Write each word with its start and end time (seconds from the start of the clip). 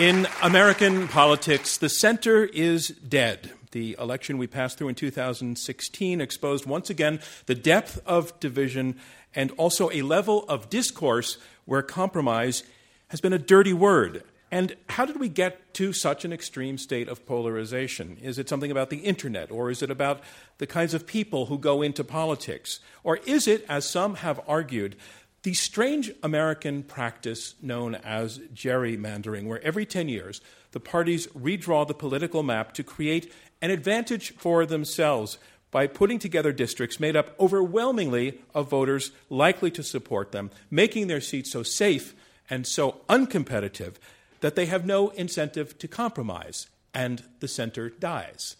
In 0.00 0.26
American 0.42 1.08
politics, 1.08 1.76
the 1.76 1.90
center 1.90 2.46
is 2.46 2.88
dead. 2.88 3.50
The 3.72 3.96
election 3.98 4.38
we 4.38 4.46
passed 4.46 4.78
through 4.78 4.88
in 4.88 4.94
2016 4.94 6.22
exposed 6.22 6.64
once 6.64 6.88
again 6.88 7.20
the 7.44 7.54
depth 7.54 8.00
of 8.06 8.40
division 8.40 8.96
and 9.34 9.50
also 9.58 9.90
a 9.90 10.00
level 10.00 10.46
of 10.48 10.70
discourse 10.70 11.36
where 11.66 11.82
compromise 11.82 12.62
has 13.08 13.20
been 13.20 13.34
a 13.34 13.38
dirty 13.38 13.74
word. 13.74 14.24
And 14.50 14.74
how 14.88 15.04
did 15.04 15.20
we 15.20 15.28
get 15.28 15.74
to 15.74 15.92
such 15.92 16.24
an 16.24 16.32
extreme 16.32 16.78
state 16.78 17.06
of 17.06 17.26
polarization? 17.26 18.16
Is 18.22 18.38
it 18.38 18.48
something 18.48 18.70
about 18.70 18.88
the 18.88 19.00
internet, 19.00 19.50
or 19.50 19.70
is 19.70 19.82
it 19.82 19.90
about 19.90 20.22
the 20.56 20.66
kinds 20.66 20.94
of 20.94 21.06
people 21.06 21.46
who 21.46 21.58
go 21.58 21.82
into 21.82 22.02
politics? 22.02 22.80
Or 23.04 23.18
is 23.26 23.46
it, 23.46 23.66
as 23.68 23.84
some 23.84 24.16
have 24.16 24.40
argued, 24.48 24.96
the 25.42 25.54
strange 25.54 26.10
American 26.22 26.82
practice 26.82 27.54
known 27.62 27.94
as 27.94 28.38
gerrymandering, 28.54 29.46
where 29.46 29.62
every 29.62 29.86
10 29.86 30.08
years 30.08 30.40
the 30.72 30.80
parties 30.80 31.26
redraw 31.28 31.86
the 31.86 31.94
political 31.94 32.42
map 32.42 32.74
to 32.74 32.82
create 32.82 33.32
an 33.62 33.70
advantage 33.70 34.34
for 34.36 34.66
themselves 34.66 35.38
by 35.70 35.86
putting 35.86 36.18
together 36.18 36.52
districts 36.52 37.00
made 37.00 37.16
up 37.16 37.34
overwhelmingly 37.38 38.40
of 38.54 38.68
voters 38.68 39.12
likely 39.28 39.70
to 39.70 39.82
support 39.82 40.32
them, 40.32 40.50
making 40.70 41.06
their 41.06 41.20
seats 41.20 41.50
so 41.50 41.62
safe 41.62 42.14
and 42.48 42.66
so 42.66 43.00
uncompetitive 43.08 43.94
that 44.40 44.56
they 44.56 44.66
have 44.66 44.84
no 44.84 45.08
incentive 45.10 45.78
to 45.78 45.88
compromise, 45.88 46.66
and 46.92 47.22
the 47.40 47.48
center 47.48 47.88
dies. 47.88 48.56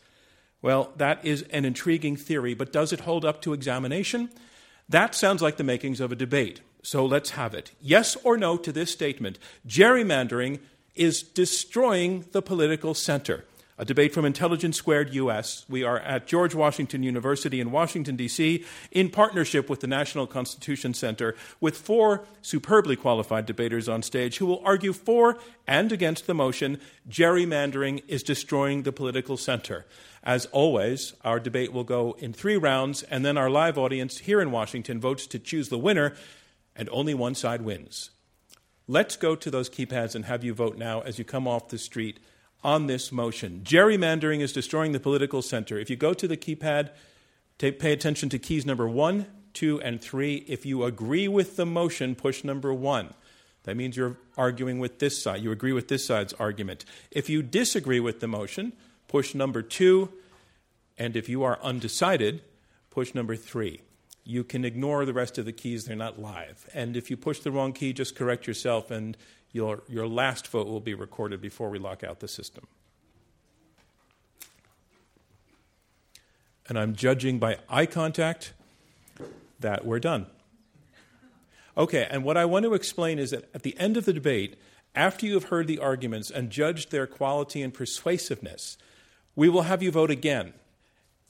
Well, 0.62 0.92
that 0.96 1.24
is 1.24 1.42
an 1.50 1.64
intriguing 1.64 2.16
theory, 2.16 2.54
but 2.54 2.72
does 2.72 2.92
it 2.92 3.00
hold 3.00 3.24
up 3.24 3.42
to 3.42 3.52
examination? 3.52 4.30
That 4.88 5.14
sounds 5.14 5.42
like 5.42 5.56
the 5.56 5.64
makings 5.64 6.00
of 6.00 6.12
a 6.12 6.16
debate. 6.16 6.60
So 6.82 7.04
let's 7.04 7.30
have 7.30 7.54
it. 7.54 7.72
Yes 7.80 8.16
or 8.24 8.36
no 8.36 8.56
to 8.56 8.72
this 8.72 8.90
statement 8.90 9.38
gerrymandering 9.66 10.60
is 10.94 11.22
destroying 11.22 12.26
the 12.32 12.42
political 12.42 12.94
center 12.94 13.44
a 13.80 13.84
debate 13.86 14.12
from 14.12 14.26
Intelligence 14.26 14.76
Squared 14.76 15.14
US. 15.14 15.64
We 15.66 15.82
are 15.84 15.98
at 16.00 16.26
George 16.26 16.54
Washington 16.54 17.02
University 17.02 17.62
in 17.62 17.70
Washington, 17.70 18.14
D.C., 18.14 18.62
in 18.90 19.08
partnership 19.08 19.70
with 19.70 19.80
the 19.80 19.86
National 19.86 20.26
Constitution 20.26 20.92
Center, 20.92 21.34
with 21.62 21.78
four 21.78 22.26
superbly 22.42 22.94
qualified 22.94 23.46
debaters 23.46 23.88
on 23.88 24.02
stage 24.02 24.36
who 24.36 24.44
will 24.44 24.60
argue 24.66 24.92
for 24.92 25.38
and 25.66 25.92
against 25.92 26.26
the 26.26 26.34
motion 26.34 26.78
gerrymandering 27.08 28.02
is 28.06 28.22
destroying 28.22 28.82
the 28.82 28.92
political 28.92 29.38
center. 29.38 29.86
As 30.22 30.44
always, 30.52 31.14
our 31.24 31.40
debate 31.40 31.72
will 31.72 31.82
go 31.82 32.14
in 32.18 32.34
three 32.34 32.58
rounds, 32.58 33.02
and 33.04 33.24
then 33.24 33.38
our 33.38 33.48
live 33.48 33.78
audience 33.78 34.18
here 34.18 34.42
in 34.42 34.50
Washington 34.50 35.00
votes 35.00 35.26
to 35.28 35.38
choose 35.38 35.70
the 35.70 35.78
winner, 35.78 36.14
and 36.76 36.88
only 36.90 37.14
one 37.14 37.34
side 37.34 37.62
wins. 37.62 38.10
Let's 38.86 39.16
go 39.16 39.36
to 39.36 39.50
those 39.50 39.70
keypads 39.70 40.14
and 40.14 40.24
have 40.24 40.42
you 40.42 40.52
vote 40.52 40.76
now 40.76 41.00
as 41.00 41.18
you 41.18 41.24
come 41.24 41.46
off 41.46 41.68
the 41.68 41.78
street 41.78 42.18
on 42.62 42.86
this 42.86 43.12
motion. 43.12 43.62
Gerrymandering 43.64 44.40
is 44.40 44.52
destroying 44.52 44.92
the 44.92 45.00
political 45.00 45.42
center. 45.42 45.78
If 45.78 45.90
you 45.90 45.96
go 45.96 46.12
to 46.12 46.26
the 46.26 46.36
keypad, 46.36 46.90
take, 47.58 47.78
pay 47.78 47.92
attention 47.92 48.28
to 48.30 48.38
keys 48.38 48.66
number 48.66 48.88
one, 48.88 49.26
two, 49.52 49.80
and 49.80 50.00
three. 50.00 50.44
If 50.48 50.66
you 50.66 50.84
agree 50.84 51.28
with 51.28 51.56
the 51.56 51.66
motion, 51.66 52.14
push 52.14 52.44
number 52.44 52.74
one. 52.74 53.14
That 53.64 53.76
means 53.76 53.96
you're 53.96 54.16
arguing 54.36 54.78
with 54.78 54.98
this 54.98 55.22
side. 55.22 55.42
You 55.42 55.52
agree 55.52 55.72
with 55.72 55.88
this 55.88 56.06
side's 56.06 56.32
argument. 56.34 56.84
If 57.10 57.28
you 57.28 57.42
disagree 57.42 58.00
with 58.00 58.20
the 58.20 58.28
motion, 58.28 58.72
push 59.06 59.34
number 59.34 59.62
two. 59.62 60.10
And 60.98 61.16
if 61.16 61.28
you 61.28 61.42
are 61.42 61.58
undecided, 61.62 62.42
push 62.90 63.14
number 63.14 63.36
three. 63.36 63.80
You 64.24 64.44
can 64.44 64.64
ignore 64.64 65.04
the 65.04 65.12
rest 65.12 65.38
of 65.38 65.44
the 65.44 65.52
keys, 65.52 65.84
they're 65.84 65.96
not 65.96 66.20
live. 66.20 66.68
And 66.74 66.96
if 66.96 67.10
you 67.10 67.16
push 67.16 67.40
the 67.40 67.50
wrong 67.50 67.72
key, 67.72 67.92
just 67.92 68.14
correct 68.14 68.46
yourself 68.46 68.90
and 68.90 69.16
your, 69.52 69.82
your 69.88 70.06
last 70.06 70.46
vote 70.48 70.66
will 70.66 70.80
be 70.80 70.94
recorded 70.94 71.40
before 71.40 71.70
we 71.70 71.78
lock 71.78 72.04
out 72.04 72.20
the 72.20 72.28
system. 72.28 72.66
And 76.68 76.78
I'm 76.78 76.94
judging 76.94 77.38
by 77.38 77.58
eye 77.68 77.86
contact 77.86 78.52
that 79.58 79.84
we're 79.84 79.98
done. 79.98 80.26
Okay, 81.76 82.06
and 82.10 82.24
what 82.24 82.36
I 82.36 82.44
want 82.44 82.64
to 82.64 82.74
explain 82.74 83.18
is 83.18 83.30
that 83.30 83.48
at 83.54 83.62
the 83.62 83.76
end 83.78 83.96
of 83.96 84.04
the 84.04 84.12
debate, 84.12 84.56
after 84.94 85.26
you 85.26 85.34
have 85.34 85.44
heard 85.44 85.66
the 85.66 85.78
arguments 85.78 86.30
and 86.30 86.50
judged 86.50 86.90
their 86.90 87.06
quality 87.06 87.62
and 87.62 87.72
persuasiveness, 87.72 88.76
we 89.34 89.48
will 89.48 89.62
have 89.62 89.82
you 89.82 89.90
vote 89.90 90.10
again. 90.10 90.52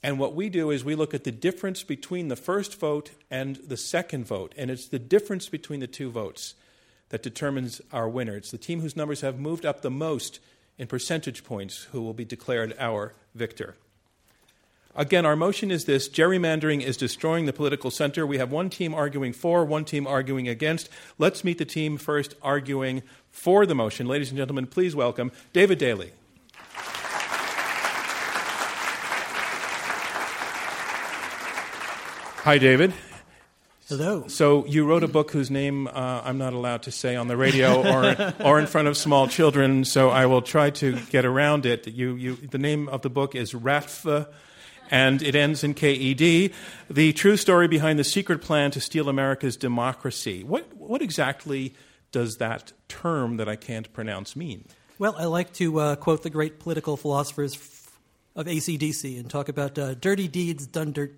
And 0.02 0.18
what 0.18 0.34
we 0.34 0.48
do 0.48 0.70
is 0.70 0.84
we 0.84 0.94
look 0.94 1.12
at 1.12 1.24
the 1.24 1.32
difference 1.32 1.82
between 1.82 2.28
the 2.28 2.36
first 2.36 2.78
vote 2.78 3.10
and 3.30 3.56
the 3.56 3.76
second 3.76 4.26
vote, 4.26 4.54
and 4.56 4.70
it's 4.70 4.88
the 4.88 4.98
difference 4.98 5.48
between 5.48 5.80
the 5.80 5.86
two 5.86 6.10
votes 6.10 6.54
that 7.10 7.22
determines 7.22 7.80
our 7.92 8.08
winner. 8.08 8.36
It's 8.36 8.50
the 8.50 8.58
team 8.58 8.80
whose 8.80 8.96
numbers 8.96 9.20
have 9.20 9.38
moved 9.38 9.66
up 9.66 9.82
the 9.82 9.90
most 9.90 10.40
in 10.78 10.86
percentage 10.86 11.44
points 11.44 11.88
who 11.92 12.00
will 12.00 12.14
be 12.14 12.24
declared 12.24 12.74
our 12.78 13.12
victor. 13.34 13.76
Again, 14.96 15.24
our 15.24 15.36
motion 15.36 15.70
is 15.70 15.84
this 15.84 16.08
gerrymandering 16.08 16.82
is 16.82 16.96
destroying 16.96 17.46
the 17.46 17.52
political 17.52 17.90
center. 17.90 18.26
We 18.26 18.38
have 18.38 18.50
one 18.50 18.70
team 18.70 18.92
arguing 18.92 19.32
for, 19.32 19.64
one 19.64 19.84
team 19.84 20.06
arguing 20.06 20.48
against. 20.48 20.88
Let's 21.16 21.44
meet 21.44 21.58
the 21.58 21.64
team 21.64 21.96
first 21.96 22.34
arguing 22.42 23.02
for 23.30 23.66
the 23.66 23.74
motion. 23.74 24.08
Ladies 24.08 24.30
and 24.30 24.38
gentlemen, 24.38 24.66
please 24.66 24.96
welcome 24.96 25.30
David 25.52 25.78
Daley. 25.78 26.12
Hi, 32.50 32.58
David. 32.58 32.92
Hello. 33.88 34.26
So 34.26 34.66
you 34.66 34.84
wrote 34.84 35.04
a 35.04 35.06
book 35.06 35.30
whose 35.30 35.52
name 35.52 35.86
uh, 35.86 36.22
I'm 36.24 36.36
not 36.36 36.52
allowed 36.52 36.82
to 36.82 36.90
say 36.90 37.14
on 37.14 37.28
the 37.28 37.36
radio 37.36 37.80
or 37.80 38.34
or 38.44 38.58
in 38.58 38.66
front 38.66 38.88
of 38.88 38.96
small 38.96 39.28
children. 39.28 39.84
So 39.84 40.10
I 40.10 40.26
will 40.26 40.42
try 40.42 40.70
to 40.70 40.98
get 41.10 41.24
around 41.24 41.64
it. 41.64 41.86
You, 41.86 42.16
you, 42.16 42.34
the 42.34 42.58
name 42.58 42.88
of 42.88 43.02
the 43.02 43.08
book 43.08 43.36
is 43.36 43.52
RATFA, 43.52 44.26
and 44.90 45.22
it 45.22 45.36
ends 45.36 45.62
in 45.62 45.74
KED. 45.74 46.52
The 46.90 47.12
true 47.12 47.36
story 47.36 47.68
behind 47.68 48.00
the 48.00 48.04
secret 48.04 48.42
plan 48.42 48.72
to 48.72 48.80
steal 48.80 49.08
America's 49.08 49.56
democracy. 49.56 50.42
What 50.42 50.76
what 50.76 51.02
exactly 51.02 51.74
does 52.10 52.38
that 52.38 52.72
term 52.88 53.36
that 53.36 53.48
I 53.48 53.54
can't 53.54 53.92
pronounce 53.92 54.34
mean? 54.34 54.64
Well, 54.98 55.14
I 55.16 55.26
like 55.26 55.52
to 55.52 55.78
uh, 55.78 55.94
quote 55.94 56.24
the 56.24 56.30
great 56.30 56.58
political 56.58 56.96
philosophers 56.96 57.54
of 58.34 58.46
ACDC 58.46 59.20
and 59.20 59.30
talk 59.30 59.48
about 59.48 59.78
uh, 59.78 59.94
dirty 59.94 60.26
deeds 60.26 60.66
done 60.66 60.90
dirt 60.90 61.14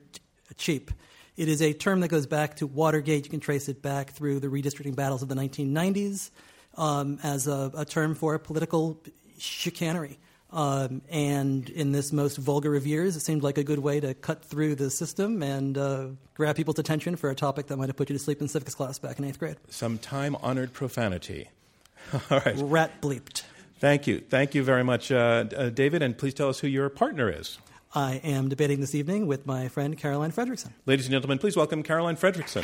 cheap. 0.59 0.91
It 1.37 1.49
is 1.49 1.63
a 1.63 1.73
term 1.73 2.01
that 2.01 2.09
goes 2.09 2.27
back 2.27 2.57
to 2.57 2.67
Watergate. 2.67 3.25
You 3.25 3.31
can 3.31 3.41
trace 3.41 3.69
it 3.69 3.81
back 3.81 4.11
through 4.11 4.41
the 4.41 4.49
redistricting 4.49 4.95
battles 4.95 5.23
of 5.23 5.29
the 5.29 5.35
1990s 5.35 6.31
um, 6.77 7.19
as 7.23 7.47
a, 7.47 7.71
a, 7.75 7.85
term 7.85 8.15
for 8.15 8.39
political 8.39 9.01
chicanery. 9.39 10.19
Um, 10.51 11.01
and 11.11 11.71
in 11.71 11.93
this 11.93 12.13
most 12.13 12.37
vulgar 12.37 12.77
of 12.77 12.87
years, 12.87 13.17
it 13.17 13.21
seemed 13.21 13.43
like 13.43 13.57
a 13.57 13.65
good 13.65 13.79
way 13.79 14.01
to 14.01 14.13
cut 14.13 14.45
through 14.45 14.75
the 14.75 14.91
system 14.91 15.43
and 15.43 15.79
uh, 15.79 16.09
grab 16.35 16.57
people's 16.57 16.79
attention 16.79 17.17
for 17.17 17.31
a 17.31 17.35
topic 17.35 17.69
that 17.69 17.79
might 17.79 17.89
have 17.89 17.97
put 17.97 18.11
you 18.11 18.17
to 18.17 18.23
sleep 18.23 18.43
in 18.43 18.49
civics 18.49 18.75
class 18.75 18.99
back 18.99 19.19
in 19.19 19.25
eighth 19.25 19.39
grade. 19.39 19.57
Some 19.71 19.97
time 19.97 20.37
honored 20.43 20.75
profanity. 20.75 21.49
All 22.31 22.41
right. 22.45 22.55
Rat 22.57 23.01
bleeped. 23.01 23.45
Thank 23.79 24.07
you. 24.07 24.21
Thank 24.21 24.55
you 24.55 24.63
very 24.63 24.85
much, 24.85 25.11
uh, 25.11 25.45
uh, 25.57 25.71
David. 25.71 26.03
And 26.03 26.17
please 26.17 26.35
tell 26.35 26.51
us 26.51 26.61
who 26.61 26.69
your 26.69 26.91
partner 26.91 27.31
is. 27.31 27.59
I 27.95 28.23
am 28.25 28.49
debating 28.49 28.81
this 28.81 28.95
evening 28.95 29.27
with 29.27 29.47
my 29.47 29.69
friend 29.69 29.99
Caroline 29.99 30.33
Fredrickson. 30.33 30.71
Ladies 30.87 31.05
and 31.05 31.13
gentlemen, 31.13 31.37
please 31.37 31.57
welcome 31.57 31.83
Caroline 31.83 32.17
Fredrickson. 32.17 32.63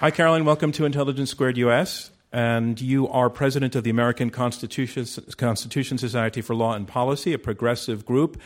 Hi, 0.00 0.10
Caroline. 0.10 0.44
Welcome 0.44 0.72
to 0.72 0.84
Intelligence 0.86 1.30
Squared 1.30 1.56
US. 1.58 2.10
And 2.32 2.80
you 2.80 3.06
are 3.08 3.30
president 3.30 3.76
of 3.76 3.84
the 3.84 3.90
American 3.90 4.30
Constitution, 4.30 5.06
Constitution 5.36 5.98
Society 5.98 6.42
for 6.42 6.56
Law 6.56 6.74
and 6.74 6.88
Policy, 6.88 7.32
a 7.32 7.38
progressive 7.38 8.04
group. 8.04 8.40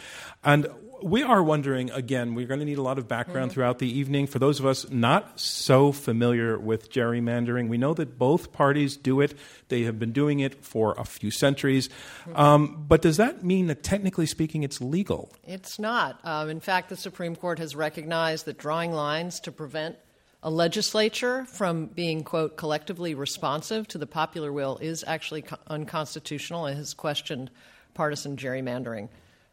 And 0.44 0.68
we 1.02 1.22
are 1.22 1.42
wondering 1.42 1.90
again, 1.90 2.34
we're 2.34 2.46
going 2.46 2.60
to 2.60 2.66
need 2.66 2.78
a 2.78 2.82
lot 2.82 2.98
of 2.98 3.08
background 3.08 3.50
mm-hmm. 3.50 3.54
throughout 3.54 3.78
the 3.78 3.98
evening. 3.98 4.26
For 4.26 4.38
those 4.38 4.60
of 4.60 4.66
us 4.66 4.88
not 4.90 5.38
so 5.38 5.92
familiar 5.92 6.58
with 6.58 6.90
gerrymandering, 6.90 7.68
we 7.68 7.78
know 7.78 7.94
that 7.94 8.18
both 8.18 8.52
parties 8.52 8.96
do 8.96 9.20
it. 9.20 9.34
They 9.68 9.82
have 9.82 9.98
been 9.98 10.12
doing 10.12 10.40
it 10.40 10.64
for 10.64 10.94
a 10.98 11.04
few 11.04 11.30
centuries. 11.30 11.88
Mm-hmm. 11.88 12.36
Um, 12.36 12.84
but 12.88 13.02
does 13.02 13.16
that 13.16 13.44
mean 13.44 13.66
that 13.68 13.82
technically 13.82 14.26
speaking, 14.26 14.62
it's 14.62 14.80
legal? 14.80 15.32
It's 15.46 15.78
not. 15.78 16.20
Um, 16.24 16.48
in 16.48 16.60
fact, 16.60 16.88
the 16.88 16.96
Supreme 16.96 17.36
Court 17.36 17.58
has 17.58 17.74
recognized 17.76 18.46
that 18.46 18.58
drawing 18.58 18.92
lines 18.92 19.40
to 19.40 19.52
prevent 19.52 19.96
a 20.42 20.50
legislature 20.50 21.44
from 21.44 21.86
being, 21.86 22.24
quote, 22.24 22.56
collectively 22.56 23.14
responsive 23.14 23.86
to 23.88 23.98
the 23.98 24.06
popular 24.06 24.52
will 24.52 24.78
is 24.78 25.04
actually 25.06 25.42
co- 25.42 25.58
unconstitutional 25.66 26.66
and 26.66 26.78
has 26.78 26.94
questioned 26.94 27.50
partisan 27.92 28.36
gerrymandering. 28.36 29.08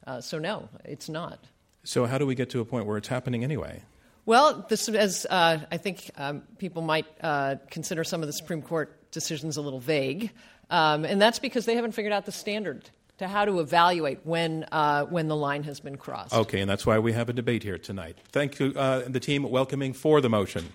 Uh, 0.08 0.22
so, 0.22 0.40
no, 0.40 0.70
it's 0.86 1.10
not. 1.10 1.38
So, 1.84 2.06
how 2.06 2.18
do 2.18 2.26
we 2.26 2.34
get 2.34 2.50
to 2.52 2.62
a 2.62 2.66
point 2.66 2.86
where 2.86 2.98
it's 2.98 3.10
happening 3.10 3.44
anyway? 3.44 3.84
Well, 4.26 4.66
this, 4.68 4.90
as 4.90 5.26
uh, 5.30 5.60
I 5.72 5.78
think 5.78 6.10
um, 6.18 6.42
people 6.58 6.82
might 6.82 7.06
uh, 7.22 7.56
consider 7.70 8.04
some 8.04 8.22
of 8.22 8.28
the 8.28 8.34
Supreme 8.34 8.62
Court 8.62 9.12
decisions 9.12 9.58
a 9.58 9.62
little 9.62 9.80
vague, 9.80 10.32
um, 10.70 11.06
and 11.06 11.22
that's 11.22 11.40
because 11.40 11.66
they 11.66 11.76
haven't 11.76 11.94
figured 11.94 12.14
out 12.14 12.26
the 12.26 12.32
standard 12.32 12.90
to 13.20 13.28
how 13.28 13.46
to 13.46 13.60
evaluate 13.60 14.20
when 14.24 14.66
uh, 14.72 15.06
when 15.06 15.28
the 15.28 15.36
line 15.36 15.64
has 15.64 15.80
been 15.80 15.98
crossed. 15.98 16.34
Okay, 16.34 16.60
and 16.60 16.70
that's 16.70 16.86
why 16.86 17.00
we 17.00 17.14
have 17.14 17.30
a 17.30 17.34
debate 17.34 17.64
here 17.64 17.78
tonight. 17.78 18.18
Thank 18.32 18.60
you, 18.60 18.74
uh, 18.76 19.04
the 19.08 19.20
team 19.20 19.44
welcoming 19.44 19.94
for 19.94 20.22
the 20.22 20.30
motion. 20.30 20.66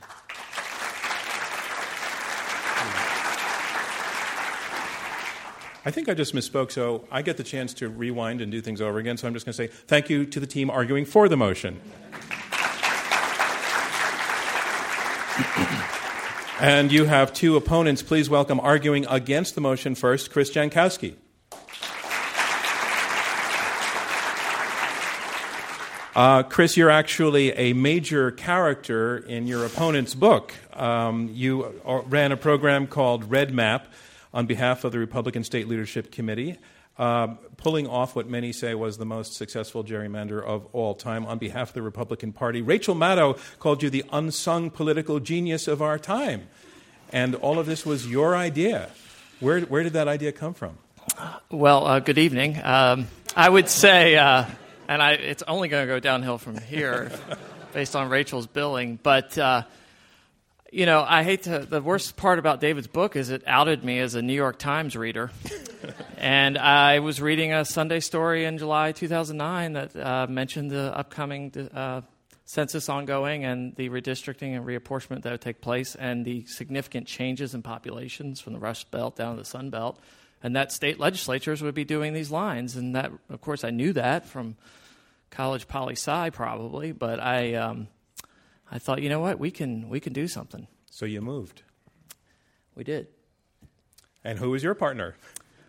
I 5.85 5.91
think 5.91 6.09
I 6.09 6.15
just 6.15 6.33
misspoke, 6.33 6.71
so 6.71 7.09
I 7.11 7.23
get 7.23 7.39
the 7.39 7.43
chance 7.43 7.75
to 7.75 7.89
rewind 7.89 8.41
and 8.41 8.53
do 8.53 8.61
things 8.61 8.81
over 8.81 8.99
again. 8.99 9.17
So 9.17 9.27
I'm 9.27 9.35
just 9.35 9.45
going 9.45 9.53
to 9.53 9.57
say 9.57 9.67
thank 9.67 10.09
you 10.09 10.25
to 10.27 10.39
the 10.39 10.47
team 10.47 10.71
arguing 10.71 11.05
for 11.05 11.29
the 11.29 11.37
motion. 11.37 11.81
and 16.61 16.93
you 16.93 17.07
have 17.07 17.33
two 17.33 17.57
opponents. 17.57 18.01
Please 18.01 18.31
welcome 18.31 18.61
arguing 18.61 19.07
against 19.11 19.57
the 19.57 19.61
motion 19.61 19.97
first, 19.97 20.31
Chris 20.31 20.53
Jankowski. 20.53 21.17
Uh, 26.15 26.45
Chris, 26.45 26.77
you're 26.77 26.91
actually 26.91 27.51
a 27.55 27.73
major 27.73 28.31
character 28.31 29.17
in 29.17 29.49
your 29.49 29.67
opponent's 29.67 30.15
book. 30.15 30.55
Um, 30.75 31.29
you 31.33 31.75
ran 32.07 32.31
a 32.31 32.37
program 32.37 32.87
called 32.87 33.29
Red 33.29 33.53
Map 33.53 33.89
on 34.33 34.47
behalf 34.47 34.85
of 34.85 34.93
the 34.93 34.99
Republican 34.99 35.45
State 35.45 35.69
Leadership 35.69 36.11
Committee, 36.11 36.59
uh, 36.99 37.29
pulling 37.57 37.87
off 37.87 38.15
what 38.15 38.29
many 38.29 38.53
say 38.53 38.75
was 38.75 38.99
the 38.99 39.07
most 39.07 39.35
successful 39.35 39.83
gerrymander 39.83 40.43
of 40.43 40.67
all 40.73 40.95
time 40.95 41.25
on 41.27 41.39
behalf 41.39 41.69
of 41.69 41.75
the 41.75 41.83
Republican 41.83 42.33
Party. 42.33 42.61
Rachel 42.61 42.95
Maddow 42.95 43.39
called 43.59 43.83
you 43.83 43.91
the 43.91 44.05
unsung 44.13 44.71
political 44.71 45.21
genius 45.21 45.69
of 45.69 45.81
our 45.81 45.99
time. 45.99 46.49
And 47.11 47.35
all 47.37 47.59
of 47.59 47.67
this 47.67 47.85
was 47.85 48.07
your 48.07 48.37
idea. 48.37 48.91
Where, 49.41 49.61
where 49.63 49.83
did 49.83 49.95
that 49.95 50.09
idea 50.09 50.33
come 50.33 50.55
from? 50.55 50.79
Well, 51.51 51.87
uh, 51.87 52.01
good 52.01 52.19
evening. 52.19 52.59
Um, 52.63 53.09
I 53.37 53.49
would 53.49 53.69
say. 53.69 54.17
Uh, 54.17 54.45
and 54.89 55.03
I, 55.03 55.13
it's 55.13 55.43
only 55.45 55.69
going 55.69 55.87
to 55.87 55.93
go 55.93 56.01
downhill 56.01 56.39
from 56.39 56.59
here 56.59 57.11
based 57.73 57.97
on 57.97 58.09
Rachel's 58.09 58.47
billing. 58.47 58.99
But, 59.03 59.37
uh, 59.39 59.63
you 60.73 60.87
know, 60.87 61.05
I 61.07 61.23
hate 61.23 61.43
to. 61.43 61.59
The 61.59 61.83
worst 61.83 62.17
part 62.17 62.39
about 62.39 62.61
David's 62.61 62.87
book 62.87 63.15
is 63.15 63.29
it 63.29 63.43
outed 63.47 63.85
me 63.85 63.99
as 63.99 64.15
a 64.15 64.23
New 64.23 64.33
York 64.33 64.59
Times 64.59 64.97
reader. 64.97 65.31
and 66.17 66.57
I 66.57 67.01
was 67.01 67.21
reading 67.21 67.53
a 67.53 67.67
Sunday 67.67 68.01
story 68.01 68.47
in 68.47 68.57
July 68.57 68.93
2009 68.93 69.75
that 69.75 69.95
uh, 69.95 70.27
mentioned 70.31 70.71
the 70.71 70.97
upcoming 70.97 71.53
uh, 71.75 72.01
census 72.47 72.89
ongoing 72.89 73.45
and 73.45 73.77
the 73.77 73.91
redistricting 73.91 74.57
and 74.57 74.65
reapportionment 74.65 75.23
that 75.23 75.33
would 75.33 75.43
take 75.43 75.61
place 75.61 75.95
and 75.95 76.25
the 76.25 76.47
significant 76.47 77.07
changes 77.07 77.55
in 77.55 77.61
populations 77.61 78.41
from 78.41 78.55
the 78.55 78.59
Rust 78.59 78.91
Belt 78.91 79.15
down 79.15 79.37
to 79.37 79.43
the 79.43 79.49
Sun 79.49 79.69
Belt 79.69 80.01
and 80.43 80.57
that 80.57 80.73
state 80.73 80.99
legislatures 80.99 81.63
would 81.63 81.75
be 81.75 81.85
doing 81.85 82.15
these 82.15 82.31
lines. 82.31 82.77
And 82.77 82.97
that, 82.97 83.13
of 83.29 83.41
course, 83.43 83.63
I 83.63 83.71
knew 83.71 83.93
that 83.93 84.27
from 84.27 84.57
college 85.31 85.69
poli 85.69 85.95
sci 85.97 86.31
probably, 86.31 86.93
but 86.93 87.21
I, 87.21 87.55
um, 87.55 87.89
I 88.73 88.79
thought, 88.79 89.03
you 89.03 89.11
know 89.11 89.21
what, 89.21 89.39
we 89.39 89.51
can 89.51 89.91
we 89.91 90.01
can 90.01 90.15
do 90.15 90.27
something. 90.27 90.67
So 90.91 91.05
you 91.05 91.21
moved. 91.21 91.63
We 92.75 92.85
did. 92.85 93.09
And 94.25 94.39
who 94.39 94.51
was 94.51 94.63
your 94.63 94.75
partner? 94.75 95.15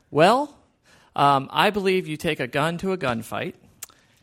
Well, 0.10 0.58
um, 1.14 1.50
I 1.52 1.70
believe 1.70 2.08
you 2.08 2.16
take 2.16 2.40
a 2.40 2.48
gun 2.48 2.78
to 2.78 2.94
a 2.94 2.98
gunfight, 2.98 3.56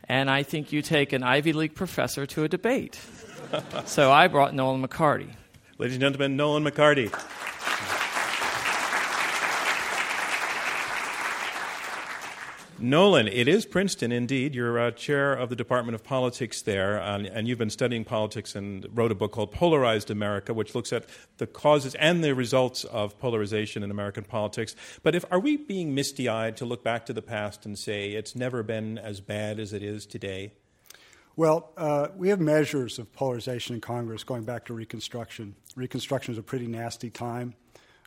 and 0.05 0.31
I 0.31 0.41
think 0.41 0.71
you 0.71 0.81
take 0.81 1.13
an 1.13 1.21
Ivy 1.21 1.53
League 1.53 1.75
professor 1.75 2.25
to 2.25 2.43
a 2.43 2.47
debate. 2.47 2.99
so 3.85 4.11
I 4.11 4.27
brought 4.27 4.55
Nolan 4.55 4.85
McCarty. 4.85 5.29
Ladies 5.77 5.95
and 5.95 6.01
gentlemen, 6.01 6.35
Nolan 6.35 6.63
McCarty. 6.63 7.11
Nolan, 12.81 13.27
it 13.27 13.47
is 13.47 13.67
Princeton 13.67 14.11
indeed. 14.11 14.55
You're 14.55 14.79
uh, 14.79 14.91
chair 14.91 15.33
of 15.33 15.49
the 15.49 15.55
Department 15.55 15.93
of 15.93 16.03
Politics 16.03 16.63
there, 16.63 16.97
and, 16.97 17.27
and, 17.27 17.47
you've 17.47 17.59
been 17.59 17.69
studying 17.69 18.03
politics 18.03 18.55
and 18.55 18.87
wrote 18.91 19.11
a 19.11 19.15
book 19.15 19.31
called 19.31 19.51
Polarized 19.51 20.09
America, 20.09 20.51
which 20.51 20.73
looks 20.73 20.91
at 20.91 21.05
the 21.37 21.45
causes 21.45 21.93
and 21.95 22.23
the 22.23 22.33
results 22.33 22.83
of 22.85 23.19
polarization 23.19 23.83
in 23.83 23.91
American 23.91 24.23
politics. 24.23 24.75
But 25.03 25.13
if 25.13 25.25
are 25.29 25.39
we 25.39 25.57
being 25.57 25.93
misty-eyed 25.93 26.57
to 26.57 26.65
look 26.65 26.83
back 26.83 27.05
to 27.05 27.13
the 27.13 27.21
past 27.21 27.67
and 27.67 27.77
say 27.77 28.13
it's 28.13 28.35
never 28.35 28.63
been 28.63 28.97
as 28.97 29.21
bad 29.21 29.59
as 29.59 29.73
it 29.73 29.83
is 29.83 30.07
today? 30.07 30.53
Well, 31.35 31.73
uh, 31.77 32.07
we 32.15 32.29
have 32.29 32.39
measures 32.39 32.97
of 32.97 33.13
polarization 33.13 33.75
in 33.75 33.81
Congress 33.81 34.23
going 34.23 34.43
back 34.43 34.65
to 34.65 34.73
Reconstruction. 34.73 35.55
Reconstruction 35.75 36.33
is 36.33 36.39
a 36.39 36.43
pretty 36.43 36.65
nasty 36.65 37.11
time. 37.11 37.53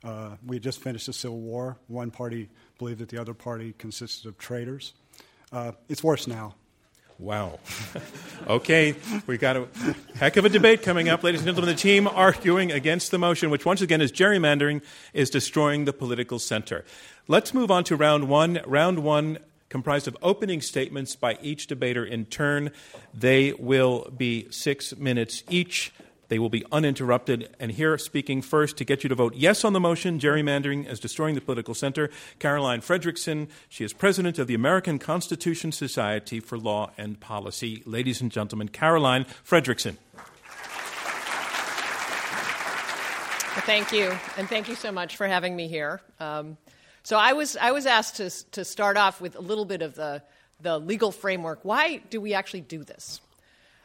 Uh, 0.03 0.37
we 0.45 0.59
just 0.59 0.81
finished 0.81 1.07
the 1.07 1.13
civil 1.13 1.41
war. 1.41 1.79
One 1.87 2.11
party 2.11 2.51
believed 2.79 3.01
that 3.01 3.09
the 3.09 3.21
other 3.21 3.35
party 3.35 3.75
consisted 3.79 4.29
of 4.29 4.39
traitors. 4.39 4.95
Uh, 5.53 5.73
it's 5.89 6.03
worse 6.03 6.27
now. 6.27 6.55
Wow. 7.19 7.61
okay, 8.49 8.97
we 9.29 9.39
got 9.39 9.57
a 9.57 9.69
heck 10.17 10.37
of 10.37 10.45
a 10.45 10.49
debate 10.49 10.83
coming 10.83 11.09
up, 11.09 11.23
ladies 11.23 11.43
and 11.43 11.47
gentlemen. 11.47 11.73
The 11.73 11.81
team 11.81 12.09
arguing 12.09 12.73
against 12.73 13.13
the 13.13 13.19
motion, 13.19 13.51
which 13.51 13.65
once 13.65 13.81
again 13.81 14.01
is 14.01 14.11
gerrymandering, 14.11 14.83
is 15.13 15.31
destroying 15.31 15.85
the 15.85 15.93
political 15.93 16.41
center. 16.41 16.85
Let's 17.29 17.55
move 17.55 17.71
on 17.71 17.85
to 17.85 17.97
round 17.97 18.29
one. 18.29 18.61
Round 18.67 18.99
one 18.99 19.39
comprised 19.69 20.09
of 20.09 20.17
opening 20.23 20.61
statements 20.61 21.15
by 21.15 21.39
each 21.41 21.69
debater 21.69 22.05
in 22.05 22.25
turn. 22.27 22.73
They 23.13 23.53
will 23.53 24.11
be 24.17 24.49
six 24.51 24.97
minutes 24.97 25.45
each. 25.49 25.93
They 26.29 26.39
will 26.39 26.49
be 26.49 26.65
uninterrupted. 26.73 27.55
And 27.59 27.73
here, 27.73 27.97
speaking 27.99 28.43
first 28.43 28.77
to 28.79 28.85
get 28.85 29.03
you 29.03 29.09
to 29.09 29.15
vote 29.15 29.35
yes 29.35 29.65
on 29.65 29.73
the 29.73 29.81
motion, 29.81 30.19
gerrymandering 30.19 30.91
is 30.91 31.01
destroying 31.01 31.35
the 31.35 31.41
political 31.41 31.75
center, 31.75 32.11
Caroline 32.39 32.81
Fredrickson. 32.81 33.49
She 33.69 33.85
is 33.85 33.93
president 33.93 34.39
of 34.39 34.47
the 34.47 34.55
American 34.55 34.99
Constitution 34.99 35.73
Society 35.73 36.41
for 36.41 36.59
Law 36.59 36.91
and 36.97 37.21
Policy. 37.21 37.83
Ladies 37.85 38.21
and 38.21 38.31
gentlemen, 38.31 38.69
Caroline 38.69 39.27
Fredrickson. 39.45 39.97
Thank 43.67 43.93
you, 43.93 44.13
and 44.37 44.49
thank 44.49 44.69
you 44.69 44.75
so 44.75 44.91
much 44.91 45.17
for 45.17 45.29
having 45.29 45.55
me 45.55 45.69
here. 45.69 46.01
Um, 46.19 46.57
so 47.05 47.17
I 47.17 47.35
was 47.35 47.57
I 47.57 47.71
was 47.71 47.87
asked 47.87 48.17
to 48.17 48.31
to 48.51 48.65
start 48.65 48.97
off 48.97 49.21
with 49.21 49.37
a 49.37 49.41
little 49.41 49.65
bit 49.65 49.81
of 49.81 49.95
the 49.95 50.23
the 50.61 50.79
legal 50.79 51.13
framework. 51.13 51.61
Why 51.63 51.99
do 52.11 52.21
we 52.21 52.35
actually 52.35 52.63
do 52.63 52.83
this? 52.83 53.21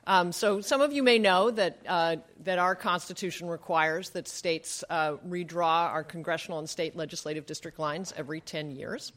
Um, 0.09 0.31
so 0.31 0.59
some 0.59 0.81
of 0.81 0.91
you 0.91 1.03
may 1.03 1.19
know 1.19 1.51
that 1.51 1.77
uh, 1.87 2.15
that 2.43 2.57
our 2.57 2.73
Constitution 2.73 3.47
requires 3.47 4.09
that 4.09 4.27
states 4.27 4.83
uh, 4.89 5.17
redraw 5.17 5.91
our 5.91 6.03
congressional 6.03 6.57
and 6.57 6.67
state 6.67 6.95
legislative 6.95 7.45
district 7.45 7.77
lines 7.77 8.11
every 8.17 8.41
10 8.41 8.71
years. 8.71 9.13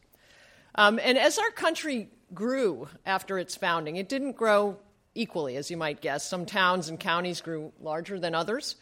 Um, 0.74 1.00
and 1.02 1.16
as 1.16 1.38
our 1.38 1.50
country 1.50 2.10
grew 2.34 2.88
after 3.06 3.38
its 3.38 3.56
founding, 3.56 3.96
it 3.96 4.10
didn't 4.10 4.32
grow 4.32 4.76
equally, 5.14 5.56
as 5.56 5.70
you 5.70 5.78
might 5.78 6.02
guess. 6.02 6.28
Some 6.28 6.44
towns 6.44 6.90
and 6.90 7.00
counties 7.00 7.40
grew 7.40 7.72
larger 7.80 8.20
than 8.20 8.34
others. 8.34 8.76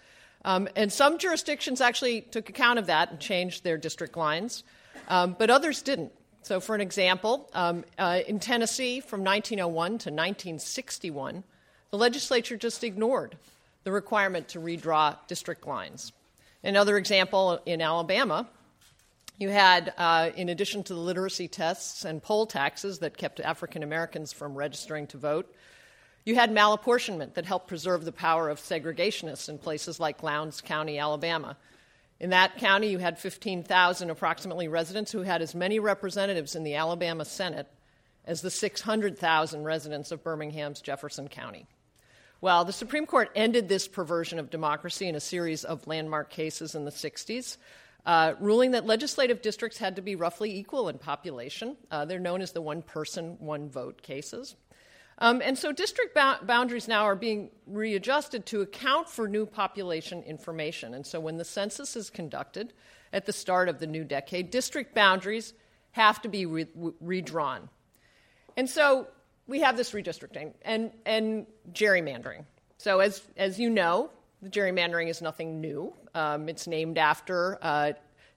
Um, 0.44 0.68
and 0.74 0.92
some 0.92 1.16
jurisdictions 1.16 1.80
actually 1.80 2.22
took 2.22 2.48
account 2.48 2.80
of 2.80 2.86
that 2.86 3.12
and 3.12 3.20
changed 3.20 3.62
their 3.62 3.78
district 3.78 4.16
lines, 4.16 4.64
um, 5.06 5.36
but 5.38 5.48
others 5.48 5.80
didn't. 5.80 6.10
So, 6.42 6.58
for 6.58 6.74
an 6.74 6.80
example, 6.80 7.48
um, 7.54 7.84
uh, 7.98 8.22
in 8.26 8.40
Tennessee 8.40 8.98
from 8.98 9.22
1901 9.22 9.90
to 9.90 10.10
1961, 10.10 11.44
the 11.90 11.98
legislature 11.98 12.56
just 12.56 12.84
ignored 12.84 13.36
the 13.84 13.92
requirement 13.92 14.48
to 14.48 14.60
redraw 14.60 15.16
district 15.26 15.66
lines. 15.66 16.12
Another 16.62 16.96
example 16.96 17.60
in 17.66 17.80
Alabama, 17.80 18.48
you 19.38 19.48
had, 19.48 19.92
uh, 19.96 20.30
in 20.36 20.50
addition 20.50 20.82
to 20.84 20.94
the 20.94 21.00
literacy 21.00 21.48
tests 21.48 22.04
and 22.04 22.22
poll 22.22 22.46
taxes 22.46 22.98
that 22.98 23.16
kept 23.16 23.40
African 23.40 23.82
Americans 23.82 24.32
from 24.32 24.54
registering 24.54 25.06
to 25.08 25.16
vote, 25.16 25.52
you 26.26 26.34
had 26.34 26.50
malapportionment 26.50 27.34
that 27.34 27.46
helped 27.46 27.66
preserve 27.66 28.04
the 28.04 28.12
power 28.12 28.50
of 28.50 28.60
segregationists 28.60 29.48
in 29.48 29.58
places 29.58 29.98
like 29.98 30.22
Lowndes 30.22 30.60
County, 30.60 30.98
Alabama. 30.98 31.56
In 32.20 32.30
that 32.30 32.58
county, 32.58 32.90
you 32.90 32.98
had 32.98 33.18
15,000 33.18 34.10
approximately 34.10 34.68
residents 34.68 35.10
who 35.10 35.22
had 35.22 35.40
as 35.40 35.54
many 35.54 35.78
representatives 35.78 36.54
in 36.54 36.62
the 36.62 36.74
Alabama 36.74 37.24
Senate 37.24 37.66
as 38.26 38.42
the 38.42 38.50
600,000 38.50 39.64
residents 39.64 40.12
of 40.12 40.22
Birmingham's 40.22 40.82
Jefferson 40.82 41.28
County. 41.28 41.66
Well, 42.42 42.64
the 42.64 42.72
Supreme 42.72 43.04
Court 43.04 43.30
ended 43.34 43.68
this 43.68 43.86
perversion 43.86 44.38
of 44.38 44.48
democracy 44.48 45.06
in 45.06 45.14
a 45.14 45.20
series 45.20 45.62
of 45.62 45.86
landmark 45.86 46.30
cases 46.30 46.74
in 46.74 46.86
the 46.86 46.90
60s, 46.90 47.58
uh, 48.06 48.32
ruling 48.40 48.70
that 48.70 48.86
legislative 48.86 49.42
districts 49.42 49.76
had 49.76 49.96
to 49.96 50.02
be 50.02 50.16
roughly 50.16 50.56
equal 50.56 50.88
in 50.88 50.96
population. 50.96 51.76
Uh, 51.90 52.06
they're 52.06 52.18
known 52.18 52.40
as 52.40 52.52
the 52.52 52.62
one 52.62 52.80
person, 52.80 53.36
one 53.40 53.68
vote 53.68 54.00
cases. 54.00 54.56
Um, 55.18 55.42
and 55.44 55.58
so 55.58 55.70
district 55.70 56.14
ba- 56.14 56.38
boundaries 56.42 56.88
now 56.88 57.04
are 57.04 57.14
being 57.14 57.50
readjusted 57.66 58.46
to 58.46 58.62
account 58.62 59.10
for 59.10 59.28
new 59.28 59.44
population 59.44 60.22
information. 60.22 60.94
And 60.94 61.06
so 61.06 61.20
when 61.20 61.36
the 61.36 61.44
census 61.44 61.94
is 61.94 62.08
conducted 62.08 62.72
at 63.12 63.26
the 63.26 63.34
start 63.34 63.68
of 63.68 63.80
the 63.80 63.86
new 63.86 64.02
decade, 64.02 64.50
district 64.50 64.94
boundaries 64.94 65.52
have 65.90 66.22
to 66.22 66.28
be 66.30 66.46
re- 66.46 66.68
redrawn. 67.02 67.68
And 68.56 68.70
so 68.70 69.08
we 69.50 69.60
have 69.60 69.76
this 69.76 69.90
redistricting 69.90 70.54
and, 70.62 70.92
and 71.04 71.44
gerrymandering. 71.72 72.44
So, 72.78 73.00
as, 73.00 73.20
as 73.36 73.58
you 73.58 73.68
know, 73.68 74.10
the 74.40 74.48
gerrymandering 74.48 75.08
is 75.08 75.20
nothing 75.20 75.60
new. 75.60 75.92
Um, 76.14 76.48
it's 76.48 76.66
named 76.66 76.96
after 76.96 77.58
uh, 77.60 77.92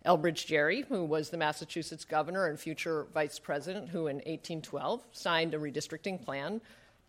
Elbridge 0.05 0.46
Gerry, 0.48 0.82
who 0.82 1.05
was 1.05 1.29
the 1.29 1.38
Massachusetts 1.38 2.03
governor 2.03 2.48
and 2.48 2.60
future 2.60 3.08
vice 3.13 3.39
president, 3.39 3.89
who 3.89 4.08
in 4.08 4.17
1812 4.17 5.01
signed 5.13 5.53
a 5.53 5.60
redistricting 5.60 6.22
plan 6.22 6.60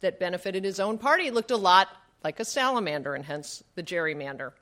that 0.01 0.21
benefited 0.21 0.65
his 0.65 0.79
own 0.79 0.99
party. 0.99 1.27
It 1.27 1.35
looked 1.35 1.51
a 1.51 1.57
lot 1.57 1.89
like 2.23 2.39
a 2.41 2.45
salamander, 2.45 3.15
and 3.15 3.25
hence 3.25 3.65
the 3.75 3.83
gerrymander. 3.83 4.53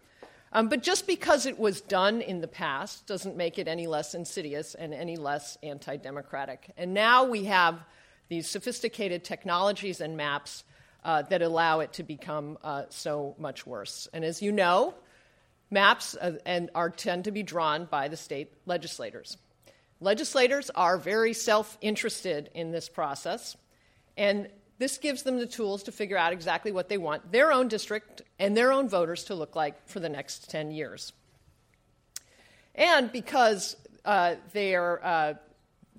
Um, 0.53 0.69
but 0.69 0.83
just 0.83 1.07
because 1.07 1.47
it 1.47 1.59
was 1.59 1.81
done 1.81 2.21
in 2.21 2.41
the 2.41 2.49
past 2.49 3.07
doesn't 3.07 3.37
make 3.37 3.59
it 3.59 3.67
any 3.67 3.87
less 3.87 4.15
insidious 4.15 4.75
and 4.75 4.95
any 4.95 5.17
less 5.17 5.59
anti 5.63 5.97
democratic. 5.97 6.71
And 6.77 6.95
now 6.95 7.25
we 7.25 7.45
have 7.45 7.81
these 8.33 8.49
sophisticated 8.49 9.23
technologies 9.25 10.01
and 10.01 10.17
maps 10.17 10.65
uh, 11.05 11.21
that 11.21 11.43
allow 11.43 11.81
it 11.81 11.93
to 11.93 12.03
become 12.03 12.57
uh, 12.65 12.85
so 12.89 13.35
much 13.39 13.67
worse. 13.67 14.09
And 14.15 14.25
as 14.25 14.41
you 14.41 14.53
know, 14.53 14.95
maps 15.71 16.17
uh, 16.19 16.39
and 16.47 16.71
are 16.75 16.89
tend 16.89 17.25
to 17.25 17.31
be 17.31 17.43
drawn 17.43 17.85
by 17.85 18.09
the 18.09 18.17
state 18.17 18.51
legislators. 18.65 19.37
Legislators 20.01 20.71
are 20.71 20.97
very 20.97 21.35
self 21.35 21.77
interested 21.83 22.49
in 22.55 22.71
this 22.71 22.89
process, 22.89 23.55
and 24.17 24.49
this 24.79 24.97
gives 24.97 25.25
them 25.25 25.39
the 25.39 25.47
tools 25.47 25.83
to 25.83 25.93
figure 25.93 26.17
out 26.17 26.33
exactly 26.33 26.73
what 26.73 26.89
they 26.89 26.97
want 26.97 27.33
their 27.33 27.53
own 27.53 27.69
district 27.69 28.23
and 28.39 28.57
their 28.57 28.73
own 28.73 28.89
voters 28.89 29.25
to 29.25 29.35
look 29.35 29.55
like 29.55 29.87
for 29.87 30.01
the 30.01 30.09
next 30.09 30.49
10 30.49 30.71
years. 30.71 31.13
And 32.75 33.13
because 33.13 33.77
uh, 34.07 34.37
they 34.55 34.75
are, 34.75 35.05
uh, 35.05 35.35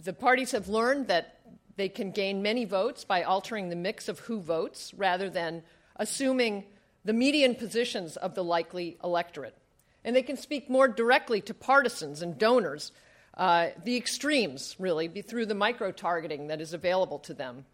the 0.03 0.13
parties 0.13 0.51
have 0.53 0.67
learned 0.67 1.09
that 1.09 1.39
they 1.75 1.89
can 1.89 2.11
gain 2.11 2.41
many 2.41 2.65
votes 2.65 3.03
by 3.03 3.23
altering 3.23 3.69
the 3.69 3.75
mix 3.75 4.07
of 4.07 4.19
who 4.19 4.39
votes 4.39 4.93
rather 4.95 5.29
than 5.29 5.63
assuming 5.95 6.65
the 7.05 7.13
median 7.13 7.55
positions 7.55 8.15
of 8.15 8.35
the 8.35 8.43
likely 8.43 8.97
electorate. 9.03 9.57
And 10.03 10.15
they 10.15 10.23
can 10.23 10.37
speak 10.37 10.69
more 10.69 10.87
directly 10.87 11.41
to 11.41 11.53
partisans 11.53 12.21
and 12.21 12.37
donors, 12.37 12.91
uh, 13.35 13.69
the 13.83 13.97
extremes, 13.97 14.75
really, 14.77 15.07
through 15.07 15.45
the 15.45 15.55
micro 15.55 15.91
targeting 15.91 16.47
that 16.47 16.61
is 16.61 16.73
available 16.73 17.19
to 17.19 17.33
them. 17.33 17.65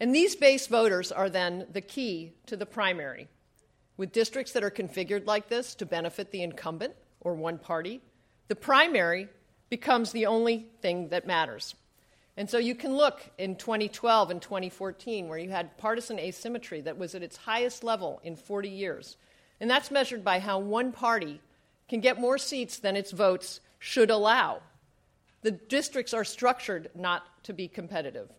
And 0.00 0.14
these 0.14 0.34
base 0.34 0.66
voters 0.66 1.12
are 1.12 1.30
then 1.30 1.66
the 1.72 1.80
key 1.80 2.32
to 2.46 2.56
the 2.56 2.66
primary. 2.66 3.28
With 3.96 4.12
districts 4.12 4.52
that 4.52 4.64
are 4.64 4.70
configured 4.70 5.26
like 5.26 5.48
this 5.48 5.74
to 5.76 5.86
benefit 5.86 6.32
the 6.32 6.42
incumbent 6.42 6.94
or 7.20 7.34
one 7.34 7.58
party, 7.58 8.00
the 8.48 8.56
primary 8.56 9.28
becomes 9.68 10.10
the 10.10 10.26
only 10.26 10.66
thing 10.80 11.10
that 11.10 11.26
matters. 11.26 11.74
And 12.36 12.48
so 12.48 12.58
you 12.58 12.74
can 12.74 12.96
look 12.96 13.20
in 13.36 13.56
2012 13.56 14.30
and 14.30 14.40
2014 14.40 15.28
where 15.28 15.38
you 15.38 15.50
had 15.50 15.76
partisan 15.76 16.18
asymmetry 16.18 16.80
that 16.82 16.96
was 16.96 17.14
at 17.14 17.22
its 17.22 17.36
highest 17.36 17.84
level 17.84 18.20
in 18.24 18.36
40 18.36 18.68
years. 18.68 19.16
And 19.60 19.70
that's 19.70 19.90
measured 19.90 20.24
by 20.24 20.38
how 20.38 20.58
one 20.58 20.92
party 20.92 21.40
can 21.88 22.00
get 22.00 22.18
more 22.18 22.38
seats 22.38 22.78
than 22.78 22.96
its 22.96 23.10
votes 23.10 23.60
should 23.78 24.10
allow. 24.10 24.62
The 25.42 25.50
districts 25.50 26.14
are 26.14 26.24
structured 26.24 26.90
not 26.94 27.24
to 27.44 27.52
be 27.52 27.68
competitive. 27.68 28.30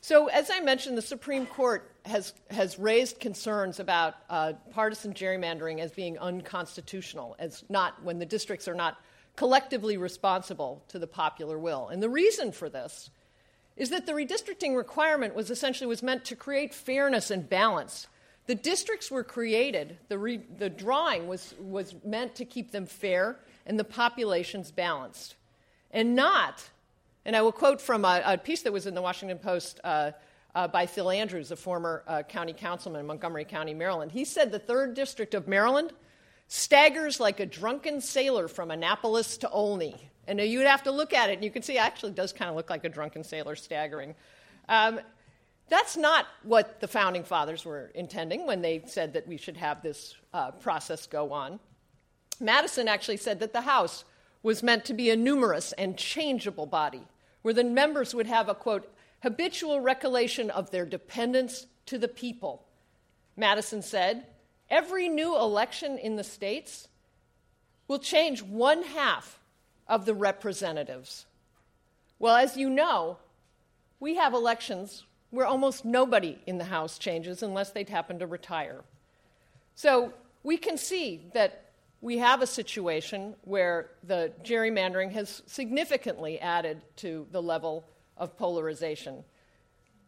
So, 0.00 0.26
as 0.26 0.50
I 0.50 0.60
mentioned, 0.60 0.98
the 0.98 1.02
Supreme 1.02 1.46
Court 1.46 1.90
has, 2.04 2.34
has 2.50 2.78
raised 2.78 3.20
concerns 3.20 3.80
about 3.80 4.16
uh, 4.28 4.52
partisan 4.70 5.14
gerrymandering 5.14 5.78
as 5.78 5.92
being 5.92 6.18
unconstitutional, 6.18 7.36
as 7.38 7.64
not 7.70 8.02
when 8.02 8.18
the 8.18 8.26
districts 8.26 8.68
are 8.68 8.74
not 8.74 8.98
collectively 9.36 9.96
responsible 9.96 10.84
to 10.88 10.98
the 10.98 11.06
popular 11.06 11.58
will. 11.58 11.88
And 11.88 12.02
the 12.02 12.08
reason 12.08 12.52
for 12.52 12.68
this 12.68 13.10
is 13.76 13.90
that 13.90 14.06
the 14.06 14.12
redistricting 14.12 14.76
requirement 14.76 15.34
was 15.34 15.50
essentially 15.50 15.88
was 15.88 16.02
meant 16.02 16.24
to 16.26 16.36
create 16.36 16.72
fairness 16.72 17.30
and 17.30 17.48
balance. 17.48 18.06
The 18.46 18.54
districts 18.54 19.10
were 19.10 19.24
created, 19.24 19.98
the, 20.08 20.18
re, 20.18 20.40
the 20.58 20.70
drawing 20.70 21.26
was, 21.26 21.54
was 21.58 21.94
meant 22.04 22.36
to 22.36 22.44
keep 22.44 22.70
them 22.70 22.86
fair 22.86 23.38
and 23.66 23.78
the 23.78 23.84
populations 23.84 24.70
balanced, 24.70 25.34
and 25.90 26.14
not 26.14 26.62
and 27.26 27.34
I 27.34 27.42
will 27.42 27.52
quote 27.52 27.80
from 27.80 28.04
a, 28.04 28.22
a 28.24 28.38
piece 28.38 28.62
that 28.62 28.72
was 28.72 28.86
in 28.86 28.94
the 28.94 29.00
Washington 29.00 29.38
Post 29.38 29.80
uh, 29.82 30.12
uh, 30.54 30.68
by 30.68 30.86
Phil 30.86 31.10
Andrews, 31.10 31.50
a 31.50 31.56
former 31.56 32.04
uh, 32.06 32.22
county 32.22 32.52
councilman 32.52 33.00
in 33.00 33.06
Montgomery 33.06 33.46
County, 33.46 33.72
Maryland. 33.72 34.12
He 34.12 34.24
said 34.24 34.52
the 34.52 34.58
third 34.58 34.94
district 34.94 35.34
of 35.34 35.48
Maryland 35.48 35.92
staggers 36.48 37.20
like 37.20 37.40
a 37.40 37.46
drunken 37.46 38.00
sailor 38.00 38.48
from 38.48 38.70
Annapolis 38.70 39.38
to 39.38 39.50
Olney. 39.50 40.10
And 40.26 40.40
you'd 40.40 40.66
have 40.66 40.84
to 40.84 40.90
look 40.90 41.12
at 41.12 41.30
it, 41.30 41.34
and 41.34 41.44
you 41.44 41.50
can 41.50 41.62
see 41.62 41.74
it 41.74 41.82
actually 41.82 42.12
does 42.12 42.32
kind 42.32 42.48
of 42.48 42.56
look 42.56 42.70
like 42.70 42.84
a 42.84 42.88
drunken 42.88 43.24
sailor 43.24 43.56
staggering. 43.56 44.14
Um, 44.68 45.00
that's 45.68 45.96
not 45.96 46.26
what 46.42 46.80
the 46.80 46.88
founding 46.88 47.24
fathers 47.24 47.64
were 47.64 47.90
intending 47.94 48.46
when 48.46 48.62
they 48.62 48.82
said 48.86 49.12
that 49.14 49.26
we 49.26 49.36
should 49.36 49.56
have 49.56 49.82
this 49.82 50.14
uh, 50.32 50.50
process 50.52 51.06
go 51.06 51.32
on. 51.32 51.58
Madison 52.40 52.88
actually 52.88 53.16
said 53.16 53.40
that 53.40 53.52
the 53.52 53.62
House 53.62 54.04
was 54.42 54.62
meant 54.62 54.84
to 54.84 54.94
be 54.94 55.10
a 55.10 55.16
numerous 55.16 55.72
and 55.72 55.96
changeable 55.96 56.66
body 56.66 57.02
where 57.42 57.54
the 57.54 57.64
members 57.64 58.14
would 58.14 58.26
have 58.26 58.48
a 58.48 58.54
quote, 58.54 58.90
habitual 59.22 59.80
recollection 59.80 60.50
of 60.50 60.70
their 60.70 60.84
dependence 60.84 61.66
to 61.86 61.98
the 61.98 62.08
people. 62.08 62.64
Madison 63.36 63.82
said, 63.82 64.26
every 64.70 65.08
new 65.08 65.36
election 65.36 65.98
in 65.98 66.16
the 66.16 66.24
states 66.24 66.88
will 67.88 67.98
change 67.98 68.42
one 68.42 68.82
half 68.82 69.38
of 69.86 70.06
the 70.06 70.14
representatives. 70.14 71.26
Well, 72.18 72.36
as 72.36 72.56
you 72.56 72.70
know, 72.70 73.18
we 74.00 74.16
have 74.16 74.34
elections 74.34 75.04
where 75.30 75.46
almost 75.46 75.84
nobody 75.84 76.38
in 76.46 76.58
the 76.58 76.64
House 76.64 76.98
changes 76.98 77.42
unless 77.42 77.70
they 77.70 77.84
happen 77.84 78.18
to 78.20 78.26
retire. 78.26 78.82
So 79.74 80.12
we 80.42 80.56
can 80.56 80.78
see 80.78 81.22
that 81.34 81.64
we 82.00 82.18
have 82.18 82.42
a 82.42 82.46
situation 82.46 83.34
where 83.42 83.90
the 84.06 84.32
gerrymandering 84.44 85.10
has 85.12 85.42
significantly 85.46 86.38
added 86.38 86.82
to 86.96 87.26
the 87.32 87.42
level 87.42 87.88
of 88.16 88.36
polarization. 88.36 89.24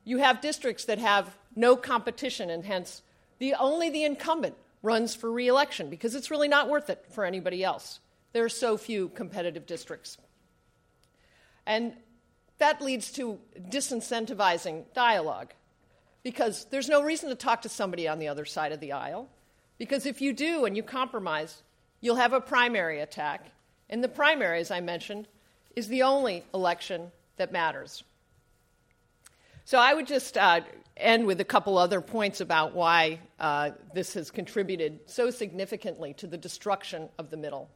You 0.04 0.18
have 0.18 0.40
districts 0.40 0.84
that 0.84 0.98
have 0.98 1.36
no 1.56 1.74
competition, 1.74 2.50
and 2.50 2.64
hence 2.64 3.02
the, 3.38 3.54
only 3.54 3.90
the 3.90 4.04
incumbent 4.04 4.56
runs 4.82 5.14
for 5.14 5.30
reelection 5.30 5.90
because 5.90 6.14
it's 6.14 6.30
really 6.30 6.48
not 6.48 6.68
worth 6.68 6.90
it 6.90 7.04
for 7.10 7.24
anybody 7.24 7.64
else. 7.64 8.00
There 8.32 8.44
are 8.44 8.48
so 8.48 8.76
few 8.76 9.08
competitive 9.10 9.66
districts. 9.66 10.18
And 11.66 11.94
that 12.58 12.80
leads 12.80 13.12
to 13.12 13.38
disincentivizing 13.68 14.84
dialogue 14.94 15.52
because 16.22 16.66
there's 16.70 16.88
no 16.88 17.02
reason 17.02 17.28
to 17.28 17.34
talk 17.34 17.62
to 17.62 17.68
somebody 17.68 18.08
on 18.08 18.18
the 18.18 18.28
other 18.28 18.44
side 18.44 18.72
of 18.72 18.80
the 18.80 18.92
aisle. 18.92 19.28
Because 19.78 20.06
if 20.06 20.20
you 20.20 20.32
do 20.32 20.64
and 20.64 20.76
you 20.76 20.82
compromise, 20.82 21.62
you'll 22.00 22.16
have 22.16 22.32
a 22.32 22.40
primary 22.40 23.00
attack. 23.00 23.50
And 23.90 24.02
the 24.02 24.08
primary, 24.08 24.60
as 24.60 24.70
I 24.70 24.80
mentioned, 24.80 25.28
is 25.74 25.88
the 25.88 26.02
only 26.02 26.44
election 26.54 27.12
that 27.36 27.52
matters. 27.52 28.02
So 29.66 29.78
I 29.78 29.94
would 29.94 30.06
just 30.06 30.38
uh, 30.38 30.60
end 30.96 31.26
with 31.26 31.40
a 31.40 31.44
couple 31.44 31.76
other 31.76 32.00
points 32.00 32.40
about 32.40 32.72
why 32.72 33.18
uh, 33.40 33.70
this 33.92 34.14
has 34.14 34.30
contributed 34.30 35.00
so 35.06 35.28
significantly 35.28 36.14
to 36.18 36.28
the 36.28 36.38
destruction 36.38 37.08
of 37.18 37.30
the 37.30 37.36
middle. 37.36 37.68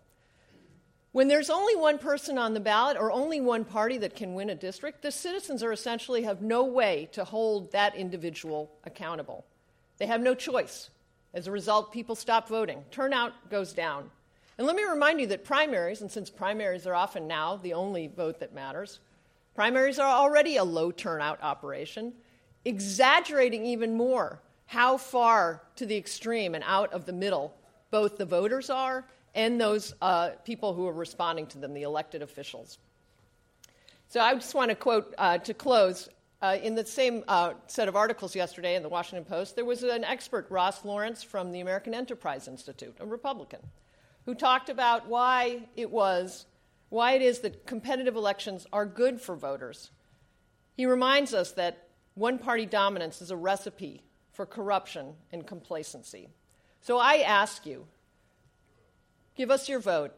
When 1.10 1.26
there's 1.26 1.50
only 1.50 1.74
one 1.74 1.98
person 1.98 2.38
on 2.38 2.54
the 2.54 2.60
ballot 2.60 2.96
or 2.96 3.10
only 3.10 3.40
one 3.40 3.64
party 3.64 3.98
that 3.98 4.14
can 4.14 4.34
win 4.34 4.50
a 4.50 4.54
district, 4.54 5.02
the 5.02 5.10
citizens 5.10 5.64
are 5.64 5.72
essentially 5.72 6.22
have 6.22 6.42
no 6.42 6.62
way 6.62 7.08
to 7.10 7.24
hold 7.24 7.72
that 7.72 7.96
individual 7.96 8.70
accountable. 8.84 9.44
They 9.98 10.06
have 10.06 10.20
no 10.20 10.36
choice. 10.36 10.90
As 11.34 11.48
a 11.48 11.50
result, 11.50 11.92
people 11.92 12.14
stop 12.14 12.48
voting. 12.48 12.84
Turnout 12.92 13.32
goes 13.50 13.72
down. 13.72 14.12
And 14.58 14.66
let 14.68 14.76
me 14.76 14.84
remind 14.84 15.20
you 15.20 15.26
that 15.26 15.44
primaries, 15.44 16.02
and 16.02 16.12
since 16.12 16.30
primaries 16.30 16.86
are 16.86 16.94
often 16.94 17.26
now 17.26 17.56
the 17.56 17.72
only 17.72 18.06
vote 18.06 18.38
that 18.38 18.54
matters, 18.54 19.00
primaries 19.60 19.98
are 19.98 20.10
already 20.10 20.56
a 20.56 20.64
low 20.64 20.90
turnout 20.90 21.38
operation, 21.42 22.14
exaggerating 22.64 23.66
even 23.66 23.94
more 23.94 24.40
how 24.64 24.96
far 24.96 25.60
to 25.76 25.84
the 25.84 25.94
extreme 25.94 26.54
and 26.54 26.64
out 26.66 26.90
of 26.94 27.04
the 27.04 27.12
middle 27.12 27.54
both 27.90 28.16
the 28.16 28.24
voters 28.24 28.70
are 28.70 29.06
and 29.34 29.60
those 29.60 29.92
uh, 30.00 30.30
people 30.46 30.72
who 30.72 30.86
are 30.88 30.94
responding 30.94 31.46
to 31.46 31.58
them, 31.58 31.74
the 31.74 31.82
elected 31.82 32.22
officials. 32.22 32.78
So 34.08 34.20
I 34.20 34.32
just 34.32 34.54
want 34.54 34.70
to 34.70 34.74
quote 34.74 35.14
uh, 35.18 35.36
to 35.36 35.52
close 35.52 36.08
uh, 36.40 36.56
in 36.62 36.74
the 36.74 36.86
same 36.86 37.22
uh, 37.28 37.52
set 37.66 37.86
of 37.86 37.96
articles 37.96 38.34
yesterday 38.34 38.76
in 38.76 38.82
the 38.82 38.88
Washington 38.88 39.26
Post, 39.26 39.56
there 39.56 39.66
was 39.66 39.82
an 39.82 40.04
expert, 40.04 40.46
Ross 40.48 40.86
Lawrence 40.86 41.22
from 41.22 41.52
the 41.52 41.60
American 41.60 41.92
Enterprise 41.92 42.48
Institute, 42.48 42.96
a 42.98 43.04
Republican, 43.04 43.60
who 44.24 44.34
talked 44.34 44.70
about 44.70 45.06
why 45.06 45.68
it 45.76 45.90
was, 45.90 46.46
why 46.90 47.12
it 47.12 47.22
is 47.22 47.38
that 47.40 47.66
competitive 47.66 48.16
elections 48.16 48.66
are 48.72 48.84
good 48.84 49.20
for 49.20 49.34
voters. 49.34 49.90
He 50.76 50.84
reminds 50.86 51.32
us 51.32 51.52
that 51.52 51.88
one 52.14 52.38
party 52.38 52.66
dominance 52.66 53.22
is 53.22 53.30
a 53.30 53.36
recipe 53.36 54.02
for 54.32 54.44
corruption 54.44 55.14
and 55.32 55.46
complacency. 55.46 56.28
So 56.80 56.98
I 56.98 57.18
ask 57.18 57.64
you, 57.64 57.86
give 59.36 59.50
us 59.50 59.68
your 59.68 59.80
vote 59.80 60.12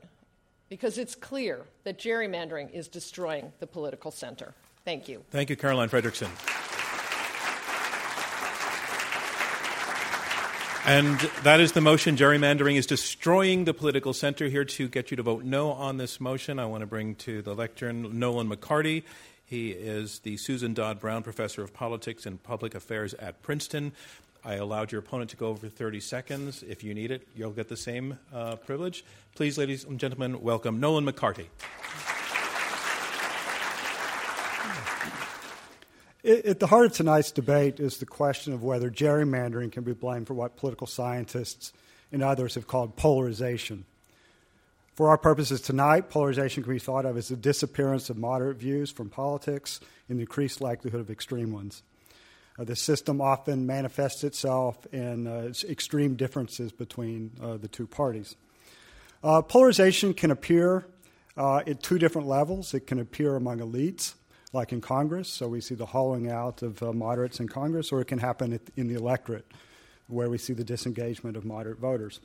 because 0.68 0.96
it's 0.96 1.14
clear 1.14 1.66
that 1.84 1.98
gerrymandering 1.98 2.70
is 2.72 2.88
destroying 2.88 3.52
the 3.60 3.66
political 3.66 4.10
center. 4.10 4.54
Thank 4.84 5.08
you. 5.08 5.24
Thank 5.30 5.50
you, 5.50 5.56
Caroline 5.56 5.88
Fredrickson. 5.88 6.30
And 10.84 11.20
that 11.44 11.60
is 11.60 11.72
the 11.72 11.80
motion. 11.80 12.16
Gerrymandering 12.16 12.74
is 12.74 12.86
destroying 12.86 13.66
the 13.66 13.72
political 13.72 14.12
center. 14.12 14.48
Here 14.48 14.64
to 14.64 14.88
get 14.88 15.12
you 15.12 15.16
to 15.16 15.22
vote 15.22 15.44
no 15.44 15.70
on 15.70 15.96
this 15.96 16.20
motion, 16.20 16.58
I 16.58 16.66
want 16.66 16.80
to 16.80 16.88
bring 16.88 17.14
to 17.16 17.40
the 17.40 17.54
lectern 17.54 18.18
Nolan 18.18 18.48
McCarty. 18.48 19.04
He 19.44 19.70
is 19.70 20.18
the 20.20 20.36
Susan 20.38 20.74
Dod 20.74 20.98
Brown 20.98 21.22
Professor 21.22 21.62
of 21.62 21.72
Politics 21.72 22.26
and 22.26 22.42
Public 22.42 22.74
Affairs 22.74 23.14
at 23.14 23.42
Princeton. 23.42 23.92
I 24.44 24.54
allowed 24.54 24.90
your 24.90 24.98
opponent 24.98 25.30
to 25.30 25.36
go 25.36 25.46
over 25.48 25.68
30 25.68 26.00
seconds. 26.00 26.64
If 26.64 26.82
you 26.82 26.94
need 26.94 27.12
it, 27.12 27.28
you'll 27.36 27.52
get 27.52 27.68
the 27.68 27.76
same 27.76 28.18
uh, 28.34 28.56
privilege. 28.56 29.04
Please, 29.36 29.56
ladies 29.56 29.84
and 29.84 30.00
gentlemen, 30.00 30.42
welcome 30.42 30.80
Nolan 30.80 31.06
McCarty. 31.06 31.46
At 36.24 36.60
the 36.60 36.68
heart 36.68 36.86
of 36.86 36.92
tonight's 36.92 37.32
debate 37.32 37.80
is 37.80 37.96
the 37.96 38.06
question 38.06 38.52
of 38.52 38.62
whether 38.62 38.88
gerrymandering 38.88 39.72
can 39.72 39.82
be 39.82 39.92
blamed 39.92 40.28
for 40.28 40.34
what 40.34 40.56
political 40.56 40.86
scientists 40.86 41.72
and 42.12 42.22
others 42.22 42.54
have 42.54 42.68
called 42.68 42.94
polarization. 42.94 43.84
For 44.94 45.08
our 45.08 45.18
purposes 45.18 45.60
tonight, 45.60 46.10
polarization 46.10 46.62
can 46.62 46.74
be 46.74 46.78
thought 46.78 47.06
of 47.06 47.16
as 47.16 47.26
the 47.26 47.36
disappearance 47.36 48.08
of 48.08 48.18
moderate 48.18 48.58
views 48.58 48.92
from 48.92 49.08
politics 49.08 49.80
and 50.08 50.18
the 50.18 50.22
increased 50.22 50.60
likelihood 50.60 51.00
of 51.00 51.10
extreme 51.10 51.50
ones. 51.50 51.82
Uh, 52.56 52.62
the 52.64 52.76
system 52.76 53.20
often 53.20 53.66
manifests 53.66 54.22
itself 54.22 54.86
in 54.92 55.26
uh, 55.26 55.52
extreme 55.68 56.14
differences 56.14 56.70
between 56.70 57.32
uh, 57.42 57.56
the 57.56 57.66
two 57.66 57.88
parties. 57.88 58.36
Uh, 59.24 59.42
polarization 59.42 60.14
can 60.14 60.30
appear 60.30 60.86
uh, 61.36 61.62
at 61.66 61.82
two 61.82 61.98
different 61.98 62.28
levels. 62.28 62.74
It 62.74 62.86
can 62.86 63.00
appear 63.00 63.34
among 63.34 63.58
elites 63.58 64.14
like 64.52 64.72
in 64.72 64.80
Congress, 64.80 65.28
so 65.28 65.48
we 65.48 65.60
see 65.60 65.74
the 65.74 65.86
hollowing 65.86 66.30
out 66.30 66.62
of 66.62 66.82
uh, 66.82 66.92
moderates 66.92 67.40
in 67.40 67.48
Congress, 67.48 67.90
or 67.90 68.00
it 68.00 68.06
can 68.06 68.18
happen 68.18 68.60
in 68.76 68.88
the 68.88 68.94
electorate, 68.94 69.46
where 70.08 70.28
we 70.28 70.38
see 70.38 70.52
the 70.52 70.64
disengagement 70.64 71.36
of 71.36 71.44
moderate 71.44 71.78
voters. 71.78 72.20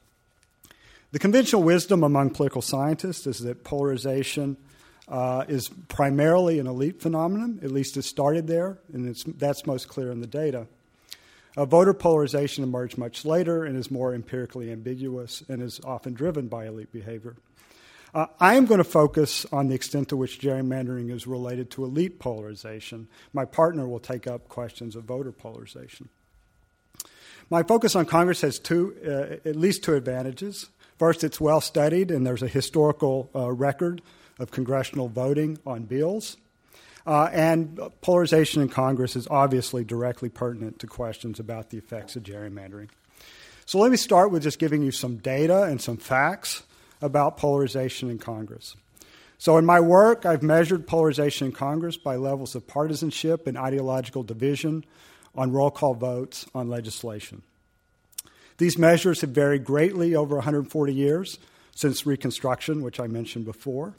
The 1.11 1.19
conventional 1.19 1.63
wisdom 1.63 2.03
among 2.03 2.31
political 2.31 2.61
scientists 2.61 3.27
is 3.27 3.39
that 3.39 3.63
polarization 3.63 4.57
uh, 5.07 5.45
is 5.47 5.69
primarily 5.87 6.59
an 6.59 6.67
elite 6.67 7.01
phenomenon, 7.01 7.61
at 7.63 7.71
least 7.71 7.95
it 7.95 8.01
started 8.01 8.47
there, 8.47 8.77
and 8.91 9.15
that's 9.37 9.65
most 9.65 9.87
clear 9.87 10.11
in 10.11 10.19
the 10.19 10.27
data. 10.27 10.67
Uh, 11.55 11.65
voter 11.65 11.93
polarization 11.93 12.63
emerged 12.63 12.97
much 12.97 13.25
later 13.25 13.63
and 13.63 13.77
is 13.77 13.89
more 13.89 14.13
empirically 14.13 14.69
ambiguous 14.69 15.43
and 15.47 15.61
is 15.61 15.79
often 15.85 16.13
driven 16.13 16.47
by 16.47 16.67
elite 16.67 16.91
behavior. 16.91 17.35
Uh, 18.13 18.27
I 18.39 18.55
am 18.55 18.65
going 18.65 18.77
to 18.77 18.83
focus 18.83 19.45
on 19.51 19.67
the 19.67 19.75
extent 19.75 20.09
to 20.09 20.17
which 20.17 20.39
gerrymandering 20.39 21.11
is 21.11 21.27
related 21.27 21.69
to 21.71 21.83
elite 21.83 22.19
polarization. 22.19 23.07
My 23.33 23.45
partner 23.45 23.87
will 23.87 23.99
take 23.99 24.27
up 24.27 24.47
questions 24.47 24.95
of 24.95 25.03
voter 25.03 25.31
polarization. 25.31 26.09
My 27.49 27.63
focus 27.63 27.95
on 27.95 28.05
Congress 28.05 28.41
has 28.41 28.59
two, 28.59 28.95
uh, 29.05 29.47
at 29.47 29.55
least 29.55 29.83
two 29.83 29.95
advantages. 29.95 30.67
First, 30.97 31.23
it's 31.23 31.39
well 31.39 31.61
studied, 31.61 32.11
and 32.11 32.25
there's 32.25 32.43
a 32.43 32.47
historical 32.47 33.29
uh, 33.35 33.51
record 33.51 34.01
of 34.39 34.51
congressional 34.51 35.07
voting 35.07 35.57
on 35.65 35.83
bills. 35.83 36.37
Uh, 37.05 37.29
and 37.31 37.79
polarization 38.01 38.61
in 38.61 38.67
Congress 38.67 39.15
is 39.15 39.27
obviously 39.29 39.85
directly 39.85 40.27
pertinent 40.27 40.79
to 40.79 40.87
questions 40.87 41.39
about 41.39 41.69
the 41.69 41.77
effects 41.77 42.15
of 42.17 42.23
gerrymandering. 42.23 42.89
So 43.65 43.79
let 43.79 43.91
me 43.91 43.97
start 43.97 44.31
with 44.31 44.43
just 44.43 44.59
giving 44.59 44.81
you 44.81 44.91
some 44.91 45.17
data 45.17 45.63
and 45.63 45.81
some 45.81 45.97
facts 45.97 46.63
about 47.01 47.37
polarization 47.37 48.09
in 48.09 48.17
Congress. 48.17 48.75
So, 49.39 49.57
in 49.57 49.65
my 49.65 49.79
work, 49.79 50.25
I've 50.25 50.41
measured 50.41 50.87
polarization 50.87 51.47
in 51.47 51.53
Congress 51.53 51.95
by 51.95 52.15
levels 52.15 52.55
of 52.55 52.67
partisanship 52.67 53.45
and 53.45 53.57
ideological 53.57 54.23
division 54.23 54.83
on 55.35 55.51
roll 55.51 55.69
call 55.69 55.93
votes 55.93 56.47
on 56.55 56.69
legislation. 56.69 57.43
These 58.57 58.79
measures 58.79 59.21
have 59.21 59.29
varied 59.29 59.63
greatly 59.63 60.15
over 60.15 60.35
140 60.35 60.93
years 60.93 61.37
since 61.75 62.07
Reconstruction, 62.07 62.81
which 62.81 62.99
I 62.99 63.05
mentioned 63.05 63.45
before. 63.45 63.93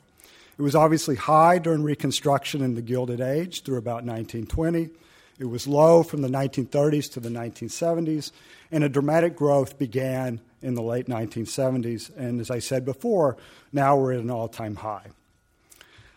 It 0.58 0.62
was 0.62 0.74
obviously 0.74 1.14
high 1.14 1.58
during 1.58 1.84
Reconstruction 1.84 2.62
in 2.62 2.74
the 2.74 2.82
Gilded 2.82 3.20
Age 3.20 3.62
through 3.62 3.78
about 3.78 4.04
1920. 4.04 4.90
It 5.38 5.46
was 5.46 5.66
low 5.66 6.02
from 6.02 6.22
the 6.22 6.28
1930s 6.28 7.12
to 7.12 7.20
the 7.20 7.28
1970s, 7.28 8.32
and 8.72 8.82
a 8.82 8.88
dramatic 8.88 9.36
growth 9.36 9.78
began 9.78 10.40
in 10.62 10.74
the 10.74 10.82
late 10.82 11.06
1970s. 11.06 12.10
And 12.16 12.40
as 12.40 12.50
I 12.50 12.58
said 12.58 12.84
before, 12.84 13.36
now 13.72 13.96
we're 13.96 14.14
at 14.14 14.20
an 14.20 14.30
all 14.30 14.48
time 14.48 14.76
high. 14.76 15.06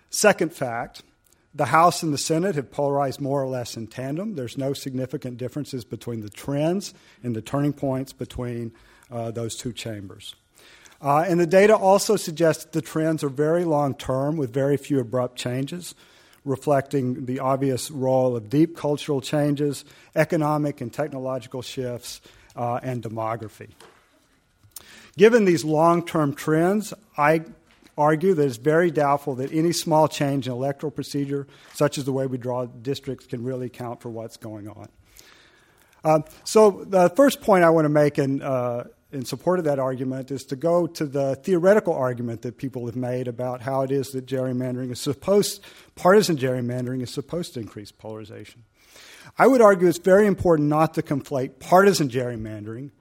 Second 0.09 0.53
fact 0.53 1.03
the 1.53 1.65
House 1.65 2.01
and 2.01 2.13
the 2.13 2.17
Senate 2.17 2.55
have 2.55 2.71
polarized 2.71 3.19
more 3.19 3.41
or 3.41 3.47
less 3.47 3.75
in 3.75 3.87
tandem. 3.87 4.35
There's 4.35 4.57
no 4.57 4.71
significant 4.73 5.37
differences 5.37 5.83
between 5.83 6.21
the 6.21 6.29
trends 6.29 6.93
and 7.23 7.35
the 7.35 7.41
turning 7.41 7.73
points 7.73 8.13
between 8.13 8.71
uh, 9.11 9.31
those 9.31 9.57
two 9.57 9.73
chambers. 9.73 10.33
Uh, 11.01 11.25
and 11.27 11.39
the 11.39 11.47
data 11.47 11.75
also 11.75 12.15
suggests 12.15 12.63
that 12.63 12.71
the 12.71 12.81
trends 12.81 13.23
are 13.23 13.29
very 13.29 13.65
long 13.65 13.95
term 13.95 14.37
with 14.37 14.53
very 14.53 14.77
few 14.77 14.99
abrupt 14.99 15.35
changes, 15.35 15.93
reflecting 16.43 17.25
the 17.25 17.39
obvious 17.39 17.91
role 17.91 18.35
of 18.35 18.49
deep 18.49 18.75
cultural 18.75 19.21
changes, 19.21 19.85
economic 20.15 20.81
and 20.81 20.91
technological 20.91 21.61
shifts, 21.61 22.21
uh, 22.55 22.79
and 22.83 23.03
demography. 23.03 23.69
Given 25.17 25.45
these 25.45 25.63
long 25.63 26.05
term 26.05 26.33
trends, 26.33 26.93
I 27.17 27.41
argue 27.97 28.33
that 28.33 28.43
it's 28.43 28.57
very 28.57 28.89
doubtful 28.89 29.35
that 29.35 29.51
any 29.51 29.73
small 29.73 30.07
change 30.07 30.47
in 30.47 30.53
electoral 30.53 30.91
procedure, 30.91 31.47
such 31.73 31.97
as 31.97 32.05
the 32.05 32.13
way 32.13 32.25
we 32.25 32.37
draw 32.37 32.65
districts, 32.65 33.27
can 33.27 33.43
really 33.43 33.69
count 33.69 34.01
for 34.01 34.09
what's 34.09 34.37
going 34.37 34.67
on. 34.67 34.87
Uh, 36.03 36.19
so, 36.43 36.83
the 36.87 37.09
first 37.09 37.41
point 37.41 37.63
I 37.63 37.69
want 37.69 37.85
to 37.85 37.89
make 37.89 38.17
in, 38.17 38.41
uh, 38.41 38.85
in 39.11 39.25
support 39.25 39.59
of 39.59 39.65
that 39.65 39.79
argument 39.79 40.31
is 40.31 40.45
to 40.45 40.55
go 40.55 40.87
to 40.87 41.05
the 41.05 41.35
theoretical 41.35 41.93
argument 41.93 42.41
that 42.43 42.57
people 42.57 42.85
have 42.85 42.95
made 42.95 43.27
about 43.27 43.61
how 43.61 43.81
it 43.81 43.91
is 43.91 44.11
that 44.11 44.25
gerrymandering 44.25 44.91
is 44.91 44.99
supposed, 44.99 45.63
partisan 45.95 46.37
gerrymandering 46.37 47.01
is 47.01 47.11
supposed 47.11 47.53
to 47.53 47.59
increase 47.59 47.91
polarization. 47.91 48.63
I 49.37 49.47
would 49.47 49.61
argue 49.61 49.87
it's 49.87 49.97
very 49.97 50.27
important 50.27 50.69
not 50.69 50.93
to 50.95 51.01
conflate 51.01 51.59
partisan 51.59 52.09
gerrymandering, 52.09 52.91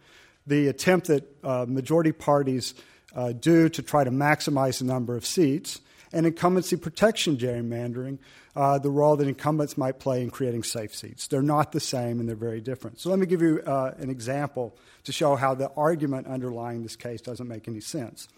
the 0.47 0.69
attempt 0.69 1.07
that 1.09 1.25
uh, 1.45 1.67
majority 1.69 2.13
parties 2.13 2.75
uh, 3.15 3.33
do 3.33 3.69
to 3.69 3.83
try 3.83 4.05
to 4.05 4.11
maximize 4.11 4.79
the 4.79 4.85
number 4.85 5.17
of 5.17 5.25
seats, 5.27 5.81
and 6.13 6.27
incumbency 6.27 6.77
protection 6.77 7.37
gerrymandering, 7.37 8.19
uh, 8.57 8.79
the 8.79 8.91
role 8.91 9.17
that 9.17 9.29
incumbents 9.29 9.79
might 9.79 9.99
play 9.99 10.23
in 10.23 10.31
creating 10.31 10.63
safe 10.63 10.95
seats. 10.95 11.29
They're 11.29 11.43
not 11.43 11.73
the 11.73 11.81
same 11.81 12.21
and 12.21 12.29
they're 12.29 12.37
very 12.37 12.61
different. 12.61 13.01
So 13.01 13.11
let 13.11 13.19
me 13.19 13.27
give 13.27 13.43
you 13.43 13.63
uh, 13.65 13.93
an 13.99 14.11
example 14.11 14.77
to 15.05 15.13
show 15.13 15.37
how 15.37 15.55
the 15.55 15.71
argument 15.77 16.27
underlying 16.27 16.83
this 16.83 16.97
case 16.97 17.21
doesn't 17.21 17.47
make 17.47 17.69
any 17.69 17.81
sense. 17.81 18.29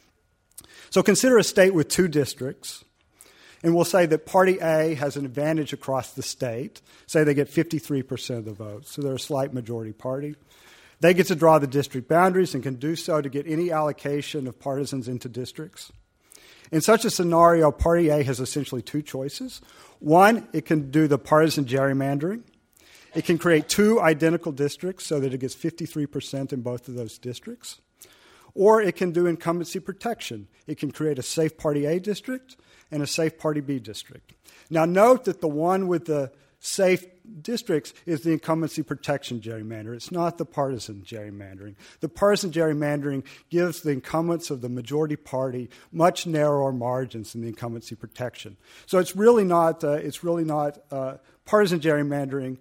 So 0.91 1.03
consider 1.03 1.39
a 1.39 1.45
state 1.45 1.75
with 1.75 1.89
two 1.89 2.09
districts, 2.09 2.85
and 3.63 3.75
we'll 3.75 3.85
say 3.85 4.07
that 4.07 4.27
Party 4.27 4.59
A 4.61 4.95
has 4.95 5.17
an 5.17 5.25
advantage 5.25 5.73
across 5.73 6.13
the 6.13 6.23
state. 6.23 6.83
Say 7.07 7.25
they 7.25 7.35
get 7.35 7.49
53% 7.49 8.39
of 8.39 8.45
the 8.45 8.53
votes, 8.53 8.93
so 8.93 9.03
they're 9.03 9.15
a 9.15 9.21
slight 9.21 9.55
majority 9.55 9.93
party. 9.93 10.37
They 11.01 11.15
get 11.15 11.27
to 11.29 11.35
draw 11.35 11.59
the 11.59 11.67
district 11.67 12.09
boundaries 12.09 12.55
and 12.55 12.63
can 12.63 12.77
do 12.77 12.95
so 12.95 13.21
to 13.21 13.29
get 13.29 13.47
any 13.47 13.73
allocation 13.73 14.47
of 14.47 14.61
partisans 14.61 15.09
into 15.09 15.29
districts. 15.29 15.91
In 16.71 16.81
such 16.81 17.05
a 17.05 17.11
scenario, 17.11 17.71
Party 17.71 18.09
A 18.09 18.23
has 18.23 18.41
essentially 18.41 18.83
two 18.83 19.03
choices. 19.03 19.61
One, 19.99 20.49
it 20.53 20.65
can 20.65 20.91
do 20.91 21.07
the 21.07 21.19
partisan 21.19 21.65
gerrymandering. 21.65 22.43
It 23.15 23.25
can 23.25 23.37
create 23.37 23.69
two 23.69 24.01
identical 24.01 24.53
districts 24.53 25.07
so 25.07 25.21
that 25.21 25.35
it 25.35 25.39
gets 25.39 25.55
53% 25.55 26.53
in 26.53 26.63
both 26.63 26.89
of 26.89 26.95
those 26.95 27.19
districts. 27.19 27.81
Or 28.55 28.81
it 28.81 28.97
can 28.97 29.13
do 29.13 29.27
incumbency 29.27 29.81
protection. 29.81 30.49
It 30.67 30.79
can 30.79 30.91
create 30.91 31.19
a 31.19 31.23
safe 31.23 31.57
Party 31.57 31.87
A 31.87 31.99
district 31.99 32.57
and 32.91 33.03
a 33.03 33.07
safe 33.07 33.39
Party 33.39 33.61
B 33.61 33.79
district. 33.79 34.33
Now, 34.71 34.85
note 34.85 35.25
that 35.25 35.41
the 35.41 35.49
one 35.49 35.89
with 35.89 36.07
the 36.07 36.33
safe 36.65 37.05
districts 37.43 37.93
is 38.07 38.23
the 38.23 38.31
incumbency 38.31 38.85
protection 38.85 39.41
gerrymander. 39.41 39.95
It's 39.95 40.13
not 40.13 40.39
the 40.39 40.45
partisan 40.45 41.03
gerrymandering. 41.03 41.75
The 42.01 42.09
partisan 42.09 42.53
gerrymandering 42.53 43.25
gives 43.51 43.81
the 43.81 43.91
incumbents 43.91 44.49
of 44.49 44.61
the 44.61 44.69
majority 44.69 45.17
party 45.17 45.69
much 45.91 46.25
narrower 46.25 46.73
margins 46.73 47.33
than 47.33 47.43
the 47.43 47.49
incumbency 47.49 47.97
protection. 47.97 48.57
So 48.87 48.99
it's 48.99 49.17
really 49.17 49.45
not, 49.45 49.83
uh, 49.83 49.93
it's 49.95 50.23
really 50.23 50.45
not 50.45 50.79
uh, 50.93 51.17
partisan 51.45 51.81
gerrymandering. 51.81 52.59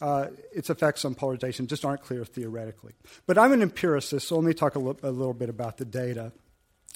Uh, 0.00 0.28
its 0.52 0.70
effects 0.70 1.04
on 1.04 1.14
polarization 1.14 1.66
just 1.66 1.84
aren't 1.84 2.02
clear 2.02 2.24
theoretically. 2.24 2.94
But 3.26 3.36
I'm 3.36 3.52
an 3.52 3.60
empiricist, 3.60 4.26
so 4.26 4.36
let 4.36 4.44
me 4.44 4.54
talk 4.54 4.74
a 4.74 4.78
little 4.78 5.34
bit 5.34 5.50
about 5.50 5.76
the 5.76 5.84
data 5.84 6.32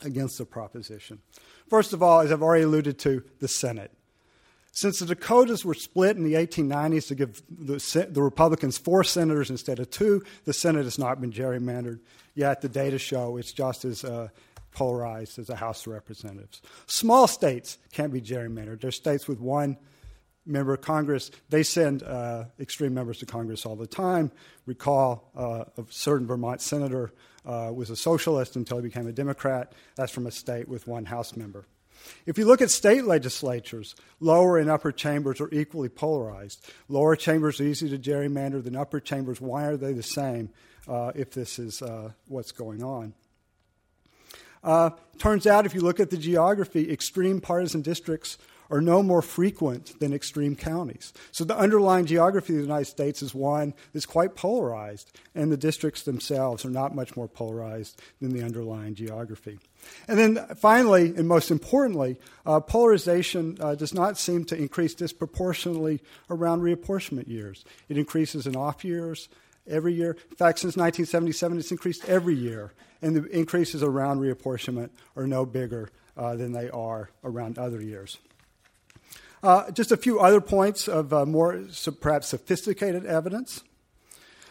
against 0.02 0.38
the 0.38 0.46
proposition. 0.46 1.20
First 1.68 1.92
of 1.92 2.02
all, 2.02 2.20
as 2.20 2.32
I've 2.32 2.42
already 2.42 2.64
alluded 2.64 2.98
to, 3.00 3.22
the 3.40 3.48
Senate. 3.48 3.92
Since 4.76 4.98
the 4.98 5.06
Dakotas 5.06 5.64
were 5.64 5.72
split 5.72 6.18
in 6.18 6.24
the 6.24 6.34
1890s 6.34 7.08
to 7.08 7.14
give 7.14 7.42
the, 7.48 8.08
the, 8.10 8.20
Republicans 8.20 8.76
four 8.76 9.04
senators 9.04 9.48
instead 9.48 9.78
of 9.78 9.88
two, 9.88 10.22
the 10.44 10.52
Senate 10.52 10.84
has 10.84 10.98
not 10.98 11.18
been 11.18 11.32
gerrymandered. 11.32 12.00
Yet 12.34 12.60
the 12.60 12.68
data 12.68 12.98
show 12.98 13.38
it's 13.38 13.52
just 13.52 13.86
as 13.86 14.04
uh, 14.04 14.28
polarized 14.72 15.38
as 15.38 15.46
the 15.46 15.56
House 15.56 15.86
of 15.86 15.94
Representatives. 15.94 16.60
Small 16.84 17.26
states 17.26 17.78
can't 17.92 18.12
be 18.12 18.20
gerrymandered. 18.20 18.82
They're 18.82 18.90
states 18.90 19.26
with 19.26 19.40
one 19.40 19.78
member 20.44 20.74
of 20.74 20.82
Congress. 20.82 21.30
They 21.48 21.62
send 21.62 22.02
uh, 22.02 22.44
extreme 22.60 22.92
members 22.92 23.16
to 23.20 23.26
Congress 23.26 23.64
all 23.64 23.76
the 23.76 23.86
time. 23.86 24.30
Recall 24.66 25.30
uh, 25.34 25.64
a 25.78 25.86
certain 25.88 26.26
Vermont 26.26 26.60
senator 26.60 27.14
uh, 27.46 27.70
was 27.74 27.88
a 27.88 27.96
socialist 27.96 28.56
until 28.56 28.76
he 28.76 28.82
became 28.82 29.06
a 29.06 29.12
Democrat. 29.12 29.72
That's 29.94 30.12
from 30.12 30.26
a 30.26 30.30
state 30.30 30.68
with 30.68 30.86
one 30.86 31.06
House 31.06 31.34
member. 31.34 31.64
If 32.26 32.38
you 32.38 32.46
look 32.46 32.62
at 32.62 32.70
state 32.70 33.04
legislatures, 33.04 33.94
lower 34.20 34.58
and 34.58 34.70
upper 34.70 34.92
chambers 34.92 35.40
are 35.40 35.52
equally 35.52 35.88
polarized. 35.88 36.70
Lower 36.88 37.16
chambers 37.16 37.60
are 37.60 37.64
easy 37.64 37.88
to 37.90 37.98
gerrymander 37.98 38.62
than 38.62 38.76
upper 38.76 39.00
chambers. 39.00 39.40
Why 39.40 39.64
are 39.64 39.76
they 39.76 39.92
the 39.92 40.02
same 40.02 40.50
uh, 40.88 41.12
if 41.14 41.30
this 41.30 41.58
is 41.58 41.82
uh, 41.82 42.12
what's 42.28 42.52
going 42.52 42.82
on? 42.82 43.14
Uh, 44.62 44.90
turns 45.18 45.46
out, 45.46 45.64
if 45.64 45.74
you 45.74 45.80
look 45.80 46.00
at 46.00 46.10
the 46.10 46.16
geography, 46.16 46.90
extreme 46.90 47.40
partisan 47.40 47.82
districts 47.82 48.36
are 48.70 48.80
no 48.80 49.02
more 49.02 49.22
frequent 49.22 49.98
than 50.00 50.12
extreme 50.12 50.56
counties. 50.56 51.12
So 51.32 51.44
the 51.44 51.56
underlying 51.56 52.06
geography 52.06 52.54
of 52.54 52.58
the 52.58 52.64
United 52.64 52.86
States 52.86 53.22
is 53.22 53.34
one 53.34 53.74
that's 53.92 54.06
quite 54.06 54.34
polarized, 54.34 55.18
and 55.34 55.50
the 55.50 55.56
districts 55.56 56.02
themselves 56.02 56.64
are 56.64 56.70
not 56.70 56.94
much 56.94 57.16
more 57.16 57.28
polarized 57.28 58.00
than 58.20 58.32
the 58.32 58.44
underlying 58.44 58.94
geography. 58.94 59.58
And 60.08 60.18
then 60.18 60.46
finally, 60.56 61.14
and 61.16 61.28
most 61.28 61.50
importantly, 61.50 62.16
uh, 62.44 62.60
polarization 62.60 63.56
uh, 63.60 63.74
does 63.74 63.94
not 63.94 64.18
seem 64.18 64.44
to 64.46 64.56
increase 64.56 64.94
disproportionately 64.94 66.00
around 66.30 66.62
reapportionment 66.62 67.28
years. 67.28 67.64
It 67.88 67.98
increases 67.98 68.46
in 68.46 68.56
off 68.56 68.84
years 68.84 69.28
every 69.68 69.94
year. 69.94 70.16
In 70.30 70.36
fact, 70.36 70.60
since 70.60 70.76
1977, 70.76 71.58
it's 71.58 71.70
increased 71.70 72.08
every 72.08 72.34
year, 72.34 72.72
and 73.02 73.16
the 73.16 73.24
increases 73.36 73.82
around 73.82 74.20
reapportionment 74.20 74.90
are 75.16 75.26
no 75.26 75.44
bigger 75.44 75.90
uh, 76.16 76.34
than 76.36 76.52
they 76.52 76.70
are 76.70 77.10
around 77.24 77.58
other 77.58 77.80
years. 77.80 78.18
Uh, 79.42 79.70
just 79.70 79.92
a 79.92 79.96
few 79.96 80.18
other 80.18 80.40
points 80.40 80.88
of 80.88 81.12
uh, 81.12 81.26
more 81.26 81.64
so 81.70 81.92
perhaps 81.92 82.28
sophisticated 82.28 83.04
evidence. 83.04 83.62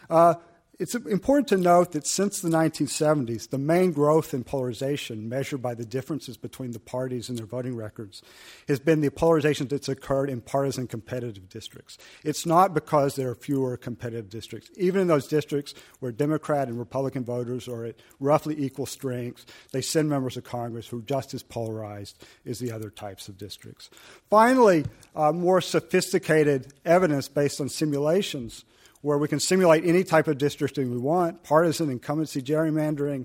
Uh, 0.10 0.36
it's 0.78 0.96
important 0.96 1.48
to 1.50 1.58
note 1.58 1.94
that 1.94 2.06
since 2.06 2.42
the 2.42 2.50
1970s, 2.50 3.50
the 3.50 3.58
main 3.58 3.92
growth 3.92 4.34
in 4.34 4.44
polarization, 4.44 5.30
measured 5.30 5.62
by 5.62 5.74
the 5.74 5.86
differences 5.86 6.36
between 6.36 6.72
the 6.72 6.80
parties 6.80 7.30
and 7.30 7.38
their 7.38 7.46
voting 7.46 7.76
records, 7.76 8.22
has 8.68 8.80
been 8.80 9.00
the 9.00 9.10
polarization 9.10 9.68
that's 9.68 9.88
occurred 9.88 10.30
in 10.30 10.42
partisan 10.42 10.88
competitive 10.88 11.48
districts. 11.48 11.98
It's 12.24 12.46
not 12.46 12.74
because 12.74 13.16
there 13.16 13.30
are 13.30 13.36
fewer 13.36 13.78
competitive 13.78 14.30
districts. 14.30 14.70
Even 14.76 15.02
in 15.02 15.08
those 15.08 15.28
districts 15.28 15.74
where 16.00 16.12
Democrat 16.12 16.68
and 16.68 16.78
Republican 16.78 17.24
voters 17.24 17.68
are 17.68 17.86
at 17.86 17.96
roughly 18.20 18.62
equal 18.62 18.86
strength, 18.86 19.46
they 19.72 19.82
send 19.82 20.10
members 20.10 20.36
of 20.36 20.44
Congress 20.44 20.88
who 20.88 21.00
are 21.00 21.04
just 21.04 21.34
as 21.34 21.44
polarized 21.44 22.22
as 22.46 22.60
the 22.60 22.72
other 22.72 22.90
types 22.90 23.30
of 23.30 23.38
districts. 23.38 23.90
Finally, 24.30 24.86
uh, 25.16 25.32
more 25.32 25.62
sophisticated 25.62 26.74
evidence 26.84 27.30
based 27.30 27.62
on 27.62 27.70
simulations 27.70 28.66
where 29.06 29.20
we 29.20 29.28
can 29.28 29.40
simulate 29.40 29.86
any 29.86 30.04
type 30.04 30.28
of 30.28 30.36
districting 30.40 30.90
we 30.90 30.98
want, 30.98 31.44
partisan 31.44 31.92
incumbency 31.92 32.42
gerrymandering, 32.42 33.24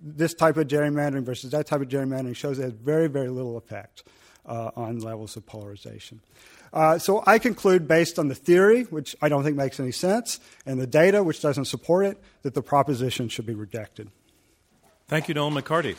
this 0.00 0.34
type 0.34 0.56
of 0.56 0.66
gerrymandering 0.66 1.22
versus 1.22 1.52
that 1.52 1.68
type 1.68 1.80
of 1.80 1.86
gerrymandering 1.86 2.34
shows 2.34 2.58
it 2.58 2.62
has 2.62 2.72
very, 2.72 3.06
very 3.06 3.28
little 3.28 3.56
effect 3.56 4.02
uh, 4.44 4.72
on 4.74 4.98
levels 4.98 5.36
of 5.36 5.46
polarization. 5.46 6.20
Uh, 6.72 6.98
so 6.98 7.22
I 7.26 7.38
conclude, 7.38 7.86
based 7.86 8.18
on 8.18 8.26
the 8.26 8.34
theory, 8.34 8.82
which 8.84 9.14
I 9.22 9.28
don't 9.28 9.44
think 9.44 9.56
makes 9.56 9.78
any 9.78 9.92
sense, 9.92 10.40
and 10.66 10.80
the 10.80 10.86
data, 10.86 11.22
which 11.22 11.40
doesn't 11.40 11.66
support 11.66 12.06
it, 12.06 12.18
that 12.42 12.54
the 12.54 12.62
proposition 12.62 13.28
should 13.28 13.46
be 13.46 13.54
rejected. 13.54 14.10
Thank 15.06 15.28
you, 15.28 15.34
Nolan 15.34 15.54
McCarty. 15.54 15.94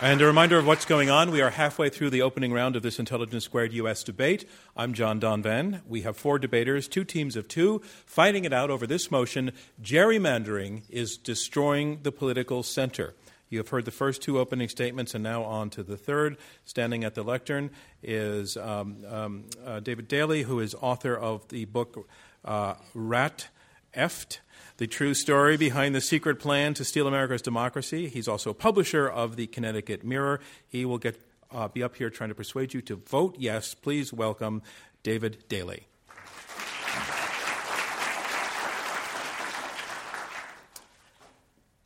And 0.00 0.22
a 0.22 0.26
reminder 0.26 0.56
of 0.56 0.64
what's 0.64 0.84
going 0.84 1.10
on. 1.10 1.32
We 1.32 1.40
are 1.40 1.50
halfway 1.50 1.88
through 1.88 2.10
the 2.10 2.22
opening 2.22 2.52
round 2.52 2.76
of 2.76 2.84
this 2.84 3.00
Intelligence 3.00 3.44
Squared 3.44 3.72
U.S. 3.72 4.04
debate. 4.04 4.48
I'm 4.76 4.92
John 4.94 5.20
Donvan. 5.20 5.80
We 5.88 6.02
have 6.02 6.16
four 6.16 6.38
debaters, 6.38 6.86
two 6.86 7.02
teams 7.02 7.34
of 7.34 7.48
two, 7.48 7.82
fighting 8.06 8.44
it 8.44 8.52
out 8.52 8.70
over 8.70 8.86
this 8.86 9.10
motion 9.10 9.50
gerrymandering 9.82 10.82
is 10.88 11.16
destroying 11.16 11.98
the 12.04 12.12
political 12.12 12.62
center. 12.62 13.14
You 13.50 13.58
have 13.58 13.70
heard 13.70 13.86
the 13.86 13.90
first 13.90 14.22
two 14.22 14.38
opening 14.38 14.68
statements, 14.68 15.16
and 15.16 15.24
now 15.24 15.42
on 15.42 15.68
to 15.70 15.82
the 15.82 15.96
third. 15.96 16.36
Standing 16.64 17.02
at 17.02 17.16
the 17.16 17.24
lectern 17.24 17.70
is 18.00 18.56
um, 18.56 18.98
um, 19.10 19.44
uh, 19.66 19.80
David 19.80 20.06
Daley, 20.06 20.44
who 20.44 20.60
is 20.60 20.76
author 20.76 21.16
of 21.16 21.48
the 21.48 21.64
book 21.64 22.08
uh, 22.44 22.74
Rat 22.94 23.48
Eft 23.94 24.42
the 24.78 24.86
true 24.86 25.12
story 25.12 25.56
behind 25.56 25.94
the 25.94 26.00
secret 26.00 26.38
plan 26.38 26.72
to 26.74 26.84
steal 26.84 27.06
America's 27.06 27.42
democracy. 27.42 28.08
He's 28.08 28.28
also 28.28 28.50
a 28.50 28.54
publisher 28.54 29.08
of 29.08 29.36
the 29.36 29.48
Connecticut 29.48 30.04
Mirror. 30.04 30.40
He 30.66 30.84
will 30.84 30.98
get 30.98 31.20
uh, 31.50 31.66
be 31.68 31.82
up 31.82 31.96
here 31.96 32.10
trying 32.10 32.28
to 32.28 32.34
persuade 32.34 32.74
you 32.74 32.80
to 32.82 32.96
vote 32.96 33.36
yes. 33.38 33.74
Please 33.74 34.12
welcome 34.12 34.62
David 35.02 35.44
Daley. 35.48 35.86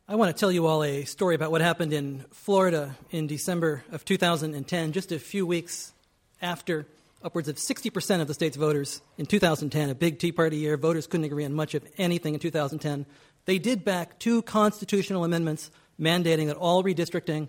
I 0.07 0.15
want 0.15 0.35
to 0.35 0.39
tell 0.39 0.51
you 0.51 0.67
all 0.67 0.83
a 0.83 1.05
story 1.05 1.33
about 1.33 1.49
what 1.49 1.61
happened 1.61 1.93
in 1.93 2.25
Florida 2.31 2.95
in 3.09 3.25
December 3.25 3.83
of 3.91 4.05
2010, 4.05 4.91
just 4.91 5.11
a 5.11 5.17
few 5.17 5.47
weeks 5.47 5.93
after 6.41 6.85
upwards 7.23 7.47
of 7.47 7.55
60% 7.55 8.21
of 8.21 8.27
the 8.27 8.33
state's 8.33 8.57
voters 8.57 9.01
in 9.17 9.25
2010, 9.25 9.89
a 9.89 9.95
big 9.95 10.19
Tea 10.19 10.31
Party 10.31 10.57
year. 10.57 10.75
Voters 10.77 11.07
couldn't 11.07 11.25
agree 11.25 11.45
on 11.45 11.53
much 11.53 11.73
of 11.73 11.83
anything 11.97 12.33
in 12.33 12.39
2010. 12.39 13.05
They 13.45 13.57
did 13.57 13.85
back 13.85 14.19
two 14.19 14.41
constitutional 14.41 15.23
amendments 15.23 15.71
mandating 15.99 16.47
that 16.47 16.57
all 16.57 16.83
redistricting 16.83 17.47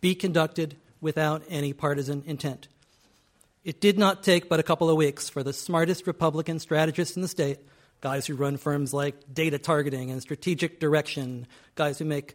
be 0.00 0.14
conducted 0.14 0.76
without 1.00 1.42
any 1.48 1.72
partisan 1.72 2.22
intent. 2.26 2.68
It 3.64 3.80
did 3.80 3.98
not 3.98 4.22
take 4.22 4.48
but 4.48 4.60
a 4.60 4.64
couple 4.64 4.90
of 4.90 4.96
weeks 4.96 5.28
for 5.28 5.42
the 5.42 5.52
smartest 5.52 6.06
Republican 6.06 6.58
strategists 6.58 7.14
in 7.16 7.22
the 7.22 7.28
state, 7.28 7.58
guys 8.00 8.26
who 8.26 8.34
run 8.34 8.56
firms 8.56 8.92
like 8.92 9.14
data 9.32 9.58
targeting 9.58 10.10
and 10.10 10.22
strategic 10.22 10.80
direction, 10.80 11.46
guys 11.74 11.98
who 11.98 12.04
make 12.04 12.34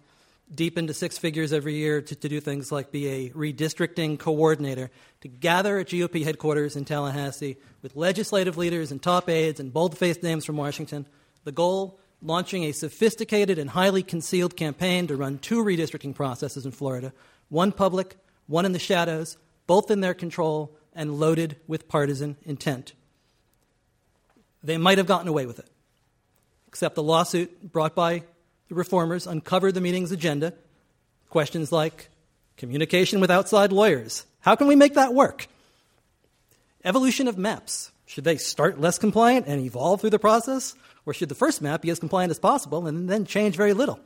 deep 0.53 0.77
into 0.77 0.93
six 0.93 1.17
figures 1.17 1.51
every 1.51 1.75
year 1.75 2.01
to, 2.01 2.15
to 2.15 2.29
do 2.29 2.39
things 2.39 2.71
like 2.71 2.91
be 2.91 3.07
a 3.07 3.29
redistricting 3.31 4.17
coordinator, 4.17 4.89
to 5.21 5.27
gather 5.27 5.79
at 5.79 5.87
GOP 5.87 6.23
headquarters 6.23 6.75
in 6.75 6.85
Tallahassee 6.85 7.57
with 7.81 7.95
legislative 7.95 8.57
leaders 8.57 8.91
and 8.91 9.01
top 9.01 9.29
aides 9.29 9.59
and 9.59 9.73
bold 9.73 9.97
faced 9.97 10.23
names 10.23 10.45
from 10.45 10.57
Washington. 10.57 11.05
The 11.43 11.51
goal 11.51 11.99
launching 12.21 12.63
a 12.63 12.71
sophisticated 12.71 13.59
and 13.59 13.69
highly 13.69 14.03
concealed 14.03 14.55
campaign 14.55 15.07
to 15.07 15.15
run 15.15 15.37
two 15.37 15.63
redistricting 15.63 16.15
processes 16.15 16.65
in 16.65 16.71
Florida 16.71 17.13
one 17.49 17.71
public, 17.71 18.17
one 18.47 18.65
in 18.65 18.73
the 18.73 18.79
shadows, 18.79 19.37
both 19.67 19.89
in 19.89 20.01
their 20.01 20.13
control 20.13 20.75
and 20.93 21.19
loaded 21.19 21.55
with 21.67 21.87
partisan 21.87 22.35
intent. 22.43 22.93
They 24.63 24.77
might 24.77 24.97
have 24.97 25.07
gotten 25.07 25.27
away 25.27 25.45
with 25.45 25.59
it, 25.59 25.69
except 26.67 26.95
the 26.95 27.03
lawsuit 27.03 27.71
brought 27.71 27.95
by 27.95 28.23
the 28.69 28.75
reformers 28.75 29.27
uncovered 29.27 29.73
the 29.73 29.81
meeting's 29.81 30.11
agenda. 30.11 30.53
Questions 31.29 31.71
like 31.71 32.09
communication 32.57 33.19
with 33.19 33.31
outside 33.31 33.71
lawyers. 33.71 34.25
How 34.39 34.55
can 34.55 34.67
we 34.67 34.75
make 34.75 34.95
that 34.95 35.13
work? 35.13 35.47
Evolution 36.83 37.27
of 37.27 37.37
maps. 37.37 37.91
Should 38.05 38.23
they 38.23 38.37
start 38.37 38.79
less 38.79 38.97
compliant 38.97 39.47
and 39.47 39.61
evolve 39.61 40.01
through 40.01 40.11
the 40.11 40.19
process? 40.19 40.75
Or 41.05 41.13
should 41.13 41.29
the 41.29 41.35
first 41.35 41.61
map 41.61 41.81
be 41.81 41.89
as 41.89 41.99
compliant 41.99 42.31
as 42.31 42.39
possible 42.39 42.87
and 42.87 43.09
then 43.09 43.25
change 43.25 43.55
very 43.55 43.73
little? 43.73 43.99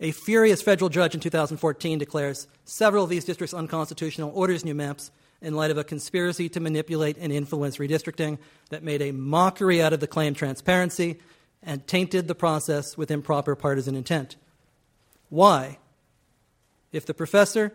A 0.00 0.10
furious 0.10 0.60
federal 0.60 0.90
judge 0.90 1.14
in 1.14 1.20
2014 1.20 1.98
declares 1.98 2.48
several 2.64 3.04
of 3.04 3.10
these 3.10 3.24
districts 3.24 3.54
unconstitutional, 3.54 4.32
orders 4.34 4.64
new 4.64 4.74
maps 4.74 5.12
in 5.40 5.54
light 5.54 5.70
of 5.70 5.78
a 5.78 5.84
conspiracy 5.84 6.48
to 6.48 6.60
manipulate 6.60 7.16
and 7.18 7.32
influence 7.32 7.76
redistricting 7.76 8.38
that 8.70 8.82
made 8.82 9.02
a 9.02 9.12
mockery 9.12 9.80
out 9.80 9.92
of 9.92 10.00
the 10.00 10.08
claim 10.08 10.34
transparency 10.34 11.20
and 11.62 11.86
tainted 11.86 12.28
the 12.28 12.34
process 12.34 12.96
with 12.96 13.10
improper 13.10 13.54
partisan 13.54 13.94
intent. 13.94 14.36
Why? 15.28 15.78
If 16.90 17.06
the 17.06 17.14
professor 17.14 17.72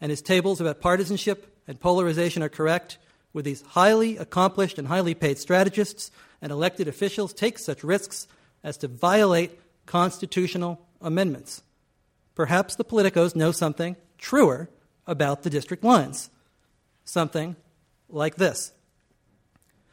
and 0.00 0.10
his 0.10 0.22
tables 0.22 0.60
about 0.60 0.80
partisanship 0.80 1.56
and 1.66 1.80
polarization 1.80 2.42
are 2.42 2.48
correct, 2.48 2.98
would 3.32 3.44
these 3.44 3.62
highly 3.62 4.16
accomplished 4.16 4.78
and 4.78 4.88
highly 4.88 5.14
paid 5.14 5.38
strategists 5.38 6.10
and 6.40 6.52
elected 6.52 6.88
officials 6.88 7.32
take 7.32 7.58
such 7.58 7.82
risks 7.82 8.28
as 8.62 8.76
to 8.78 8.88
violate 8.88 9.58
constitutional 9.86 10.86
amendments? 11.00 11.62
Perhaps 12.34 12.76
the 12.76 12.84
politicos 12.84 13.34
know 13.34 13.52
something 13.52 13.96
truer 14.18 14.68
about 15.06 15.42
the 15.42 15.50
district 15.50 15.82
lines. 15.82 16.30
Something 17.04 17.56
like 18.08 18.36
this 18.36 18.72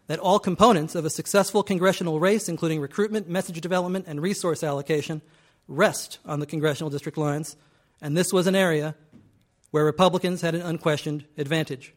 that 0.09 0.17
all 0.17 0.39
components 0.39 0.95
of 0.95 1.05
a 1.05 1.09
successful 1.09 1.61
congressional 1.61 2.19
race, 2.19 2.49
including 2.49 2.81
recruitment, 2.81 3.29
message 3.29 3.61
development, 3.61 4.05
and 4.07 4.19
resource 4.19 4.63
allocation, 4.63 5.21
rest 5.67 6.17
on 6.25 6.39
the 6.39 6.47
congressional 6.47 6.89
district 6.89 7.15
lines, 7.15 7.55
and 8.01 8.17
this 8.17 8.33
was 8.33 8.47
an 8.47 8.55
area 8.55 8.95
where 9.69 9.85
Republicans 9.85 10.41
had 10.41 10.55
an 10.55 10.63
unquestioned 10.63 11.25
advantage. 11.37 11.93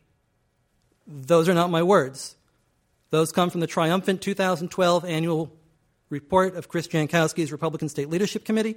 Those 1.06 1.48
are 1.48 1.54
not 1.54 1.70
my 1.70 1.82
words. 1.82 2.36
Those 3.08 3.32
come 3.32 3.48
from 3.48 3.62
the 3.62 3.66
triumphant 3.66 4.20
2012 4.20 5.06
annual 5.06 5.50
report 6.10 6.54
of 6.54 6.68
Chris 6.68 6.88
Jankowski's 6.88 7.50
Republican 7.50 7.88
State 7.88 8.10
Leadership 8.10 8.44
Committee, 8.44 8.76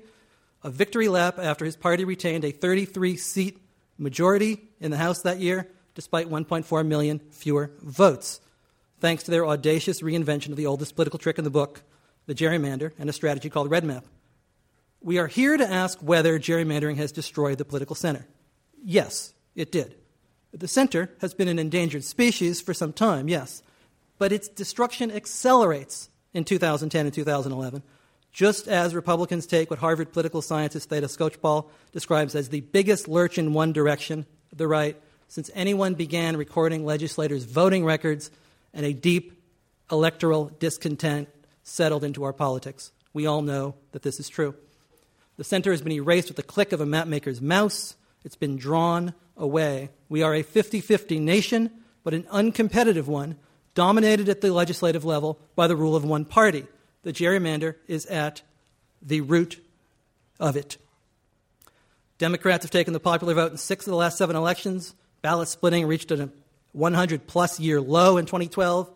a 0.63 0.69
victory 0.69 1.09
lap 1.09 1.39
after 1.39 1.65
his 1.65 1.75
party 1.75 2.05
retained 2.05 2.45
a 2.45 2.51
33 2.51 3.17
seat 3.17 3.57
majority 3.97 4.69
in 4.79 4.91
the 4.91 4.97
House 4.97 5.23
that 5.23 5.39
year, 5.39 5.69
despite 5.93 6.29
1.4 6.29 6.87
million 6.87 7.19
fewer 7.31 7.71
votes 7.81 8.39
thanks 8.99 9.23
to 9.23 9.31
their 9.31 9.45
audacious 9.45 10.01
reinvention 10.01 10.49
of 10.49 10.57
the 10.57 10.65
oldest 10.65 10.95
political 10.95 11.19
trick 11.19 11.37
in 11.37 11.43
the 11.43 11.49
book, 11.49 11.83
the 12.25 12.35
gerrymander, 12.35 12.91
and 12.97 13.09
a 13.09 13.13
strategy 13.13 13.49
called 13.49 13.69
Red 13.69 13.83
Map. 13.83 14.05
We 15.01 15.19
are 15.19 15.27
here 15.27 15.57
to 15.57 15.69
ask 15.69 15.99
whether 15.99 16.39
gerrymandering 16.39 16.97
has 16.97 17.11
destroyed 17.11 17.57
the 17.57 17.65
political 17.65 17.95
center. 17.95 18.25
Yes, 18.83 19.33
it 19.55 19.71
did. 19.71 19.95
The 20.51 20.67
center 20.67 21.11
has 21.21 21.33
been 21.33 21.47
an 21.47 21.59
endangered 21.59 22.03
species 22.03 22.61
for 22.61 22.73
some 22.73 22.93
time, 22.93 23.27
yes, 23.27 23.61
but 24.17 24.31
its 24.31 24.47
destruction 24.47 25.11
accelerates 25.11 26.09
in 26.33 26.45
2010 26.45 27.05
and 27.05 27.13
2011, 27.13 27.83
just 28.31 28.67
as 28.67 28.95
Republicans 28.95 29.45
take 29.45 29.69
what 29.69 29.79
Harvard 29.79 30.11
political 30.11 30.41
scientist 30.41 30.89
Theda 30.89 31.07
Skocpol 31.07 31.69
describes 31.91 32.35
as 32.35 32.49
the 32.49 32.61
biggest 32.61 33.07
lurch 33.07 33.37
in 33.37 33.53
one 33.53 33.73
direction, 33.73 34.25
the 34.53 34.67
right, 34.67 34.99
since 35.27 35.49
anyone 35.53 35.93
began 35.93 36.37
recording 36.37 36.85
legislators' 36.85 37.43
voting 37.43 37.83
records 37.83 38.31
and 38.75 38.85
a 38.85 38.93
deep 38.93 39.41
electoral 39.91 40.51
discontent 40.59 41.29
settled 41.63 42.03
into 42.03 42.23
our 42.23 42.33
politics. 42.33 42.91
We 43.13 43.25
all 43.25 43.41
know 43.41 43.75
that 43.93 44.03
this 44.03 44.19
is 44.19 44.29
true. 44.29 44.53
The 45.37 45.43
center 45.43 45.71
has 45.71 45.81
been 45.81 45.93
erased 45.93 46.27
with 46.27 46.37
the 46.37 46.43
click 46.43 46.71
of 46.71 46.81
a 46.81 46.85
mapmaker's 46.85 47.41
mouse. 47.41 47.95
It's 48.23 48.35
been 48.35 48.57
drawn 48.57 49.13
away. 49.37 49.89
We 50.09 50.21
are 50.21 50.35
a 50.35 50.43
50 50.43 50.81
50 50.81 51.19
nation, 51.19 51.71
but 52.03 52.13
an 52.13 52.23
uncompetitive 52.23 53.05
one, 53.05 53.37
dominated 53.73 54.29
at 54.29 54.41
the 54.41 54.53
legislative 54.53 55.03
level 55.03 55.39
by 55.55 55.67
the 55.67 55.75
rule 55.75 55.95
of 55.95 56.03
one 56.03 56.25
party. 56.25 56.65
The 57.03 57.13
gerrymander 57.13 57.75
is 57.87 58.05
at 58.05 58.41
the 59.01 59.21
root 59.21 59.63
of 60.39 60.55
it. 60.55 60.77
Democrats 62.17 62.63
have 62.63 62.71
taken 62.71 62.93
the 62.93 62.99
popular 62.99 63.33
vote 63.33 63.51
in 63.51 63.57
six 63.57 63.85
of 63.85 63.91
the 63.91 63.97
last 63.97 64.17
seven 64.17 64.35
elections. 64.35 64.95
Ballot 65.21 65.49
splitting 65.49 65.85
reached 65.85 66.11
a 66.11 66.29
100 66.75 67.27
plus 67.27 67.59
year 67.59 67.79
low 67.81 68.17
in 68.17 68.25
2012. 68.25 68.91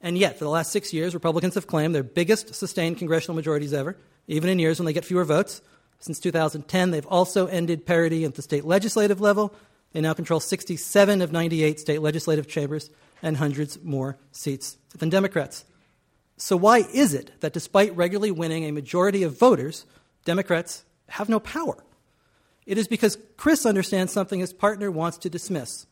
And 0.00 0.16
yet, 0.16 0.38
for 0.38 0.44
the 0.44 0.50
last 0.50 0.72
six 0.72 0.92
years, 0.92 1.12
Republicans 1.12 1.54
have 1.54 1.66
claimed 1.66 1.94
their 1.94 2.02
biggest 2.02 2.54
sustained 2.54 2.98
congressional 2.98 3.36
majorities 3.36 3.74
ever, 3.74 3.98
even 4.26 4.48
in 4.48 4.58
years 4.58 4.78
when 4.78 4.86
they 4.86 4.92
get 4.92 5.04
fewer 5.04 5.24
votes. 5.24 5.60
Since 5.98 6.20
2010, 6.20 6.90
they've 6.90 7.06
also 7.06 7.46
ended 7.46 7.84
parity 7.84 8.24
at 8.24 8.34
the 8.34 8.42
state 8.42 8.64
legislative 8.64 9.20
level. 9.20 9.54
They 9.92 10.00
now 10.00 10.14
control 10.14 10.40
67 10.40 11.20
of 11.20 11.32
98 11.32 11.78
state 11.78 12.00
legislative 12.00 12.48
chambers 12.48 12.90
and 13.22 13.36
hundreds 13.36 13.82
more 13.82 14.16
seats 14.32 14.78
than 14.96 15.10
Democrats. 15.10 15.64
So, 16.38 16.56
why 16.56 16.78
is 16.94 17.12
it 17.12 17.32
that 17.40 17.52
despite 17.52 17.94
regularly 17.94 18.30
winning 18.30 18.64
a 18.64 18.72
majority 18.72 19.22
of 19.24 19.38
voters, 19.38 19.84
Democrats 20.24 20.84
have 21.10 21.28
no 21.28 21.38
power? 21.38 21.84
It 22.64 22.78
is 22.78 22.88
because 22.88 23.18
Chris 23.36 23.66
understands 23.66 24.12
something 24.12 24.40
his 24.40 24.54
partner 24.54 24.90
wants 24.90 25.18
to 25.18 25.28
dismiss. 25.28 25.86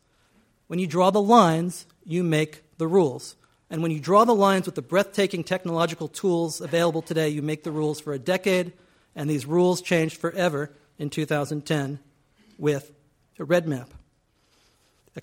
When 0.69 0.79
you 0.79 0.87
draw 0.87 1.11
the 1.11 1.21
lines, 1.21 1.87
you 2.05 2.23
make 2.23 2.63
the 2.79 2.87
rules. 2.87 3.37
And 3.71 3.83
when 3.83 3.91
you 3.91 4.01
draw 4.01 4.25
the 4.25 4.35
lines 4.35 4.67
with 4.67 4.77
the 4.77 4.83
breathtaking 4.83 5.45
technological 5.45 6.09
tools 6.09 6.61
available 6.61 7.03
today, 7.03 7.29
you 7.29 7.43
make 7.43 7.65
the 7.65 7.73
rules 7.73 8.01
for 8.01 8.13
a 8.13 8.19
decade, 8.19 8.73
and 9.17 9.29
these 9.29 9.47
rules 9.47 9.83
changed 9.83 10.19
forever 10.19 10.71
in 10.99 11.11
2010 11.11 11.99
with 12.59 12.93
a 13.39 13.45
red 13.45 13.67
map. 13.67 13.91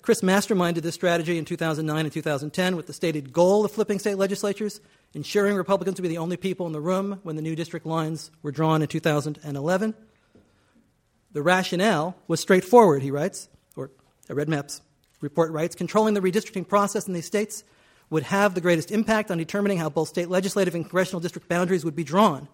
Chris 0.02 0.20
masterminded 0.20 0.82
this 0.82 0.94
strategy 0.94 1.38
in 1.38 1.44
2009 1.44 2.04
and 2.04 2.12
2010 2.12 2.76
with 2.76 2.86
the 2.86 2.92
stated 2.92 3.32
goal 3.32 3.64
of 3.64 3.72
flipping 3.72 3.98
state 3.98 4.18
legislatures, 4.18 4.80
ensuring 5.14 5.56
Republicans 5.56 5.96
would 5.96 6.02
be 6.02 6.08
the 6.08 6.18
only 6.18 6.36
people 6.36 6.66
in 6.66 6.72
the 6.72 6.80
room 6.80 7.18
when 7.22 7.36
the 7.36 7.40
new 7.40 7.56
district 7.56 7.86
lines 7.86 8.30
were 8.42 8.52
drawn 8.52 8.82
in 8.82 8.88
2011. 8.88 9.94
The 11.32 11.42
rationale 11.42 12.14
was 12.28 12.40
straightforward, 12.40 13.02
he 13.02 13.10
writes, 13.10 13.48
or 13.74 13.90
Red 14.28 14.50
Maps 14.50 14.82
report 15.20 15.52
writes 15.52 15.74
controlling 15.74 16.14
the 16.14 16.20
redistricting 16.20 16.66
process 16.66 17.06
in 17.06 17.14
these 17.14 17.26
states 17.26 17.64
would 18.10 18.22
have 18.22 18.54
the 18.54 18.60
greatest 18.60 18.90
impact 18.90 19.30
on 19.30 19.38
determining 19.38 19.78
how 19.78 19.88
both 19.88 20.08
state 20.08 20.28
legislative 20.28 20.74
and 20.74 20.84
congressional 20.84 21.20
district 21.20 21.48
boundaries 21.48 21.84
would 21.84 21.96
be 21.96 22.04
drawn. 22.04 22.48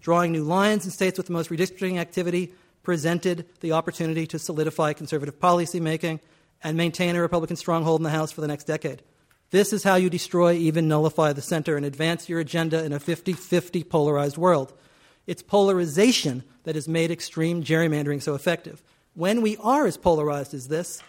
Drawing 0.00 0.32
new 0.32 0.44
lines 0.44 0.84
in 0.84 0.90
states 0.90 1.18
with 1.18 1.26
the 1.26 1.32
most 1.32 1.50
redistricting 1.50 1.98
activity 1.98 2.52
presented 2.82 3.46
the 3.60 3.72
opportunity 3.72 4.26
to 4.26 4.38
solidify 4.38 4.92
conservative 4.92 5.38
policymaking 5.40 6.20
and 6.62 6.76
maintain 6.76 7.16
a 7.16 7.20
Republican 7.20 7.56
stronghold 7.56 8.00
in 8.00 8.04
the 8.04 8.10
House 8.10 8.32
for 8.32 8.40
the 8.40 8.48
next 8.48 8.64
decade. 8.64 9.02
This 9.50 9.72
is 9.72 9.84
how 9.84 9.94
you 9.96 10.10
destroy, 10.10 10.54
even 10.54 10.88
nullify 10.88 11.32
the 11.32 11.42
center 11.42 11.76
and 11.76 11.86
advance 11.86 12.28
your 12.28 12.40
agenda 12.40 12.84
in 12.84 12.92
a 12.92 13.00
50 13.00 13.34
50 13.34 13.84
polarized 13.84 14.36
world. 14.36 14.72
It's 15.26 15.42
polarization 15.42 16.44
that 16.64 16.74
has 16.74 16.88
made 16.88 17.10
extreme 17.10 17.62
gerrymandering 17.62 18.20
so 18.20 18.34
effective. 18.34 18.82
When 19.14 19.42
we 19.42 19.56
are 19.58 19.86
as 19.86 19.96
polarized 19.96 20.54
as 20.54 20.68
this, 20.68 21.02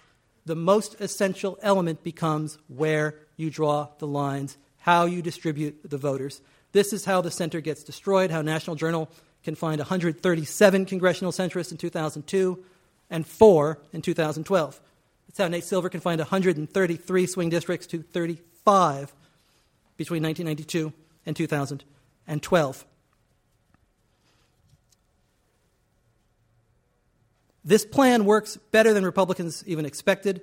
the 0.45 0.55
most 0.55 0.99
essential 1.01 1.57
element 1.61 2.03
becomes 2.03 2.57
where 2.67 3.15
you 3.35 3.49
draw 3.49 3.89
the 3.99 4.07
lines, 4.07 4.57
how 4.77 5.05
you 5.05 5.21
distribute 5.21 5.89
the 5.89 5.97
voters. 5.97 6.41
This 6.71 6.93
is 6.93 7.05
how 7.05 7.21
the 7.21 7.31
center 7.31 7.61
gets 7.61 7.83
destroyed, 7.83 8.31
how 8.31 8.41
National 8.41 8.75
Journal 8.75 9.09
can 9.43 9.55
find 9.55 9.79
137 9.79 10.85
congressional 10.85 11.31
centrists 11.31 11.71
in 11.71 11.77
2002 11.77 12.63
and 13.09 13.25
four 13.25 13.79
in 13.93 14.01
2012. 14.01 14.81
That's 15.27 15.37
how 15.37 15.47
Nate 15.47 15.63
Silver 15.63 15.89
can 15.89 15.99
find 15.99 16.19
133 16.19 17.27
swing 17.27 17.49
districts 17.49 17.87
to 17.87 18.01
35 18.01 19.13
between 19.97 20.23
1992 20.23 20.93
and 21.25 21.35
2012. 21.35 22.85
This 27.65 27.83
plan 27.83 28.25
works 28.25 28.57
better 28.71 28.93
than 28.93 29.03
Republicans 29.03 29.63
even 29.65 29.85
expected. 29.87 30.41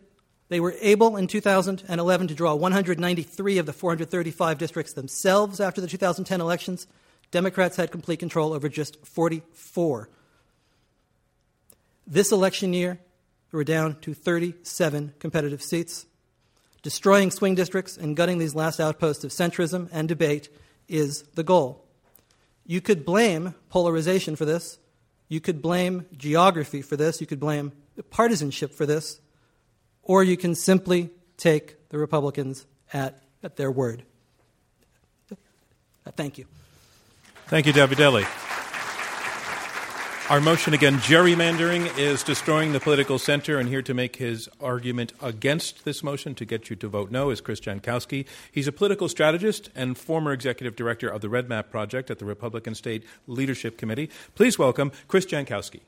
They 0.48 0.58
were 0.58 0.74
able 0.80 1.16
in 1.16 1.28
2011 1.28 2.28
to 2.28 2.34
draw 2.34 2.54
193 2.56 3.58
of 3.58 3.66
the 3.66 3.72
435 3.72 4.58
districts 4.58 4.92
themselves 4.92 5.60
after 5.60 5.80
the 5.80 5.86
2010 5.86 6.40
elections. 6.40 6.88
Democrats 7.30 7.76
had 7.76 7.92
complete 7.92 8.18
control 8.18 8.52
over 8.52 8.68
just 8.68 9.06
44. 9.06 10.10
This 12.06 12.32
election 12.32 12.74
year, 12.74 12.98
we 13.52 13.56
were 13.56 13.64
down 13.64 14.00
to 14.00 14.14
37 14.14 15.14
competitive 15.20 15.62
seats. 15.62 16.06
Destroying 16.82 17.30
swing 17.30 17.54
districts 17.54 17.96
and 17.96 18.16
gutting 18.16 18.38
these 18.38 18.56
last 18.56 18.80
outposts 18.80 19.22
of 19.22 19.30
centrism 19.30 19.88
and 19.92 20.08
debate 20.08 20.48
is 20.88 21.22
the 21.34 21.44
goal. 21.44 21.84
You 22.66 22.80
could 22.80 23.04
blame 23.04 23.54
polarization 23.70 24.34
for 24.34 24.44
this. 24.44 24.78
You 25.28 25.40
could 25.40 25.62
blame 25.62 26.06
geography 26.16 26.82
for 26.82 26.96
this, 26.96 27.20
you 27.20 27.26
could 27.26 27.40
blame 27.40 27.72
partisanship 28.10 28.74
for 28.74 28.86
this, 28.86 29.20
or 30.02 30.22
you 30.22 30.36
can 30.36 30.54
simply 30.54 31.10
take 31.36 31.88
the 31.88 31.98
Republicans 31.98 32.66
at, 32.92 33.22
at 33.42 33.56
their 33.56 33.70
word. 33.70 34.04
Thank 36.16 36.36
you. 36.36 36.46
Thank 37.46 37.66
you, 37.66 37.72
David 37.72 37.96
Daley. 37.98 38.26
Our 40.32 40.40
motion 40.40 40.72
again 40.72 40.96
gerrymandering 40.96 41.98
is 41.98 42.22
destroying 42.22 42.72
the 42.72 42.80
political 42.80 43.18
center, 43.18 43.58
and 43.58 43.68
here 43.68 43.82
to 43.82 43.92
make 43.92 44.16
his 44.16 44.48
argument 44.62 45.12
against 45.20 45.84
this 45.84 46.02
motion 46.02 46.34
to 46.36 46.46
get 46.46 46.70
you 46.70 46.76
to 46.76 46.88
vote 46.88 47.10
no 47.10 47.28
is 47.28 47.42
Chris 47.42 47.60
Jankowski. 47.60 48.24
He's 48.50 48.66
a 48.66 48.72
political 48.72 49.10
strategist 49.10 49.68
and 49.74 49.98
former 49.98 50.32
executive 50.32 50.74
director 50.74 51.06
of 51.06 51.20
the 51.20 51.28
Red 51.28 51.50
Map 51.50 51.70
Project 51.70 52.10
at 52.10 52.18
the 52.18 52.24
Republican 52.24 52.74
State 52.74 53.04
Leadership 53.26 53.76
Committee. 53.76 54.08
Please 54.34 54.58
welcome 54.58 54.90
Chris 55.06 55.26
Jankowski. 55.26 55.80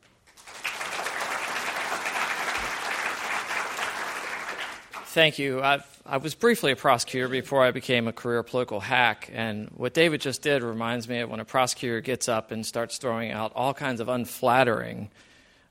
Thank 5.14 5.38
you. 5.38 5.62
I've 5.62 5.87
I 6.05 6.16
was 6.16 6.35
briefly 6.35 6.72
a 6.72 6.77
prosecutor 6.77 7.29
before 7.29 7.64
I 7.64 7.70
became 7.70 8.09
a 8.09 8.12
career 8.12 8.42
political 8.42 8.81
hack, 8.81 9.31
and 9.33 9.68
what 9.77 9.94
David 9.94 10.20
just 10.20 10.42
did 10.42 10.64
reminds 10.64 11.09
me 11.09 11.20
of 11.20 11.31
when 11.31 11.38
a 11.38 11.44
prosecutor 11.44 12.00
gets 12.00 12.29
up 12.29 12.50
and 12.50 12.66
starts 12.66 12.98
throwing 12.98 13.31
out 13.31 13.53
all 13.55 13.72
kinds 13.72 14.00
of 14.00 14.09
unflattering 14.09 15.11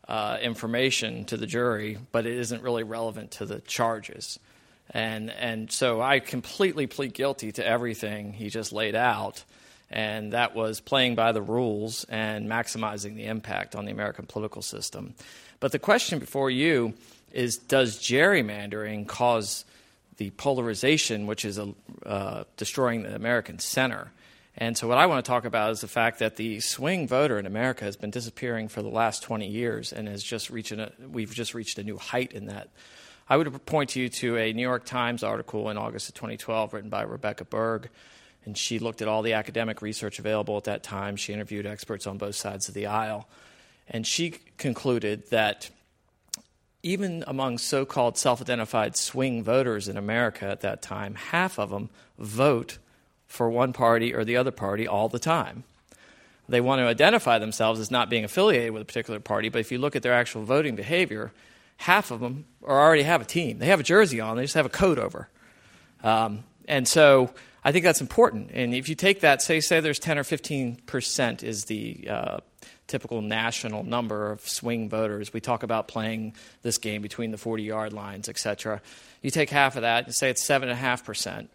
uh, 0.07 0.37
information 0.41 1.25
to 1.25 1.35
the 1.35 1.45
jury, 1.45 1.97
but 2.13 2.25
it 2.25 2.37
isn't 2.37 2.63
really 2.63 2.83
relevant 2.83 3.31
to 3.31 3.45
the 3.45 3.59
charges. 3.59 4.39
And, 4.91 5.29
and 5.29 5.69
so 5.69 6.01
I 6.01 6.19
completely 6.19 6.87
plead 6.87 7.13
guilty 7.13 7.51
to 7.51 7.67
everything 7.67 8.31
he 8.31 8.49
just 8.49 8.71
laid 8.71 8.95
out, 8.95 9.43
and 9.93 10.33
that 10.33 10.55
was 10.55 10.79
playing 10.79 11.13
by 11.13 11.31
the 11.31 11.41
rules 11.41 12.03
and 12.05 12.49
maximizing 12.49 13.15
the 13.15 13.25
impact 13.25 13.75
on 13.75 13.85
the 13.85 13.91
American 13.91 14.25
political 14.25 14.63
system. 14.63 15.13
But 15.59 15.71
the 15.71 15.77
question 15.77 16.17
before 16.17 16.49
you 16.49 16.95
is 17.31 17.57
Does 17.57 17.99
gerrymandering 17.99 19.07
cause 19.07 19.65
the 20.17 20.31
polarization, 20.31 21.27
which 21.27 21.45
is 21.45 21.59
uh, 22.05 22.43
destroying 22.57 23.03
the 23.03 23.15
American 23.15 23.59
center. 23.59 24.11
And 24.57 24.77
so, 24.77 24.87
what 24.87 24.97
I 24.97 25.05
want 25.05 25.23
to 25.23 25.29
talk 25.29 25.45
about 25.45 25.71
is 25.71 25.81
the 25.81 25.87
fact 25.87 26.19
that 26.19 26.35
the 26.37 26.59
swing 26.59 27.07
voter 27.07 27.37
in 27.37 27.45
America 27.45 27.85
has 27.85 27.95
been 27.95 28.11
disappearing 28.11 28.69
for 28.69 28.81
the 28.81 28.89
last 28.89 29.23
20 29.23 29.47
years 29.47 29.93
and 29.93 30.07
has 30.07 30.23
just 30.23 30.49
reached 30.49 30.71
a, 30.71 30.91
we've 31.07 31.33
just 31.33 31.53
reached 31.53 31.77
a 31.77 31.83
new 31.83 31.97
height 31.97 32.33
in 32.33 32.47
that. 32.47 32.69
I 33.29 33.37
would 33.37 33.65
point 33.65 33.95
you 33.95 34.09
to 34.09 34.37
a 34.37 34.53
New 34.53 34.61
York 34.61 34.85
Times 34.85 35.23
article 35.23 35.69
in 35.69 35.77
August 35.77 36.09
of 36.09 36.15
2012 36.15 36.73
written 36.73 36.89
by 36.89 37.03
Rebecca 37.03 37.45
Berg. 37.45 37.89
And 38.45 38.57
she 38.57 38.79
looked 38.79 39.01
at 39.01 39.07
all 39.07 39.21
the 39.21 39.33
academic 39.33 39.81
research 39.81 40.19
available 40.19 40.57
at 40.57 40.65
that 40.65 40.83
time. 40.83 41.15
She 41.15 41.33
interviewed 41.33 41.65
experts 41.65 42.05
on 42.05 42.17
both 42.17 42.35
sides 42.35 42.67
of 42.67 42.73
the 42.73 42.87
aisle. 42.87 43.27
And 43.87 44.05
she 44.05 44.31
concluded 44.57 45.29
that 45.29 45.69
even 46.83 47.23
among 47.25 47.57
so 47.57 47.85
called 47.85 48.17
self 48.17 48.41
identified 48.41 48.97
swing 48.97 49.43
voters 49.43 49.87
in 49.87 49.97
America 49.97 50.45
at 50.45 50.61
that 50.61 50.81
time, 50.81 51.15
half 51.15 51.57
of 51.57 51.69
them 51.69 51.89
vote 52.19 52.77
for 53.27 53.49
one 53.49 53.73
party 53.73 54.13
or 54.13 54.23
the 54.23 54.37
other 54.37 54.51
party 54.51 54.87
all 54.87 55.09
the 55.09 55.19
time. 55.19 55.63
they 56.47 56.61
want 56.61 56.79
to 56.79 56.85
identify 56.85 57.39
themselves 57.39 57.79
as 57.79 57.89
not 57.89 58.09
being 58.09 58.25
affiliated 58.25 58.71
with 58.71 58.81
a 58.81 58.85
particular 58.85 59.19
party, 59.19 59.47
but 59.49 59.59
if 59.59 59.71
you 59.71 59.77
look 59.77 59.95
at 59.95 60.03
their 60.03 60.13
actual 60.13 60.43
voting 60.43 60.75
behavior, 60.75 61.31
half 61.77 62.11
of 62.11 62.19
them 62.19 62.45
already 62.61 63.03
have 63.03 63.21
a 63.21 63.25
team. 63.25 63.59
They 63.59 63.67
have 63.67 63.79
a 63.79 63.83
jersey 63.83 64.19
on, 64.19 64.35
they 64.35 64.43
just 64.43 64.53
have 64.53 64.65
a 64.65 64.69
coat 64.69 64.99
over. 64.99 65.29
Um, 66.03 66.43
and 66.67 66.87
so 66.87 67.33
I 67.65 67.71
think 67.71 67.85
that's 67.85 68.01
important. 68.01 68.51
And 68.53 68.73
if 68.73 68.89
you 68.89 68.95
take 68.95 69.21
that, 69.21 69.41
say, 69.41 69.61
say 69.61 69.79
there's 69.79 69.99
10 69.99 70.17
or 70.17 70.23
15 70.23 70.77
percent 70.85 71.43
is 71.43 71.65
the 71.65 72.07
uh, 72.09 72.37
typical 72.87 73.21
national 73.21 73.83
number 73.83 74.31
of 74.31 74.47
swing 74.47 74.89
voters. 74.89 75.31
We 75.31 75.39
talk 75.39 75.63
about 75.63 75.87
playing 75.87 76.35
this 76.61 76.77
game 76.77 77.01
between 77.01 77.31
the 77.31 77.37
40 77.37 77.63
yard 77.63 77.93
lines, 77.93 78.27
et 78.27 78.37
cetera. 78.37 78.81
You 79.21 79.31
take 79.31 79.49
half 79.49 79.75
of 79.75 79.83
that 79.83 80.05
and 80.05 80.13
say 80.13 80.29
it's 80.29 80.45
7.5 80.45 81.05
percent. 81.05 81.49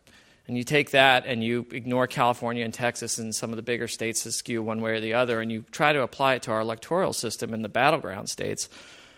And 0.47 0.57
you 0.57 0.64
take 0.64 0.92
that 0.92 1.27
and 1.27 1.44
you 1.44 1.66
ignore 1.73 2.07
California 2.07 2.64
and 2.64 2.73
Texas 2.73 3.18
and 3.18 3.35
some 3.35 3.51
of 3.51 3.57
the 3.57 3.62
bigger 3.62 3.87
states 3.87 4.25
that 4.25 4.33
skew 4.33 4.62
one 4.62 4.81
way 4.81 4.92
or 4.92 5.01
the 5.01 5.12
other, 5.12 5.42
and 5.42 5.53
you 5.53 5.62
try 5.71 5.92
to 5.92 6.01
apply 6.01 6.37
it 6.37 6.42
to 6.44 6.53
our 6.53 6.61
electoral 6.61 7.12
system 7.12 7.53
in 7.53 7.61
the 7.61 7.68
battleground 7.68 8.31
states. 8.31 8.71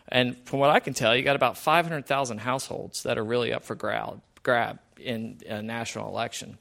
And 0.09 0.37
from 0.45 0.59
what 0.59 0.71
I 0.71 0.81
can 0.81 0.93
tell, 0.93 1.15
you 1.15 1.23
got 1.23 1.37
about 1.37 1.57
500,000 1.57 2.39
households 2.39 3.05
that 3.05 3.17
are 3.17 3.25
really 3.25 3.53
up 3.53 3.63
for 3.63 3.77
grab, 3.77 4.21
grab 4.43 4.81
in 4.99 5.39
a 5.49 5.63
national 5.63 6.09
election. 6.09 6.59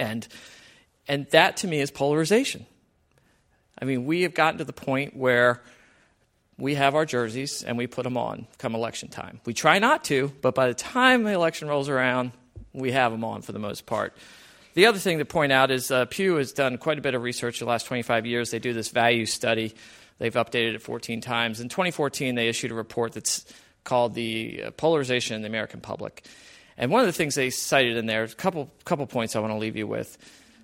And, 0.00 0.26
and 1.06 1.26
that 1.30 1.58
to 1.58 1.68
me 1.68 1.80
is 1.80 1.90
polarization. 1.90 2.66
I 3.80 3.84
mean, 3.84 4.06
we 4.06 4.22
have 4.22 4.34
gotten 4.34 4.58
to 4.58 4.64
the 4.64 4.72
point 4.72 5.14
where 5.14 5.62
we 6.58 6.74
have 6.74 6.94
our 6.94 7.04
jerseys 7.04 7.62
and 7.62 7.78
we 7.78 7.86
put 7.86 8.04
them 8.04 8.16
on 8.16 8.46
come 8.58 8.74
election 8.74 9.08
time. 9.08 9.40
We 9.44 9.54
try 9.54 9.78
not 9.78 10.04
to, 10.04 10.32
but 10.40 10.54
by 10.54 10.68
the 10.68 10.74
time 10.74 11.22
the 11.22 11.32
election 11.32 11.68
rolls 11.68 11.88
around, 11.88 12.32
we 12.72 12.92
have 12.92 13.12
them 13.12 13.24
on 13.24 13.42
for 13.42 13.52
the 13.52 13.58
most 13.58 13.86
part. 13.86 14.16
The 14.74 14.86
other 14.86 14.98
thing 14.98 15.18
to 15.18 15.24
point 15.24 15.52
out 15.52 15.70
is 15.70 15.90
uh, 15.90 16.06
Pew 16.06 16.36
has 16.36 16.52
done 16.52 16.78
quite 16.78 16.98
a 16.98 17.02
bit 17.02 17.14
of 17.14 17.22
research 17.22 17.58
the 17.58 17.66
last 17.66 17.86
25 17.86 18.24
years. 18.24 18.50
They 18.50 18.58
do 18.58 18.72
this 18.72 18.88
value 18.88 19.26
study. 19.26 19.74
They've 20.18 20.32
updated 20.32 20.76
it 20.76 20.82
14 20.82 21.20
times. 21.20 21.60
In 21.60 21.68
2014, 21.68 22.36
they 22.36 22.48
issued 22.48 22.70
a 22.70 22.74
report 22.74 23.12
that's 23.12 23.44
called 23.84 24.14
the 24.14 24.64
uh, 24.66 24.70
Polarization 24.72 25.36
in 25.36 25.42
the 25.42 25.48
American 25.48 25.80
Public. 25.80 26.24
And 26.80 26.90
one 26.90 27.02
of 27.02 27.06
the 27.06 27.12
things 27.12 27.34
they 27.34 27.50
cited 27.50 27.98
in 27.98 28.06
there, 28.06 28.24
a 28.24 28.28
couple 28.28 28.70
couple 28.86 29.06
points 29.06 29.36
I 29.36 29.40
want 29.40 29.52
to 29.52 29.58
leave 29.58 29.76
you 29.76 29.86
with. 29.86 30.16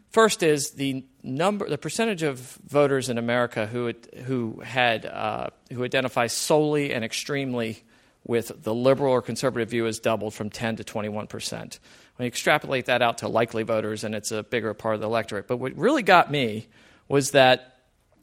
First 0.08 0.42
is 0.42 0.70
the 0.70 1.04
number, 1.22 1.68
the 1.68 1.76
percentage 1.76 2.22
of 2.22 2.38
voters 2.66 3.10
in 3.10 3.18
America 3.18 3.66
who 3.66 3.92
who 4.24 4.60
had 4.64 5.04
uh, 5.04 5.48
who 5.70 5.84
identify 5.84 6.26
solely 6.28 6.94
and 6.94 7.04
extremely 7.04 7.84
with 8.24 8.62
the 8.62 8.74
liberal 8.74 9.12
or 9.12 9.20
conservative 9.20 9.68
view 9.68 9.84
has 9.84 10.00
doubled 10.00 10.32
from 10.32 10.48
10 10.48 10.76
to 10.76 10.84
21 10.84 11.26
percent. 11.26 11.80
When 12.16 12.24
you 12.24 12.28
extrapolate 12.28 12.86
that 12.86 13.02
out 13.02 13.18
to 13.18 13.28
likely 13.28 13.62
voters, 13.62 14.02
and 14.02 14.14
it's 14.14 14.32
a 14.32 14.42
bigger 14.42 14.72
part 14.72 14.94
of 14.94 15.02
the 15.02 15.06
electorate. 15.06 15.46
But 15.46 15.58
what 15.58 15.76
really 15.76 16.02
got 16.02 16.30
me 16.30 16.66
was 17.08 17.32
that 17.32 17.80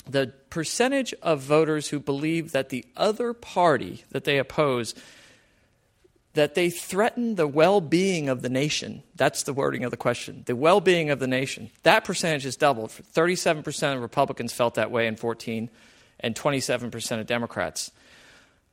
the 0.09 0.33
percentage 0.49 1.13
of 1.21 1.41
voters 1.41 1.89
who 1.89 1.99
believe 1.99 2.53
that 2.53 2.69
the 2.69 2.85
other 2.97 3.33
party 3.33 4.03
that 4.09 4.23
they 4.23 4.39
oppose 4.39 4.95
that 6.33 6.55
they 6.55 6.69
threaten 6.69 7.35
the 7.35 7.47
well-being 7.47 8.27
of 8.27 8.41
the 8.41 8.49
nation. 8.49 9.03
That's 9.15 9.43
the 9.43 9.53
wording 9.53 9.83
of 9.83 9.91
the 9.91 9.97
question. 9.97 10.43
The 10.45 10.55
well-being 10.55 11.09
of 11.09 11.19
the 11.19 11.27
nation. 11.27 11.69
That 11.83 12.03
percentage 12.03 12.43
has 12.43 12.55
doubled. 12.55 12.89
37% 12.89 13.95
of 13.95 14.01
republicans 14.01 14.51
felt 14.51 14.75
that 14.75 14.91
way 14.91 15.05
in 15.05 15.15
14 15.15 15.69
and 16.19 16.35
27% 16.35 17.19
of 17.19 17.27
democrats. 17.27 17.91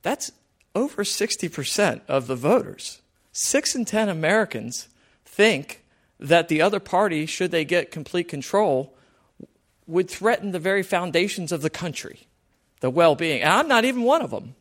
That's 0.02 0.32
over 0.74 1.04
60% 1.04 2.00
of 2.08 2.26
the 2.26 2.36
voters, 2.36 3.00
6 3.32 3.74
in 3.74 3.84
10 3.84 4.08
Americans, 4.08 4.88
think 5.24 5.84
that 6.18 6.48
the 6.48 6.62
other 6.62 6.80
party, 6.80 7.26
should 7.26 7.50
they 7.50 7.64
get 7.64 7.90
complete 7.90 8.28
control, 8.28 8.94
would 9.86 10.08
threaten 10.08 10.52
the 10.52 10.58
very 10.58 10.82
foundations 10.82 11.50
of 11.50 11.62
the 11.62 11.70
country, 11.70 12.28
the 12.80 12.90
well 12.90 13.14
being. 13.14 13.42
And 13.42 13.52
I'm 13.52 13.68
not 13.68 13.84
even 13.84 14.02
one 14.02 14.22
of 14.22 14.30
them. 14.30 14.54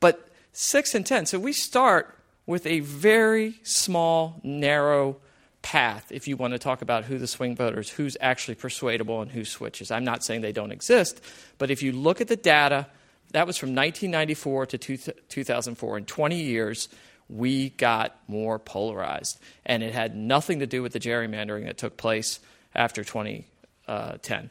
But 0.00 0.27
6 0.52 0.94
and 0.94 1.06
10. 1.06 1.26
So 1.26 1.38
we 1.38 1.52
start 1.52 2.16
with 2.46 2.66
a 2.66 2.80
very 2.80 3.60
small, 3.62 4.40
narrow 4.42 5.18
path 5.60 6.10
if 6.10 6.26
you 6.28 6.36
want 6.36 6.52
to 6.52 6.58
talk 6.58 6.82
about 6.82 7.04
who 7.04 7.18
the 7.18 7.26
swing 7.26 7.54
voters, 7.54 7.90
who's 7.90 8.16
actually 8.20 8.54
persuadable 8.54 9.20
and 9.20 9.30
who 9.30 9.44
switches. 9.44 9.90
I'm 9.90 10.04
not 10.04 10.24
saying 10.24 10.40
they 10.40 10.52
don't 10.52 10.72
exist, 10.72 11.20
but 11.58 11.70
if 11.70 11.82
you 11.82 11.92
look 11.92 12.20
at 12.20 12.28
the 12.28 12.36
data, 12.36 12.86
that 13.32 13.46
was 13.46 13.58
from 13.58 13.70
1994 13.70 14.66
to 14.66 14.78
two, 14.78 14.96
2004. 14.96 15.98
In 15.98 16.04
20 16.04 16.36
years, 16.42 16.88
we 17.28 17.70
got 17.70 18.18
more 18.26 18.58
polarized. 18.58 19.38
And 19.66 19.82
it 19.82 19.92
had 19.92 20.16
nothing 20.16 20.60
to 20.60 20.66
do 20.66 20.82
with 20.82 20.92
the 20.92 21.00
gerrymandering 21.00 21.66
that 21.66 21.76
took 21.76 21.96
place 21.96 22.40
after 22.74 23.04
2010. 23.04 23.44
Uh, 23.86 24.48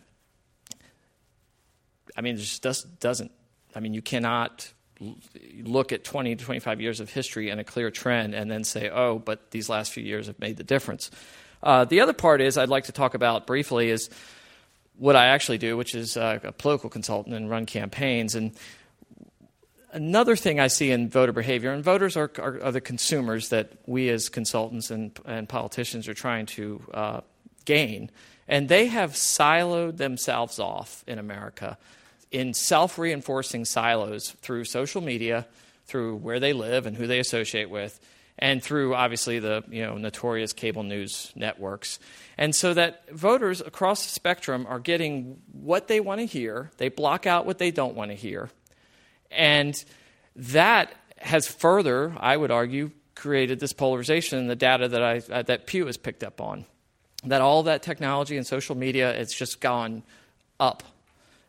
I 2.16 2.22
mean, 2.22 2.36
it 2.36 2.40
just 2.40 3.00
doesn't. 3.00 3.32
I 3.76 3.80
mean, 3.80 3.94
you 3.94 4.02
cannot 4.02 4.72
look 5.00 5.92
at 5.92 6.04
20 6.04 6.36
to 6.36 6.44
25 6.44 6.82
years 6.82 7.00
of 7.00 7.10
history 7.10 7.50
and 7.50 7.60
a 7.60 7.64
clear 7.64 7.92
trend 7.92 8.34
and 8.34 8.50
then 8.50 8.64
say, 8.64 8.90
oh, 8.90 9.20
but 9.20 9.52
these 9.52 9.70
last 9.70 9.92
few 9.92 10.04
years 10.04 10.28
have 10.28 10.40
made 10.40 10.58
the 10.58 10.64
difference. 10.64 11.12
Uh, 11.62 11.86
the 11.86 12.02
other 12.02 12.14
part 12.14 12.42
is 12.42 12.58
I'd 12.58 12.70
like 12.70 12.86
to 12.86 12.92
talk 12.92 13.14
about 13.14 13.48
briefly 13.48 13.90
is 13.90 14.10
what 14.98 15.16
I 15.16 15.28
actually 15.28 15.58
do, 15.58 15.78
which 15.78 15.94
is 15.94 16.18
uh, 16.18 16.40
a 16.44 16.52
political 16.52 16.90
consultant 16.90 17.36
and 17.36 17.50
run 17.50 17.66
campaigns. 17.66 18.36
And 18.36 18.54
another 19.92 20.36
thing 20.36 20.60
I 20.60 20.68
see 20.68 20.92
in 20.92 21.10
voter 21.10 21.34
behavior, 21.34 21.72
and 21.72 21.84
voters 21.84 22.18
are, 22.18 22.32
are, 22.40 22.64
are 22.64 22.72
the 22.72 22.82
consumers 22.82 23.50
that 23.50 23.72
we 23.86 24.10
as 24.10 24.30
consultants 24.30 24.90
and, 24.92 25.18
and 25.26 25.48
politicians 25.48 26.08
are 26.08 26.14
trying 26.14 26.48
to 26.48 26.82
uh, 26.94 27.22
gain, 27.66 28.10
and 28.48 28.70
they 28.70 28.88
have 28.88 29.12
siloed 29.12 29.98
themselves 29.98 30.60
off 30.60 31.04
in 31.08 31.20
America 31.20 31.78
in 32.32 32.54
self 32.54 32.98
reinforcing 32.98 33.66
silos 33.66 34.32
through 34.42 34.66
social 34.66 35.02
media, 35.02 35.48
through 35.86 36.16
where 36.18 36.40
they 36.40 36.54
live 36.54 36.86
and 36.86 36.96
who 36.96 37.08
they 37.08 37.20
associate 37.20 37.70
with, 37.70 38.00
and 38.40 38.62
through 38.62 38.94
obviously 38.94 39.40
the 39.40 39.64
you 39.70 39.84
know 39.84 39.98
notorious 39.98 40.54
cable 40.54 40.84
news 40.84 41.32
networks. 41.36 42.00
And 42.38 42.56
so 42.56 42.74
that 42.74 43.10
voters 43.12 43.62
across 43.62 44.04
the 44.04 44.12
spectrum 44.12 44.66
are 44.70 44.80
getting 44.80 45.42
what 45.52 45.88
they 45.88 46.00
want 46.00 46.20
to 46.20 46.26
hear. 46.26 46.72
They 46.78 46.90
block 46.90 47.26
out 47.26 47.46
what 47.46 47.58
they 47.58 47.72
don't 47.72 47.96
want 47.96 48.12
to 48.12 48.16
hear. 48.16 48.50
And 49.32 49.76
that 50.36 50.94
has 51.18 51.48
further, 51.48 52.16
I 52.18 52.38
would 52.38 52.52
argue, 52.52 52.92
created 53.16 53.60
this 53.60 53.74
polarization 53.74 54.38
in 54.40 54.48
the 54.48 54.56
data 54.56 54.88
that, 54.88 55.04
I, 55.04 55.22
uh, 55.32 55.42
that 55.44 55.66
Pew 55.66 55.88
has 55.88 55.98
picked 55.98 56.24
up 56.24 56.40
on. 56.40 56.66
That 57.24 57.42
all 57.42 57.64
that 57.64 57.82
technology 57.82 58.38
and 58.38 58.46
social 58.46 58.76
media, 58.76 59.12
it's 59.12 59.36
just 59.36 59.60
gone 59.60 60.04
up. 60.60 60.84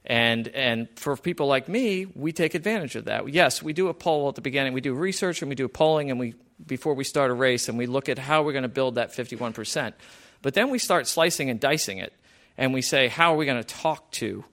And, 0.09 0.49
and 0.49 0.88
for 0.97 1.16
people 1.18 1.47
like 1.47 1.68
me, 1.68 2.07
we 2.07 2.33
take 2.33 2.55
advantage 2.55 2.97
of 2.97 3.05
that. 3.05 3.29
Yes, 3.29 3.62
we 3.62 3.75
do 3.75 3.88
a 3.88 3.94
poll 3.94 4.31
at 4.31 4.37
the 4.37 4.40
beginning. 4.40 4.73
We 4.73 4.81
do 4.81 4.94
research 4.94 5.42
and 5.42 5.51
we 5.51 5.55
do 5.55 5.68
polling 5.68 6.11
and 6.11 6.18
we, 6.18 6.35
before 6.66 6.94
we 6.94 7.05
start 7.05 7.31
a 7.31 7.35
race 7.35 7.68
and 7.68 7.77
we 7.77 7.87
look 7.87 8.09
at 8.09 8.18
how 8.18 8.42
we're 8.42 8.53
going 8.53 8.62
to 8.62 8.68
build 8.68 8.94
that 8.94 9.12
51%. 9.12 9.92
But 10.40 10.55
then 10.55 10.71
we 10.71 10.79
start 10.79 11.07
slicing 11.07 11.51
and 11.51 11.61
dicing 11.61 11.99
it, 11.99 12.12
and 12.57 12.73
we 12.73 12.83
say, 12.83 13.09
how 13.09 13.35
are 13.35 13.37
we 13.37 13.44
going 13.44 13.62
to 13.62 13.75
talk 13.75 14.11
to 14.12 14.44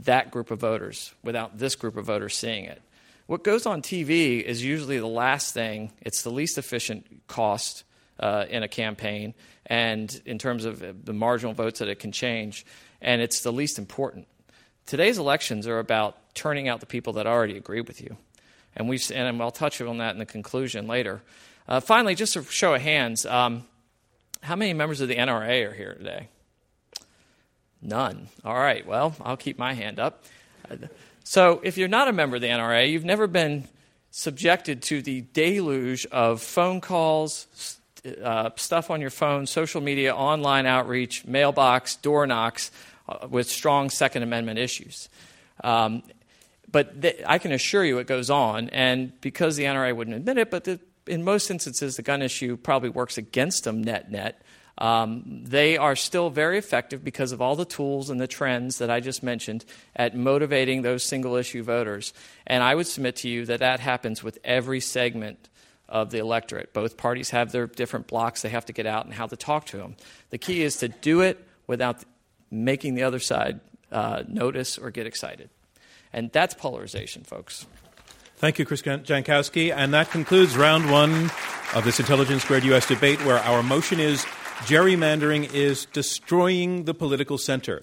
that 0.00 0.30
group 0.30 0.50
of 0.50 0.60
voters 0.60 1.14
without 1.22 1.58
this 1.58 1.76
group 1.76 1.96
of 1.96 2.06
voters 2.06 2.34
seeing 2.34 2.64
it? 2.64 2.82
What 3.26 3.44
goes 3.44 3.66
on 3.66 3.82
TV 3.82 4.42
is 4.42 4.64
usually 4.64 4.98
the 4.98 5.06
last 5.06 5.52
thing, 5.52 5.92
it's 6.00 6.22
the 6.22 6.30
least 6.30 6.58
efficient 6.58 7.26
cost 7.26 7.84
uh, 8.18 8.46
in 8.48 8.62
a 8.62 8.68
campaign, 8.68 9.34
and 9.66 10.20
in 10.24 10.38
terms 10.38 10.64
of 10.64 11.04
the 11.04 11.12
marginal 11.12 11.52
votes 11.52 11.80
that 11.80 11.88
it 11.88 11.98
can 11.98 12.12
change, 12.12 12.64
and 13.00 13.20
it's 13.20 13.40
the 13.40 13.52
least 13.52 13.78
important. 13.78 14.26
Today's 14.86 15.18
elections 15.18 15.66
are 15.66 15.80
about 15.80 16.16
turning 16.34 16.68
out 16.68 16.78
the 16.78 16.86
people 16.86 17.14
that 17.14 17.26
already 17.26 17.56
agree 17.56 17.80
with 17.80 18.00
you. 18.00 18.16
And, 18.76 18.88
we've, 18.88 19.10
and 19.10 19.42
I'll 19.42 19.50
touch 19.50 19.80
on 19.80 19.98
that 19.98 20.12
in 20.12 20.18
the 20.18 20.26
conclusion 20.26 20.86
later. 20.86 21.22
Uh, 21.66 21.80
finally, 21.80 22.14
just 22.14 22.36
a 22.36 22.44
show 22.44 22.74
of 22.74 22.82
hands, 22.82 23.26
um, 23.26 23.64
how 24.42 24.54
many 24.54 24.72
members 24.74 25.00
of 25.00 25.08
the 25.08 25.16
NRA 25.16 25.68
are 25.68 25.72
here 25.72 25.94
today? 25.94 26.28
None. 27.82 28.28
All 28.44 28.54
right, 28.54 28.86
well, 28.86 29.16
I'll 29.20 29.36
keep 29.36 29.58
my 29.58 29.74
hand 29.74 29.98
up. 29.98 30.24
So, 31.24 31.60
if 31.64 31.76
you're 31.76 31.88
not 31.88 32.06
a 32.06 32.12
member 32.12 32.36
of 32.36 32.42
the 32.42 32.48
NRA, 32.48 32.88
you've 32.88 33.04
never 33.04 33.26
been 33.26 33.64
subjected 34.12 34.82
to 34.82 35.02
the 35.02 35.22
deluge 35.32 36.06
of 36.06 36.40
phone 36.40 36.80
calls, 36.80 37.78
uh, 38.22 38.50
stuff 38.54 38.90
on 38.90 39.00
your 39.00 39.10
phone, 39.10 39.46
social 39.46 39.80
media, 39.80 40.14
online 40.14 40.64
outreach, 40.64 41.24
mailbox, 41.24 41.96
door 41.96 42.26
knocks 42.26 42.70
with 43.28 43.48
strong 43.48 43.90
Second 43.90 44.22
Amendment 44.22 44.58
issues. 44.58 45.08
Um, 45.62 46.02
but 46.70 47.00
th- 47.00 47.22
I 47.26 47.38
can 47.38 47.52
assure 47.52 47.84
you 47.84 47.98
it 47.98 48.06
goes 48.06 48.30
on, 48.30 48.68
and 48.70 49.18
because 49.20 49.56
the 49.56 49.64
NRA 49.64 49.94
wouldn't 49.94 50.16
admit 50.16 50.38
it, 50.38 50.50
but 50.50 50.64
the 50.64 50.80
in 51.06 51.22
most 51.22 51.50
instances, 51.50 51.96
the 51.96 52.02
gun 52.02 52.22
issue 52.22 52.56
probably 52.56 52.88
works 52.88 53.16
against 53.16 53.64
them 53.64 53.82
net 53.82 54.10
net. 54.10 54.42
Um, 54.78 55.42
they 55.44 55.78
are 55.78 55.96
still 55.96 56.28
very 56.28 56.58
effective 56.58 57.02
because 57.02 57.32
of 57.32 57.40
all 57.40 57.56
the 57.56 57.64
tools 57.64 58.10
and 58.10 58.20
the 58.20 58.26
trends 58.26 58.78
that 58.78 58.90
I 58.90 59.00
just 59.00 59.22
mentioned 59.22 59.64
at 59.94 60.14
motivating 60.14 60.82
those 60.82 61.02
single 61.02 61.36
issue 61.36 61.62
voters. 61.62 62.12
And 62.46 62.62
I 62.62 62.74
would 62.74 62.86
submit 62.86 63.16
to 63.16 63.28
you 63.28 63.46
that 63.46 63.60
that 63.60 63.80
happens 63.80 64.22
with 64.22 64.38
every 64.44 64.80
segment 64.80 65.48
of 65.88 66.10
the 66.10 66.18
electorate. 66.18 66.74
Both 66.74 66.98
parties 66.98 67.30
have 67.30 67.52
their 67.52 67.66
different 67.66 68.06
blocks 68.06 68.42
they 68.42 68.50
have 68.50 68.66
to 68.66 68.74
get 68.74 68.84
out 68.86 69.06
and 69.06 69.14
how 69.14 69.26
to 69.26 69.36
talk 69.36 69.64
to 69.66 69.78
them. 69.78 69.96
The 70.30 70.38
key 70.38 70.62
is 70.62 70.76
to 70.78 70.88
do 70.88 71.20
it 71.22 71.42
without 71.66 72.04
making 72.50 72.94
the 72.94 73.02
other 73.02 73.18
side 73.18 73.60
uh, 73.90 74.22
notice 74.28 74.78
or 74.78 74.90
get 74.90 75.06
excited. 75.06 75.50
And 76.12 76.30
that's 76.32 76.54
polarization, 76.54 77.24
folks. 77.24 77.66
Thank 78.36 78.58
you, 78.58 78.66
Chris 78.66 78.82
Jankowski. 78.82 79.74
And 79.74 79.94
that 79.94 80.10
concludes 80.10 80.56
round 80.56 80.90
one 80.90 81.30
of 81.74 81.84
this 81.84 81.98
Intelligence 82.00 82.42
Squared 82.42 82.64
U.S. 82.64 82.86
debate, 82.86 83.24
where 83.24 83.38
our 83.38 83.62
motion 83.62 83.98
is 83.98 84.24
gerrymandering 84.64 85.52
is 85.54 85.86
destroying 85.86 86.84
the 86.84 86.94
political 86.94 87.38
center. 87.38 87.82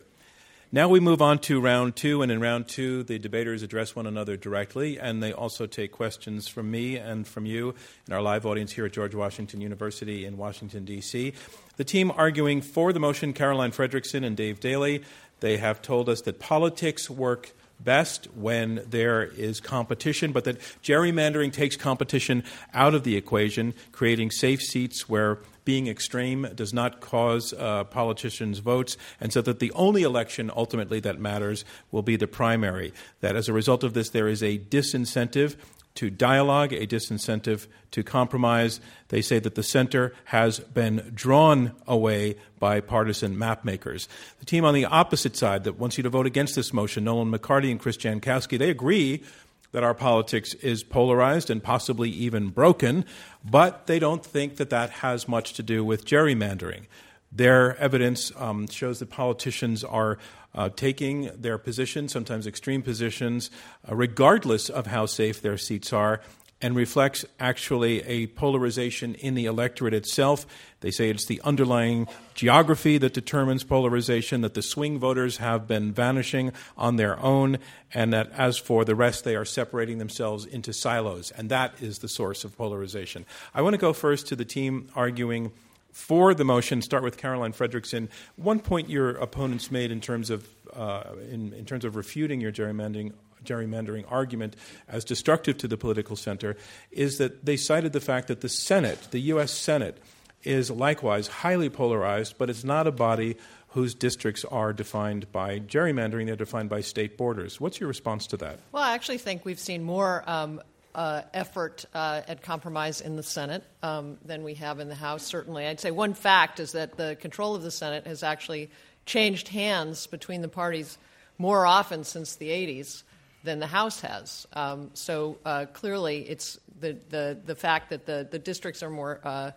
Now 0.76 0.88
we 0.90 1.00
move 1.00 1.22
on 1.22 1.38
to 1.42 1.62
round 1.62 1.96
two, 1.96 2.24
and 2.24 2.32
in 2.32 2.42
round 2.42 2.68
two, 2.68 3.04
the 3.04 3.20
debaters 3.20 3.62
address 3.62 3.96
one 3.96 4.08
another 4.08 4.36
directly, 4.36 5.00
and 5.00 5.22
they 5.22 5.32
also 5.32 5.68
take 5.68 5.92
questions 5.92 6.48
from 6.48 6.72
me 6.72 6.98
and 6.98 7.28
from 7.28 7.46
you 7.46 7.76
in 8.08 8.14
our 8.14 8.24
live 8.24 8.44
audience 8.44 8.72
here 8.72 8.88
at 8.88 8.92
George 8.92 9.14
Washington 9.14 9.62
University 9.62 10.26
in 10.26 10.36
Washington, 10.36 10.84
D.C. 10.84 11.34
The 11.78 11.84
team 11.84 12.10
arguing 12.10 12.62
for 12.62 12.92
the 12.92 13.00
motion, 13.00 13.34
Caroline 13.34 13.72
Fredrickson 13.72 14.26
and 14.26 14.36
Dave 14.36 14.60
Daley, 14.60 15.04
they 15.42 15.58
have 15.58 15.84
told 15.84 16.10
us 16.10 16.22
that 16.22 16.40
politics 16.40 17.08
work 17.08 17.52
best 17.84 18.28
when 18.36 18.84
there 18.88 19.24
is 19.24 19.60
competition, 19.60 20.32
but 20.32 20.44
that 20.44 20.60
gerrymandering 20.84 21.52
takes 21.52 21.76
competition 21.76 22.44
out 22.74 22.94
of 22.94 23.04
the 23.04 23.16
equation, 23.16 23.74
creating 23.92 24.32
safe 24.32 24.62
seats 24.62 25.10
where 25.10 25.40
being 25.66 25.88
extreme 25.88 26.48
does 26.56 26.74
not 26.74 27.00
cause 27.00 27.54
uh, 27.54 27.84
politicians' 27.86 28.60
votes, 28.60 28.98
and 29.20 29.32
so 29.32 29.42
that 29.42 29.60
the 29.60 29.72
only 29.72 30.04
election 30.04 30.52
ultimately 30.56 31.00
that 31.00 31.20
matters 31.20 31.64
will 31.92 32.02
be 32.02 32.16
the 32.16 32.28
primary. 32.28 32.94
That 33.22 33.36
as 33.36 33.48
a 33.48 33.54
result 33.54 33.84
of 33.84 33.94
this, 33.94 34.10
there 34.10 34.28
is 34.28 34.44
a 34.44 34.60
disincentive 34.60 35.56
to 35.96 36.10
dialogue, 36.10 36.74
a 36.74 36.88
disincentive 36.88 37.68
to 37.92 38.04
compromise. 38.04 38.80
They 39.10 39.22
say 39.22 39.40
that 39.40 39.56
the 39.56 39.64
center 39.64 40.14
has 40.26 40.60
been 40.60 41.12
drawn 41.14 41.74
away 41.88 42.38
by 42.60 42.82
partisan 42.82 43.36
mapmakers. 43.36 44.08
The 44.40 44.46
team 44.46 44.66
on 44.66 44.74
the 44.74 44.86
opposite 44.86 45.36
side 45.36 45.66
that 45.66 45.78
wants 45.78 45.98
you 45.98 46.04
to 46.04 46.10
vote 46.10 46.26
against 46.26 46.56
this 46.56 46.74
motion, 46.74 47.04
Nolan 47.04 47.32
McCarty 47.32 47.70
and 47.70 47.80
Chris 47.80 47.98
Jankowski, 47.98 48.58
they 48.58 48.70
agree 48.70 49.24
that 49.72 49.84
our 49.84 49.94
politics 49.94 50.54
is 50.56 50.84
polarized 50.84 51.50
and 51.50 51.62
possibly 51.62 52.10
even 52.10 52.50
broken, 52.50 53.06
but 53.44 53.88
they 53.88 54.00
don't 54.00 54.26
think 54.26 54.58
that 54.58 54.70
that 54.70 54.90
has 54.90 55.28
much 55.28 55.54
to 55.54 55.64
do 55.64 55.84
with 55.84 56.06
gerrymandering. 56.06 56.86
Their 57.32 57.76
evidence 57.78 58.32
um, 58.38 58.68
shows 58.68 59.00
that 59.00 59.10
politicians 59.10 59.84
are 59.84 60.20
uh, 60.56 60.70
taking 60.70 61.30
their 61.36 61.58
positions, 61.58 62.12
sometimes 62.12 62.48
extreme 62.48 62.82
positions, 62.82 63.50
uh, 63.90 63.96
regardless 63.96 64.70
of 64.70 64.88
how 64.88 65.06
safe 65.06 65.42
their 65.42 65.58
seats 65.58 65.92
are, 65.94 66.22
and 66.62 66.78
reflects 66.78 67.26
actually 67.42 68.02
a 68.04 68.26
polarization 68.28 69.16
in 69.16 69.36
the 69.36 69.46
electorate 69.46 69.94
itself. 69.94 70.46
They 70.80 70.92
say 70.92 71.10
it's 71.10 71.26
the 71.26 71.42
underlying 71.44 72.08
geography 72.36 72.98
that 73.00 73.14
determines 73.14 73.66
polarization, 73.66 74.42
that 74.42 74.54
the 74.54 74.62
swing 74.62 74.98
voters 74.98 75.38
have 75.38 75.68
been 75.68 75.92
vanishing 75.92 76.54
on 76.78 76.96
their 76.96 77.20
own, 77.20 77.58
and 77.94 78.14
that 78.14 78.32
as 78.32 78.58
for 78.58 78.86
the 78.86 78.96
rest, 78.96 79.26
they 79.26 79.36
are 79.36 79.44
separating 79.44 79.98
themselves 79.98 80.46
into 80.46 80.72
silos. 80.72 81.32
And 81.32 81.50
that 81.50 81.74
is 81.82 82.00
the 82.00 82.08
source 82.08 82.46
of 82.46 82.58
polarization. 82.58 83.26
I 83.54 83.62
want 83.62 83.74
to 83.74 83.78
go 83.78 83.92
first 83.92 84.28
to 84.28 84.36
the 84.38 84.46
team 84.46 84.90
arguing 84.96 85.52
for 85.94 86.34
the 86.34 86.44
motion, 86.44 86.82
start 86.82 87.04
with 87.04 87.18
Caroline 87.18 87.54
Fredrickson. 87.54 88.10
One 88.36 88.60
point 88.60 88.90
your 88.90 89.12
opponents 89.12 89.72
made 89.72 89.92
in 89.92 90.02
terms 90.02 90.32
of 90.32 90.50
uh, 90.74 91.04
in, 91.30 91.54
in, 91.54 91.66
terms 91.66 91.86
of 91.86 91.96
refuting 91.96 92.42
your 92.42 92.52
gerrymandering 92.52 93.14
gerrymandering 93.46 94.04
argument 94.10 94.56
as 94.88 95.06
destructive 95.06 95.58
to 95.60 95.68
the 95.68 95.78
political 95.78 96.16
center 96.16 96.56
is 96.92 97.20
that 97.20 97.46
they 97.46 97.58
cited 97.58 97.94
the 97.94 98.00
fact 98.00 98.28
that 98.28 98.42
the 98.42 98.50
Senate, 98.50 99.08
the 99.12 99.20
U.S. 99.20 99.52
Senate, 99.52 100.00
is 100.44 100.72
likewise 100.72 101.28
highly 101.28 101.70
polarized, 101.70 102.38
but 102.38 102.50
it's 102.50 102.64
not 102.64 102.88
a 102.88 102.92
body 102.92 103.38
whose 103.70 103.94
districts 103.94 104.46
are 104.46 104.74
defined 104.74 105.32
by 105.32 105.60
gerrymandering, 105.60 106.26
they're 106.26 106.36
defined 106.36 106.70
by 106.70 106.82
state 106.82 107.18
borders. 107.18 107.60
What's 107.60 107.80
your 107.80 107.88
response 107.88 108.28
to 108.28 108.38
that? 108.38 108.60
Well, 108.72 108.84
I 108.84 108.94
actually 108.94 109.18
think 109.18 109.46
we've 109.46 109.60
seen 109.60 109.84
more 109.84 110.24
um, 110.28 110.62
uh, 110.96 111.22
effort 111.34 111.86
uh, 111.94 112.22
at 112.28 112.42
compromise 112.42 113.02
in 113.02 113.16
the 113.16 113.24
Senate 113.24 113.64
um, 113.82 114.18
than 114.24 114.44
we 114.44 114.54
have 114.56 114.80
in 114.80 114.90
the 114.90 114.96
House, 114.96 115.24
certainly. 115.24 115.66
I'd 115.66 115.80
say 115.80 115.92
one 115.92 116.14
fact 116.14 116.60
is 116.60 116.74
that 116.74 116.98
the 116.98 117.18
control 117.20 117.56
of 117.56 117.64
the 117.64 117.72
Senate 117.72 118.06
has 118.06 118.24
actually 118.24 118.70
changed 119.06 119.48
hands 119.48 120.08
between 120.08 120.42
the 120.42 120.48
parties 120.48 120.98
more 121.38 121.66
often 121.66 122.04
since 122.04 122.36
the 122.36 122.50
80s 122.50 123.04
than 123.44 123.60
the 123.60 123.68
House 123.68 124.02
has. 124.02 124.48
Um, 124.54 124.92
so 124.94 125.38
uh, 125.46 125.66
clearly, 125.74 126.30
it's 126.30 126.60
the, 126.80 126.98
the, 127.10 127.38
the 127.46 127.56
fact 127.56 127.90
that 127.90 128.06
the, 128.06 128.28
the 128.30 128.40
districts 128.40 128.84
are 128.84 128.90
more 128.90 129.20
uh, 129.24 129.52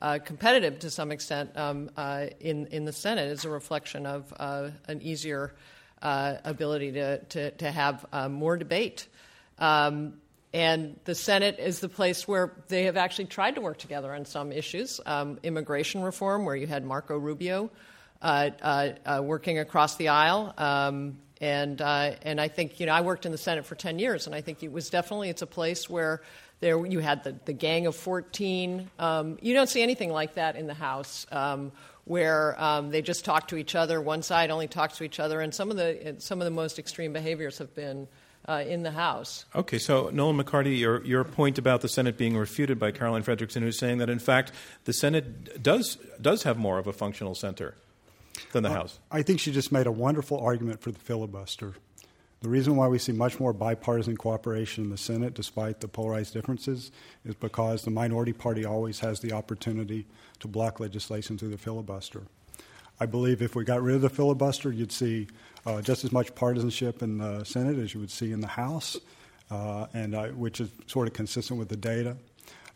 uh, 0.00 0.18
competitive 0.18 0.80
to 0.80 0.90
some 0.90 1.10
extent 1.10 1.56
um, 1.56 1.90
uh, 1.96 2.26
in, 2.40 2.66
in 2.66 2.84
the 2.84 2.92
Senate 2.92 3.28
is 3.28 3.44
a 3.44 3.48
reflection 3.48 4.04
of 4.04 4.32
an 4.88 5.00
easier 5.00 5.54
ability 6.02 6.92
to, 6.92 7.18
to, 7.18 7.50
to 7.52 7.70
have 7.70 8.04
more 8.30 8.56
debate. 8.56 9.06
Um, 9.58 10.14
and 10.54 10.98
the 11.04 11.14
Senate 11.14 11.58
is 11.58 11.80
the 11.80 11.88
place 11.88 12.28
where 12.28 12.52
they 12.68 12.84
have 12.84 12.96
actually 12.96 13.24
tried 13.26 13.54
to 13.54 13.60
work 13.60 13.78
together 13.78 14.14
on 14.14 14.24
some 14.26 14.52
issues. 14.52 15.00
Um, 15.06 15.38
immigration 15.42 16.02
reform, 16.02 16.44
where 16.44 16.56
you 16.56 16.66
had 16.66 16.84
Marco 16.84 17.16
Rubio 17.16 17.70
uh, 18.20 18.50
uh, 18.60 18.88
uh, 19.06 19.22
working 19.22 19.58
across 19.58 19.96
the 19.96 20.08
aisle. 20.08 20.52
Um, 20.58 21.18
and, 21.40 21.80
uh, 21.80 22.12
and 22.22 22.40
I 22.40 22.48
think, 22.48 22.78
you 22.78 22.86
know, 22.86 22.92
I 22.92 23.00
worked 23.00 23.26
in 23.26 23.32
the 23.32 23.38
Senate 23.38 23.66
for 23.66 23.74
10 23.74 23.98
years, 23.98 24.26
and 24.26 24.34
I 24.34 24.42
think 24.42 24.62
it 24.62 24.70
was 24.70 24.90
definitely, 24.90 25.28
it's 25.28 25.42
a 25.42 25.46
place 25.46 25.90
where 25.90 26.22
there 26.60 26.86
you 26.86 27.00
had 27.00 27.24
the, 27.24 27.34
the 27.46 27.52
Gang 27.52 27.86
of 27.86 27.96
14. 27.96 28.90
Um, 28.98 29.38
you 29.42 29.54
don't 29.54 29.68
see 29.68 29.82
anything 29.82 30.12
like 30.12 30.34
that 30.34 30.54
in 30.54 30.66
the 30.66 30.74
House. 30.74 31.26
Um, 31.32 31.72
where 32.04 32.60
um, 32.60 32.90
they 32.90 33.00
just 33.00 33.24
talk 33.24 33.48
to 33.48 33.56
each 33.56 33.76
other. 33.76 34.00
One 34.00 34.22
side 34.22 34.50
only 34.50 34.66
talks 34.66 34.98
to 34.98 35.04
each 35.04 35.20
other, 35.20 35.40
and 35.40 35.54
some 35.54 35.70
of 35.70 35.76
the 35.76 36.16
some 36.18 36.40
of 36.40 36.44
the 36.44 36.50
most 36.50 36.80
extreme 36.80 37.12
behaviors 37.12 37.58
have 37.58 37.76
been 37.76 38.08
uh, 38.48 38.64
in 38.66 38.82
the 38.82 38.90
House. 38.90 39.44
Okay, 39.54 39.78
so 39.78 40.10
Nolan 40.12 40.36
McCarty, 40.36 40.78
your, 40.78 41.04
your 41.04 41.24
point 41.24 41.58
about 41.58 41.80
the 41.80 41.88
Senate 41.88 42.16
being 42.16 42.36
refuted 42.36 42.78
by 42.78 42.90
Caroline 42.90 43.22
Fredrickson, 43.22 43.60
who's 43.60 43.78
saying 43.78 43.98
that 43.98 44.10
in 44.10 44.18
fact 44.18 44.52
the 44.84 44.92
Senate 44.92 45.62
does 45.62 45.96
does 46.20 46.42
have 46.42 46.58
more 46.58 46.78
of 46.78 46.86
a 46.86 46.92
functional 46.92 47.34
center 47.34 47.74
than 48.52 48.62
the 48.62 48.70
uh, 48.70 48.74
House. 48.74 48.98
I 49.10 49.22
think 49.22 49.40
she 49.40 49.52
just 49.52 49.72
made 49.72 49.86
a 49.86 49.92
wonderful 49.92 50.38
argument 50.38 50.80
for 50.80 50.90
the 50.90 50.98
filibuster. 50.98 51.74
The 52.40 52.48
reason 52.48 52.74
why 52.74 52.88
we 52.88 52.98
see 52.98 53.12
much 53.12 53.38
more 53.38 53.52
bipartisan 53.52 54.16
cooperation 54.16 54.82
in 54.82 54.90
the 54.90 54.98
Senate, 54.98 55.32
despite 55.32 55.78
the 55.78 55.86
polarized 55.86 56.32
differences, 56.32 56.90
is 57.24 57.36
because 57.36 57.82
the 57.82 57.92
minority 57.92 58.32
party 58.32 58.64
always 58.64 58.98
has 58.98 59.20
the 59.20 59.32
opportunity 59.32 60.06
to 60.40 60.48
block 60.48 60.80
legislation 60.80 61.38
through 61.38 61.50
the 61.50 61.58
filibuster. 61.58 62.22
I 62.98 63.06
believe 63.06 63.42
if 63.42 63.54
we 63.54 63.64
got 63.64 63.80
rid 63.80 63.94
of 63.94 64.00
the 64.02 64.10
filibuster, 64.10 64.72
you'd 64.72 64.90
see 64.90 65.28
just 65.82 66.04
as 66.04 66.12
much 66.12 66.34
partisanship 66.34 67.02
in 67.02 67.18
the 67.18 67.44
Senate 67.44 67.78
as 67.78 67.94
you 67.94 68.00
would 68.00 68.10
see 68.10 68.32
in 68.32 68.40
the 68.40 68.48
House, 68.48 68.98
uh, 69.50 69.86
and 69.94 70.14
uh, 70.14 70.28
which 70.28 70.60
is 70.60 70.70
sort 70.86 71.06
of 71.06 71.14
consistent 71.14 71.58
with 71.58 71.68
the 71.68 71.76
data. 71.76 72.16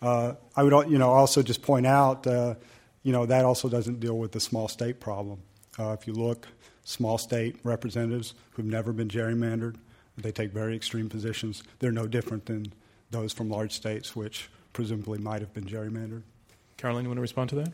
Uh, 0.02 0.34
I 0.54 0.62
would, 0.62 0.90
you 0.90 0.98
know, 0.98 1.10
also 1.10 1.42
just 1.42 1.62
point 1.62 1.86
out, 1.86 2.26
uh, 2.26 2.54
you 3.02 3.12
know, 3.12 3.26
that 3.26 3.44
also 3.44 3.68
doesn't 3.68 4.00
deal 4.00 4.18
with 4.18 4.32
the 4.32 4.40
small 4.40 4.68
state 4.68 5.00
problem. 5.00 5.40
Uh, 5.78 5.96
if 5.98 6.06
you 6.06 6.12
look, 6.12 6.46
small 6.84 7.18
state 7.18 7.56
representatives 7.62 8.34
who've 8.52 8.66
never 8.66 8.92
been 8.92 9.08
gerrymandered, 9.08 9.76
they 10.18 10.32
take 10.32 10.52
very 10.52 10.76
extreme 10.76 11.08
positions. 11.08 11.62
They're 11.78 11.92
no 11.92 12.06
different 12.06 12.46
than 12.46 12.72
those 13.10 13.32
from 13.32 13.48
large 13.48 13.72
states, 13.72 14.14
which 14.14 14.48
presumably 14.72 15.18
might 15.18 15.40
have 15.40 15.52
been 15.52 15.64
gerrymandered. 15.64 16.22
Caroline, 16.76 17.04
you 17.04 17.08
want 17.08 17.18
to 17.18 17.22
respond 17.22 17.50
to 17.50 17.56
that? 17.56 17.72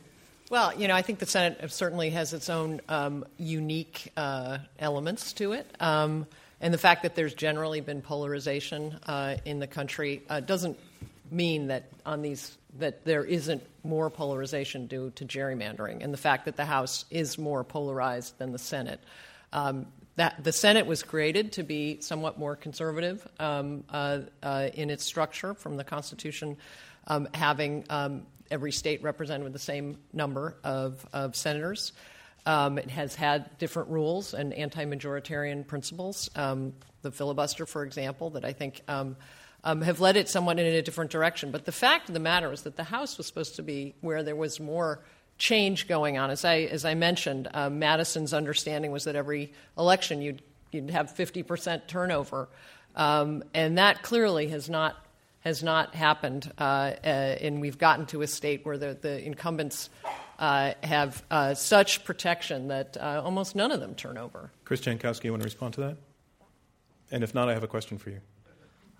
Well, 0.52 0.78
you 0.78 0.86
know, 0.86 0.94
I 0.94 1.00
think 1.00 1.18
the 1.18 1.24
Senate 1.24 1.72
certainly 1.72 2.10
has 2.10 2.34
its 2.34 2.50
own 2.50 2.82
um, 2.86 3.24
unique 3.38 4.12
uh, 4.18 4.58
elements 4.78 5.32
to 5.32 5.52
it. 5.52 5.66
Um, 5.80 6.26
and 6.60 6.74
the 6.74 6.78
fact 6.78 7.04
that 7.04 7.14
there's 7.14 7.32
generally 7.32 7.80
been 7.80 8.02
polarization 8.02 8.98
uh, 9.06 9.36
in 9.46 9.60
the 9.60 9.66
country 9.66 10.20
uh, 10.28 10.40
doesn't 10.40 10.78
mean 11.30 11.68
that 11.68 11.84
on 12.04 12.20
these 12.20 12.58
that 12.78 13.02
there 13.06 13.24
isn't 13.24 13.62
more 13.82 14.10
polarization 14.10 14.88
due 14.88 15.08
to 15.14 15.24
gerrymandering, 15.24 16.04
and 16.04 16.12
the 16.12 16.18
fact 16.18 16.44
that 16.44 16.58
the 16.58 16.66
House 16.66 17.06
is 17.10 17.38
more 17.38 17.64
polarized 17.64 18.36
than 18.36 18.52
the 18.52 18.58
Senate. 18.58 19.00
Um, 19.54 19.86
that 20.16 20.44
the 20.44 20.52
Senate 20.52 20.84
was 20.84 21.02
created 21.02 21.52
to 21.52 21.62
be 21.62 22.02
somewhat 22.02 22.38
more 22.38 22.56
conservative 22.56 23.26
um, 23.40 23.84
uh, 23.88 24.18
uh, 24.42 24.68
in 24.74 24.90
its 24.90 25.02
structure 25.02 25.54
from 25.54 25.78
the 25.78 25.84
Constitution, 25.84 26.58
um, 27.06 27.26
having 27.32 27.84
um, 27.88 28.26
every 28.52 28.70
state 28.70 29.02
represented 29.02 29.44
with 29.44 29.52
the 29.52 29.58
same 29.58 29.98
number 30.12 30.56
of, 30.62 31.04
of 31.12 31.34
senators. 31.34 31.92
Um, 32.44 32.78
it 32.78 32.90
has 32.90 33.14
had 33.14 33.58
different 33.58 33.88
rules 33.88 34.34
and 34.34 34.52
anti 34.52 34.84
majoritarian 34.84 35.66
principles. 35.66 36.30
Um, 36.36 36.74
the 37.02 37.10
filibuster, 37.10 37.66
for 37.66 37.84
example, 37.84 38.30
that 38.30 38.44
I 38.44 38.52
think 38.52 38.82
um, 38.88 39.16
um, 39.64 39.80
have 39.82 40.00
led 40.00 40.16
it 40.16 40.28
somewhat 40.28 40.58
in 40.58 40.66
a 40.66 40.82
different 40.82 41.10
direction. 41.10 41.50
But 41.50 41.64
the 41.64 41.72
fact 41.72 42.08
of 42.08 42.14
the 42.14 42.20
matter 42.20 42.52
is 42.52 42.62
that 42.62 42.76
the 42.76 42.84
House 42.84 43.16
was 43.16 43.26
supposed 43.26 43.56
to 43.56 43.62
be 43.62 43.94
where 44.00 44.22
there 44.22 44.36
was 44.36 44.60
more 44.60 45.00
change 45.38 45.88
going 45.88 46.18
on. 46.18 46.30
As 46.30 46.44
I, 46.44 46.60
as 46.60 46.84
I 46.84 46.94
mentioned, 46.94 47.48
uh, 47.52 47.70
Madison's 47.70 48.34
understanding 48.34 48.92
was 48.92 49.04
that 49.04 49.16
every 49.16 49.52
election 49.78 50.20
you'd, 50.20 50.42
you'd 50.70 50.90
have 50.90 51.14
50% 51.14 51.86
turnover. 51.86 52.48
Um, 52.94 53.42
and 53.54 53.78
that 53.78 54.02
clearly 54.02 54.48
has 54.48 54.68
not 54.68 54.96
has 55.42 55.62
not 55.62 55.94
happened, 55.94 56.50
uh, 56.58 56.62
uh, 56.62 57.06
and 57.06 57.60
we've 57.60 57.78
gotten 57.78 58.06
to 58.06 58.22
a 58.22 58.26
state 58.26 58.64
where 58.64 58.78
the, 58.78 58.96
the 59.00 59.24
incumbents 59.24 59.90
uh, 60.38 60.72
have 60.82 61.22
uh, 61.30 61.54
such 61.54 62.04
protection 62.04 62.68
that 62.68 62.96
uh, 62.96 63.20
almost 63.24 63.54
none 63.54 63.72
of 63.72 63.80
them 63.80 63.94
turn 63.94 64.18
over. 64.18 64.50
Chris 64.64 64.80
Jankowski, 64.80 65.24
you 65.24 65.32
want 65.32 65.42
to 65.42 65.46
respond 65.46 65.74
to 65.74 65.80
that? 65.80 65.96
And 67.10 67.22
if 67.22 67.34
not, 67.34 67.48
I 67.48 67.54
have 67.54 67.62
a 67.62 67.68
question 67.68 67.98
for 67.98 68.10
you. 68.10 68.20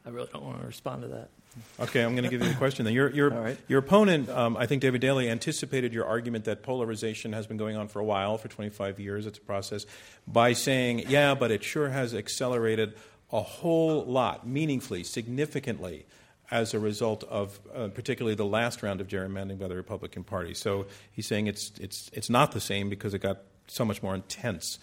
I 0.04 0.10
really 0.10 0.28
don't 0.32 0.44
want 0.44 0.60
to 0.60 0.66
respond 0.66 1.02
to 1.02 1.08
that. 1.08 1.30
Okay, 1.78 2.02
I'm 2.02 2.12
going 2.14 2.24
to 2.24 2.30
give 2.30 2.42
you 2.42 2.50
a 2.50 2.54
question 2.54 2.84
then. 2.84 2.94
Your, 2.94 3.10
your, 3.10 3.30
right. 3.30 3.58
your 3.68 3.78
opponent, 3.78 4.28
um, 4.28 4.56
I 4.56 4.66
think 4.66 4.82
David 4.82 5.00
Daley, 5.00 5.28
anticipated 5.28 5.92
your 5.92 6.06
argument 6.06 6.46
that 6.46 6.62
polarization 6.62 7.32
has 7.34 7.46
been 7.46 7.56
going 7.56 7.76
on 7.76 7.88
for 7.88 8.00
a 8.00 8.04
while, 8.04 8.38
for 8.38 8.48
25 8.48 8.98
years, 8.98 9.26
it's 9.26 9.38
a 9.38 9.42
process, 9.42 9.86
by 10.26 10.54
saying, 10.54 11.04
yeah, 11.08 11.34
but 11.34 11.50
it 11.50 11.62
sure 11.62 11.90
has 11.90 12.14
accelerated 12.14 12.94
a 13.30 13.40
whole 13.40 14.04
lot, 14.04 14.46
meaningfully, 14.46 15.04
significantly, 15.04 16.06
as 16.52 16.74
a 16.74 16.78
result 16.78 17.24
of 17.24 17.58
uh, 17.74 17.88
particularly 17.88 18.36
the 18.36 18.44
last 18.44 18.82
round 18.82 19.00
of 19.00 19.08
gerrymandering 19.08 19.58
by 19.58 19.66
the 19.66 19.74
Republican 19.74 20.22
Party. 20.22 20.52
So 20.54 20.86
he's 21.10 21.26
saying 21.26 21.46
it's, 21.48 21.72
it's, 21.80 22.10
it's 22.12 22.28
not 22.30 22.52
the 22.52 22.60
same 22.60 22.90
because 22.90 23.14
it 23.14 23.20
got 23.20 23.38
so 23.66 23.84
much 23.84 24.02
more 24.02 24.14
intense. 24.14 24.78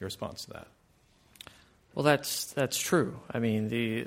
Your 0.00 0.06
response 0.06 0.44
to 0.46 0.50
that? 0.50 0.66
Well, 1.94 2.04
that's 2.04 2.52
that's 2.52 2.78
true. 2.78 3.18
I 3.32 3.40
mean, 3.40 3.68
the 3.68 4.06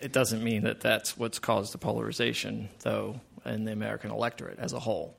it 0.00 0.12
doesn't 0.12 0.42
mean 0.42 0.62
that 0.64 0.80
that's 0.80 1.16
what's 1.16 1.38
caused 1.38 1.72
the 1.72 1.78
polarization, 1.78 2.68
though, 2.80 3.20
in 3.44 3.64
the 3.64 3.72
American 3.72 4.10
electorate 4.10 4.58
as 4.58 4.72
a 4.72 4.80
whole. 4.80 5.16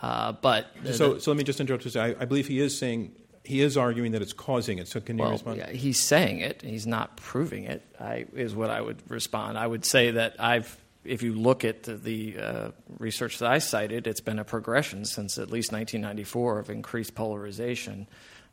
Uh, 0.00 0.32
but 0.32 0.66
so, 0.92 1.14
the, 1.14 1.20
so 1.20 1.30
let 1.32 1.38
me 1.38 1.44
just 1.44 1.60
interrupt 1.60 1.84
you. 1.84 1.90
Say, 1.90 2.00
I, 2.00 2.14
I 2.20 2.24
believe 2.24 2.46
he 2.46 2.60
is 2.60 2.78
saying 2.78 3.16
he 3.44 3.60
is 3.60 3.76
arguing 3.76 4.12
that 4.12 4.22
it's 4.22 4.32
causing 4.32 4.78
it. 4.78 4.88
So 4.88 5.00
can 5.00 5.18
you 5.18 5.22
well, 5.22 5.32
respond? 5.32 5.58
Yeah, 5.58 5.70
he's 5.70 6.00
saying 6.00 6.40
it. 6.40 6.62
He's 6.62 6.86
not 6.86 7.16
proving 7.16 7.64
it. 7.64 7.82
I, 8.00 8.24
is 8.34 8.54
what 8.54 8.70
I 8.70 8.80
would 8.80 9.02
respond. 9.08 9.58
I 9.58 9.66
would 9.66 9.84
say 9.84 10.12
that 10.12 10.36
I've. 10.40 10.76
If 11.04 11.22
you 11.22 11.34
look 11.34 11.66
at 11.66 11.82
the, 11.82 11.96
the 11.96 12.38
uh, 12.38 12.70
research 12.98 13.38
that 13.40 13.50
I 13.50 13.58
cited, 13.58 14.06
it's 14.06 14.22
been 14.22 14.38
a 14.38 14.44
progression 14.44 15.04
since 15.04 15.36
at 15.36 15.50
least 15.50 15.70
1994 15.70 16.60
of 16.60 16.70
increased 16.70 17.14
polarization. 17.14 18.06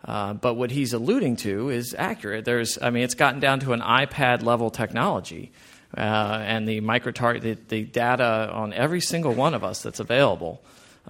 Uh, 0.03 0.33
but 0.33 0.55
what 0.55 0.69
he's 0.69 0.91
alluding 0.91 1.37
to 1.37 1.69
is 1.69 1.95
accurate. 1.97 2.43
There's, 2.43 2.77
I 2.81 2.89
mean, 2.89 3.03
it's 3.03 3.15
gotten 3.15 3.39
down 3.39 3.61
to 3.61 3.71
an 3.71 3.79
iPad 3.79 4.43
level 4.43 4.69
technology, 4.69 5.53
uh, 5.95 6.01
and 6.01 6.67
the 6.67 6.81
micro 6.81 7.13
the, 7.39 7.57
the 7.69 7.83
data 7.83 8.49
on 8.51 8.73
every 8.73 8.99
single 8.99 9.33
one 9.33 9.53
of 9.53 9.63
us 9.63 9.81
that's 9.81 10.01
available, 10.01 10.61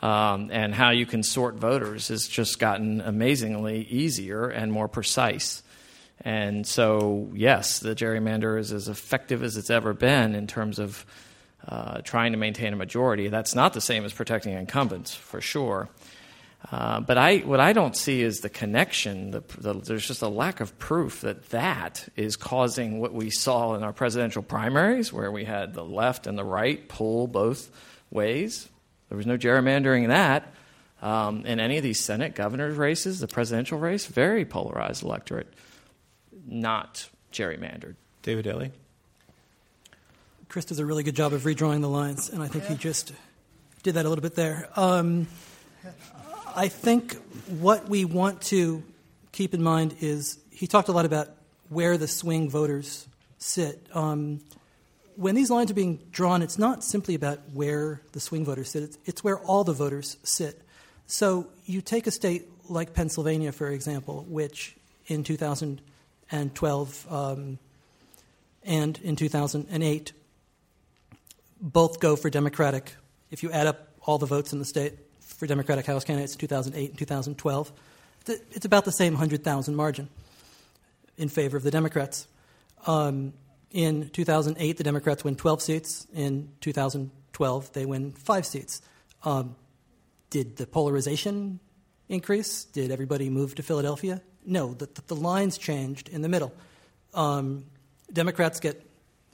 um, 0.02 0.50
and 0.52 0.74
how 0.74 0.92
you 0.92 1.06
can 1.06 1.24
sort 1.24 1.56
voters 1.56 2.08
has 2.08 2.28
just 2.28 2.60
gotten 2.60 3.02
amazingly 3.02 3.84
easier 3.84 4.48
and 4.48 4.72
more 4.72 4.88
precise. 4.88 5.64
And 6.24 6.66
so, 6.68 7.30
yes, 7.34 7.80
the 7.80 7.96
gerrymander 7.96 8.60
is 8.60 8.72
as 8.72 8.88
effective 8.88 9.44
as 9.44 9.58
it's 9.58 9.70
ever 9.70 9.94
been 9.94 10.36
in 10.36 10.48
terms 10.48 10.80
of 10.80 11.06
uh, 11.68 12.02
trying 12.02 12.32
to 12.32 12.38
maintain 12.38 12.74
a 12.74 12.76
majority. 12.76 13.28
That's 13.28 13.56
not 13.56 13.74
the 13.74 13.82
same 13.82 14.06
as 14.06 14.14
protecting 14.14 14.54
incumbents, 14.54 15.14
for 15.14 15.42
sure. 15.42 15.90
Uh, 16.72 17.00
but 17.00 17.18
I, 17.18 17.38
what 17.40 17.60
I 17.60 17.74
don't 17.74 17.96
see 17.96 18.22
is 18.22 18.42
the 18.42 18.50
connection. 18.50 19.32
The, 19.32 19.44
the, 19.58 19.74
there's 19.74 20.08
just 20.08 20.22
a 20.22 20.28
lack 20.28 20.60
of 20.60 20.78
proof 20.78 21.22
that 21.22 21.50
that 21.50 22.08
is 22.16 22.36
causing 22.36 23.00
what 23.00 23.14
we 23.14 23.32
saw 23.32 23.74
in 23.74 23.84
our 23.84 23.94
presidential 23.94 24.44
primaries, 24.44 25.12
where 25.12 25.32
we 25.32 25.44
had 25.44 25.74
the 25.74 25.84
left 25.84 26.28
and 26.28 26.38
the 26.38 26.44
right 26.44 26.88
pull 26.88 27.28
both 27.28 27.72
ways. 28.12 28.70
There 29.12 29.18
was 29.18 29.28
no 29.28 29.38
gerrymandering 29.38 30.04
in 30.04 30.10
that. 30.10 30.54
Um, 31.02 31.46
in 31.46 31.60
any 31.60 31.76
of 31.76 31.84
these 31.84 32.00
Senate 32.00 32.34
governor's 32.34 32.78
races, 32.78 33.20
the 33.20 33.28
presidential 33.28 33.78
race, 33.78 34.06
very 34.06 34.46
polarized 34.46 35.04
electorate, 35.04 35.52
not 36.48 37.10
gerrymandered. 37.34 37.96
David 38.22 38.46
Daley? 38.46 38.72
Chris 40.48 40.64
does 40.64 40.80
a 40.80 40.86
really 40.86 41.04
good 41.04 41.18
job 41.18 41.34
of 41.34 41.42
redrawing 41.42 41.82
the 41.82 41.90
lines, 41.90 42.30
and 42.30 42.42
I 42.42 42.48
think 42.48 42.64
he 42.68 42.76
just 42.76 43.12
did 43.84 43.96
that 43.96 44.06
a 44.06 44.10
little 44.10 44.22
bit 44.22 44.36
there. 44.36 44.70
Um, 44.78 45.28
I 46.56 46.70
think 46.70 47.18
what 47.50 47.90
we 47.90 48.06
want 48.06 48.42
to 48.44 48.82
keep 49.34 49.54
in 49.54 49.62
mind 49.62 49.98
is 50.00 50.40
he 50.52 50.68
talked 50.68 50.88
a 50.88 50.94
lot 50.94 51.04
about 51.04 51.28
where 51.68 51.98
the 51.98 52.08
swing 52.08 52.50
voters 52.50 53.10
sit. 53.40 53.86
Um, 53.94 54.40
when 55.16 55.36
these 55.36 55.50
lines 55.50 55.72
are 55.72 55.76
being 55.76 56.00
drawn, 56.12 56.42
it's 56.42 56.58
not 56.58 56.84
simply 56.84 57.16
about 57.16 57.40
where 57.54 58.02
the 58.12 58.20
swing 58.20 58.46
voters 58.46 58.70
sit, 58.70 58.84
it's, 58.84 58.98
it's 59.06 59.24
where 59.24 59.40
all 59.40 59.64
the 59.64 59.74
voters 59.74 60.18
sit. 60.24 60.62
So 61.08 61.48
you 61.66 61.82
take 61.82 62.08
a 62.08 62.12
state 62.12 62.48
like 62.70 62.94
Pennsylvania, 62.94 63.52
for 63.52 63.70
example, 63.70 64.26
which 64.30 64.76
in 65.08 65.24
2012 65.24 67.08
um, 67.12 67.60
and 68.64 69.00
in 69.04 69.16
2008 69.16 70.14
both 71.60 72.00
go 72.00 72.16
for 72.16 72.30
Democratic. 72.30 72.96
If 73.30 73.44
you 73.44 73.52
add 73.52 73.68
up 73.68 73.90
all 74.02 74.18
the 74.18 74.26
votes 74.26 74.52
in 74.52 74.60
the 74.60 74.66
state, 74.66 74.98
for 75.42 75.48
Democratic 75.48 75.88
House 75.88 76.04
candidates 76.04 76.34
in 76.34 76.40
2008 76.40 76.90
and 76.92 77.00
2012. 77.00 77.72
It's 78.28 78.66
about 78.66 78.86
the 78.86 78.92
same 78.92 79.14
100,000 79.14 79.76
margin 79.76 80.08
in 81.18 81.30
favor 81.30 81.58
of 81.58 81.64
the 81.64 81.72
Democrats. 81.72 82.28
Um, 82.86 83.34
in 83.72 84.10
2008, 84.10 84.78
the 84.78 84.84
Democrats 84.84 85.24
win 85.24 85.36
12 85.36 85.62
seats. 85.62 86.08
In 86.14 86.50
2012, 86.62 87.74
they 87.74 87.86
win 87.86 88.12
five 88.12 88.46
seats. 88.46 88.82
Um, 89.24 89.56
did 90.30 90.58
the 90.58 90.68
polarization 90.68 91.60
increase? 92.10 92.66
Did 92.66 92.92
everybody 92.92 93.30
move 93.30 93.56
to 93.56 93.64
Philadelphia? 93.64 94.22
No, 94.46 94.74
the, 94.74 94.90
the 95.08 95.16
lines 95.16 95.58
changed 95.58 96.10
in 96.10 96.22
the 96.22 96.30
middle. 96.30 96.54
Um, 97.14 97.66
Democrats 98.12 98.60
get 98.60 98.86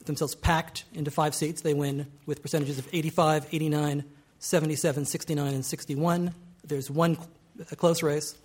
themselves 0.05 0.35
packed 0.35 0.85
into 0.93 1.11
five 1.11 1.33
seats. 1.33 1.61
They 1.61 1.73
win 1.73 2.07
with 2.25 2.41
percentages 2.41 2.77
of 2.77 2.88
85, 2.93 3.47
89, 3.51 4.03
77, 4.39 5.05
69, 5.05 5.53
and 5.53 5.65
61. 5.65 6.33
There's 6.63 6.91
one 6.91 7.17
close 7.77 8.03
race, 8.03 8.35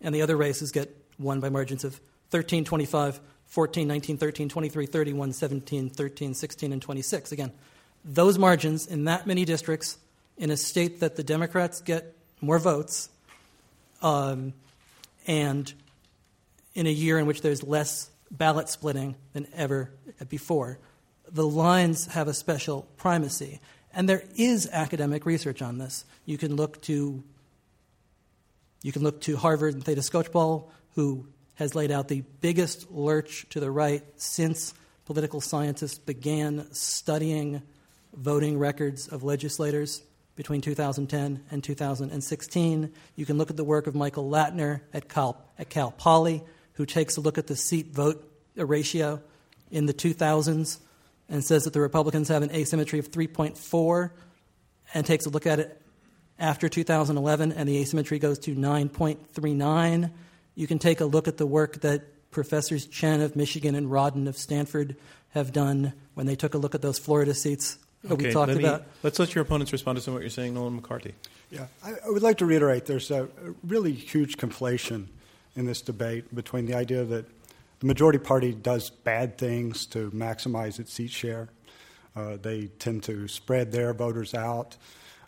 and 0.00 0.14
the 0.14 0.22
other 0.22 0.36
races 0.36 0.72
get 0.72 0.94
won 1.18 1.40
by 1.40 1.48
margins 1.48 1.84
of 1.84 2.00
13, 2.30 2.64
25, 2.64 3.20
14, 3.46 3.86
19, 3.86 4.18
13, 4.18 4.48
23, 4.48 4.86
31, 4.86 5.32
17, 5.32 5.90
13, 5.90 6.34
16, 6.34 6.72
and 6.72 6.82
26. 6.82 7.32
Again, 7.32 7.52
those 8.04 8.38
margins 8.38 8.86
in 8.86 9.04
that 9.04 9.26
many 9.26 9.44
districts 9.44 9.98
in 10.36 10.50
a 10.50 10.56
state 10.56 11.00
that 11.00 11.16
the 11.16 11.24
Democrats 11.24 11.80
get 11.80 12.14
more 12.40 12.58
votes 12.58 13.08
um, 14.02 14.52
and 15.26 15.72
in 16.74 16.86
a 16.86 16.90
year 16.90 17.18
in 17.18 17.26
which 17.26 17.40
there's 17.40 17.62
less 17.62 18.10
ballot 18.30 18.68
splitting 18.68 19.16
than 19.32 19.46
ever 19.54 19.90
before, 20.28 20.78
the 21.30 21.46
lines 21.46 22.06
have 22.06 22.28
a 22.28 22.34
special 22.34 22.86
primacy. 22.96 23.60
And 23.92 24.08
there 24.08 24.22
is 24.36 24.68
academic 24.70 25.24
research 25.24 25.62
on 25.62 25.78
this. 25.78 26.04
You 26.24 26.38
can 26.38 26.54
look 26.54 26.82
to 26.82 27.22
you 28.82 28.92
can 28.92 29.02
look 29.02 29.22
to 29.22 29.36
Harvard 29.36 29.74
and 29.74 29.84
Theda 29.84 30.02
Skocpol, 30.02 30.68
who 30.94 31.26
has 31.56 31.74
laid 31.74 31.90
out 31.90 32.08
the 32.08 32.22
biggest 32.40 32.90
lurch 32.90 33.46
to 33.50 33.60
the 33.60 33.70
right 33.70 34.02
since 34.16 34.72
political 35.04 35.40
scientists 35.40 35.98
began 35.98 36.66
studying 36.72 37.62
voting 38.14 38.58
records 38.58 39.08
of 39.08 39.22
legislators 39.22 40.02
between 40.36 40.60
2010 40.60 41.44
and 41.50 41.64
2016. 41.64 42.92
You 43.16 43.26
can 43.26 43.38
look 43.38 43.50
at 43.50 43.56
the 43.56 43.64
work 43.64 43.86
of 43.86 43.94
Michael 43.94 44.30
Latner 44.30 44.82
at 44.92 45.08
Cal, 45.08 45.42
at 45.58 45.70
Cal 45.70 45.90
Poly, 45.90 46.42
who 46.74 46.86
takes 46.86 47.16
a 47.16 47.20
look 47.20 47.38
at 47.38 47.46
the 47.46 47.56
seat 47.56 47.92
vote 47.92 48.22
ratio 48.54 49.22
in 49.70 49.86
the 49.86 49.94
2000s 49.94 50.78
and 51.28 51.44
says 51.44 51.64
that 51.64 51.72
the 51.72 51.80
Republicans 51.80 52.28
have 52.28 52.42
an 52.42 52.50
asymmetry 52.52 52.98
of 52.98 53.10
3.4 53.10 54.10
and 54.94 55.06
takes 55.06 55.26
a 55.26 55.30
look 55.30 55.46
at 55.46 55.58
it 55.58 55.82
after 56.38 56.68
2011 56.68 57.52
and 57.52 57.68
the 57.68 57.78
asymmetry 57.78 58.18
goes 58.18 58.38
to 58.40 58.54
9.39. 58.54 60.10
You 60.56 60.66
can 60.66 60.80
take 60.80 61.00
a 61.00 61.04
look 61.04 61.28
at 61.28 61.36
the 61.36 61.46
work 61.46 61.82
that 61.82 62.30
Professors 62.32 62.86
Chen 62.86 63.20
of 63.20 63.36
Michigan 63.36 63.74
and 63.74 63.86
Rodden 63.86 64.26
of 64.26 64.36
Stanford 64.36 64.96
have 65.30 65.52
done 65.52 65.92
when 66.14 66.26
they 66.26 66.34
took 66.34 66.54
a 66.54 66.58
look 66.58 66.74
at 66.74 66.82
those 66.82 66.98
Florida 66.98 67.34
seats 67.34 67.78
that 68.02 68.12
okay, 68.12 68.26
we 68.26 68.32
talked 68.32 68.48
let 68.48 68.56
me, 68.56 68.64
about. 68.64 68.84
Let's 69.02 69.18
let 69.18 69.34
your 69.34 69.42
opponents 69.42 69.72
respond 69.72 69.96
to 69.96 70.02
some 70.02 70.12
of 70.12 70.16
what 70.16 70.22
you're 70.22 70.30
saying, 70.30 70.54
Nolan 70.54 70.80
McCarty. 70.80 71.12
Yeah, 71.50 71.66
I, 71.84 71.92
I 72.06 72.10
would 72.10 72.22
like 72.22 72.38
to 72.38 72.46
reiterate 72.46 72.86
there's 72.86 73.10
a, 73.10 73.24
a 73.24 73.54
really 73.64 73.92
huge 73.92 74.38
conflation 74.38 75.06
in 75.54 75.66
this 75.66 75.80
debate 75.80 76.34
between 76.34 76.66
the 76.66 76.74
idea 76.74 77.04
that 77.04 77.26
the 77.80 77.86
majority 77.86 78.18
party 78.18 78.52
does 78.52 78.90
bad 78.90 79.38
things 79.38 79.86
to 79.86 80.10
maximize 80.10 80.80
its 80.80 80.92
seat 80.92 81.10
share. 81.10 81.48
Uh, 82.14 82.36
they 82.40 82.66
tend 82.78 83.02
to 83.04 83.28
spread 83.28 83.72
their 83.72 83.92
voters 83.92 84.34
out 84.34 84.76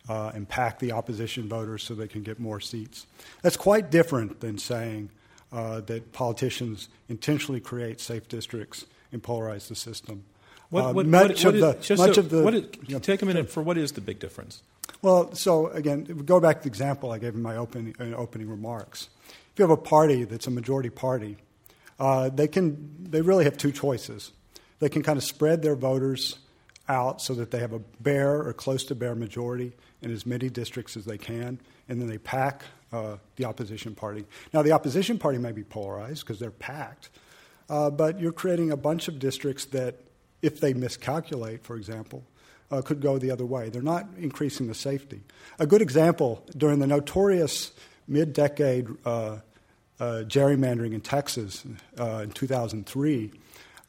uh, 0.09 0.33
and 0.35 0.49
pack 0.49 0.79
the 0.79 0.93
opposition 0.93 1.49
voters 1.49 1.83
so 1.83 1.95
they 1.95 2.09
can 2.09 2.23
get 2.23 2.41
more 2.41 2.61
seats. 2.61 3.07
That's 3.43 3.57
quite 3.57 3.91
different 3.91 4.41
than 4.41 4.57
saying 4.57 5.11
uh, 5.53 5.81
that 5.83 6.13
politicians 6.13 6.89
intentionally 7.09 7.61
create 7.61 8.01
safe 8.01 8.29
districts 8.29 8.87
and 9.13 9.23
polarize 9.23 9.69
the 9.69 9.75
system. 9.75 10.25
What, 10.71 10.85
Uh, 10.85 10.93
much 11.05 11.45
what, 11.45 11.55
of 11.55 11.61
the 11.61 11.93
is, 11.93 11.99
much 11.99 12.15
so, 12.15 12.21
of 12.21 12.29
the 12.29 12.43
what 12.43 12.55
is, 12.55 12.65
yeah. 12.87 12.99
take 12.99 13.23
a 13.23 13.27
minute 13.27 13.51
for 13.51 13.63
what 13.63 13.79
is 13.79 13.93
the 13.93 14.03
big 14.03 14.19
difference? 14.19 14.63
Well, 15.01 15.35
so 15.35 15.69
again, 15.69 16.05
go 16.05 16.41
back 16.41 16.59
to 16.59 16.63
the 16.65 16.69
example 16.69 17.11
I 17.11 17.19
gave 17.19 17.35
in 17.35 17.43
my 17.43 17.57
opening, 17.57 17.95
uh, 17.99 18.17
opening 18.17 18.49
remarks. 18.51 19.09
If 19.29 19.59
you 19.59 19.63
have 19.63 19.71
a 19.71 19.81
party 19.81 20.25
that's 20.25 20.47
a 20.47 20.51
majority 20.51 20.91
party, 20.91 21.39
uh, 21.99 22.29
they 22.29 22.49
can 22.49 22.97
they 23.01 23.23
really 23.23 23.45
have 23.45 23.57
two 23.57 23.73
choices. 23.73 24.33
They 24.79 24.89
can 24.89 25.03
kind 25.03 25.17
of 25.17 25.25
spread 25.25 25.63
their 25.63 25.75
voters 25.75 26.39
out 26.89 27.21
so 27.21 27.35
that 27.35 27.51
they 27.51 27.59
have 27.59 27.73
a 27.73 27.81
bare 28.01 28.41
or 28.47 28.53
close 28.53 28.85
to 28.85 28.95
bare 28.95 29.15
majority 29.15 29.73
in 30.01 30.13
as 30.13 30.25
many 30.25 30.49
districts 30.49 30.97
as 30.97 31.05
they 31.05 31.19
can, 31.19 31.59
and 31.89 32.01
then 32.01 32.09
they 32.09 32.19
pack 32.19 32.63
uh, 32.93 33.17
the 33.37 33.45
opposition 33.45 33.95
party. 33.95 34.25
Now, 34.53 34.63
the 34.63 34.73
opposition 34.73 35.19
party 35.19 35.39
may 35.39 35.53
be 35.53 35.65
polarized 35.65 36.25
because 36.25 36.39
they're 36.39 36.51
packed, 36.51 37.11
uh, 37.69 37.91
but 37.91 38.21
you're 38.21 38.33
creating 38.33 38.71
a 38.71 38.77
bunch 38.77 39.09
of 39.09 39.19
districts 39.19 39.67
that, 39.67 39.97
if 40.41 40.61
they 40.61 40.73
miscalculate, 40.73 41.65
for 41.65 41.77
example, 41.77 42.25
uh, 42.71 42.83
could 42.83 43.01
go 43.01 43.19
the 43.19 43.31
other 43.31 43.47
way. 43.47 43.69
They're 43.71 43.83
not 43.83 44.07
increasing 44.19 44.67
the 44.67 44.75
safety. 44.75 45.21
A 45.59 45.67
good 45.67 45.83
example 45.83 46.45
during 46.57 46.79
the 46.79 46.87
notorious 46.87 47.73
mid 48.07 48.33
decade 48.33 48.89
uh, 49.05 49.39
uh, 50.01 50.23
gerrymandering 50.27 50.95
in 50.95 51.01
Texas 51.01 51.65
uh, 51.99 52.21
in 52.25 52.31
2003, 52.31 53.33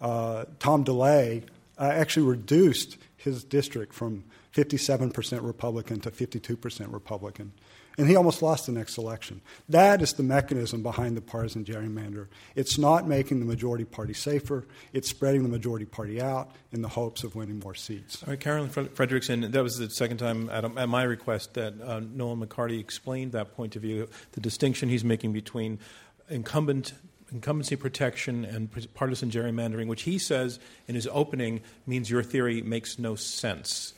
Tom 0.02 0.84
DeLay 0.84 1.44
actually 1.78 2.26
reduced 2.26 2.98
his 3.18 3.44
district 3.44 3.94
from 3.94 4.24
57% 4.56 5.44
Republican 5.44 6.00
to 6.02 6.12
52% 6.12 6.92
Republican. 6.92 7.52
And 7.98 8.08
he 8.08 8.16
almost 8.16 8.42
lost 8.42 8.66
the 8.66 8.72
next 8.72 8.98
election. 8.98 9.42
That 9.68 10.02
is 10.02 10.14
the 10.14 10.24
mechanism 10.24 10.84
behind 10.84 11.18
the 11.18 11.22
partisan 11.22 11.66
gerrymander. 11.66 12.28
It's 12.56 12.78
not 12.78 13.08
making 13.08 13.40
the 13.40 13.46
majority 13.46 13.86
party 13.86 14.14
safer, 14.14 14.66
it's 14.94 15.10
spreading 15.10 15.44
the 15.44 15.50
majority 15.50 15.86
party 15.86 16.22
out 16.22 16.52
in 16.72 16.82
the 16.82 16.88
hopes 16.88 17.24
of 17.24 17.36
winning 17.36 17.60
more 17.60 17.76
seats. 17.76 18.24
All 18.24 18.30
right, 18.30 18.40
Carolyn 18.40 18.70
Fredrickson, 18.70 19.52
that 19.52 19.64
was 19.64 19.78
the 19.78 19.90
second 19.90 20.18
time 20.18 20.50
at, 20.50 20.64
at 20.64 20.88
my 20.88 21.04
request 21.04 21.56
that 21.56 21.74
uh, 21.82 22.00
Nolan 22.00 22.46
McCarty 22.46 22.80
explained 22.80 23.34
that 23.34 23.56
point 23.56 23.76
of 23.76 23.82
view, 23.82 24.08
the 24.32 24.42
distinction 24.42 24.90
he's 24.90 25.04
making 25.04 25.34
between 25.34 25.80
incumbent 26.30 26.94
incumbency 27.32 27.76
protection 27.76 28.46
and 28.46 28.70
partisan 28.94 29.30
gerrymandering, 29.30 29.88
which 29.88 30.04
he 30.04 30.18
says 30.18 30.60
in 30.88 30.96
his 30.96 31.08
opening 31.12 31.62
means 31.86 32.10
your 32.10 32.24
theory 32.24 32.62
makes 32.62 32.98
no 32.98 33.16
sense. 33.16 33.94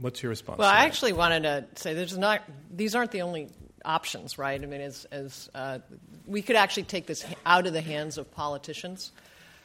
What's 0.00 0.22
your 0.22 0.30
response? 0.30 0.58
Well, 0.58 0.68
I 0.68 0.84
actually 0.84 1.12
wanted 1.12 1.42
to 1.42 1.66
say 1.74 1.94
there's 1.94 2.16
not; 2.16 2.42
these 2.74 2.94
aren't 2.94 3.10
the 3.10 3.22
only 3.22 3.50
options, 3.84 4.38
right? 4.38 4.60
I 4.60 4.66
mean, 4.66 4.80
as, 4.80 5.06
as 5.06 5.50
uh, 5.54 5.78
we 6.26 6.42
could 6.42 6.56
actually 6.56 6.84
take 6.84 7.06
this 7.06 7.24
out 7.46 7.66
of 7.66 7.72
the 7.72 7.80
hands 7.80 8.18
of 8.18 8.30
politicians. 8.30 9.12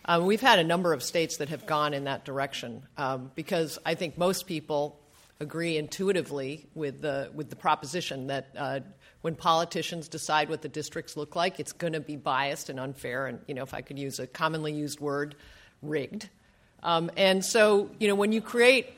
Um, 0.05 0.25
we've 0.25 0.41
had 0.41 0.59
a 0.59 0.63
number 0.63 0.91
of 0.91 1.01
states 1.01 1.37
that 1.37 1.49
have 1.49 1.65
gone 1.65 1.93
in 1.93 2.05
that 2.05 2.25
direction 2.25 2.83
um, 2.97 3.31
because 3.35 3.79
I 3.85 3.95
think 3.95 4.17
most 4.17 4.47
people 4.47 4.99
agree 5.39 5.77
intuitively 5.77 6.67
with 6.73 7.01
the 7.01 7.29
with 7.33 7.49
the 7.49 7.55
proposition 7.55 8.27
that 8.27 8.49
uh, 8.57 8.79
when 9.21 9.35
politicians 9.35 10.07
decide 10.07 10.49
what 10.49 10.61
the 10.61 10.69
districts 10.69 11.15
look 11.15 11.35
like, 11.35 11.59
it's 11.59 11.71
going 11.71 11.93
to 11.93 12.01
be 12.01 12.17
biased 12.17 12.69
and 12.69 12.79
unfair, 12.79 13.27
and 13.27 13.39
you 13.47 13.53
know, 13.53 13.63
if 13.63 13.73
I 13.73 13.81
could 13.81 13.97
use 13.97 14.19
a 14.19 14.27
commonly 14.27 14.73
used 14.73 14.99
word, 14.99 15.35
rigged. 15.81 16.29
Um, 16.81 17.09
and 17.15 17.45
so, 17.45 17.89
you 17.99 18.09
know, 18.09 18.15
when 18.15 18.33
you 18.33 18.41
create 18.41 18.93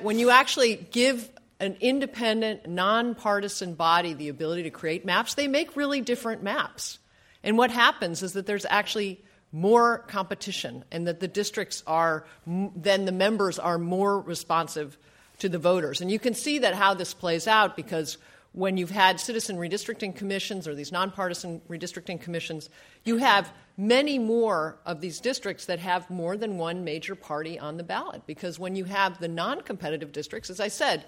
when 0.00 0.18
you 0.18 0.30
actually 0.30 0.76
give 0.76 1.30
an 1.58 1.76
independent, 1.80 2.68
nonpartisan 2.68 3.74
body 3.74 4.12
the 4.12 4.28
ability 4.28 4.64
to 4.64 4.70
create 4.70 5.04
maps, 5.04 5.34
they 5.34 5.48
make 5.48 5.76
really 5.76 6.00
different 6.00 6.42
maps. 6.42 6.98
And 7.42 7.56
what 7.56 7.70
happens 7.70 8.22
is 8.22 8.34
that 8.34 8.46
there's 8.46 8.66
actually 8.66 9.22
more 9.52 9.98
competition, 10.08 10.84
and 10.90 11.06
that 11.06 11.20
the 11.20 11.28
districts 11.28 11.82
are, 11.86 12.26
then 12.46 13.04
the 13.06 13.12
members 13.12 13.58
are 13.58 13.78
more 13.78 14.20
responsive 14.20 14.98
to 15.38 15.48
the 15.48 15.58
voters. 15.58 16.00
And 16.00 16.10
you 16.10 16.18
can 16.18 16.34
see 16.34 16.58
that 16.58 16.74
how 16.74 16.94
this 16.94 17.14
plays 17.14 17.46
out 17.46 17.76
because 17.76 18.18
when 18.56 18.78
you've 18.78 18.90
had 18.90 19.20
citizen 19.20 19.58
redistricting 19.58 20.16
commissions 20.16 20.66
or 20.66 20.74
these 20.74 20.90
nonpartisan 20.90 21.60
redistricting 21.68 22.18
commissions, 22.18 22.70
you 23.04 23.18
have 23.18 23.52
many 23.76 24.18
more 24.18 24.78
of 24.86 25.02
these 25.02 25.20
districts 25.20 25.66
that 25.66 25.78
have 25.78 26.08
more 26.08 26.38
than 26.38 26.56
one 26.56 26.82
major 26.82 27.14
party 27.14 27.58
on 27.58 27.76
the 27.76 27.82
ballot. 27.82 28.22
Because 28.26 28.58
when 28.58 28.74
you 28.74 28.84
have 28.84 29.20
the 29.20 29.28
non 29.28 29.60
competitive 29.60 30.10
districts, 30.10 30.48
as 30.48 30.58
I 30.58 30.68
said, 30.68 31.04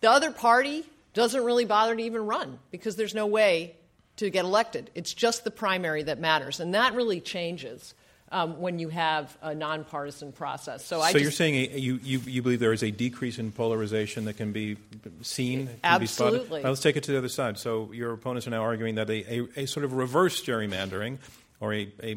the 0.00 0.08
other 0.08 0.30
party 0.30 0.84
doesn't 1.12 1.42
really 1.42 1.64
bother 1.64 1.96
to 1.96 2.02
even 2.04 2.24
run 2.24 2.60
because 2.70 2.94
there's 2.94 3.16
no 3.16 3.26
way 3.26 3.74
to 4.18 4.30
get 4.30 4.44
elected. 4.44 4.92
It's 4.94 5.12
just 5.12 5.42
the 5.42 5.50
primary 5.50 6.04
that 6.04 6.20
matters. 6.20 6.60
And 6.60 6.74
that 6.74 6.94
really 6.94 7.20
changes 7.20 7.94
um, 8.32 8.60
when 8.60 8.78
you 8.78 8.88
have 8.88 9.36
a 9.42 9.54
nonpartisan 9.54 10.32
process. 10.32 10.84
So, 10.84 11.02
so 11.02 11.18
you're 11.18 11.30
saying 11.30 11.54
a, 11.54 11.78
you, 11.78 11.98
you, 12.02 12.18
you, 12.20 12.42
believe 12.42 12.60
there 12.60 12.72
is 12.72 12.82
a 12.82 12.90
decrease 12.90 13.38
in 13.38 13.50
polarization 13.50 14.24
that 14.26 14.34
can 14.34 14.52
be 14.52 14.76
seen? 15.22 15.66
Can 15.66 15.80
Absolutely. 15.82 16.62
Be 16.62 16.68
let's 16.68 16.80
take 16.80 16.96
it 16.96 17.02
to 17.04 17.12
the 17.12 17.18
other 17.18 17.28
side. 17.28 17.58
So 17.58 17.90
your 17.92 18.12
opponents 18.12 18.46
are 18.46 18.50
now 18.50 18.62
arguing 18.62 18.94
that 18.96 19.10
a, 19.10 19.40
a, 19.40 19.48
a 19.62 19.66
sort 19.66 19.84
of 19.84 19.94
reverse 19.94 20.44
gerrymandering 20.44 21.18
or 21.58 21.74
a, 21.74 21.92
a, 22.02 22.16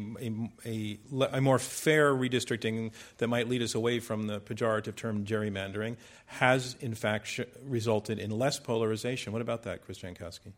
a, 0.64 0.98
a, 1.32 1.40
more 1.40 1.58
fair 1.58 2.14
redistricting 2.14 2.92
that 3.18 3.28
might 3.28 3.48
lead 3.48 3.60
us 3.60 3.74
away 3.74 4.00
from 4.00 4.26
the 4.26 4.40
pejorative 4.40 4.96
term 4.96 5.24
gerrymandering 5.26 5.96
has, 6.26 6.76
in 6.80 6.94
fact, 6.94 7.26
sh- 7.26 7.40
resulted 7.62 8.18
in 8.18 8.30
less 8.30 8.58
polarization. 8.58 9.32
What 9.32 9.42
about 9.42 9.64
that, 9.64 9.84
Chris 9.84 9.98
Jankowski? 9.98 10.52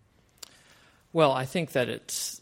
Well, 1.12 1.32
I 1.32 1.46
think 1.46 1.72
that 1.72 1.88
it's 1.88 2.40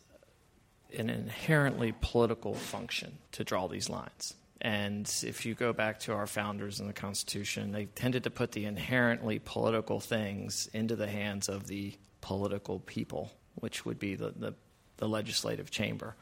an 0.95 1.11
inherently 1.11 1.95
political 2.01 2.55
function 2.55 3.19
to 3.33 3.45
draw 3.45 3.69
these 3.69 3.89
lines. 3.89 4.35
And 4.61 5.07
if 5.23 5.45
you 5.45 5.55
go 5.55 5.75
back 5.75 6.01
to 6.01 6.15
our 6.15 6.27
founders 6.27 6.81
and 6.81 6.89
the 6.89 6.95
Constitution, 6.95 7.73
they 7.73 7.85
tended 7.85 8.25
to 8.25 8.31
put 8.31 8.53
the 8.53 8.65
inherently 8.65 9.39
political 9.39 10.01
things 10.01 10.71
into 10.73 10.97
the 10.97 11.07
hands 11.07 11.51
of 11.51 11.67
the 11.67 11.93
political 12.23 12.79
people, 12.81 13.31
which 13.57 13.85
would 13.85 13.99
be 13.99 14.15
the, 14.15 14.33
the, 14.35 14.55
the 14.97 15.07
legislative 15.07 15.71
chamber. 15.71 16.17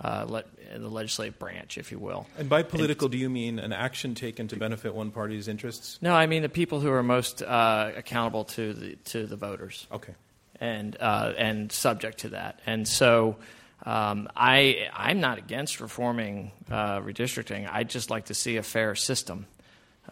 Uh, 0.00 0.24
le- 0.28 0.44
the 0.76 0.88
legislative 0.88 1.40
branch, 1.40 1.76
if 1.76 1.90
you 1.90 1.98
will. 1.98 2.24
And 2.36 2.48
by 2.48 2.62
political, 2.62 3.06
and, 3.06 3.12
do 3.12 3.18
you 3.18 3.28
mean 3.28 3.58
an 3.58 3.72
action 3.72 4.14
taken 4.14 4.46
to 4.46 4.56
benefit 4.56 4.94
one 4.94 5.10
party's 5.10 5.48
interests? 5.48 5.98
No, 6.00 6.14
I 6.14 6.26
mean 6.26 6.42
the 6.42 6.48
people 6.48 6.78
who 6.78 6.92
are 6.92 7.02
most 7.02 7.42
uh, 7.42 7.90
accountable 7.96 8.44
to 8.44 8.74
the 8.74 8.94
to 9.06 9.26
the 9.26 9.34
voters. 9.34 9.88
Okay. 9.90 10.14
And 10.60 10.96
uh, 11.00 11.32
and 11.36 11.72
subject 11.72 12.18
to 12.18 12.28
that, 12.28 12.60
and 12.64 12.86
so 12.86 13.38
um, 13.84 14.28
I, 14.36 14.88
I'm 14.92 15.20
not 15.20 15.38
against 15.38 15.80
reforming 15.80 16.52
uh, 16.70 16.98
redistricting. 17.00 17.68
I'd 17.70 17.88
just 17.88 18.10
like 18.10 18.26
to 18.26 18.34
see 18.34 18.56
a 18.56 18.62
fair 18.62 18.94
system. 18.94 19.46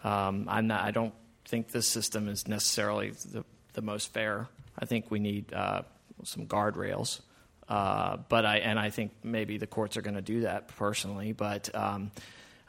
Um, 0.03 0.47
I'm 0.49 0.67
not, 0.67 0.81
I 0.81 0.91
don't 0.91 1.13
think 1.45 1.71
this 1.71 1.87
system 1.87 2.27
is 2.29 2.47
necessarily 2.47 3.11
the, 3.11 3.43
the 3.73 3.81
most 3.81 4.13
fair. 4.13 4.47
I 4.77 4.85
think 4.85 5.11
we 5.11 5.19
need 5.19 5.53
uh, 5.53 5.83
some 6.23 6.45
guardrails. 6.45 7.21
Uh, 7.67 8.17
but 8.29 8.45
I, 8.45 8.57
and 8.59 8.79
I 8.79 8.89
think 8.89 9.11
maybe 9.23 9.57
the 9.57 9.67
courts 9.67 9.97
are 9.97 10.01
going 10.01 10.15
to 10.15 10.21
do 10.21 10.41
that 10.41 10.69
personally. 10.69 11.33
But 11.33 11.73
um, 11.75 12.11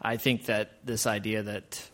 I 0.03 0.17
think 0.17 0.47
that 0.47 0.85
this 0.85 1.07
idea 1.07 1.45
that 1.45 1.89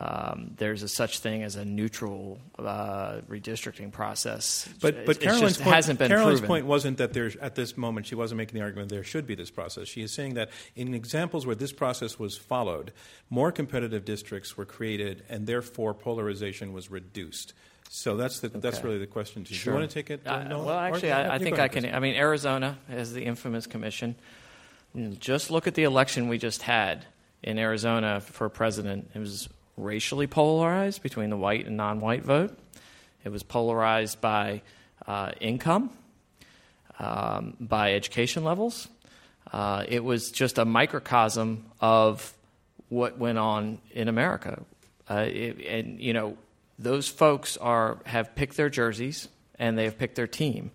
um, 0.00 0.52
there's 0.56 0.84
a 0.84 0.88
such 0.88 1.18
thing 1.18 1.42
as 1.42 1.56
a 1.56 1.64
neutral 1.64 2.38
uh, 2.58 3.20
redistricting 3.28 3.90
process. 3.90 4.68
But 4.80 5.04
but 5.04 5.20
Carolyn's, 5.20 5.56
point, 5.56 5.74
hasn't 5.74 5.98
been 5.98 6.08
Carolyn's 6.08 6.40
proven. 6.40 6.48
point 6.48 6.66
wasn't 6.66 6.98
that 6.98 7.12
there 7.14 7.32
at 7.40 7.56
this 7.56 7.76
moment 7.76 8.06
she 8.06 8.14
wasn't 8.14 8.38
making 8.38 8.56
the 8.58 8.64
argument 8.64 8.90
there 8.90 9.02
should 9.02 9.26
be 9.26 9.34
this 9.34 9.50
process. 9.50 9.88
She 9.88 10.02
is 10.02 10.12
saying 10.12 10.34
that 10.34 10.50
in 10.76 10.94
examples 10.94 11.46
where 11.46 11.56
this 11.56 11.72
process 11.72 12.16
was 12.16 12.36
followed, 12.36 12.92
more 13.28 13.50
competitive 13.50 14.04
districts 14.04 14.56
were 14.56 14.64
created 14.64 15.24
and 15.28 15.48
therefore 15.48 15.94
polarization 15.94 16.72
was 16.72 16.90
reduced. 16.90 17.54
So 17.90 18.16
that's 18.16 18.40
the, 18.40 18.48
okay. 18.48 18.60
that's 18.60 18.84
really 18.84 18.98
the 18.98 19.06
question. 19.06 19.42
Do 19.42 19.52
you, 19.52 19.58
sure. 19.58 19.72
you 19.72 19.78
want 19.80 19.90
to 19.90 19.94
take 19.94 20.10
it? 20.10 20.26
Uh, 20.26 20.44
no? 20.44 20.62
Well, 20.62 20.78
actually, 20.78 21.10
I, 21.10 21.36
I 21.36 21.38
think 21.38 21.58
I 21.58 21.68
can. 21.68 21.86
I 21.86 21.98
mean, 21.98 22.14
Arizona 22.14 22.78
has 22.88 23.12
the 23.12 23.24
infamous 23.24 23.66
commission. 23.66 24.14
Just 25.18 25.50
look 25.50 25.66
at 25.66 25.74
the 25.74 25.84
election 25.84 26.28
we 26.28 26.38
just 26.38 26.62
had 26.62 27.06
in 27.42 27.58
Arizona 27.58 28.20
for 28.20 28.48
president. 28.48 29.10
It 29.14 29.18
was 29.18 29.48
racially 29.78 30.26
polarized 30.26 31.02
between 31.02 31.30
the 31.30 31.36
white 31.36 31.66
and 31.66 31.76
non 31.76 32.00
white 32.00 32.24
vote. 32.24 32.58
It 33.24 33.30
was 33.30 33.42
polarized 33.42 34.20
by 34.20 34.62
uh, 35.06 35.32
income, 35.40 35.90
um, 36.98 37.56
by 37.60 37.94
education 37.94 38.44
levels. 38.44 38.88
Uh, 39.52 39.84
it 39.88 40.04
was 40.04 40.30
just 40.30 40.58
a 40.58 40.64
microcosm 40.64 41.64
of 41.80 42.34
what 42.88 43.18
went 43.18 43.38
on 43.38 43.78
in 43.92 44.08
America. 44.08 44.62
Uh, 45.08 45.26
it, 45.26 45.64
and, 45.66 46.00
you 46.00 46.12
know, 46.12 46.36
those 46.78 47.08
folks 47.08 47.56
are, 47.56 47.98
have 48.04 48.34
picked 48.34 48.56
their 48.56 48.68
jerseys 48.68 49.28
and 49.58 49.76
they 49.76 49.84
have 49.84 49.98
picked 49.98 50.16
their 50.16 50.26
team. 50.26 50.70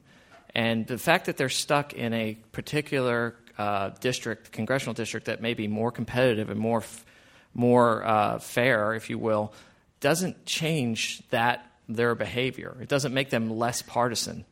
And 0.56 0.86
the 0.86 0.98
fact 0.98 1.26
that 1.26 1.38
they're 1.38 1.50
stuck 1.50 1.94
in 1.94 2.14
a 2.14 2.38
particular 2.52 3.36
uh, 3.58 3.92
district, 4.00 4.52
congressional 4.52 4.94
district, 4.94 5.28
that 5.28 5.42
may 5.42 5.54
be 5.54 5.68
more 5.68 5.92
competitive 5.92 6.50
and 6.50 6.60
more 6.60 6.80
f- 6.80 7.06
more 7.54 8.06
uh, 8.06 8.40
fair, 8.40 8.94
if 8.94 9.10
you 9.10 9.18
will, 9.18 9.54
doesn't 10.00 10.46
change 10.46 11.22
that 11.30 11.70
their 11.88 12.16
behavior. 12.16 12.76
It 12.82 12.90
doesn't 12.90 13.14
make 13.14 13.30
them 13.30 13.50
less 13.50 13.82
partisan. 13.82 14.46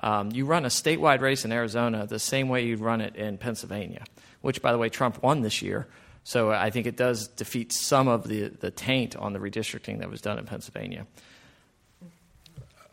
Um, 0.00 0.32
you 0.32 0.46
run 0.46 0.64
a 0.64 0.68
statewide 0.68 1.20
race 1.20 1.44
in 1.44 1.52
Arizona 1.52 2.06
the 2.06 2.18
same 2.18 2.48
way 2.48 2.64
you'd 2.64 2.80
run 2.80 3.00
it 3.00 3.14
in 3.16 3.38
Pennsylvania, 3.38 4.04
which, 4.40 4.60
by 4.60 4.72
the 4.72 4.78
way, 4.78 4.88
Trump 4.88 5.22
won 5.22 5.42
this 5.42 5.62
year. 5.62 5.86
So 6.24 6.50
I 6.50 6.70
think 6.70 6.86
it 6.86 6.96
does 6.96 7.28
defeat 7.28 7.72
some 7.72 8.08
of 8.08 8.28
the, 8.28 8.48
the 8.48 8.70
taint 8.70 9.16
on 9.16 9.32
the 9.32 9.38
redistricting 9.38 9.98
that 9.98 10.10
was 10.10 10.20
done 10.20 10.38
in 10.38 10.46
Pennsylvania. 10.46 11.06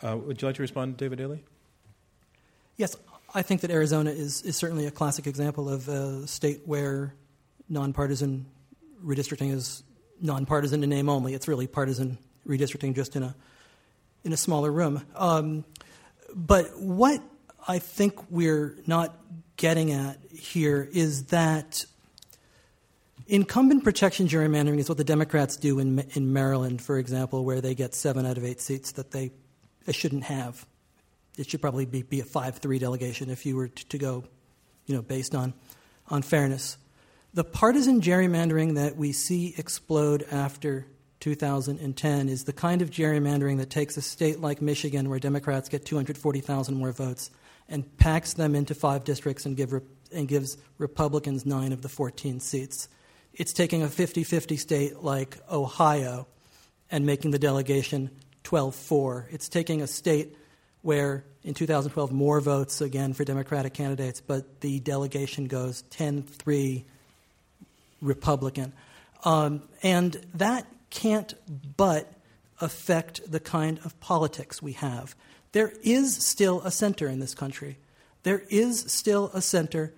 Uh, 0.01 0.17
would 0.17 0.41
you 0.41 0.47
like 0.47 0.55
to 0.55 0.61
respond, 0.61 0.97
David 0.97 1.17
Daley? 1.17 1.43
Yes, 2.77 2.95
I 3.33 3.41
think 3.41 3.61
that 3.61 3.71
Arizona 3.71 4.11
is, 4.11 4.41
is 4.43 4.55
certainly 4.55 4.87
a 4.87 4.91
classic 4.91 5.27
example 5.27 5.69
of 5.69 5.87
a 5.89 6.25
state 6.25 6.61
where 6.65 7.13
nonpartisan 7.67 8.45
redistricting 9.03 9.53
is 9.53 9.83
nonpartisan 10.21 10.83
in 10.83 10.89
name 10.89 11.09
only. 11.09 11.33
It's 11.33 11.47
really 11.47 11.67
partisan 11.67 12.17
redistricting, 12.47 12.95
just 12.95 13.15
in 13.15 13.23
a 13.23 13.35
in 14.23 14.33
a 14.33 14.37
smaller 14.37 14.71
room. 14.71 15.05
Um, 15.15 15.65
but 16.35 16.79
what 16.79 17.21
I 17.67 17.79
think 17.79 18.29
we're 18.29 18.77
not 18.85 19.15
getting 19.55 19.91
at 19.91 20.17
here 20.31 20.87
is 20.91 21.25
that 21.25 21.85
incumbent 23.27 23.83
protection 23.83 24.27
gerrymandering 24.27 24.79
is 24.79 24.89
what 24.89 24.97
the 24.97 25.03
Democrats 25.03 25.55
do 25.55 25.79
in, 25.79 25.99
in 26.13 26.33
Maryland, 26.33 26.81
for 26.81 26.97
example, 26.97 27.45
where 27.45 27.61
they 27.61 27.75
get 27.75 27.93
seven 27.93 28.25
out 28.25 28.37
of 28.37 28.43
eight 28.43 28.59
seats 28.59 28.93
that 28.93 29.11
they, 29.11 29.31
shouldn't 29.91 30.23
have. 30.23 30.67
It 31.35 31.49
should 31.49 31.61
probably 31.61 31.85
be, 31.87 32.03
be 32.03 32.19
a 32.19 32.23
5 32.23 32.57
3 32.57 32.77
delegation 32.77 33.31
if 33.31 33.43
you 33.43 33.55
were 33.55 33.69
to, 33.69 33.87
to 33.87 33.97
go 33.97 34.23
you 34.85 34.95
know, 34.95 35.01
based 35.01 35.35
on, 35.35 35.53
on 36.09 36.21
fairness. 36.21 36.77
The 37.31 37.43
partisan 37.43 38.01
gerrymandering 38.01 38.73
that 38.75 38.97
we 38.97 39.11
see 39.11 39.53
explode 39.55 40.25
after 40.31 40.87
2010 41.19 42.27
is 42.27 42.45
the 42.45 42.53
kind 42.53 42.81
of 42.81 42.89
gerrymandering 42.89 43.57
that 43.57 43.69
takes 43.69 43.97
a 43.97 44.01
state 44.01 44.39
like 44.39 44.63
Michigan, 44.63 45.09
where 45.09 45.19
Democrats 45.19 45.69
get 45.69 45.85
240,000 45.85 46.75
more 46.75 46.91
votes, 46.91 47.29
and 47.67 47.97
packs 47.97 48.33
them 48.33 48.55
into 48.55 48.73
five 48.73 49.03
districts 49.03 49.45
and, 49.45 49.55
give, 49.55 49.79
and 50.11 50.27
gives 50.27 50.57
Republicans 50.79 51.45
nine 51.45 51.71
of 51.71 51.83
the 51.83 51.89
14 51.89 52.39
seats. 52.39 52.89
It's 53.35 53.53
taking 53.53 53.83
a 53.83 53.89
50 53.89 54.23
50 54.23 54.57
state 54.57 55.03
like 55.03 55.37
Ohio 55.51 56.25
and 56.89 57.05
making 57.05 57.29
the 57.29 57.37
delegation 57.37 58.09
12 58.43 58.73
4. 58.73 59.27
It's 59.29 59.49
taking 59.49 59.83
a 59.83 59.87
state 59.87 60.35
where 60.81 61.25
in 61.43 61.53
2012 61.53 62.11
more 62.11 62.41
votes 62.41 62.81
again 62.81 63.13
for 63.13 63.23
Democratic 63.23 63.75
candidates, 63.75 64.19
but 64.19 64.61
the 64.61 64.79
delegation 64.79 65.45
goes 65.45 65.83
10 65.91 66.23
3 66.23 66.85
Republican. 68.01 68.73
Um, 69.23 69.63
and 69.83 70.19
that 70.33 70.65
can't 70.89 71.33
but 71.77 72.11
affect 72.61 73.29
the 73.29 73.39
kind 73.39 73.79
of 73.85 73.99
politics 73.99 74.61
we 74.61 74.73
have. 74.73 75.15
There 75.51 75.73
is 75.83 76.15
still 76.15 76.61
a 76.61 76.71
center 76.71 77.07
in 77.07 77.19
this 77.19 77.33
country. 77.33 77.77
There 78.23 78.43
is 78.49 78.91
still 78.91 79.31
a 79.33 79.41
center 79.41 79.93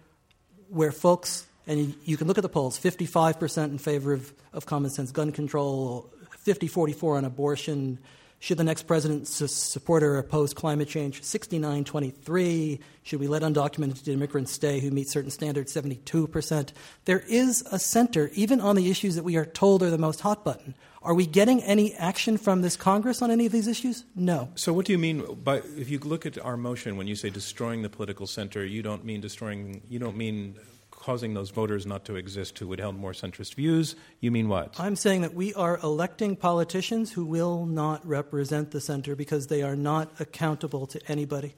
where 0.69 0.91
folks, 0.91 1.45
and 1.67 1.95
you 2.05 2.17
can 2.17 2.27
look 2.27 2.37
at 2.37 2.43
the 2.43 2.49
polls 2.49 2.79
55% 2.79 3.65
in 3.65 3.77
favor 3.77 4.13
of, 4.13 4.33
of 4.53 4.65
common 4.65 4.89
sense 4.89 5.11
gun 5.11 5.31
control, 5.31 6.09
50 6.39 6.67
44 6.67 7.17
on 7.17 7.25
abortion, 7.25 7.99
should 8.41 8.57
the 8.57 8.63
next 8.63 8.87
president 8.87 9.27
support 9.27 10.01
or 10.01 10.17
oppose 10.17 10.51
climate 10.51 10.87
change? 10.87 11.21
69.23. 11.21 12.79
Should 13.03 13.19
we 13.19 13.27
let 13.27 13.43
undocumented 13.43 14.07
immigrants 14.07 14.51
stay 14.51 14.79
who 14.79 14.89
meet 14.89 15.07
certain 15.07 15.29
standards? 15.29 15.71
72%. 15.75 16.69
There 17.05 17.19
is 17.19 17.63
a 17.71 17.77
center, 17.77 18.31
even 18.33 18.59
on 18.59 18.75
the 18.75 18.89
issues 18.89 19.13
that 19.13 19.23
we 19.23 19.35
are 19.35 19.45
told 19.45 19.83
are 19.83 19.91
the 19.91 19.99
most 19.99 20.21
hot 20.21 20.43
button. 20.43 20.73
Are 21.03 21.13
we 21.13 21.27
getting 21.27 21.61
any 21.61 21.93
action 21.93 22.35
from 22.35 22.63
this 22.63 22.75
Congress 22.75 23.21
on 23.21 23.29
any 23.29 23.45
of 23.45 23.51
these 23.51 23.67
issues? 23.67 24.05
No. 24.15 24.49
So, 24.55 24.73
what 24.73 24.87
do 24.87 24.91
you 24.91 24.97
mean 24.97 25.23
by 25.43 25.57
if 25.77 25.91
you 25.91 25.99
look 25.99 26.25
at 26.25 26.39
our 26.39 26.57
motion 26.57 26.97
when 26.97 27.05
you 27.05 27.15
say 27.15 27.29
destroying 27.29 27.83
the 27.83 27.89
political 27.89 28.25
center? 28.25 28.65
You 28.65 28.81
don't 28.81 29.05
mean 29.05 29.21
destroying. 29.21 29.83
You 29.87 29.99
don't 29.99 30.17
mean 30.17 30.55
causing 31.01 31.33
those 31.33 31.49
voters 31.49 31.87
not 31.87 32.05
to 32.05 32.15
exist 32.15 32.59
who 32.59 32.67
would 32.67 32.79
hold 32.79 32.95
more 32.95 33.11
centrist 33.11 33.55
views. 33.55 33.95
You 34.19 34.29
mean 34.29 34.47
what? 34.47 34.79
I'm 34.79 34.95
saying 34.95 35.21
that 35.21 35.33
we 35.33 35.51
are 35.55 35.79
electing 35.81 36.35
politicians 36.35 37.11
who 37.11 37.25
will 37.25 37.65
not 37.65 38.07
represent 38.07 38.69
the 38.69 38.79
center 38.79 39.15
because 39.15 39.47
they 39.47 39.63
are 39.63 39.75
not 39.75 40.11
accountable 40.19 40.85
to 40.87 41.01
anybody. 41.07 41.55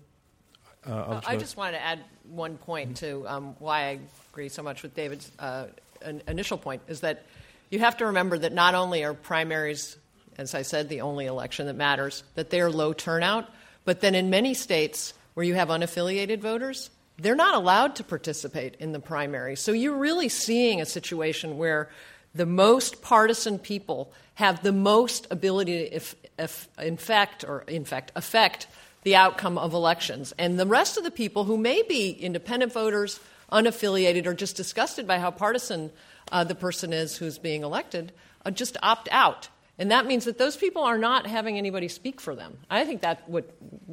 Uh, 0.85 1.19
I 1.25 1.35
just 1.35 1.57
wanted 1.57 1.73
to 1.73 1.83
add 1.83 1.99
one 2.29 2.57
point 2.57 2.97
to 2.97 3.27
um, 3.27 3.55
why 3.59 3.83
I 3.83 3.99
agree 4.31 4.47
so 4.49 4.63
much 4.63 4.81
with 4.81 4.95
David's 4.95 5.29
uh, 5.39 5.67
initial 6.27 6.57
point 6.57 6.81
is 6.87 7.01
that 7.01 7.25
you 7.69 7.79
have 7.79 7.97
to 7.97 8.07
remember 8.07 8.37
that 8.37 8.53
not 8.53 8.75
only 8.75 9.03
are 9.03 9.13
primaries, 9.13 9.97
as 10.37 10.55
I 10.55 10.61
said, 10.61 10.87
the 10.87 11.01
only 11.01 11.25
election 11.25 11.67
that 11.67 11.75
matters, 11.75 12.23
that 12.35 12.49
they're 12.49 12.69
low 12.69 12.93
turnout, 12.93 13.49
but 13.83 13.99
then 13.99 14.15
in 14.15 14.29
many 14.29 14.53
states 14.53 15.13
where 15.33 15.45
you 15.45 15.55
have 15.55 15.67
unaffiliated 15.67 16.39
voters, 16.39 16.89
they're 17.23 17.35
not 17.35 17.55
allowed 17.55 17.95
to 17.95 18.03
participate 18.03 18.75
in 18.79 18.91
the 18.91 18.99
primary. 18.99 19.55
So 19.55 19.71
you're 19.71 19.97
really 19.97 20.29
seeing 20.29 20.81
a 20.81 20.85
situation 20.85 21.57
where 21.57 21.89
the 22.35 22.45
most 22.45 23.01
partisan 23.01 23.59
people 23.59 24.11
have 24.35 24.61
the 24.61 24.71
most 24.71 25.27
ability 25.31 25.77
to 25.77 25.95
if, 25.95 26.15
if 26.37 26.67
infect 26.79 27.43
or 27.43 27.61
in 27.61 27.85
fact 27.85 28.11
affect 28.15 28.67
the 29.03 29.15
outcome 29.15 29.57
of 29.57 29.73
elections. 29.73 30.33
And 30.37 30.59
the 30.59 30.65
rest 30.65 30.97
of 30.97 31.03
the 31.03 31.11
people 31.11 31.45
who 31.45 31.57
may 31.57 31.81
be 31.83 32.11
independent 32.11 32.73
voters, 32.73 33.19
unaffiliated, 33.51 34.25
or 34.25 34.33
just 34.33 34.55
disgusted 34.55 35.07
by 35.07 35.19
how 35.19 35.31
partisan 35.31 35.91
uh, 36.31 36.43
the 36.43 36.55
person 36.55 36.91
is 36.91 37.17
who's 37.17 37.37
being 37.37 37.63
elected, 37.63 38.11
uh, 38.45 38.51
just 38.51 38.77
opt 38.81 39.07
out. 39.11 39.49
And 39.79 39.89
that 39.89 40.05
means 40.05 40.25
that 40.25 40.37
those 40.37 40.55
people 40.55 40.83
are 40.83 40.99
not 40.99 41.25
having 41.25 41.57
anybody 41.57 41.87
speak 41.87 42.21
for 42.21 42.35
them. 42.35 42.59
I 42.69 42.85
think 42.85 43.01
that's 43.01 43.23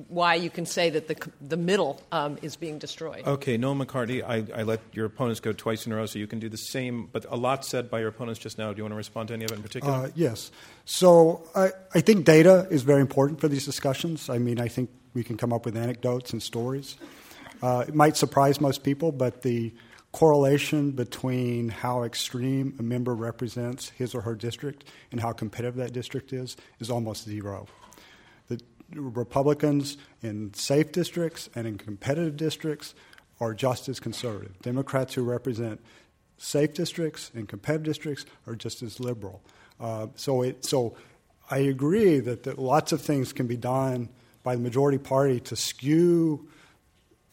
why 0.09 0.35
you 0.35 0.51
can 0.51 0.67
say 0.67 0.91
that 0.91 1.09
the, 1.09 1.17
the 1.41 1.57
middle 1.57 2.03
um, 2.13 2.37
is 2.43 2.55
being 2.55 2.79
destroyed. 2.79 3.27
Okay, 3.27 3.57
Noel 3.57 3.77
McCarty, 3.77 4.23
I, 4.23 4.45
I, 4.55 4.63
let 4.63 4.81
your 4.93 5.07
opponents 5.07 5.41
go 5.41 5.53
twice 5.53 5.87
in 5.87 5.93
a 5.93 5.97
row, 5.97 6.05
so 6.05 6.19
you 6.19 6.27
can 6.27 6.39
do 6.39 6.51
the 6.51 6.59
same. 6.59 7.09
But 7.11 7.25
a 7.31 7.37
lot 7.37 7.65
said 7.65 7.91
by 7.91 8.01
your 8.01 8.09
opponents 8.09 8.39
just 8.39 8.59
now. 8.59 8.73
Do 8.73 8.77
you 8.77 8.85
want 8.85 8.93
to 8.93 8.97
respond 8.97 9.29
to 9.29 9.35
any 9.35 9.47
of 9.47 9.53
it 9.53 9.55
in 9.55 9.63
particular? 9.63 9.95
Uh, 9.95 10.11
yes. 10.15 10.51
So 10.85 11.49
I, 11.55 11.71
I 11.95 12.03
think 12.03 12.27
data 12.27 12.67
is 12.71 12.83
very 12.83 13.01
important 13.01 13.41
for 13.41 13.49
these 13.49 13.65
discussions. 13.65 14.29
I 14.29 14.37
mean, 14.37 14.61
I 14.61 14.69
think 14.69 14.91
we 15.15 15.25
can 15.25 15.39
come 15.39 15.51
up 15.51 15.65
with 15.65 15.79
anecdotes 15.79 16.33
and 16.35 16.43
stories. 16.43 16.99
Uh, 17.63 17.85
it 17.89 17.95
might 17.95 18.19
surprise 18.19 18.61
most 18.61 18.83
people, 18.83 19.13
but 19.13 19.41
the 19.43 19.73
correlation 20.13 20.91
between 20.91 21.69
how 21.69 22.03
extreme 22.03 22.75
a 22.79 22.83
member 22.83 23.15
represents 23.15 23.91
his 23.91 24.15
or 24.15 24.23
her 24.23 24.35
district 24.35 24.85
and 25.13 25.21
how 25.21 25.33
competitive 25.33 25.77
that 25.77 25.93
district 25.93 26.33
is 26.33 26.57
is 26.81 26.91
almost 26.91 27.25
zero. 27.25 27.67
The 28.49 28.61
Republicans 28.95 29.97
in 30.23 30.53
safe 30.55 30.91
districts 30.91 31.49
and 31.55 31.67
in 31.67 31.79
competitive 31.79 32.37
districts 32.37 32.95
are 33.41 33.55
just 33.55 33.89
as 33.89 34.01
conservative. 34.01 34.61
Democrats 34.63 35.15
who 35.15 35.23
represent 35.23 35.81
safe 36.39 36.75
districts 36.75 37.31
and 37.35 37.49
competitive 37.49 37.85
districts 37.85 38.27
are 38.47 38.57
just 38.57 38.83
as 38.83 38.99
liberal. 38.99 39.43
Uh, 39.79 40.09
so, 40.17 40.43
it, 40.43 40.65
so 40.65 40.97
I 41.51 41.59
agree 41.59 42.19
that, 42.19 42.43
that 42.43 42.59
lots 42.59 42.93
of 42.93 43.01
things 43.01 43.33
can 43.33 43.47
be 43.47 43.57
done 43.57 44.09
by 44.43 44.57
the 44.57 44.61
majority 44.61 44.99
party 44.99 45.41
to 45.41 45.57
skew 45.57 46.49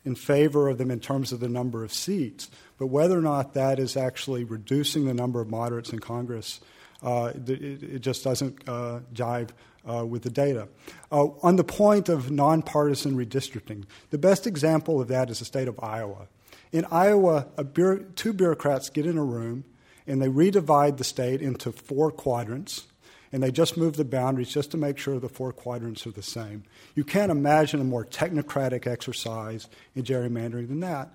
in 0.05 0.15
favor 0.15 0.69
of 0.69 0.77
them 0.77 0.89
in 0.89 0.99
terms 0.99 1.31
of 1.31 1.39
the 1.39 1.49
number 1.49 1.83
of 1.83 1.93
seats. 1.93 2.49
But 2.77 2.87
whether 2.87 3.17
or 3.17 3.21
not 3.21 3.53
that 3.53 3.79
is 3.79 3.97
actually 3.97 4.43
reducing 4.43 5.05
the 5.05 5.13
number 5.13 5.41
of 5.41 5.49
moderates 5.49 5.91
in 5.91 5.99
Congress, 5.99 6.59
uh, 7.03 7.31
it, 7.47 7.83
it, 7.83 7.99
just 7.99 8.23
doesn't 8.23 8.67
uh, 8.67 8.99
jive 9.13 9.49
uh, 9.89 10.05
with 10.05 10.23
the 10.23 10.29
data. 10.29 10.67
Uh, 11.11 11.27
on 11.41 11.55
the 11.55 11.63
point 11.63 12.09
of 12.09 12.31
nonpartisan 12.31 13.15
redistricting, 13.15 13.85
the 14.09 14.17
best 14.17 14.47
example 14.47 15.01
of 15.01 15.07
that 15.07 15.29
is 15.29 15.39
the 15.39 15.45
state 15.45 15.67
of 15.67 15.79
Iowa. 15.81 16.27
In 16.71 16.85
Iowa, 16.91 17.47
bureau- 17.73 18.05
two 18.15 18.33
bureaucrats 18.33 18.89
get 18.89 19.05
in 19.05 19.17
a 19.17 19.23
room 19.23 19.63
and 20.05 20.21
they 20.21 20.27
redivide 20.27 20.97
the 20.97 21.03
state 21.03 21.41
into 21.41 21.71
four 21.71 22.11
quadrants 22.11 22.87
and 23.31 23.43
they 23.43 23.51
just 23.51 23.77
move 23.77 23.97
the 23.97 24.05
boundaries 24.05 24.49
just 24.49 24.71
to 24.71 24.77
make 24.77 24.97
sure 24.97 25.19
the 25.19 25.29
four 25.29 25.51
quadrants 25.51 26.07
are 26.07 26.11
the 26.11 26.23
same. 26.23 26.63
You 26.95 27.03
can't 27.03 27.31
imagine 27.31 27.81
a 27.81 27.83
more 27.83 28.05
technocratic 28.05 28.87
exercise 28.87 29.67
in 29.95 30.03
gerrymandering 30.03 30.69
than 30.69 30.79
that. 30.81 31.11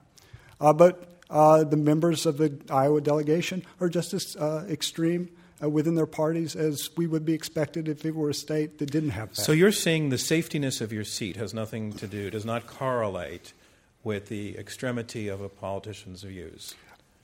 Uh, 0.60 0.72
but 0.72 1.21
uh, 1.32 1.64
the 1.64 1.76
members 1.76 2.26
of 2.26 2.36
the 2.36 2.56
Iowa 2.70 3.00
delegation 3.00 3.64
are 3.80 3.88
just 3.88 4.12
as 4.14 4.36
uh, 4.36 4.66
extreme 4.68 5.30
uh, 5.62 5.68
within 5.68 5.94
their 5.94 6.06
parties 6.06 6.54
as 6.54 6.90
we 6.96 7.06
would 7.06 7.24
be 7.24 7.32
expected 7.32 7.88
if 7.88 8.04
it 8.04 8.14
were 8.14 8.30
a 8.30 8.34
state 8.34 8.78
that 8.78 8.90
didn't 8.90 9.10
have 9.10 9.34
that. 9.34 9.42
So 9.42 9.52
you're 9.52 9.72
saying 9.72 10.10
the 10.10 10.16
safetiness 10.16 10.80
of 10.80 10.92
your 10.92 11.04
seat 11.04 11.36
has 11.36 11.54
nothing 11.54 11.92
to 11.94 12.06
do, 12.06 12.30
does 12.30 12.44
not 12.44 12.66
correlate 12.66 13.54
with 14.04 14.28
the 14.28 14.58
extremity 14.58 15.28
of 15.28 15.40
a 15.40 15.48
politician's 15.48 16.22
views? 16.22 16.74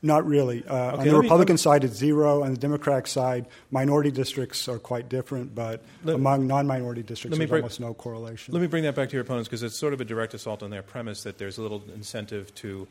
Not 0.00 0.24
really. 0.24 0.64
Uh, 0.64 0.92
okay, 0.92 1.00
on 1.00 1.08
the 1.08 1.18
Republican 1.18 1.54
me, 1.54 1.58
side, 1.58 1.82
it's 1.82 1.96
zero. 1.96 2.44
On 2.44 2.52
the 2.52 2.58
Democratic 2.58 3.08
side, 3.08 3.46
minority 3.72 4.12
districts 4.12 4.68
are 4.68 4.78
quite 4.78 5.08
different, 5.08 5.56
but 5.56 5.82
let, 6.04 6.14
among 6.14 6.46
non-minority 6.46 7.02
districts, 7.02 7.36
there's 7.36 7.50
bring, 7.50 7.62
almost 7.62 7.80
no 7.80 7.94
correlation. 7.94 8.54
Let 8.54 8.60
me 8.60 8.68
bring 8.68 8.84
that 8.84 8.94
back 8.94 9.08
to 9.08 9.14
your 9.14 9.22
opponents 9.22 9.48
because 9.48 9.64
it's 9.64 9.76
sort 9.76 9.92
of 9.92 10.00
a 10.00 10.04
direct 10.04 10.34
assault 10.34 10.62
on 10.62 10.70
their 10.70 10.84
premise 10.84 11.24
that 11.24 11.36
there's 11.36 11.58
a 11.58 11.62
little 11.62 11.82
incentive 11.92 12.54
to 12.56 12.86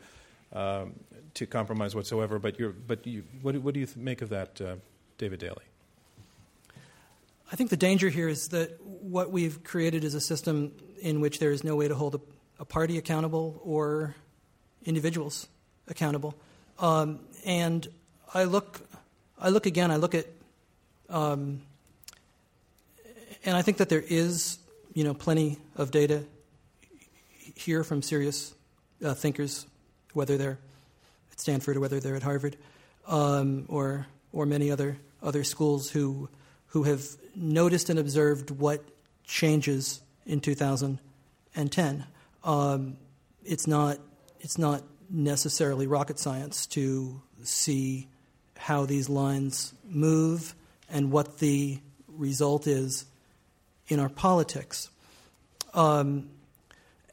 um, 0.52 0.92
to 1.38 1.46
compromise 1.46 1.94
whatsoever. 1.94 2.38
But, 2.38 2.56
but 2.86 3.06
you, 3.06 3.24
what, 3.42 3.56
what, 3.58 3.74
do 3.74 3.80
you 3.80 3.88
make 3.96 4.22
of 4.22 4.28
that, 4.30 4.60
uh, 4.60 4.76
David 5.16 5.40
Daley? 5.40 5.64
I 7.50 7.56
think 7.56 7.70
the 7.70 7.76
danger 7.76 8.08
here 8.08 8.28
is 8.28 8.48
that 8.48 8.78
what 8.82 9.30
we've 9.30 9.62
created 9.64 10.04
is 10.04 10.14
a 10.14 10.20
system 10.20 10.72
in 11.00 11.20
which 11.20 11.38
there 11.38 11.50
is 11.50 11.64
no 11.64 11.76
way 11.76 11.88
to 11.88 11.94
hold 11.94 12.16
a, 12.16 12.20
a 12.60 12.64
party 12.64 12.98
accountable 12.98 13.60
or 13.64 14.14
individuals 14.84 15.48
accountable. 15.88 16.34
Um, 16.78 17.20
and 17.46 17.86
I 18.34 18.44
look, 18.44 18.80
I 19.38 19.48
look 19.48 19.66
again. 19.66 19.90
I 19.90 19.96
look 19.96 20.14
at, 20.14 20.26
um, 21.08 21.62
and 23.44 23.56
I 23.56 23.62
think 23.62 23.78
that 23.78 23.88
there 23.88 24.04
is, 24.06 24.58
you 24.92 25.04
know, 25.04 25.14
plenty 25.14 25.58
of 25.76 25.90
data 25.90 26.24
here 27.54 27.82
from 27.82 28.02
serious 28.02 28.54
uh, 29.04 29.14
thinkers 29.14 29.66
whether 30.12 30.36
they're 30.36 30.58
Stanford 31.38 31.76
or 31.76 31.80
whether 31.80 32.00
they're 32.00 32.16
at 32.16 32.22
Harvard, 32.22 32.56
um, 33.06 33.64
or 33.68 34.06
or 34.32 34.46
many 34.46 34.70
other 34.70 34.98
other 35.22 35.44
schools 35.44 35.90
who 35.90 36.28
who 36.68 36.82
have 36.84 37.02
noticed 37.34 37.88
and 37.88 37.98
observed 37.98 38.50
what 38.50 38.84
changes 39.24 40.00
in 40.26 40.40
2010 40.40 42.06
Um, 42.44 42.96
it's 43.44 43.66
not 43.66 43.98
it's 44.40 44.58
not 44.58 44.82
necessarily 45.10 45.86
rocket 45.86 46.18
science 46.18 46.66
to 46.66 47.20
see 47.42 48.06
how 48.56 48.84
these 48.84 49.08
lines 49.08 49.72
move 49.88 50.54
and 50.90 51.10
what 51.10 51.38
the 51.38 51.78
result 52.08 52.66
is 52.66 53.06
in 53.88 54.00
our 54.00 54.08
politics. 54.08 54.90
Um, 55.74 56.28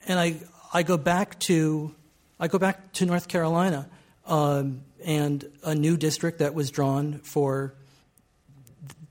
and 0.08 0.20
I 0.20 0.36
I 0.74 0.84
go 0.84 0.98
back 0.98 1.40
to 1.42 1.94
I 2.40 2.48
go 2.48 2.60
back 2.60 2.92
to 2.94 3.06
North 3.06 3.28
Carolina 3.28 3.88
um, 4.26 4.82
and 5.04 5.46
a 5.64 5.76
new 5.76 5.98
district 5.98 6.40
that 6.40 6.54
was 6.54 6.72
drawn 6.72 7.20
for 7.20 7.76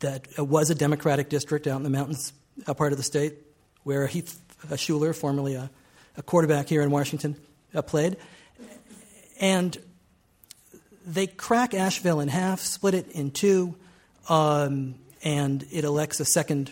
that 0.00 0.26
was 0.38 0.70
a 0.70 0.74
Democratic 0.74 1.28
district 1.28 1.66
out 1.66 1.76
in 1.76 1.82
the 1.82 1.90
mountains, 1.90 2.32
a 2.66 2.74
part 2.74 2.92
of 2.92 2.98
the 2.98 3.04
state 3.04 3.34
where 3.84 4.06
Heath 4.06 4.40
Shuler, 4.70 5.14
formerly 5.14 5.54
a, 5.54 5.70
a 6.16 6.22
quarterback 6.22 6.68
here 6.68 6.82
in 6.82 6.90
Washington, 6.90 7.36
uh, 7.74 7.82
played. 7.82 8.16
And 9.40 9.76
they 11.06 11.26
crack 11.26 11.74
Asheville 11.74 12.20
in 12.20 12.28
half, 12.28 12.60
split 12.60 12.94
it 12.94 13.10
in 13.12 13.30
two, 13.30 13.74
um, 14.28 14.96
and 15.22 15.64
it 15.70 15.84
elects 15.84 16.20
a 16.20 16.24
second 16.24 16.70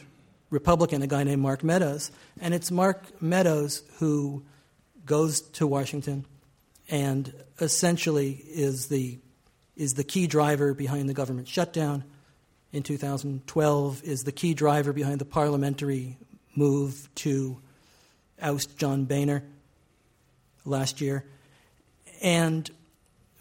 Republican, 0.50 1.02
a 1.02 1.06
guy 1.06 1.24
named 1.24 1.40
Mark 1.42 1.64
Meadows. 1.64 2.10
And 2.40 2.54
it's 2.54 2.70
Mark 2.70 3.22
Meadows 3.22 3.82
who 3.98 4.42
goes 5.06 5.40
to 5.40 5.66
Washington 5.66 6.24
and 6.88 7.32
essentially 7.60 8.42
is 8.48 8.86
the, 8.86 9.18
is 9.76 9.94
the 9.94 10.04
key 10.04 10.26
driver 10.26 10.74
behind 10.74 11.08
the 11.08 11.14
government 11.14 11.48
shutdown 11.48 12.04
in 12.72 12.82
2012, 12.82 14.02
is 14.04 14.24
the 14.24 14.32
key 14.32 14.54
driver 14.54 14.92
behind 14.92 15.18
the 15.18 15.24
parliamentary 15.24 16.16
move 16.54 17.08
to 17.16 17.58
oust 18.40 18.76
John 18.76 19.04
Boehner 19.04 19.42
last 20.64 21.00
year. 21.00 21.24
And 22.20 22.70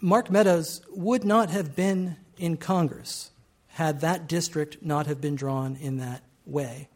Mark 0.00 0.30
Meadows 0.30 0.82
would 0.90 1.24
not 1.24 1.50
have 1.50 1.76
been 1.76 2.16
in 2.36 2.56
Congress 2.56 3.30
had 3.72 4.00
that 4.00 4.28
district 4.28 4.82
not 4.82 5.06
have 5.06 5.20
been 5.20 5.34
drawn 5.34 5.76
in 5.76 5.96
that 5.98 6.22
way. 6.44 6.88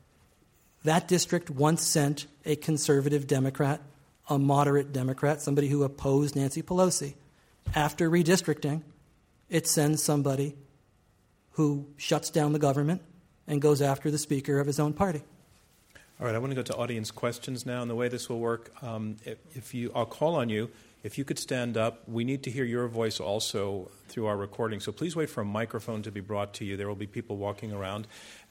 That 0.85 1.09
district 1.09 1.51
once 1.51 1.83
sent 1.83 2.27
a 2.45 2.57
conservative 2.57 3.27
Democrat, 3.27 3.81
a 4.29 4.39
moderate 4.39 4.93
Democrat, 4.93 5.41
somebody 5.41 5.69
who 5.69 5.83
opposed 5.83 6.37
Nancy 6.37 6.63
Pelosi. 6.63 7.15
After 7.75 8.11
redistricting, 8.11 8.83
it 9.49 9.67
sends 9.67 10.03
somebody 10.03 10.57
who 11.53 11.87
shuts 11.97 12.31
down 12.31 12.53
the 12.53 12.59
government 12.59 13.03
and 13.47 13.63
goes 13.63 13.81
after 13.81 14.11
the 14.11 14.19
Speaker 14.19 14.61
of 14.61 14.67
his 14.67 14.79
own 14.79 14.93
party. 14.93 15.23
All 16.19 16.27
right, 16.27 16.35
I 16.35 16.39
want 16.39 16.51
to 16.51 16.57
go 16.57 16.63
to 16.63 16.77
audience 16.77 17.11
questions 17.11 17.67
now, 17.67 17.83
and 17.83 17.91
the 17.91 17.95
way 17.95 18.09
this 18.09 18.29
will 18.29 18.41
work, 18.41 18.73
um, 18.83 19.17
if, 19.25 19.39
if, 19.55 19.75
you, 19.75 19.93
I'll 19.95 20.07
call 20.07 20.35
on 20.35 20.49
you. 20.49 20.71
If 21.03 21.19
you 21.19 21.25
could 21.25 21.39
stand 21.39 21.77
up, 21.77 22.09
we 22.09 22.25
need 22.25 22.43
to 22.45 22.51
hear 22.51 22.65
your 22.65 22.89
voice 22.89 23.21
also 23.21 23.91
through 24.09 24.27
our 24.27 24.37
recording. 24.37 24.81
So 24.81 24.91
please 24.91 25.15
wait 25.15 25.31
for 25.31 25.43
a 25.43 25.45
microphone 25.45 26.03
to 26.03 26.11
be 26.11 26.21
brought 26.21 26.55
to 26.55 26.65
you. 26.65 26.77
There 26.77 26.89
will 26.89 26.97
be 26.97 27.07
people 27.07 27.37
walking 27.37 27.73
around. 27.73 28.09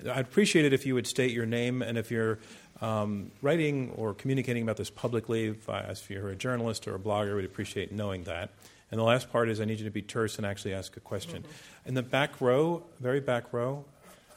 I'd 0.10 0.26
appreciate 0.26 0.64
it 0.64 0.72
if 0.72 0.86
you 0.86 0.94
would 0.94 1.08
state 1.08 1.32
your 1.32 1.46
name, 1.46 1.82
and 1.82 1.98
if 1.98 2.12
you're 2.12 2.40
um, 2.82 3.32
writing 3.42 3.92
or 3.96 4.14
communicating 4.14 4.64
about 4.64 4.78
this 4.78 4.90
publicly, 4.90 5.48
if, 5.48 5.68
if 5.68 6.10
you're 6.10 6.30
a 6.30 6.36
journalist 6.36 6.88
or 6.88 6.96
a 6.96 7.00
blogger, 7.00 7.36
we'd 7.36 7.46
appreciate 7.46 7.92
knowing 7.92 8.24
that. 8.24 8.52
And 8.92 9.00
the 9.00 9.04
last 9.04 9.32
part 9.32 9.50
is 9.50 9.60
I 9.60 9.66
need 9.66 9.80
you 9.80 9.86
to 9.86 9.92
be 9.92 10.02
terse 10.02 10.38
and 10.38 10.46
actually 10.46 10.74
ask 10.74 10.96
a 10.96 11.00
question. 11.00 11.42
Mm-hmm. 11.42 11.90
In 11.90 11.94
the 11.96 12.04
back 12.04 12.40
row, 12.40 12.84
very 13.00 13.20
back 13.20 13.52
row, 13.52 13.84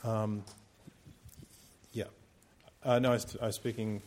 um, 0.05 0.43
yeah. 1.93 2.05
uh, 2.85 2.99
no, 2.99 3.11
I 3.11 3.13
was, 3.13 3.37
I 3.41 3.47
was, 3.47 3.55
speaking 3.55 4.03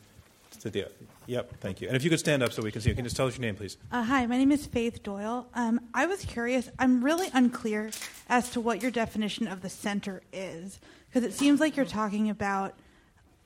to 0.62 0.70
the. 0.70 0.88
Yep, 1.32 1.62
thank 1.62 1.80
you. 1.80 1.88
And 1.88 1.96
if 1.96 2.04
you 2.04 2.10
could 2.10 2.20
stand 2.20 2.44
up 2.44 2.52
so 2.52 2.62
we 2.62 2.74
can 2.74 2.82
see 2.82 2.90
you, 2.90 2.96
can 2.96 3.06
you 3.06 3.08
just 3.08 3.16
tell 3.16 3.26
us 3.26 3.38
your 3.38 3.46
name, 3.46 3.56
please? 3.56 3.78
Uh, 3.90 4.04
hi, 4.04 4.26
my 4.26 4.36
name 4.36 4.52
is 4.52 4.66
Faith 4.66 5.02
Doyle. 5.02 5.48
Um, 5.54 5.80
I 5.94 6.06
was 6.06 6.26
curious. 6.26 6.70
I'm 6.78 7.02
really 7.02 7.30
unclear 7.34 7.92
as 8.28 8.50
to 8.50 8.60
what 8.60 8.82
your 8.82 8.92
definition 8.92 9.48
of 9.48 9.62
the 9.62 9.70
center 9.70 10.24
is, 10.34 10.82
because 11.08 11.24
it 11.24 11.32
seems 11.32 11.62
like 11.62 11.78
you're 11.78 11.86
talking 11.86 12.30
about 12.30 12.74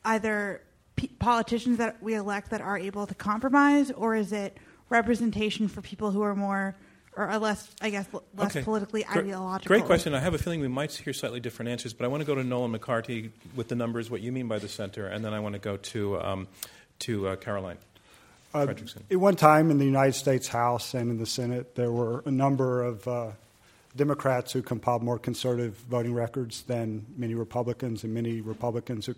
either 0.03 0.63
p- 0.95 1.11
politicians 1.19 1.77
that 1.77 2.01
we 2.01 2.15
elect 2.15 2.49
that 2.49 2.59
are 2.59 2.75
able 2.75 3.05
to 3.05 3.13
compromise, 3.13 3.91
or 3.91 4.15
is 4.15 4.33
it 4.33 4.57
representation 4.89 5.67
for 5.67 5.81
people 5.81 6.09
who 6.09 6.23
are 6.23 6.35
more 6.35 6.75
or 7.15 7.27
are 7.27 7.37
less, 7.37 7.69
I 7.81 7.91
guess, 7.91 8.07
less 8.35 8.55
okay. 8.55 8.63
politically 8.63 9.03
Gr- 9.03 9.19
ideological? 9.19 9.67
Great 9.67 9.85
question. 9.85 10.15
I 10.15 10.21
have 10.21 10.33
a 10.33 10.39
feeling 10.39 10.59
we 10.59 10.67
might 10.67 10.91
hear 10.91 11.13
slightly 11.13 11.39
different 11.39 11.69
answers, 11.69 11.93
but 11.93 12.05
I 12.05 12.07
want 12.07 12.21
to 12.21 12.25
go 12.25 12.33
to 12.33 12.43
Nolan 12.43 12.75
McCarty 12.75 13.29
with 13.55 13.67
the 13.67 13.75
numbers, 13.75 14.09
what 14.09 14.21
you 14.21 14.31
mean 14.31 14.47
by 14.47 14.57
the 14.57 14.67
center, 14.67 15.05
and 15.05 15.23
then 15.23 15.35
I 15.35 15.39
want 15.39 15.53
to 15.53 15.59
go 15.59 15.77
to 15.77 16.19
um, 16.19 16.47
to 16.99 17.27
uh, 17.27 17.35
Caroline. 17.35 17.77
Uh, 18.53 18.67
at 19.11 19.17
one 19.17 19.35
time 19.35 19.69
in 19.69 19.79
the 19.79 19.85
United 19.85 20.13
States 20.13 20.47
House 20.47 20.93
and 20.93 21.11
in 21.11 21.17
the 21.17 21.25
Senate, 21.25 21.75
there 21.75 21.91
were 21.91 22.23
a 22.25 22.31
number 22.31 22.83
of 22.83 23.05
uh, 23.07 23.31
Democrats 23.95 24.53
who 24.53 24.61
compiled 24.61 25.03
more 25.03 25.19
conservative 25.19 25.75
voting 25.89 26.13
records 26.13 26.63
than 26.63 27.05
many 27.17 27.33
Republicans, 27.33 28.03
and 28.03 28.13
many 28.13 28.41
Republicans 28.41 29.05
who 29.05 29.15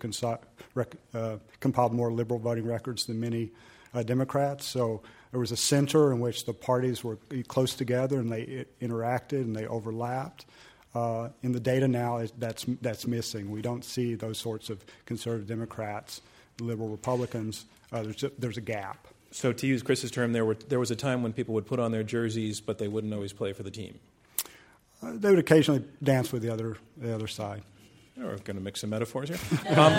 rec- 0.74 0.96
uh, 1.14 1.36
compiled 1.60 1.92
more 1.92 2.12
liberal 2.12 2.40
voting 2.40 2.66
records 2.66 3.06
than 3.06 3.20
many 3.20 3.50
uh, 3.94 4.02
Democrats. 4.02 4.66
So 4.66 5.02
there 5.30 5.40
was 5.40 5.52
a 5.52 5.56
center 5.56 6.12
in 6.12 6.20
which 6.20 6.44
the 6.44 6.52
parties 6.52 7.04
were 7.04 7.18
close 7.48 7.74
together 7.74 8.20
and 8.20 8.30
they 8.30 8.64
interacted 8.80 9.42
and 9.42 9.54
they 9.54 9.66
overlapped. 9.66 10.46
Uh, 10.94 11.28
in 11.42 11.52
the 11.52 11.60
data 11.60 11.86
now, 11.86 12.24
that's, 12.38 12.64
that's 12.80 13.06
missing. 13.06 13.50
We 13.50 13.62
don't 13.62 13.84
see 13.84 14.14
those 14.14 14.38
sorts 14.38 14.70
of 14.70 14.84
conservative 15.06 15.46
Democrats, 15.46 16.22
liberal 16.60 16.88
Republicans. 16.88 17.64
Uh, 17.92 18.02
there's, 18.02 18.22
a, 18.22 18.30
there's 18.38 18.56
a 18.56 18.62
gap. 18.62 19.06
So, 19.30 19.52
to 19.52 19.66
use 19.66 19.82
Chris's 19.82 20.10
term, 20.10 20.32
there, 20.32 20.44
were, 20.44 20.54
there 20.54 20.78
was 20.78 20.90
a 20.90 20.96
time 20.96 21.22
when 21.22 21.32
people 21.32 21.54
would 21.54 21.66
put 21.66 21.78
on 21.78 21.92
their 21.92 22.02
jerseys, 22.02 22.60
but 22.60 22.78
they 22.78 22.88
wouldn't 22.88 23.12
always 23.12 23.32
play 23.32 23.52
for 23.52 23.62
the 23.62 23.70
team. 23.70 23.98
Uh, 25.02 25.12
they 25.14 25.30
would 25.30 25.38
occasionally 25.38 25.84
dance 26.02 26.32
with 26.32 26.42
the 26.42 26.50
other, 26.50 26.76
the 26.96 27.14
other 27.14 27.26
side. 27.26 27.62
Oh, 28.18 28.24
we're 28.24 28.38
going 28.38 28.56
to 28.56 28.62
mix 28.62 28.80
some 28.80 28.90
metaphors 28.90 29.28
here. 29.28 29.78
Um, 29.78 29.94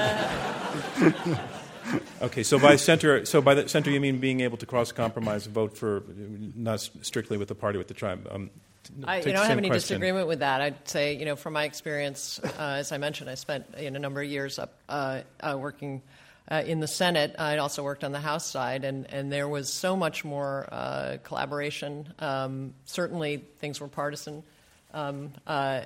okay, 2.24 2.43
so 2.43 2.60
by 2.60 2.76
center, 2.76 3.24
so 3.26 3.41
by 3.41 3.53
the 3.53 3.70
center, 3.70 3.91
you 3.91 4.01
mean 4.01 4.20
being 4.20 4.41
able 4.41 4.57
to 4.57 4.66
cross 4.66 4.91
compromise, 4.91 5.45
vote 5.45 5.78
for 5.78 6.03
not 6.55 6.82
strictly 7.01 7.38
with 7.38 7.47
the 7.47 7.55
party, 7.55 7.78
with 7.78 7.88
the 7.88 7.93
tribe. 7.93 8.28
Um, 8.30 8.49
I 9.03 9.22
don't 9.22 9.36
have 9.36 9.57
any 9.57 9.70
question. 9.70 9.95
disagreement 9.95 10.28
with 10.28 10.39
that. 10.39 10.62
I'd 10.62 10.88
say, 10.88 11.16
you 11.16 11.26
know, 11.26 11.36
from 11.36 11.53
my 11.53 11.64
experience, 11.64 12.39
uh, 12.43 12.78
as 12.80 12.91
I 12.91 12.97
mentioned, 12.97 13.30
I 13.30 13.36
spent 13.36 13.74
in 13.76 13.95
a 13.95 13.99
number 13.99 14.22
of 14.22 14.30
years 14.30 14.60
up 14.60 14.74
uh, 14.89 15.22
uh, 15.39 15.57
working. 15.60 16.01
Uh, 16.50 16.64
in 16.66 16.80
the 16.80 16.88
Senate, 16.88 17.36
I 17.38 17.58
also 17.58 17.84
worked 17.84 18.04
on 18.04 18.12
the 18.12 18.20
House 18.20 18.45
side, 18.45 18.84
and, 18.84 19.06
and 19.14 19.32
there 19.32 19.47
was 19.47 19.72
so 19.72 19.95
much 19.95 20.26
more 20.26 20.68
uh, 20.72 21.18
collaboration. 21.24 22.12
Um, 22.18 22.74
certainly, 22.86 23.45
things 23.60 23.80
were 23.80 23.88
partisan 23.88 24.43
um, 24.93 25.32
uh, 25.45 25.82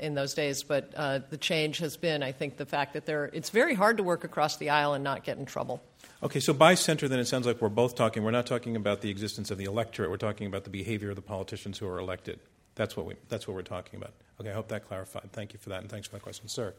in 0.00 0.14
those 0.14 0.34
days. 0.34 0.62
But 0.62 0.92
uh, 0.96 1.20
the 1.28 1.36
change 1.36 1.78
has 1.78 1.96
been, 1.96 2.22
I 2.22 2.32
think, 2.32 2.56
the 2.56 2.66
fact 2.66 2.94
that 2.94 3.06
there, 3.06 3.26
it's 3.26 3.50
very 3.50 3.74
hard 3.74 3.98
to 3.98 4.02
work 4.02 4.24
across 4.24 4.56
the 4.56 4.70
aisle 4.70 4.94
and 4.94 5.04
not 5.04 5.24
get 5.24 5.38
in 5.38 5.44
trouble. 5.44 5.82
Okay, 6.22 6.40
so 6.40 6.54
by 6.54 6.74
center, 6.74 7.08
then 7.08 7.18
it 7.18 7.26
sounds 7.26 7.46
like 7.46 7.60
we're 7.60 7.68
both 7.68 7.94
talking. 7.94 8.22
We're 8.22 8.30
not 8.30 8.46
talking 8.46 8.74
about 8.74 9.02
the 9.02 9.10
existence 9.10 9.50
of 9.50 9.58
the 9.58 9.64
electorate. 9.64 10.10
We're 10.10 10.16
talking 10.16 10.46
about 10.46 10.64
the 10.64 10.70
behavior 10.70 11.10
of 11.10 11.16
the 11.16 11.22
politicians 11.22 11.78
who 11.78 11.86
are 11.86 11.98
elected. 11.98 12.40
That's 12.74 12.96
what 12.96 13.06
we. 13.06 13.14
That's 13.28 13.46
what 13.46 13.54
we're 13.54 13.62
talking 13.62 13.98
about. 14.00 14.12
Okay, 14.40 14.50
I 14.50 14.54
hope 14.54 14.68
that 14.68 14.88
clarified. 14.88 15.30
Thank 15.32 15.52
you 15.52 15.58
for 15.58 15.70
that, 15.70 15.80
and 15.80 15.90
thanks 15.90 16.08
for 16.08 16.14
that 16.14 16.22
question, 16.22 16.48
sir. 16.48 16.74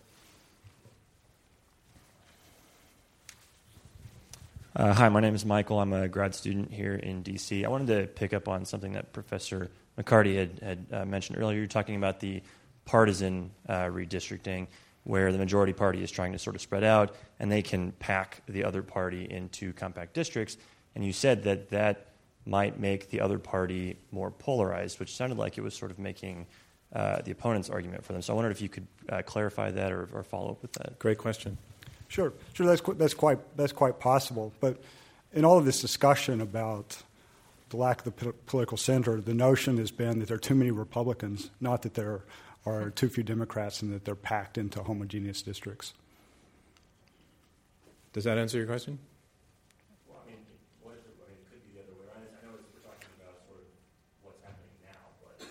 Uh, 4.76 4.94
hi, 4.94 5.10
my 5.10 5.20
name 5.20 5.34
is 5.34 5.46
Michael. 5.46 5.80
I'm 5.80 5.94
a 5.94 6.08
grad 6.08 6.36
student 6.36 6.72
here 6.72 6.94
in 6.94 7.24
DC. 7.24 7.66
I 7.66 7.68
wanted 7.68 7.88
to 7.88 8.08
pick 8.08 8.34
up 8.34 8.48
on 8.48 8.66
something 8.66 8.94
that 8.94 9.12
Professor 9.12 9.72
McCarty 9.98 10.38
had, 10.38 10.60
had 10.62 10.86
uh, 10.92 11.06
mentioned 11.06 11.40
earlier. 11.40 11.58
You're 11.58 11.68
talking 11.68 11.96
about 11.96 12.20
the 12.20 12.44
partisan 12.86 13.50
uh, 13.68 13.86
redistricting, 13.86 14.68
where 15.04 15.32
the 15.32 15.38
majority 15.38 15.74
party 15.74 16.04
is 16.04 16.12
trying 16.12 16.34
to 16.34 16.40
sort 16.40 16.56
of 16.56 16.62
spread 16.62 16.84
out, 16.84 17.16
and 17.40 17.52
they 17.52 17.62
can 17.62 17.92
pack 17.94 18.44
the 18.48 18.64
other 18.64 18.84
party 18.84 19.26
into 19.30 19.74
compact 19.74 20.14
districts. 20.14 20.58
And 20.94 21.04
you 21.04 21.14
said 21.14 21.44
that 21.44 21.70
that 21.70 22.08
might 22.46 22.80
make 22.80 23.10
the 23.10 23.22
other 23.22 23.40
party 23.40 23.98
more 24.12 24.32
polarized, 24.32 25.00
which 25.00 25.16
sounded 25.16 25.38
like 25.38 25.58
it 25.58 25.62
was 25.62 25.74
sort 25.74 25.92
of 25.92 25.98
making 25.98 26.46
uh, 26.94 27.22
the 27.24 27.32
opponent's 27.32 27.70
argument 27.70 28.04
for 28.06 28.14
them. 28.14 28.22
So 28.22 28.34
I 28.34 28.36
wondered 28.36 28.52
if 28.52 28.62
you 28.62 28.70
could 28.70 28.88
uh, 29.10 29.22
clarify 29.24 29.72
that 29.72 29.92
or, 29.92 30.08
or, 30.14 30.24
follow 30.24 30.52
up 30.52 30.62
with 30.62 30.72
that. 30.74 30.98
Great 31.00 31.18
question. 31.18 31.58
Sure, 32.08 32.34
sure. 32.54 32.66
That's 32.66 32.82
that's 32.82 33.14
quite 33.14 33.40
that's 33.58 33.74
quite 33.74 34.00
possible. 34.00 34.54
But 34.60 34.82
in 35.34 35.44
all 35.46 35.58
of 35.58 35.66
this 35.66 35.82
discussion 35.82 36.42
about 36.42 37.04
the 37.70 37.78
lack 37.78 38.06
of 38.06 38.16
the 38.16 38.34
political 38.46 38.78
center, 38.78 39.20
the 39.20 39.34
notion 39.34 39.78
has 39.78 39.92
been 39.92 40.20
that 40.20 40.30
there 40.30 40.38
are 40.38 40.40
too 40.40 40.56
many 40.56 40.72
Republicans, 40.72 41.52
not 41.60 41.82
that 41.82 41.96
there 41.96 42.22
are 42.66 42.92
too 42.92 43.10
few 43.10 43.24
Democrats 43.24 43.82
and 43.82 43.92
that 43.94 44.06
they're 44.06 44.16
packed 44.16 44.58
into 44.58 44.82
homogeneous 44.84 45.42
districts. 45.42 45.94
Does 48.14 48.24
that 48.24 48.38
answer 48.38 48.58
your 48.58 48.68
question? 48.68 49.00
Well, 50.08 50.20
I 50.26 50.30
mean, 50.32 50.40
what 50.82 50.96
is 50.96 51.04
it, 51.06 51.14
I 51.22 51.30
mean, 51.30 51.38
it 51.44 51.52
could 51.52 51.62
be 51.64 51.76
the 51.76 51.84
other 51.84 51.94
way 52.00 52.08
around. 52.08 52.24
I 52.24 52.48
know 52.48 52.56
we're 52.56 52.88
talking 52.88 53.12
about 53.20 53.36
sort 53.48 53.60
of 53.60 53.68
what's 54.24 54.42
happening 54.42 54.72
now, 54.88 55.12
but 55.22 55.44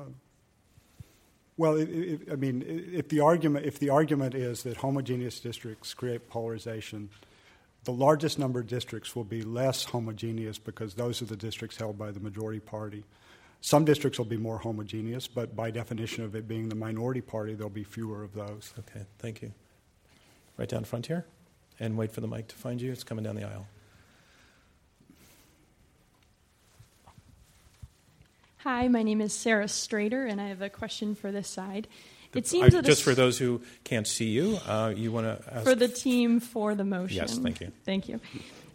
uh, 0.00 0.12
well, 1.58 1.76
it, 1.76 1.90
it, 1.90 2.20
I 2.32 2.36
mean, 2.36 2.64
if 2.66 3.08
the 3.08 3.20
argument 3.20 3.66
if 3.66 3.78
the 3.78 3.90
argument 3.90 4.34
is 4.34 4.62
that 4.62 4.78
homogeneous 4.78 5.40
districts 5.40 5.92
create 5.92 6.30
polarization, 6.30 7.10
the 7.84 7.92
largest 7.92 8.38
number 8.38 8.60
of 8.60 8.68
districts 8.68 9.14
will 9.16 9.24
be 9.24 9.42
less 9.42 9.84
homogeneous 9.84 10.58
because 10.58 10.94
those 10.94 11.20
are 11.20 11.26
the 11.26 11.36
districts 11.36 11.76
held 11.76 11.98
by 11.98 12.12
the 12.12 12.20
majority 12.20 12.60
party. 12.60 13.04
Some 13.60 13.84
districts 13.84 14.18
will 14.18 14.26
be 14.26 14.36
more 14.36 14.58
homogeneous, 14.58 15.26
but 15.26 15.56
by 15.56 15.72
definition 15.72 16.22
of 16.22 16.36
it 16.36 16.46
being 16.46 16.68
the 16.68 16.76
minority 16.76 17.20
party, 17.20 17.54
there'll 17.54 17.70
be 17.70 17.82
fewer 17.82 18.22
of 18.22 18.34
those. 18.34 18.72
Okay, 18.78 19.04
thank 19.18 19.42
you. 19.42 19.52
Right 20.56 20.68
down 20.68 20.84
front 20.84 21.06
here, 21.06 21.26
and 21.80 21.96
wait 21.96 22.12
for 22.12 22.20
the 22.20 22.28
mic 22.28 22.46
to 22.48 22.56
find 22.56 22.80
you. 22.80 22.92
It's 22.92 23.02
coming 23.02 23.24
down 23.24 23.34
the 23.34 23.44
aisle. 23.44 23.66
Hi, 28.62 28.88
my 28.88 29.04
name 29.04 29.20
is 29.20 29.32
Sarah 29.32 29.66
Strader, 29.66 30.28
and 30.28 30.40
I 30.40 30.48
have 30.48 30.62
a 30.62 30.68
question 30.68 31.14
for 31.14 31.30
this 31.30 31.48
side. 31.48 31.86
It 32.34 32.46
seems 32.46 32.74
I, 32.74 32.80
just 32.80 33.04
for 33.04 33.14
those 33.14 33.38
who 33.38 33.62
can't 33.84 34.06
see 34.06 34.30
you, 34.30 34.58
uh, 34.66 34.92
you 34.94 35.12
want 35.12 35.26
to 35.26 35.54
ask 35.54 35.64
for 35.64 35.76
the 35.76 35.88
team 35.88 36.40
for 36.40 36.74
the 36.74 36.84
motion. 36.84 37.16
Yes, 37.16 37.38
thank 37.38 37.60
you. 37.60 37.70
Thank 37.84 38.08
you. 38.08 38.20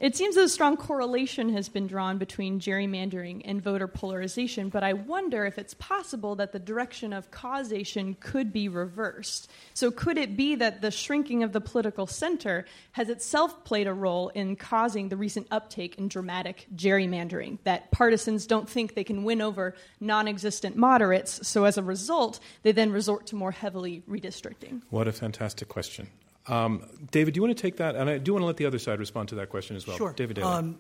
It 0.04 0.18
seems 0.18 0.36
that 0.36 0.44
a 0.44 0.50
strong 0.50 0.76
correlation 0.76 1.54
has 1.54 1.70
been 1.70 1.88
drawn 1.88 2.18
between 2.18 2.60
gerrymandering 2.60 3.42
and 3.46 3.64
voter 3.64 3.88
polarization, 3.88 4.68
but 4.68 4.84
I 4.84 4.92
wonder 4.92 5.46
if 5.46 5.58
it's 5.58 5.76
possible 5.76 6.36
that 6.36 6.52
the 6.52 6.60
direction 6.60 7.14
of 7.14 7.32
causation 7.32 8.18
could 8.20 8.52
be 8.52 8.68
reversed. 8.68 9.50
So, 9.74 9.92
could 9.92 10.18
it 10.18 10.36
be 10.36 10.56
that 10.56 10.82
the 10.82 10.92
shrinking 10.92 11.42
of 11.42 11.54
the 11.54 11.62
political 11.62 12.06
center 12.06 12.66
has 12.92 13.08
itself 13.08 13.64
played 13.64 13.88
a 13.88 13.94
role 13.94 14.28
in 14.28 14.58
causing 14.58 15.08
the 15.08 15.16
recent 15.16 15.48
uptake 15.52 15.98
in 15.98 16.10
dramatic 16.10 16.68
gerrymandering? 16.76 17.60
That 17.64 17.90
partisans 17.92 18.46
don't 18.46 18.68
think 18.68 18.96
they 18.96 19.06
can 19.06 19.24
win 19.24 19.42
over 19.42 19.74
non 20.02 20.28
existent 20.28 20.76
moderates, 20.76 21.48
so 21.48 21.64
as 21.64 21.78
a 21.78 21.84
result, 21.84 22.42
they 22.64 22.74
then 22.74 22.92
resort 22.92 23.26
to 23.28 23.38
more 23.38 23.52
heavily 23.52 24.04
redistricting? 24.10 24.82
What 24.90 25.08
a 25.08 25.14
fantastic 25.14 25.70
question. 25.70 26.10
Um, 26.48 26.84
David, 27.12 27.34
do 27.34 27.38
you 27.38 27.42
want 27.44 27.56
to 27.58 27.62
take 27.62 27.78
that? 27.78 27.96
And 27.96 28.10
I 28.10 28.18
do 28.18 28.34
want 28.34 28.44
to 28.44 28.48
let 28.48 28.58
the 28.58 28.66
other 28.66 28.80
side 28.80 29.00
respond 29.00 29.30
to 29.30 29.36
that 29.36 29.50
question 29.50 29.76
as 29.76 29.88
well. 29.88 29.98
Sure. 29.98 30.14
David 30.14 30.36
Daley. 30.36 30.48
Um, 30.48 30.78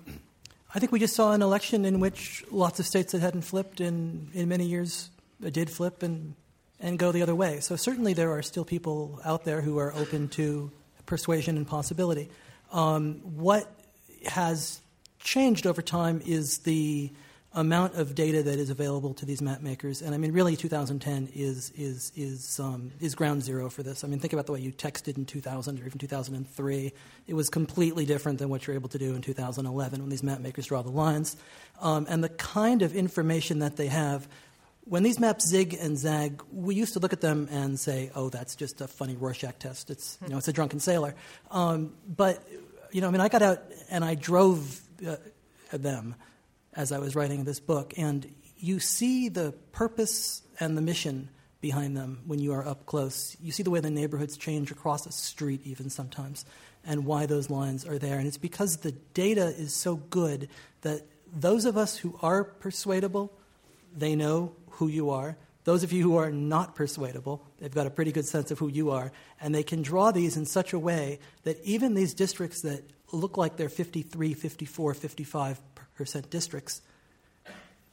I 0.76 0.80
think 0.80 0.91
we 0.91 0.99
just 0.99 1.16
saw 1.16 1.34
an 1.34 1.41
election 1.41 1.86
in 1.86 1.99
which 1.99 2.43
lots 2.51 2.80
of 2.80 2.86
states 2.86 3.11
that 3.11 3.22
hadn't 3.22 3.43
flipped 3.43 3.80
in, 3.80 4.30
in 4.34 4.49
many 4.49 4.66
years 4.66 5.09
uh, 5.45 5.49
did 5.49 5.70
flip 5.70 6.01
and, 6.03 6.34
and 6.80 6.97
go 6.97 7.11
the 7.11 7.22
other 7.22 7.36
way. 7.36 7.59
So 7.59 7.76
certainly 7.76 8.14
there 8.14 8.32
are 8.32 8.41
still 8.41 8.66
people 8.66 9.20
out 9.24 9.45
there 9.45 9.61
who 9.61 9.78
are 9.78 9.93
open 9.93 10.30
to 10.30 10.72
persuasion 11.05 11.57
and 11.57 11.68
possibility. 11.68 12.30
Um, 12.72 13.22
what 13.36 13.72
has 14.26 14.82
changed 15.20 15.68
over 15.68 15.82
time 15.82 16.22
is 16.26 16.59
the 16.59 17.11
amount 17.56 17.95
of 17.95 18.16
data 18.16 18.41
that 18.41 18.58
is 18.58 18.70
available 18.70 19.14
to 19.14 19.26
these 19.26 19.41
map 19.41 19.62
makers, 19.62 20.01
and 20.01 20.16
I 20.16 20.18
mean, 20.18 20.32
really, 20.32 20.56
2010 20.56 21.30
is 21.36 21.72
is 21.76 22.12
is 22.16 22.60
um, 22.60 22.91
is 22.99 23.14
ground 23.16 23.43
zero 23.43 23.70
for 23.70 23.84
this. 23.84 24.04
I 24.04 24.08
mean, 24.08 24.20
think 24.20 24.34
about 24.34 24.47
the 24.47 24.54
way 24.54 24.60
you 24.60 24.72
texted 24.72 25.18
in 25.18 25.26
2000 25.26 25.80
or 25.80 25.86
even 25.86 25.99
2003. 25.99 26.93
It 27.28 27.34
was 27.34 27.49
completely 27.49 28.06
different 28.06 28.39
than 28.39 28.49
what 28.49 28.66
you're 28.66 28.76
able 28.76 28.89
to 28.89 28.97
do 28.97 29.14
in 29.14 29.22
2011 29.22 30.01
when 30.01 30.10
these 30.10 30.24
map 30.24 30.39
makers 30.39 30.66
draw 30.66 30.82
the 30.82 30.89
lines, 30.89 31.38
um, 31.80 32.08
and 32.10 32.24
the 32.24 32.30
kind 32.30 32.82
of 32.82 32.95
information 32.95 33.60
that 33.60 33.78
they 33.78 33.88
have. 33.88 34.28
When 34.86 35.04
these 35.04 35.18
maps 35.18 35.47
zig 35.47 35.78
and 35.80 35.97
zag, 35.97 36.43
we 36.51 36.76
used 36.76 36.93
to 36.93 36.99
look 36.99 37.14
at 37.14 37.22
them 37.22 37.47
and 37.51 37.80
say, 37.80 38.12
"Oh, 38.16 38.30
that's 38.30 38.56
just 38.56 38.82
a 38.82 38.88
funny 38.88 39.16
Rorschach 39.16 39.60
test. 39.60 39.89
It's 39.91 40.18
you 40.24 40.30
know, 40.30 40.38
it's 40.38 40.47
a 40.47 40.54
drunken 40.54 40.80
sailor." 40.80 41.16
Um, 41.51 41.93
but 42.08 42.45
you 42.91 43.01
know, 43.01 43.08
I 43.08 43.12
mean, 43.12 43.22
I 43.22 43.30
got 43.30 43.43
out 43.43 43.60
and 43.89 44.04
I 44.04 44.16
drove 44.16 44.82
uh, 45.08 45.18
them 45.72 46.16
as 46.76 46.91
I 46.91 46.99
was 46.99 47.15
writing 47.15 47.43
this 47.43 47.59
book. 47.59 47.93
And 47.97 48.34
you 48.57 48.80
see 48.80 49.30
the 49.30 49.51
purpose 49.71 50.41
and 50.59 50.78
the 50.78 50.82
mission 50.82 51.30
behind 51.61 51.95
them 51.95 52.21
when 52.26 52.39
you 52.39 52.53
are 52.53 52.65
up 52.67 52.86
close. 52.86 53.38
You 53.41 53.51
see 53.51 53.63
the 53.63 53.69
way 53.69 53.80
the 53.80 53.89
neighborhoods 53.89 54.38
change 54.38 54.71
across 54.71 55.05
a 55.05 55.11
street, 55.11 55.61
even 55.65 55.89
sometimes, 55.89 56.45
and 56.86 57.05
why 57.05 57.26
those 57.26 57.49
lines 57.49 57.86
are 57.86 57.97
there. 57.97 58.17
And 58.19 58.28
it's 58.28 58.38
because 58.38 58.78
the 58.78 58.91
data 59.13 59.47
is 59.47 59.74
so 59.74 59.95
good 59.95 60.49
that 60.82 61.01
those 61.34 61.65
of 61.65 61.78
us 61.78 61.97
who 61.97 62.17
are 62.21 62.43
persuadable, 62.43 63.32
they 63.95 64.15
know 64.15 64.53
who 64.71 64.88
you 64.88 65.09
are. 65.09 65.38
Those 65.63 65.84
of 65.84 65.93
you 65.93 66.03
who 66.03 66.17
are 66.17 66.32
not 66.32 66.76
persuadable, 66.76 67.45
they've 67.59 67.74
got 67.74 67.88
a 67.88 67.89
pretty 67.89 68.11
good 68.11 68.26
sense 68.26 68.51
of 68.51 68.59
who 68.59 68.67
you 68.67 68.91
are, 68.91 69.13
and 69.39 69.55
they 69.55 69.63
can 69.63 69.82
draw 69.82 70.11
these 70.11 70.36
in 70.36 70.45
such 70.45 70.74
a 70.74 70.80
way 70.80 71.19
that 71.43 71.57
even 71.63 71.93
these 71.93 72.13
districts 72.13 72.61
that 72.63 72.84
look 73.13 73.38
like 73.38 73.55
they're 73.55 73.69
53, 73.69 74.34
54, 74.34 74.93
55 74.93 75.55
percent 75.55 75.72
districts, 76.30 76.82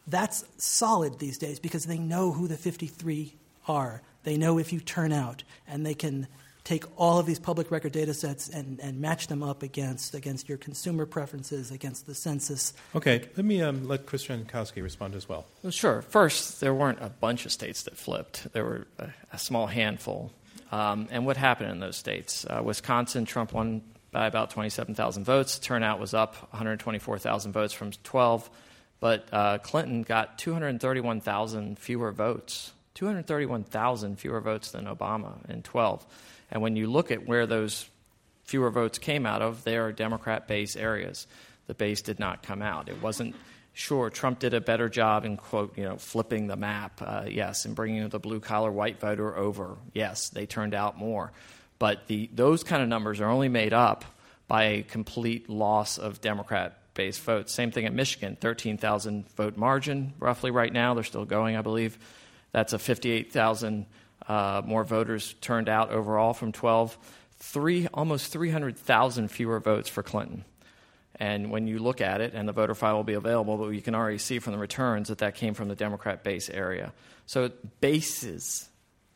that's 0.06 0.44
solid 0.58 1.18
these 1.18 1.38
days 1.38 1.60
because 1.60 1.86
they 1.86 1.98
know 1.98 2.32
who 2.32 2.48
the 2.48 2.56
53 2.56 3.34
are. 3.68 4.02
They 4.24 4.36
know 4.36 4.58
if 4.58 4.72
you 4.72 4.80
turn 4.80 5.12
out, 5.12 5.44
and 5.66 5.86
they 5.86 5.94
can 5.94 6.26
take 6.64 6.84
all 6.96 7.18
of 7.18 7.26
these 7.26 7.38
public 7.38 7.70
record 7.70 7.92
data 7.92 8.12
sets 8.12 8.48
and, 8.48 8.78
and 8.80 9.00
match 9.00 9.28
them 9.28 9.42
up 9.42 9.62
against 9.62 10.14
against 10.14 10.48
your 10.48 10.58
consumer 10.58 11.06
preferences, 11.06 11.70
against 11.70 12.06
the 12.06 12.14
census. 12.14 12.74
Okay, 12.94 13.28
let 13.36 13.46
me 13.46 13.62
um, 13.62 13.88
let 13.88 14.06
Chris 14.06 14.26
Jankowski 14.26 14.82
respond 14.82 15.14
as 15.14 15.28
well. 15.28 15.46
well. 15.62 15.72
Sure. 15.72 16.02
First, 16.02 16.60
there 16.60 16.74
weren't 16.74 16.98
a 17.00 17.08
bunch 17.08 17.46
of 17.46 17.52
states 17.52 17.84
that 17.84 17.96
flipped. 17.96 18.52
There 18.52 18.64
were 18.64 18.86
a, 18.98 19.08
a 19.32 19.38
small 19.38 19.66
handful. 19.66 20.32
Um, 20.70 21.08
and 21.10 21.26
what 21.26 21.36
happened 21.36 21.70
in 21.70 21.80
those 21.80 21.96
states? 21.96 22.44
Uh, 22.44 22.62
Wisconsin, 22.62 23.24
Trump 23.24 23.52
won 23.52 23.82
by 24.12 24.26
about 24.26 24.50
27,000 24.50 25.24
votes. 25.24 25.58
Turnout 25.58 26.00
was 26.00 26.14
up 26.14 26.36
124,000 26.52 27.52
votes 27.52 27.72
from 27.72 27.92
12, 27.92 28.50
but 28.98 29.28
uh, 29.32 29.58
Clinton 29.58 30.02
got 30.02 30.38
231,000 30.38 31.78
fewer 31.78 32.12
votes. 32.12 32.72
231,000 32.94 34.18
fewer 34.18 34.40
votes 34.40 34.72
than 34.72 34.86
Obama 34.86 35.48
in 35.48 35.62
12. 35.62 36.04
And 36.50 36.62
when 36.62 36.76
you 36.76 36.90
look 36.90 37.10
at 37.10 37.26
where 37.26 37.46
those 37.46 37.88
fewer 38.44 38.70
votes 38.70 38.98
came 38.98 39.26
out 39.26 39.42
of, 39.42 39.64
they 39.64 39.76
are 39.76 39.92
Democrat 39.92 40.48
base 40.48 40.76
areas. 40.76 41.26
The 41.66 41.74
base 41.74 42.02
did 42.02 42.18
not 42.18 42.42
come 42.42 42.62
out. 42.62 42.88
It 42.88 43.00
wasn't 43.00 43.36
sure 43.72 44.10
Trump 44.10 44.40
did 44.40 44.54
a 44.54 44.60
better 44.60 44.88
job 44.88 45.24
in 45.24 45.36
quote 45.36 45.78
you 45.78 45.84
know 45.84 45.96
flipping 45.96 46.48
the 46.48 46.56
map. 46.56 47.00
Uh, 47.00 47.24
yes, 47.28 47.64
and 47.64 47.74
bringing 47.74 48.08
the 48.08 48.18
blue 48.18 48.40
collar 48.40 48.70
white 48.70 49.00
voter 49.00 49.36
over. 49.36 49.78
Yes, 49.94 50.30
they 50.30 50.46
turned 50.46 50.74
out 50.74 50.98
more. 50.98 51.32
But 51.80 52.06
the, 52.06 52.30
those 52.32 52.62
kind 52.62 52.82
of 52.82 52.88
numbers 52.88 53.20
are 53.20 53.28
only 53.28 53.48
made 53.48 53.72
up 53.72 54.04
by 54.46 54.64
a 54.64 54.82
complete 54.82 55.48
loss 55.48 55.98
of 55.98 56.20
Democrat 56.20 56.76
based 56.94 57.22
votes. 57.22 57.52
Same 57.52 57.72
thing 57.72 57.86
at 57.86 57.94
Michigan 57.94 58.36
13,000 58.38 59.28
vote 59.30 59.56
margin, 59.56 60.12
roughly 60.20 60.52
right 60.52 60.72
now. 60.72 60.94
They're 60.94 61.02
still 61.02 61.24
going, 61.24 61.56
I 61.56 61.62
believe. 61.62 61.98
That's 62.52 62.72
a 62.72 62.78
58,000 62.78 63.86
uh, 64.28 64.62
more 64.64 64.84
voters 64.84 65.34
turned 65.40 65.68
out 65.68 65.90
overall 65.90 66.34
from 66.34 66.52
12. 66.52 66.98
Three, 67.38 67.88
almost 67.94 68.30
300,000 68.30 69.28
fewer 69.28 69.58
votes 69.58 69.88
for 69.88 70.02
Clinton. 70.02 70.44
And 71.16 71.50
when 71.50 71.66
you 71.66 71.78
look 71.78 72.00
at 72.00 72.20
it, 72.20 72.34
and 72.34 72.46
the 72.46 72.52
voter 72.52 72.74
file 72.74 72.96
will 72.96 73.04
be 73.04 73.14
available, 73.14 73.56
but 73.56 73.68
you 73.70 73.80
can 73.80 73.94
already 73.94 74.18
see 74.18 74.38
from 74.38 74.52
the 74.52 74.58
returns 74.58 75.08
that 75.08 75.18
that 75.18 75.34
came 75.34 75.54
from 75.54 75.68
the 75.68 75.74
Democrat 75.74 76.24
base 76.24 76.50
area. 76.50 76.92
So 77.26 77.50
bases 77.80 78.69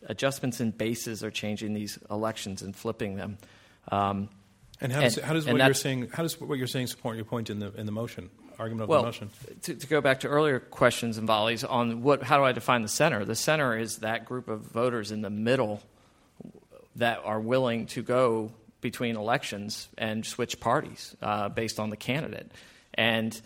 adjustments 0.07 0.61
in 0.61 0.71
bases 0.71 1.23
are 1.25 1.31
changing 1.31 1.75
these 1.75 1.99
elections 2.11 2.63
and 2.63 2.75
flipping 2.75 3.17
them. 3.17 3.39
Um, 3.91 4.29
and 4.81 4.93
how 4.93 5.03
does, 5.03 5.17
and, 5.17 5.27
how 5.27 5.33
does 5.35 5.47
what 5.47 5.57
you're 5.57 5.75
saying 5.75 6.09
how 6.13 6.23
does 6.23 6.41
what 6.41 6.59
you're 6.59 6.67
saying 6.67 6.89
support 6.89 7.17
your 7.17 7.25
point 7.25 7.49
in 7.49 7.59
the 7.59 7.73
in 7.75 7.87
the 7.87 7.93
motion 7.93 8.31
argument 8.59 8.85
of 8.85 8.89
well, 8.89 9.03
the 9.03 9.09
motion? 9.09 9.31
To, 9.63 9.75
to 9.75 9.87
go 9.87 10.01
back 10.01 10.21
to 10.21 10.29
earlier 10.29 10.59
questions 10.59 11.17
and 11.17 11.27
volleys 11.27 11.65
on 11.65 12.03
what 12.03 12.23
how 12.23 12.39
do 12.39 12.45
I 12.45 12.53
define 12.53 12.83
the 12.83 12.89
center? 12.89 13.25
The 13.25 13.37
center 13.37 13.77
is 13.77 13.99
that 13.99 14.25
group 14.25 14.49
of 14.49 14.61
voters 14.61 15.13
in 15.13 15.23
the 15.23 15.31
middle 15.31 15.81
that 16.97 17.21
are 17.25 17.41
willing 17.41 17.87
to 17.87 18.03
go 18.03 18.53
between 18.81 19.17
elections 19.17 19.89
and 19.97 20.27
switch 20.27 20.61
parties 20.61 21.17
uh, 21.23 21.49
based 21.49 21.81
on 21.81 21.91
the 21.91 21.97
candidate 21.97 22.51
and 22.93 23.41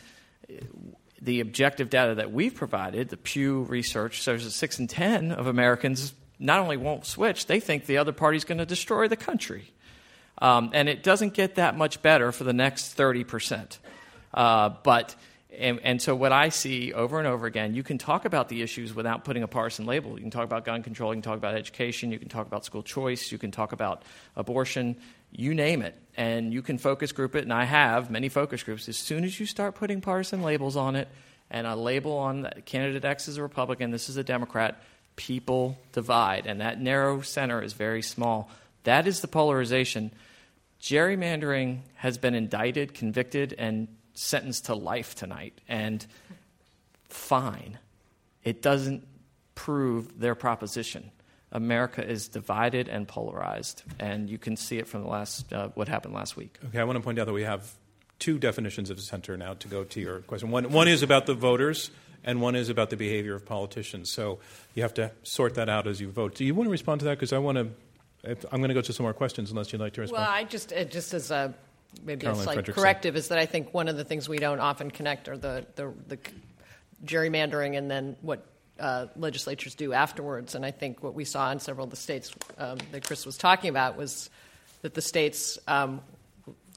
the 1.21 1.41
objective 1.41 1.91
data 1.91 2.17
that 2.17 2.33
we've 2.33 2.55
provided, 2.55 3.09
the 3.09 3.17
Pew 3.17 3.63
research, 3.63 4.23
shows 4.23 4.45
that 4.45 4.51
six 4.51 4.79
in 4.79 4.87
ten 4.87 5.33
of 5.33 5.47
Americans 5.47 6.15
not 6.39 6.61
only 6.61 6.77
won't 6.77 7.05
switch, 7.05 7.47
they 7.47 7.61
think 7.61 7.87
the 7.87 7.99
other 7.99 8.13
party's 8.13 8.45
going 8.45 8.59
to 8.59 8.67
destroy 8.67 9.09
the 9.09 9.17
country. 9.17 9.73
Um, 10.41 10.71
and 10.73 10.89
it 10.89 11.03
doesn't 11.03 11.35
get 11.35 11.57
that 11.57 11.77
much 11.77 12.01
better 12.01 12.31
for 12.31 12.45
the 12.45 12.53
next 12.53 12.97
30%. 12.97 13.79
Uh, 14.33 14.71
but, 14.85 15.17
and, 15.57 15.81
and, 15.83 16.01
so 16.01 16.15
what 16.15 16.31
I 16.33 16.51
see 16.51 16.93
over 16.93 17.19
and 17.19 17.27
over 17.27 17.47
again, 17.47 17.75
you 17.75 17.83
can 17.83 17.99
talk 17.99 18.25
about 18.25 18.49
the 18.49 18.63
issues 18.63 18.95
without 18.95 19.25
putting 19.25 19.43
a 19.43 19.49
partisan 19.49 19.87
label. 19.87 20.13
You 20.13 20.21
can 20.21 20.31
talk 20.31 20.45
about 20.45 20.65
gun 20.65 20.83
control, 20.83 21.13
you 21.13 21.17
can 21.17 21.23
talk 21.23 21.39
about 21.39 21.55
education, 21.55 22.13
you 22.13 22.19
can 22.19 22.29
talk 22.29 22.47
about 22.47 22.65
school 22.65 22.83
choice, 22.83 23.33
you 23.33 23.39
can 23.39 23.51
talk 23.51 23.73
about 23.73 24.05
abortion, 24.37 24.97
you 25.33 25.55
name 25.55 25.83
it. 25.83 25.97
And 26.17 26.53
you 26.53 26.63
can 26.63 26.79
focus 26.79 27.11
group 27.11 27.35
it, 27.35 27.43
and 27.43 27.53
I 27.53 27.65
have 27.65 28.11
many 28.11 28.29
focus 28.29 28.63
groups. 28.63 28.89
As 28.89 28.97
soon 28.97 29.25
as 29.25 29.41
you 29.41 29.47
start 29.47 29.75
putting 29.75 30.01
partisan 30.01 30.43
labels 30.43 30.77
on 30.77 30.95
it, 30.95 31.09
and 31.51 31.67
a 31.67 31.75
label 31.75 32.13
on 32.13 32.49
candidate 32.67 33.05
X 33.05 33.29
is 33.29 33.39
a 33.39 33.43
Republican, 33.43 33.91
this 33.91 34.09
is 34.09 34.17
a 34.17 34.25
Democrat, 34.25 34.83
people 35.19 35.77
divide, 35.93 36.47
and 36.47 36.61
that 36.61 36.81
narrow 36.81 37.21
center 37.21 37.61
is 37.61 37.75
very 37.75 38.01
small. 38.01 38.49
That 38.85 39.07
is 39.07 39.21
the 39.21 39.29
polarization. 39.29 40.13
Gerrymandering 40.81 41.81
has 41.97 42.17
been 42.17 42.35
indicted, 42.35 42.95
convicted, 42.95 43.53
and 43.59 43.89
sentenced 44.15 44.67
to 44.67 44.75
life 44.75 45.17
tonight, 45.17 45.61
and 45.69 46.07
fine. 47.09 47.79
It 48.45 48.63
doesn't 48.63 49.07
prove 49.55 50.19
their 50.21 50.37
proposition. 50.37 51.11
America 51.51 52.07
is 52.07 52.29
divided 52.29 52.89
and 52.89 53.09
polarized, 53.09 53.83
and 53.99 54.31
you 54.31 54.39
can 54.39 54.57
see 54.57 54.79
it 54.79 54.87
from 54.87 55.03
the 55.03 55.09
last 55.09 55.53
uh, 55.53 55.69
what 55.75 55.89
happened 55.89 56.15
last 56.15 56.37
week. 56.37 56.59
Okay, 56.69 56.79
I 56.79 56.85
want 56.85 56.97
to 56.97 57.03
point 57.03 57.19
out 57.19 57.27
that 57.27 57.33
we 57.33 57.43
have 57.43 57.73
two 58.19 58.39
definitions 58.39 58.91
of 58.91 59.01
center 59.01 59.37
now 59.37 59.55
to 59.55 59.69
go 59.69 59.83
to 59.85 60.01
your 60.01 60.21
question. 60.21 60.51
One, 60.51 60.71
one 60.71 60.87
is 60.89 61.03
about 61.03 61.27
the 61.27 61.35
voters, 61.35 61.91
and 62.25 62.41
one 62.41 62.55
is 62.55 62.69
about 62.69 62.91
the 62.91 62.97
behavior 62.97 63.35
of 63.35 63.45
politicians. 63.47 64.11
So 64.11 64.39
you 64.75 64.83
have 64.83 64.95
to 64.95 65.13
sort 65.23 65.55
that 65.55 65.69
out 65.69 65.87
as 65.87 66.01
you 66.01 66.11
vote. 66.11 66.35
Do 66.35 66.45
you 66.45 66.55
want 66.55 66.67
to 66.67 66.71
respond 66.71 67.01
to 67.01 67.05
that? 67.07 67.19
Because 67.19 67.33
I 67.33 67.39
want 67.39 67.59
to. 67.59 67.69
I'm 68.51 68.61
going 68.61 68.69
to 68.69 68.75
go 68.75 68.81
to 68.81 68.93
some 68.93 69.05
more 69.05 69.15
questions 69.15 69.51
unless 69.51 69.73
you'd 69.73 69.81
like 69.81 69.93
to 69.95 70.01
respond. 70.01 70.23
Well, 70.23 70.31
I 70.31 70.45
just 70.45 70.73
uh, 70.73 70.85
just 70.85 71.15
as 71.15 71.31
a 71.31 71.55
maybe 72.05 72.23
Caroline 72.23 72.41
a 72.41 72.45
slight 72.45 72.75
corrective 72.75 73.17
is 73.17 73.29
that 73.29 73.39
I 73.39 73.47
think 73.47 73.73
one 73.73 73.89
of 73.89 73.97
the 73.97 74.05
things 74.05 74.29
we 74.29 74.39
don't 74.39 74.61
often 74.61 74.91
connect 74.91 75.29
are 75.29 75.39
the 75.39 75.65
the, 75.77 75.93
the 76.09 76.19
gerrymandering 77.05 77.79
and 77.79 77.91
then 77.91 78.17
what 78.23 78.45
uh, 78.81 79.07
legislatures 79.17 79.75
do 79.75 79.93
afterwards. 79.93 80.55
And 80.55 80.67
I 80.67 80.73
think 80.73 81.03
what 81.03 81.15
we 81.15 81.25
saw 81.25 81.51
in 81.53 81.61
several 81.61 81.85
of 81.85 81.91
the 81.91 81.97
states 81.97 82.33
um, 82.59 82.79
that 82.93 83.05
Chris 83.05 83.25
was 83.25 83.37
talking 83.37 83.71
about 83.71 83.97
was 83.97 84.31
that 84.83 84.95
the 84.95 85.03
states. 85.03 85.59
Um, 85.67 86.01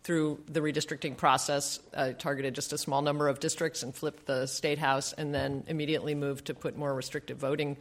through 0.03 0.43
the 0.47 0.61
redistricting 0.61 1.15
process, 1.15 1.79
uh, 1.93 2.13
targeted 2.13 2.55
just 2.55 2.73
a 2.73 2.77
small 2.77 3.01
number 3.01 3.27
of 3.27 3.39
districts 3.39 3.83
and 3.83 3.93
flipped 3.93 4.25
the 4.25 4.47
state 4.47 4.79
house, 4.79 5.13
and 5.13 5.33
then 5.33 5.63
immediately 5.67 6.15
moved 6.15 6.45
to 6.45 6.53
put 6.53 6.75
more 6.75 6.93
restrictive 6.93 7.37
voting 7.37 7.77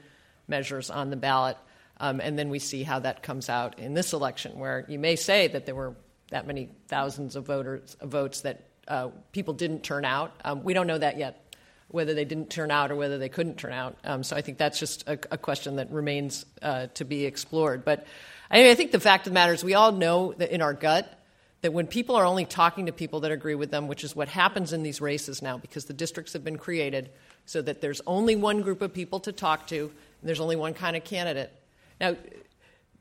measures 0.46 0.90
on 0.90 1.10
the 1.10 1.16
ballot. 1.16 1.56
Um, 1.98 2.20
and 2.20 2.38
then 2.38 2.50
we 2.50 2.58
see 2.58 2.82
how 2.82 3.00
that 3.00 3.22
comes 3.22 3.48
out 3.48 3.78
in 3.78 3.94
this 3.94 4.12
election, 4.12 4.58
where 4.58 4.84
you 4.88 4.98
may 4.98 5.16
say 5.16 5.48
that 5.48 5.66
there 5.66 5.74
were 5.74 5.94
that 6.30 6.46
many 6.46 6.68
thousands 6.88 7.36
of 7.36 7.46
voters 7.46 7.96
of 8.00 8.10
votes 8.10 8.42
that 8.42 8.64
uh, 8.88 9.08
people 9.32 9.54
didn't 9.54 9.82
turn 9.82 10.04
out. 10.04 10.32
Um, 10.44 10.62
we 10.62 10.74
don't 10.74 10.86
know 10.86 10.98
that 10.98 11.18
yet, 11.18 11.54
whether 11.88 12.14
they 12.14 12.24
didn't 12.24 12.50
turn 12.50 12.70
out 12.70 12.90
or 12.90 12.96
whether 12.96 13.18
they 13.18 13.28
couldn't 13.28 13.56
turn 13.56 13.72
out. 13.72 13.96
Um, 14.04 14.22
so 14.22 14.36
I 14.36 14.42
think 14.42 14.58
that's 14.58 14.78
just 14.78 15.08
a, 15.08 15.18
a 15.30 15.38
question 15.38 15.76
that 15.76 15.90
remains 15.90 16.46
uh, 16.62 16.86
to 16.94 17.04
be 17.04 17.24
explored. 17.24 17.84
But 17.84 18.06
I, 18.50 18.58
mean, 18.58 18.70
I 18.70 18.74
think 18.74 18.92
the 18.92 19.00
fact 19.00 19.26
of 19.26 19.32
the 19.32 19.34
matter 19.34 19.52
is, 19.52 19.64
we 19.64 19.74
all 19.74 19.92
know 19.92 20.32
that 20.34 20.50
in 20.50 20.62
our 20.62 20.74
gut 20.74 21.19
that 21.62 21.72
when 21.72 21.86
people 21.86 22.16
are 22.16 22.24
only 22.24 22.44
talking 22.44 22.86
to 22.86 22.92
people 22.92 23.20
that 23.20 23.30
agree 23.30 23.54
with 23.54 23.70
them, 23.70 23.86
which 23.86 24.02
is 24.02 24.16
what 24.16 24.28
happens 24.28 24.72
in 24.72 24.82
these 24.82 25.00
races 25.00 25.42
now, 25.42 25.58
because 25.58 25.84
the 25.84 25.92
districts 25.92 26.32
have 26.32 26.44
been 26.44 26.56
created 26.56 27.10
so 27.44 27.60
that 27.60 27.80
there's 27.80 28.00
only 28.06 28.36
one 28.36 28.62
group 28.62 28.80
of 28.80 28.94
people 28.94 29.20
to 29.20 29.32
talk 29.32 29.66
to, 29.66 29.84
and 29.84 30.28
there's 30.28 30.40
only 30.40 30.56
one 30.56 30.72
kind 30.72 30.96
of 30.96 31.04
candidate. 31.04 31.52
Now, 32.00 32.16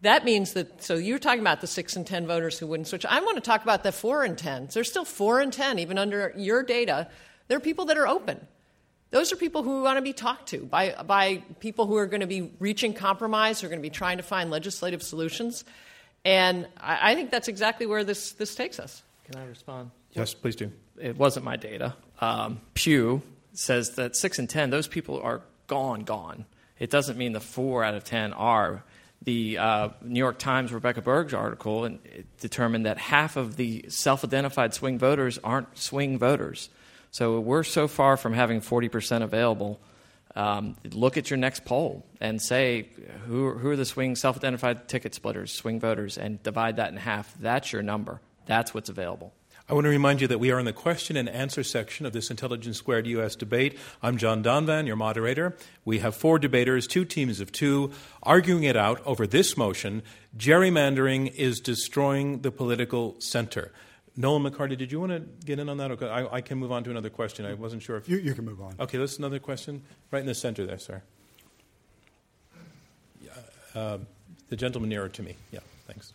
that 0.02 0.26
means 0.26 0.54
that, 0.54 0.84
so 0.84 0.96
you're 0.96 1.20
talking 1.20 1.42
about 1.42 1.62
the 1.62 1.68
6 1.68 1.96
and 1.96 2.08
10 2.08 2.28
voters 2.28 2.58
who 2.58 2.68
wouldn't 2.68 2.88
switch. 2.88 3.06
I 3.06 3.20
want 3.22 3.36
to 3.36 3.42
talk 3.42 3.64
about 3.64 3.84
the 3.84 3.92
4 3.92 4.24
and 4.24 4.38
10. 4.38 4.70
There's 4.72 4.90
still 4.90 5.06
4 5.06 5.42
and 5.42 5.52
10, 5.52 5.80
even 5.80 5.98
under 5.98 6.34
your 6.38 6.64
data. 6.64 7.10
There 7.48 7.58
are 7.58 7.62
people 7.62 7.86
that 7.86 7.98
are 7.98 8.08
open. 8.08 8.46
Those 9.12 9.34
are 9.34 9.36
people 9.36 9.64
who 9.64 9.84
want 9.84 9.98
to 9.98 10.02
be 10.02 10.14
talked 10.14 10.50
to 10.50 10.60
by, 10.60 10.96
by 11.06 11.44
people 11.60 11.88
who 11.88 11.98
are 11.98 12.06
going 12.06 12.22
to 12.22 12.28
be 12.28 12.52
reaching 12.60 12.94
compromise, 12.94 13.60
who 13.60 13.68
are 13.68 13.70
going 13.70 13.80
to 13.82 13.84
be 13.84 13.90
trying 13.90 14.18
to 14.18 14.24
find 14.24 14.52
legislative 14.52 15.02
solutions. 15.02 15.64
And 16.26 16.68
I, 16.80 17.12
I 17.12 17.16
think 17.16 17.32
that's 17.32 17.48
exactly 17.48 17.86
where 17.86 18.04
this, 18.04 18.34
this 18.34 18.56
takes 18.56 18.80
us. 18.80 19.04
Can 19.26 19.40
I 19.40 19.46
respond? 19.46 19.92
yes, 20.14 20.34
please 20.34 20.56
do. 20.56 20.72
It 21.00 21.18
wasn't 21.18 21.46
my 21.46 21.56
data. 21.56 21.96
Um, 22.20 22.62
Pew 22.74 23.22
says 23.54 23.92
that 23.92 24.16
six 24.16 24.40
and 24.40 24.50
ten, 24.50 24.70
those 24.70 24.88
people 24.88 25.22
are 25.22 25.42
gone, 25.68 26.02
gone. 26.02 26.46
It 26.78 26.90
doesn't 26.90 27.18
mean 27.18 27.34
the 27.34 27.40
four 27.40 27.84
out 27.84 27.94
of 27.94 28.04
ten 28.04 28.34
are. 28.34 28.84
The 29.22 29.58
uh, 29.58 29.90
New 30.02 30.20
York 30.20 30.40
Times 30.40 30.72
Rebecca 30.72 31.02
Berg's 31.02 31.34
article 31.34 31.84
and 31.84 32.00
it 32.06 32.26
determined 32.40 32.86
that 32.86 32.98
half 32.98 33.36
of 33.36 33.58
the 33.58 33.86
self-identified 33.90 34.74
swing 34.74 34.98
voters 34.98 35.38
aren't 35.44 35.78
swing 35.78 36.18
voters. 36.18 36.70
So 37.12 37.40
we're 37.40 37.64
so 37.64 37.88
far 37.88 38.16
from 38.18 38.34
having 38.34 38.62
40% 38.62 39.22
available. 39.22 39.80
Um, 40.36 40.76
look 40.92 41.18
at 41.18 41.30
your 41.30 41.38
next 41.38 41.66
poll 41.66 42.06
and 42.22 42.42
say 42.42 42.90
who, 43.26 43.52
who 43.54 43.70
are 43.70 43.76
the 43.76 43.86
swing 43.86 44.16
self-identified 44.16 44.88
ticket 44.88 45.16
splitters, 45.16 45.52
swing 45.52 45.80
voters, 45.80 46.18
and 46.18 46.42
divide 46.44 46.76
that 46.78 46.92
in 46.92 46.98
half. 46.98 47.34
That's 47.40 47.74
your 47.74 47.82
number. 47.82 48.22
That's 48.46 48.74
what's 48.74 48.90
available. 48.90 49.34
I 49.70 49.74
want 49.74 49.86
to 49.86 49.90
remind 49.90 50.20
you 50.20 50.28
that 50.30 50.40
we 50.40 50.50
are 50.50 50.58
in 50.58 50.66
the 50.66 50.74
question 50.74 51.16
and 51.16 51.30
answer 51.30 51.64
section 51.64 52.08
of 52.08 52.12
this 52.12 52.32
Intelligence 52.32 52.78
Squared 52.78 53.06
U.S. 53.06 53.36
debate. 53.36 53.78
I'm 54.02 54.18
John 54.18 54.44
Donvan, 54.44 54.88
your 54.88 54.96
moderator. 54.96 55.56
We 55.86 56.00
have 56.00 56.16
four 56.16 56.40
debaters, 56.40 56.88
two 56.88 57.06
teams 57.06 57.40
of 57.40 57.52
two, 57.52 57.92
arguing 58.24 58.64
it 58.64 58.76
out 58.76 59.00
over 59.06 59.28
this 59.28 59.56
motion 59.56 60.02
gerrymandering 60.36 61.32
is 61.36 61.60
destroying 61.60 62.42
the 62.42 62.50
political 62.50 63.16
center. 63.20 63.72
Nolan 64.18 64.44
McCarty, 64.44 64.78
did 64.78 64.92
you 64.92 65.00
want 65.00 65.12
to 65.12 65.20
get 65.46 65.60
in 65.60 65.70
on 65.70 65.78
that? 65.78 65.92
Okay, 65.92 66.08
I, 66.08 66.36
I 66.36 66.42
can 66.42 66.58
move 66.58 66.72
on 66.72 66.84
to 66.84 66.92
another 66.92 67.10
question. 67.10 67.46
I 67.46 67.54
wasn't 67.54 67.82
sure 67.82 67.96
if 67.98 68.10
You, 68.10 68.18
you 68.18 68.34
can 68.34 68.46
move 68.46 68.62
on. 68.62 68.76
Okay, 68.80 68.98
let's 68.98 69.18
another 69.18 69.40
question. 69.40 69.82
Right 70.12 70.20
in 70.20 70.26
the 70.26 70.34
center 70.34 70.66
there, 70.66 70.80
sir. 70.80 71.02
Uh, 73.76 74.00
the 74.50 74.56
gentleman 74.56 74.90
nearer 74.90 75.10
to 75.10 75.24
me. 75.24 75.36
Yeah, 75.52 75.60
thanks. 75.88 76.14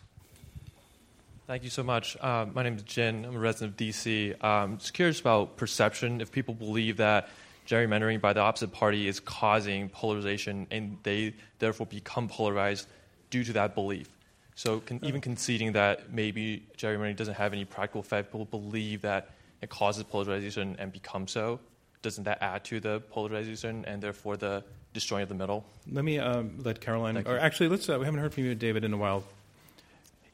Thank 1.47 1.63
you 1.63 1.69
so 1.69 1.83
much. 1.83 2.17
Uh, 2.19 2.47
my 2.53 2.63
name 2.63 2.75
is 2.75 2.83
Jin. 2.83 3.23
I'm 3.23 3.35
a 3.35 3.39
resident 3.39 3.73
of 3.73 3.77
DC. 3.77 4.43
Um, 4.43 4.77
just 4.77 4.93
curious 4.93 5.19
about 5.19 5.57
perception. 5.57 6.19
If 6.21 6.31
people 6.31 6.53
believe 6.53 6.97
that 6.97 7.29
gerrymandering 7.67 8.21
by 8.21 8.33
the 8.33 8.41
opposite 8.41 8.71
party 8.71 9.07
is 9.07 9.19
causing 9.19 9.89
polarization 9.89 10.67
and 10.69 10.97
they 11.03 11.33
therefore 11.59 11.87
become 11.87 12.27
polarized 12.27 12.87
due 13.29 13.43
to 13.43 13.53
that 13.53 13.73
belief. 13.73 14.09
So, 14.55 14.79
con- 14.79 14.99
even 15.03 15.21
conceding 15.21 15.73
that 15.73 16.13
maybe 16.13 16.65
gerrymandering 16.77 17.17
doesn't 17.17 17.35
have 17.35 17.53
any 17.53 17.65
practical 17.65 18.01
effect, 18.01 18.31
people 18.31 18.45
believe 18.45 19.01
that 19.01 19.31
it 19.61 19.69
causes 19.69 20.03
polarization 20.03 20.75
and 20.79 20.91
becomes 20.91 21.31
so. 21.31 21.59
Doesn't 22.01 22.23
that 22.23 22.41
add 22.41 22.63
to 22.65 22.79
the 22.79 23.01
polarization 23.11 23.83
and 23.85 24.01
therefore 24.01 24.37
the 24.37 24.63
destroying 24.93 25.23
of 25.23 25.29
the 25.29 25.35
middle? 25.35 25.65
Let 25.91 26.05
me 26.05 26.19
um, 26.19 26.59
let 26.63 26.79
Caroline, 26.79 27.21
or 27.25 27.37
actually, 27.37 27.69
let's. 27.69 27.89
Uh, 27.89 27.97
we 27.99 28.05
haven't 28.05 28.21
heard 28.21 28.33
from 28.33 28.45
you, 28.45 28.55
David, 28.55 28.83
in 28.83 28.93
a 28.93 28.97
while. 28.97 29.23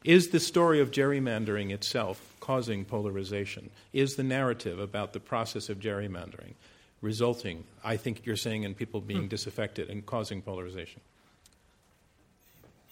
Is 0.04 0.28
the 0.28 0.40
story 0.40 0.80
of 0.80 0.90
gerrymandering 0.90 1.70
itself 1.70 2.34
causing 2.40 2.84
polarization? 2.84 3.70
Is 3.92 4.16
the 4.16 4.24
narrative 4.24 4.80
about 4.80 5.12
the 5.12 5.20
process 5.20 5.68
of 5.68 5.78
gerrymandering 5.78 6.54
resulting, 7.02 7.64
I 7.84 7.96
think 7.96 8.24
you're 8.24 8.36
saying, 8.36 8.62
in 8.62 8.74
people 8.74 9.00
being 9.00 9.28
disaffected 9.28 9.90
and 9.90 10.06
causing 10.06 10.40
polarization? 10.40 11.00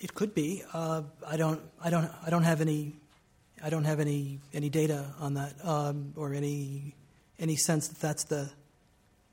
It 0.01 0.15
could 0.15 0.35
be. 0.35 0.63
Uh, 0.73 1.03
I 1.27 1.37
don't. 1.37 1.61
I 1.83 1.91
don't. 1.91 2.11
I 2.25 2.31
don't 2.31 2.43
have 2.43 2.61
any. 2.61 2.95
I 3.63 3.69
don't 3.69 3.85
have 3.85 4.01
any 4.01 4.41
any 4.55 4.71
data 4.71 5.05
on 5.21 5.35
that, 5.35 5.55
um, 5.63 6.15
or 6.17 6.33
any 6.33 6.95
any 7.39 7.57
sense 7.57 7.89
that 7.89 8.01
that's 8.01 8.25
the 8.25 8.51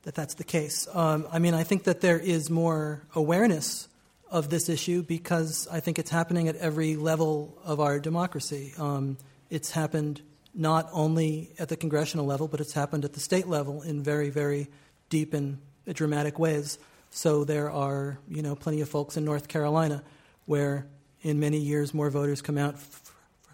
that 0.02 0.14
that's 0.14 0.34
the 0.34 0.44
case. 0.44 0.86
Um, 0.92 1.26
I 1.32 1.38
mean, 1.38 1.54
I 1.54 1.64
think 1.64 1.84
that 1.84 2.02
there 2.02 2.18
is 2.18 2.50
more 2.50 3.02
awareness 3.14 3.88
of 4.30 4.50
this 4.50 4.68
issue 4.68 5.02
because 5.02 5.66
I 5.72 5.80
think 5.80 5.98
it's 5.98 6.10
happening 6.10 6.48
at 6.48 6.56
every 6.56 6.96
level 6.96 7.56
of 7.64 7.80
our 7.80 7.98
democracy. 7.98 8.74
Um, 8.78 9.16
it's 9.48 9.70
happened 9.70 10.20
not 10.54 10.88
only 10.92 11.50
at 11.58 11.68
the 11.68 11.76
congressional 11.76 12.26
level, 12.26 12.46
but 12.48 12.60
it's 12.60 12.74
happened 12.74 13.04
at 13.04 13.14
the 13.14 13.20
state 13.20 13.46
level 13.46 13.80
in 13.82 14.02
very, 14.02 14.28
very 14.28 14.68
deep 15.08 15.32
and 15.32 15.58
dramatic 15.94 16.38
ways. 16.38 16.78
So 17.10 17.44
there 17.44 17.70
are, 17.70 18.18
you 18.28 18.42
know, 18.42 18.54
plenty 18.54 18.82
of 18.82 18.88
folks 18.88 19.16
in 19.16 19.24
North 19.24 19.48
Carolina 19.48 20.02
where, 20.48 20.86
in 21.22 21.38
many 21.38 21.58
years, 21.58 21.92
more 21.92 22.10
voters 22.10 22.40
come 22.42 22.58
out 22.58 22.78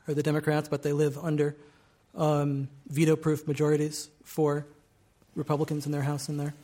for 0.07 0.15
the 0.15 0.23
Democrats, 0.23 0.69
but 0.69 0.83
they 0.83 0.93
live 0.93 1.19
under 1.19 1.57
um, 2.15 2.69
veto-proof 2.87 3.49
majorities 3.49 4.09
for 4.23 4.65
Republicans 5.35 5.87
in 5.87 5.93
their 5.93 6.03
House 6.03 6.29
and 6.29 6.39
their 6.39 6.55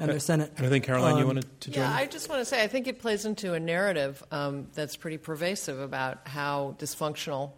and 0.00 0.10
their 0.10 0.20
Senate. 0.20 0.52
And 0.56 0.66
I 0.66 0.68
think, 0.68 0.84
Caroline, 0.84 1.16
you 1.16 1.22
Um, 1.22 1.28
wanted 1.28 1.60
to 1.60 1.70
join? 1.70 1.84
Yeah, 1.84 1.92
I 1.94 2.06
just 2.06 2.28
want 2.28 2.40
to 2.40 2.44
say 2.44 2.62
I 2.62 2.68
think 2.68 2.86
it 2.86 3.00
plays 3.00 3.24
into 3.24 3.54
a 3.54 3.60
narrative 3.60 4.22
um, 4.30 4.66
that's 4.74 4.96
pretty 4.96 5.18
pervasive 5.18 5.80
about 5.80 6.26
how 6.26 6.76
dysfunctional 6.78 7.50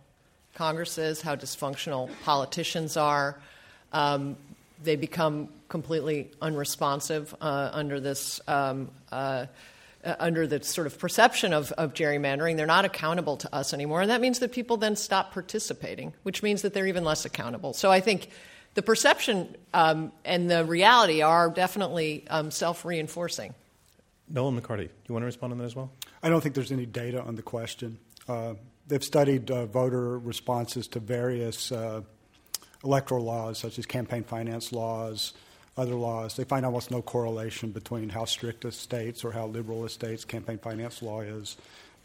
Congress 0.54 0.98
is, 0.98 1.22
how 1.22 1.36
dysfunctional 1.36 2.10
politicians 2.24 2.96
are. 2.96 3.38
Um, 3.92 4.36
they 4.82 4.96
become 4.96 5.48
completely 5.68 6.30
unresponsive 6.40 7.34
uh, 7.40 7.70
under 7.72 8.00
this. 8.00 8.40
Um, 8.46 8.90
uh, 9.12 9.46
uh, 10.04 10.16
under 10.18 10.46
the 10.46 10.62
sort 10.62 10.86
of 10.86 10.98
perception 10.98 11.52
of, 11.52 11.72
of 11.72 11.94
gerrymandering, 11.94 12.56
they're 12.56 12.66
not 12.66 12.84
accountable 12.84 13.36
to 13.38 13.54
us 13.54 13.74
anymore. 13.74 14.02
And 14.02 14.10
that 14.10 14.20
means 14.20 14.38
that 14.38 14.52
people 14.52 14.76
then 14.76 14.96
stop 14.96 15.32
participating, 15.32 16.14
which 16.22 16.42
means 16.42 16.62
that 16.62 16.74
they're 16.74 16.86
even 16.86 17.04
less 17.04 17.24
accountable. 17.24 17.72
So 17.72 17.90
I 17.90 18.00
think 18.00 18.30
the 18.74 18.82
perception 18.82 19.56
um, 19.74 20.12
and 20.24 20.50
the 20.50 20.64
reality 20.64 21.22
are 21.22 21.50
definitely 21.50 22.24
um, 22.28 22.50
self 22.50 22.84
reinforcing. 22.84 23.54
Nolan 24.28 24.60
McCarty, 24.60 24.86
do 24.86 24.92
you 25.08 25.12
want 25.12 25.22
to 25.22 25.26
respond 25.26 25.52
on 25.52 25.58
that 25.58 25.64
as 25.64 25.74
well? 25.74 25.90
I 26.22 26.28
don't 26.28 26.40
think 26.40 26.54
there's 26.54 26.72
any 26.72 26.86
data 26.86 27.20
on 27.22 27.34
the 27.34 27.42
question. 27.42 27.98
Uh, 28.28 28.54
they've 28.86 29.02
studied 29.02 29.50
uh, 29.50 29.66
voter 29.66 30.18
responses 30.18 30.86
to 30.88 31.00
various 31.00 31.72
uh, 31.72 32.02
electoral 32.84 33.24
laws, 33.24 33.58
such 33.58 33.78
as 33.78 33.86
campaign 33.86 34.22
finance 34.22 34.72
laws, 34.72 35.32
other 35.76 35.94
laws. 35.94 36.36
They 36.36 36.44
find 36.44 36.66
almost 36.66 36.90
no 36.90 37.00
correlation 37.02 37.70
between 37.70 38.08
how 38.08 38.24
strict 38.24 38.64
a 38.64 38.72
state's 38.72 39.24
or 39.24 39.32
how 39.32 39.46
liberal 39.46 39.84
a 39.84 39.88
state's 39.88 40.24
campaign 40.24 40.58
finance 40.58 41.02
law 41.02 41.20
is 41.20 41.56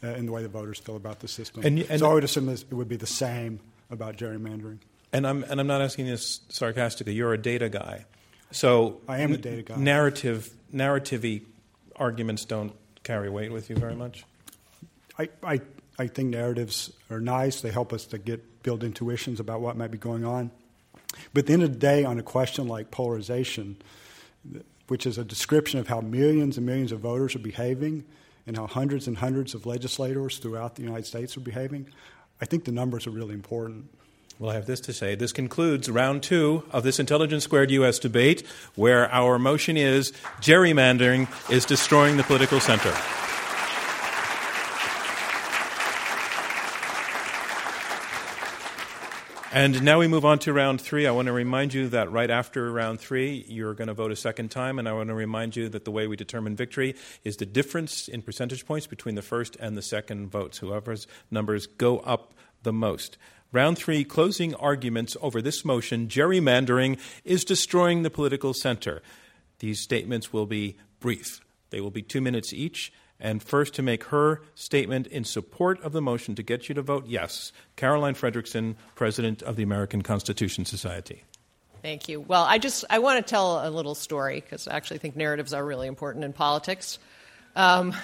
uh, 0.02 0.08
in 0.08 0.26
the 0.26 0.32
way 0.32 0.42
the 0.42 0.48
voters 0.48 0.78
feel 0.78 0.96
about 0.96 1.20
the 1.20 1.28
system. 1.28 1.62
And 1.64 1.80
and- 1.80 2.00
so 2.00 2.10
I 2.10 2.14
would 2.14 2.24
assume 2.24 2.46
this, 2.46 2.62
it 2.62 2.74
would 2.74 2.88
be 2.88 2.96
the 2.96 3.06
same 3.06 3.60
about 3.90 4.16
gerrymandering. 4.16 4.78
And 5.12 5.26
I'm, 5.26 5.44
and 5.44 5.60
I'm 5.60 5.66
not 5.66 5.80
asking 5.82 6.06
this 6.06 6.40
sarcastically. 6.48 7.14
You're 7.14 7.32
a 7.32 7.38
data 7.38 7.68
guy. 7.68 8.06
So 8.50 9.00
I 9.08 9.20
am 9.20 9.32
a 9.32 9.36
data 9.38 9.62
guy. 9.62 9.76
Narrative, 9.76 10.50
narrative 10.70 11.42
arguments 11.96 12.44
don't 12.44 12.72
carry 13.02 13.30
weight 13.30 13.52
with 13.52 13.70
you 13.70 13.76
very 13.76 13.94
much? 13.94 14.24
I, 15.18 15.28
I, 15.42 15.60
I 15.98 16.08
think 16.08 16.30
narratives 16.30 16.92
are 17.10 17.20
nice. 17.20 17.60
They 17.60 17.70
help 17.70 17.92
us 17.92 18.04
to 18.06 18.18
get 18.18 18.62
build 18.62 18.84
intuitions 18.84 19.40
about 19.40 19.60
what 19.60 19.76
might 19.76 19.90
be 19.90 19.98
going 19.98 20.24
on. 20.24 20.50
But 21.32 21.40
at 21.40 21.46
the 21.46 21.52
end 21.52 21.62
of 21.62 21.72
the 21.72 21.78
day, 21.78 22.04
on 22.04 22.18
a 22.18 22.22
question 22.22 22.66
like 22.66 22.90
polarization, 22.90 23.76
which 24.88 25.06
is 25.06 25.18
a 25.18 25.24
description 25.24 25.80
of 25.80 25.88
how 25.88 26.00
millions 26.00 26.56
and 26.56 26.66
millions 26.66 26.92
of 26.92 27.00
voters 27.00 27.34
are 27.34 27.40
behaving 27.40 28.04
and 28.46 28.56
how 28.56 28.66
hundreds 28.66 29.08
and 29.08 29.18
hundreds 29.18 29.54
of 29.54 29.66
legislators 29.66 30.38
throughout 30.38 30.76
the 30.76 30.82
United 30.82 31.06
States 31.06 31.36
are 31.36 31.40
behaving, 31.40 31.88
I 32.40 32.44
think 32.44 32.64
the 32.64 32.72
numbers 32.72 33.06
are 33.06 33.10
really 33.10 33.34
important. 33.34 33.86
Well, 34.38 34.50
I 34.50 34.54
have 34.54 34.66
this 34.66 34.80
to 34.80 34.92
say. 34.92 35.14
This 35.14 35.32
concludes 35.32 35.90
round 35.90 36.22
two 36.22 36.62
of 36.70 36.84
this 36.84 37.00
Intelligence 37.00 37.44
Squared 37.44 37.70
U.S. 37.70 37.98
debate, 37.98 38.46
where 38.74 39.10
our 39.10 39.38
motion 39.38 39.78
is 39.78 40.12
gerrymandering 40.40 41.26
is 41.50 41.64
destroying 41.64 42.18
the 42.18 42.22
political 42.22 42.60
center. 42.60 42.94
And 49.56 49.82
now 49.82 50.00
we 50.00 50.06
move 50.06 50.26
on 50.26 50.38
to 50.40 50.52
round 50.52 50.82
three. 50.82 51.06
I 51.06 51.12
want 51.12 51.28
to 51.28 51.32
remind 51.32 51.72
you 51.72 51.88
that 51.88 52.12
right 52.12 52.30
after 52.30 52.70
round 52.70 53.00
three, 53.00 53.46
you're 53.48 53.72
going 53.72 53.88
to 53.88 53.94
vote 53.94 54.12
a 54.12 54.16
second 54.16 54.50
time. 54.50 54.78
And 54.78 54.86
I 54.86 54.92
want 54.92 55.08
to 55.08 55.14
remind 55.14 55.56
you 55.56 55.70
that 55.70 55.86
the 55.86 55.90
way 55.90 56.06
we 56.06 56.14
determine 56.14 56.56
victory 56.56 56.94
is 57.24 57.38
the 57.38 57.46
difference 57.46 58.06
in 58.06 58.20
percentage 58.20 58.66
points 58.66 58.86
between 58.86 59.14
the 59.14 59.22
first 59.22 59.56
and 59.56 59.74
the 59.74 59.80
second 59.80 60.28
votes. 60.28 60.58
Whoever's 60.58 61.06
numbers 61.30 61.66
go 61.66 62.00
up 62.00 62.34
the 62.64 62.72
most. 62.74 63.16
Round 63.50 63.78
three 63.78 64.04
closing 64.04 64.54
arguments 64.56 65.16
over 65.22 65.40
this 65.40 65.64
motion 65.64 66.06
gerrymandering 66.06 66.98
is 67.24 67.42
destroying 67.42 68.02
the 68.02 68.10
political 68.10 68.52
center. 68.52 69.00
These 69.60 69.80
statements 69.80 70.34
will 70.34 70.44
be 70.44 70.76
brief, 71.00 71.40
they 71.70 71.80
will 71.80 71.90
be 71.90 72.02
two 72.02 72.20
minutes 72.20 72.52
each. 72.52 72.92
And 73.18 73.42
first, 73.42 73.74
to 73.74 73.82
make 73.82 74.04
her 74.04 74.42
statement 74.54 75.06
in 75.06 75.24
support 75.24 75.80
of 75.82 75.92
the 75.92 76.02
motion 76.02 76.34
to 76.34 76.42
get 76.42 76.68
you 76.68 76.74
to 76.74 76.82
vote 76.82 77.06
yes, 77.06 77.52
Caroline 77.76 78.14
Fredrickson, 78.14 78.74
President 78.94 79.42
of 79.42 79.56
the 79.56 79.62
American 79.62 80.02
Constitution 80.02 80.64
Society. 80.64 81.24
Thank 81.82 82.08
you. 82.08 82.20
Well, 82.20 82.42
I 82.42 82.58
just 82.58 82.84
I 82.90 82.98
want 82.98 83.24
to 83.24 83.30
tell 83.30 83.66
a 83.66 83.70
little 83.70 83.94
story 83.94 84.40
because 84.40 84.66
I 84.68 84.76
actually 84.76 84.98
think 84.98 85.16
narratives 85.16 85.54
are 85.54 85.64
really 85.64 85.86
important 85.86 86.24
in 86.24 86.32
politics. 86.32 86.98
Um, 87.54 87.94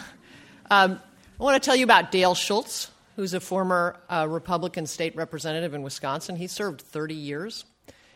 um, 0.70 1.00
I 1.38 1.42
want 1.42 1.62
to 1.62 1.66
tell 1.66 1.76
you 1.76 1.84
about 1.84 2.12
Dale 2.12 2.34
Schultz, 2.34 2.90
who's 3.16 3.34
a 3.34 3.40
former 3.40 3.98
uh, 4.08 4.26
Republican 4.30 4.86
state 4.86 5.16
representative 5.16 5.74
in 5.74 5.82
Wisconsin. 5.82 6.36
He 6.36 6.46
served 6.46 6.80
30 6.80 7.14
years. 7.14 7.64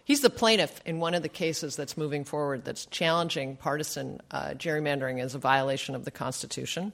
He's 0.07 0.21
the 0.21 0.31
plaintiff 0.31 0.81
in 0.87 1.01
one 1.01 1.15
of 1.15 1.25
the 1.25 1.29
cases 1.29 1.75
that's 1.75 1.97
moving 1.97 2.23
forward 2.23 2.65
that's 2.65 2.87
challenging 2.87 3.57
partisan 3.57 4.21
uh, 4.31 4.51
gerrymandering 4.51 5.21
as 5.21 5.35
a 5.35 5.39
violation 5.39 5.97
of 5.97 6.05
the 6.05 6.13
Constitution. 6.13 6.93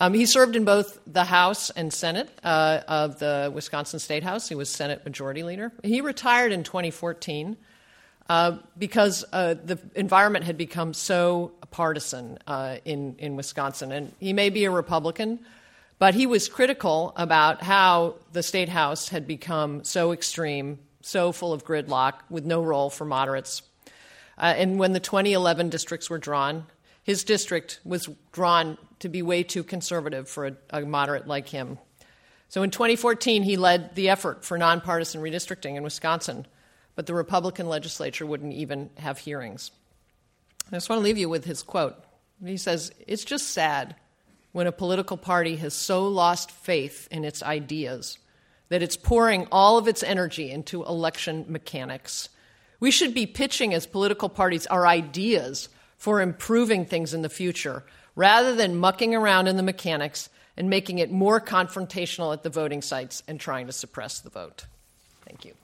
Um, 0.00 0.14
he 0.14 0.24
served 0.24 0.56
in 0.56 0.64
both 0.64 0.98
the 1.06 1.24
House 1.24 1.68
and 1.68 1.92
Senate 1.92 2.30
uh, 2.42 2.80
of 2.88 3.18
the 3.18 3.52
Wisconsin 3.54 4.00
State 4.00 4.22
House. 4.22 4.48
He 4.48 4.54
was 4.54 4.70
Senate 4.70 5.04
Majority 5.04 5.42
Leader. 5.42 5.72
He 5.84 6.00
retired 6.00 6.52
in 6.52 6.64
2014 6.64 7.54
uh, 8.30 8.56
because 8.78 9.26
uh, 9.34 9.52
the 9.62 9.78
environment 9.94 10.46
had 10.46 10.56
become 10.56 10.94
so 10.94 11.52
partisan 11.70 12.38
uh, 12.46 12.76
in, 12.86 13.14
in 13.18 13.36
Wisconsin. 13.36 13.92
And 13.92 14.10
he 14.20 14.32
may 14.32 14.48
be 14.48 14.64
a 14.64 14.70
Republican, 14.70 15.38
but 15.98 16.14
he 16.14 16.24
was 16.24 16.48
critical 16.48 17.12
about 17.14 17.62
how 17.62 18.14
the 18.32 18.42
State 18.42 18.70
House 18.70 19.10
had 19.10 19.26
become 19.26 19.84
so 19.84 20.12
extreme 20.12 20.78
so 21.02 21.32
full 21.32 21.52
of 21.52 21.64
gridlock 21.64 22.14
with 22.30 22.44
no 22.44 22.62
role 22.62 22.90
for 22.90 23.04
moderates. 23.04 23.62
Uh, 24.38 24.54
and 24.56 24.78
when 24.78 24.92
the 24.92 25.00
2011 25.00 25.68
districts 25.68 26.08
were 26.08 26.18
drawn, 26.18 26.66
his 27.02 27.24
district 27.24 27.80
was 27.84 28.08
drawn 28.32 28.78
to 29.00 29.08
be 29.08 29.22
way 29.22 29.42
too 29.42 29.64
conservative 29.64 30.28
for 30.28 30.46
a, 30.46 30.56
a 30.70 30.80
moderate 30.82 31.26
like 31.26 31.48
him. 31.48 31.78
So 32.48 32.62
in 32.62 32.70
2014, 32.70 33.42
he 33.42 33.56
led 33.56 33.94
the 33.94 34.10
effort 34.10 34.44
for 34.44 34.58
nonpartisan 34.58 35.22
redistricting 35.22 35.76
in 35.76 35.82
Wisconsin, 35.82 36.46
but 36.94 37.06
the 37.06 37.14
Republican 37.14 37.68
legislature 37.68 38.26
wouldn't 38.26 38.52
even 38.52 38.90
have 38.98 39.18
hearings. 39.18 39.70
I 40.68 40.76
just 40.76 40.88
want 40.88 41.00
to 41.00 41.04
leave 41.04 41.18
you 41.18 41.28
with 41.28 41.44
his 41.44 41.62
quote. 41.62 41.96
He 42.44 42.56
says, 42.56 42.92
It's 43.06 43.24
just 43.24 43.48
sad 43.48 43.96
when 44.52 44.66
a 44.66 44.72
political 44.72 45.16
party 45.16 45.56
has 45.56 45.74
so 45.74 46.06
lost 46.08 46.50
faith 46.50 47.08
in 47.10 47.24
its 47.24 47.42
ideas 47.42 48.18
that 48.68 48.82
it's 48.82 48.96
pouring 48.96 49.46
all 49.52 49.78
of 49.78 49.88
its 49.88 50.02
energy 50.02 50.50
into 50.50 50.84
election 50.84 51.44
mechanics. 51.48 52.28
We 52.80 52.90
should 52.90 53.14
be 53.14 53.26
pitching 53.26 53.74
as 53.74 53.86
political 53.86 54.28
parties 54.28 54.66
our 54.66 54.86
ideas 54.86 55.68
for 55.96 56.20
improving 56.20 56.84
things 56.84 57.14
in 57.14 57.22
the 57.22 57.28
future 57.28 57.84
rather 58.16 58.54
than 58.54 58.76
mucking 58.76 59.14
around 59.14 59.46
in 59.46 59.56
the 59.56 59.62
mechanics 59.62 60.28
and 60.56 60.68
making 60.68 60.98
it 60.98 61.10
more 61.10 61.40
confrontational 61.40 62.32
at 62.32 62.42
the 62.42 62.50
voting 62.50 62.82
sites 62.82 63.22
and 63.28 63.38
trying 63.40 63.66
to 63.66 63.72
suppress 63.72 64.20
the 64.20 64.30
vote. 64.30 64.66
Thank 65.24 65.44
you. 65.44 65.54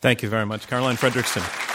Thank 0.00 0.22
you 0.22 0.28
very 0.28 0.46
much, 0.46 0.66
Caroline 0.66 0.96
Fredrickson. 0.96 1.71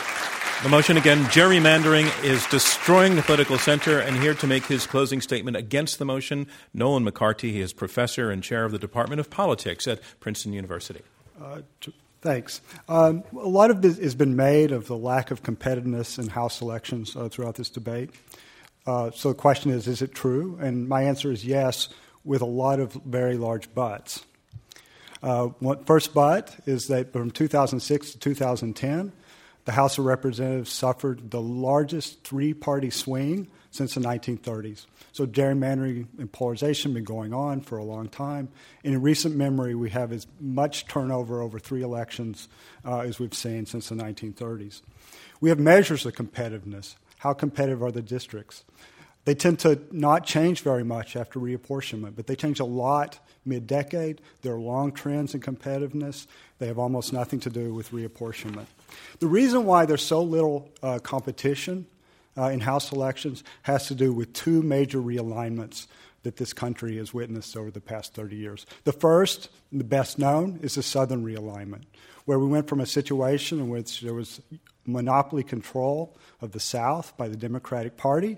The 0.63 0.69
motion 0.69 0.97
again 0.97 1.19
gerrymandering 1.25 2.23
is 2.23 2.43
destroying 2.47 3.15
the 3.15 3.21
political 3.21 3.59
center. 3.59 3.99
And 3.99 4.17
here 4.17 4.33
to 4.33 4.47
make 4.47 4.65
his 4.65 4.87
closing 4.87 5.21
statement 5.21 5.55
against 5.55 5.99
the 5.99 6.03
motion, 6.03 6.47
Nolan 6.73 7.05
McCarty. 7.05 7.51
He 7.51 7.61
is 7.61 7.73
professor 7.73 8.31
and 8.31 8.41
chair 8.41 8.65
of 8.65 8.71
the 8.71 8.79
Department 8.79 9.19
of 9.19 9.29
Politics 9.29 9.87
at 9.87 9.99
Princeton 10.19 10.53
University. 10.53 11.03
Uh, 11.39 11.61
thanks. 12.21 12.61
Um, 12.89 13.23
a 13.33 13.47
lot 13.47 13.69
of 13.69 13.83
this 13.83 13.99
has 13.99 14.15
been 14.15 14.35
made 14.35 14.71
of 14.71 14.87
the 14.87 14.97
lack 14.97 15.29
of 15.29 15.43
competitiveness 15.43 16.17
in 16.17 16.29
House 16.29 16.59
elections 16.59 17.15
uh, 17.15 17.29
throughout 17.29 17.53
this 17.53 17.69
debate. 17.69 18.09
Uh, 18.87 19.11
so 19.11 19.29
the 19.29 19.35
question 19.35 19.69
is 19.69 19.87
is 19.87 20.01
it 20.01 20.15
true? 20.15 20.57
And 20.59 20.89
my 20.89 21.03
answer 21.03 21.31
is 21.31 21.45
yes, 21.45 21.87
with 22.25 22.41
a 22.41 22.45
lot 22.45 22.79
of 22.79 22.93
very 22.93 23.37
large 23.37 23.71
buts. 23.75 24.25
Uh, 25.21 25.49
first 25.85 26.15
but 26.15 26.55
is 26.65 26.87
that 26.87 27.13
from 27.13 27.29
2006 27.29 28.11
to 28.11 28.19
2010, 28.19 29.11
the 29.67 29.73
House 29.73 29.97
of 29.97 30.05
Representatives 30.05 30.71
suffered 30.71 31.29
the 31.29 31.41
largest 31.41 32.23
three 32.23 32.53
party 32.53 32.89
swing 32.89 33.49
since 33.69 33.95
the 33.95 33.99
1930s. 33.99 34.85
So 35.11 35.27
gerrymandering 35.27 36.07
and 36.17 36.31
polarization 36.31 36.91
have 36.91 36.95
been 36.95 37.03
going 37.03 37.33
on 37.33 37.59
for 37.59 37.77
a 37.77 37.83
long 37.83 38.07
time. 38.07 38.47
And 38.85 38.93
in 38.93 39.01
recent 39.01 39.35
memory, 39.35 39.75
we 39.75 39.89
have 39.89 40.13
as 40.13 40.25
much 40.39 40.87
turnover 40.87 41.41
over 41.41 41.59
three 41.59 41.81
elections 41.81 42.47
uh, 42.85 42.99
as 42.99 43.19
we've 43.19 43.33
seen 43.33 43.65
since 43.65 43.89
the 43.89 43.95
1930s. 43.95 44.83
We 45.41 45.49
have 45.49 45.59
measures 45.59 46.05
of 46.05 46.13
competitiveness. 46.13 46.95
How 47.17 47.33
competitive 47.33 47.83
are 47.83 47.91
the 47.91 48.01
districts? 48.01 48.63
They 49.25 49.35
tend 49.35 49.59
to 49.59 49.81
not 49.91 50.25
change 50.25 50.61
very 50.61 50.85
much 50.85 51.17
after 51.17 51.41
reapportionment, 51.41 52.15
but 52.15 52.27
they 52.27 52.37
change 52.37 52.61
a 52.61 52.65
lot 52.65 53.19
mid 53.47 53.65
decade. 53.67 54.21
There 54.41 54.53
are 54.53 54.59
long 54.59 54.91
trends 54.91 55.33
in 55.33 55.41
competitiveness. 55.41 56.27
They 56.59 56.67
have 56.67 56.77
almost 56.77 57.13
nothing 57.13 57.39
to 57.41 57.49
do 57.49 57.73
with 57.73 57.91
reapportionment. 57.91 58.65
The 59.19 59.27
reason 59.27 59.65
why 59.65 59.85
there's 59.85 60.05
so 60.05 60.21
little 60.21 60.69
uh, 60.83 60.99
competition 60.99 61.87
uh, 62.37 62.49
in 62.49 62.59
House 62.59 62.91
elections 62.91 63.43
has 63.63 63.87
to 63.87 63.95
do 63.95 64.13
with 64.13 64.33
two 64.33 64.61
major 64.61 64.99
realignments 64.99 65.87
that 66.23 66.37
this 66.37 66.53
country 66.53 66.97
has 66.97 67.13
witnessed 67.13 67.55
over 67.55 67.71
the 67.71 67.81
past 67.81 68.13
30 68.13 68.35
years. 68.35 68.65
The 68.83 68.91
first, 68.91 69.49
and 69.71 69.79
the 69.79 69.85
best 69.85 70.19
known, 70.19 70.59
is 70.61 70.75
the 70.75 70.83
Southern 70.83 71.23
realignment, 71.23 71.83
where 72.25 72.39
we 72.39 72.47
went 72.47 72.67
from 72.67 72.81
a 72.81 72.85
situation 72.85 73.59
in 73.59 73.69
which 73.69 74.01
there 74.01 74.13
was 74.13 74.41
monopoly 74.85 75.43
control 75.43 76.17
of 76.41 76.51
the 76.51 76.59
South 76.59 77.15
by 77.17 77.27
the 77.27 77.37
Democratic 77.37 77.97
Party, 77.97 78.37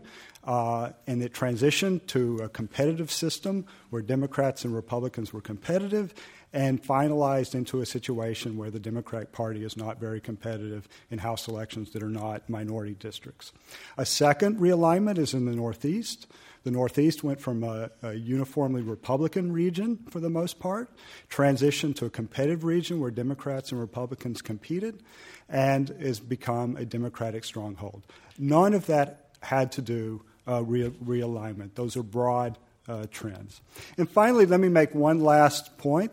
uh, 0.50 0.92
and 1.06 1.22
it 1.22 1.32
transitioned 1.32 2.08
to 2.08 2.38
a 2.40 2.50
competitive 2.50 3.12
system 3.12 3.68
where 3.92 4.02
Democrats 4.02 4.66
and 4.66 4.74
Republicans 4.74 5.32
were 5.32 5.42
competitive, 5.42 6.12
and 6.52 6.82
finalized 6.82 7.54
into 7.54 7.82
a 7.82 7.86
situation 7.86 8.58
where 8.58 8.72
the 8.72 8.80
Democratic 8.80 9.32
Party 9.32 9.64
is 9.64 9.78
not 9.78 10.00
very 10.00 10.20
competitive 10.20 10.90
in 11.12 11.20
House 11.20 11.48
elections 11.48 11.92
that 11.92 12.02
are 12.02 12.10
not 12.10 12.50
minority 12.50 12.96
districts. 12.96 13.52
A 14.00 14.08
second 14.08 14.58
realignment 14.58 15.20
is 15.20 15.36
in 15.36 15.46
the 15.46 15.56
Northeast. 15.56 16.26
The 16.64 16.72
Northeast 16.72 17.24
went 17.24 17.40
from 17.40 17.64
a, 17.64 17.92
a, 18.02 18.16
uniformly 18.16 18.82
Republican 18.82 19.52
region 19.52 20.00
for 20.10 20.20
the 20.20 20.32
most 20.32 20.60
part, 20.60 20.90
transitioned 21.30 21.96
to 21.98 22.06
a 22.06 22.10
competitive 22.10 22.64
region 22.64 23.00
where 23.00 23.12
Democrats 23.12 23.72
and 23.72 23.80
Republicans 23.80 24.42
competed, 24.42 25.04
and 25.48 25.90
has 26.02 26.20
become 26.20 26.76
a 26.76 26.86
Democratic 26.86 27.44
stronghold. 27.44 28.02
None 28.40 28.74
of 28.74 28.88
that 28.88 29.30
had 29.42 29.72
to 29.74 29.84
do 29.84 30.24
uh, 30.50 30.64
re- 30.64 30.90
realignment. 30.90 31.76
Those 31.76 31.96
are 31.96 32.04
broad 32.04 32.58
uh, 32.88 33.06
trends. 33.12 33.62
And 33.98 34.10
finally, 34.10 34.46
let 34.46 34.60
me 34.60 34.70
make 34.70 34.96
one 34.96 35.20
last 35.20 35.78
point. 35.78 36.12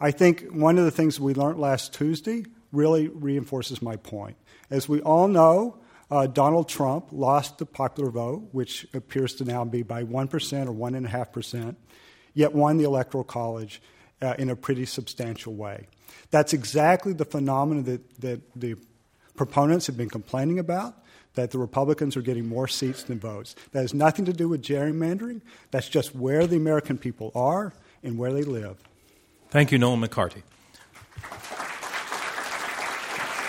I 0.00 0.10
think 0.10 0.42
one 0.50 0.78
of 0.78 0.84
the 0.84 0.90
things 0.90 1.20
we 1.20 1.34
learned 1.34 1.58
last 1.58 1.92
Tuesday 1.92 2.44
really 2.72 3.08
reinforces 3.08 3.82
my 3.82 3.96
point. 3.96 4.36
As 4.70 4.88
we 4.88 5.00
all 5.00 5.28
know, 5.28 5.78
uh, 6.10 6.26
Donald 6.26 6.68
Trump 6.68 7.08
lost 7.10 7.58
the 7.58 7.66
popular 7.66 8.10
vote, 8.10 8.48
which 8.52 8.86
appears 8.94 9.34
to 9.36 9.44
now 9.44 9.64
be 9.64 9.82
by 9.82 10.04
1% 10.04 10.32
or 10.68 10.72
1.5%, 10.72 11.76
yet 12.34 12.54
won 12.54 12.76
the 12.76 12.84
Electoral 12.84 13.24
College 13.24 13.82
uh, 14.22 14.34
in 14.38 14.50
a 14.50 14.56
pretty 14.56 14.86
substantial 14.86 15.54
way. 15.54 15.88
That's 16.30 16.52
exactly 16.52 17.12
the 17.12 17.24
phenomenon 17.24 17.84
that, 17.84 18.20
that 18.20 18.40
the 18.54 18.76
proponents 19.36 19.86
have 19.86 19.96
been 19.96 20.08
complaining 20.08 20.58
about 20.58 20.96
that 21.36 21.52
the 21.52 21.58
Republicans 21.58 22.16
are 22.16 22.22
getting 22.22 22.48
more 22.48 22.66
seats 22.66 23.04
than 23.04 23.20
votes. 23.20 23.54
That 23.72 23.82
has 23.82 23.94
nothing 23.94 24.24
to 24.24 24.32
do 24.32 24.48
with 24.48 24.62
gerrymandering. 24.62 25.40
That's 25.70 25.88
just 25.88 26.14
where 26.14 26.46
the 26.46 26.56
American 26.56 26.98
people 26.98 27.30
are 27.34 27.72
and 28.02 28.18
where 28.18 28.32
they 28.32 28.42
live. 28.42 28.76
Thank 29.50 29.70
you, 29.70 29.78
Nolan 29.78 30.00
McCarty. 30.00 30.42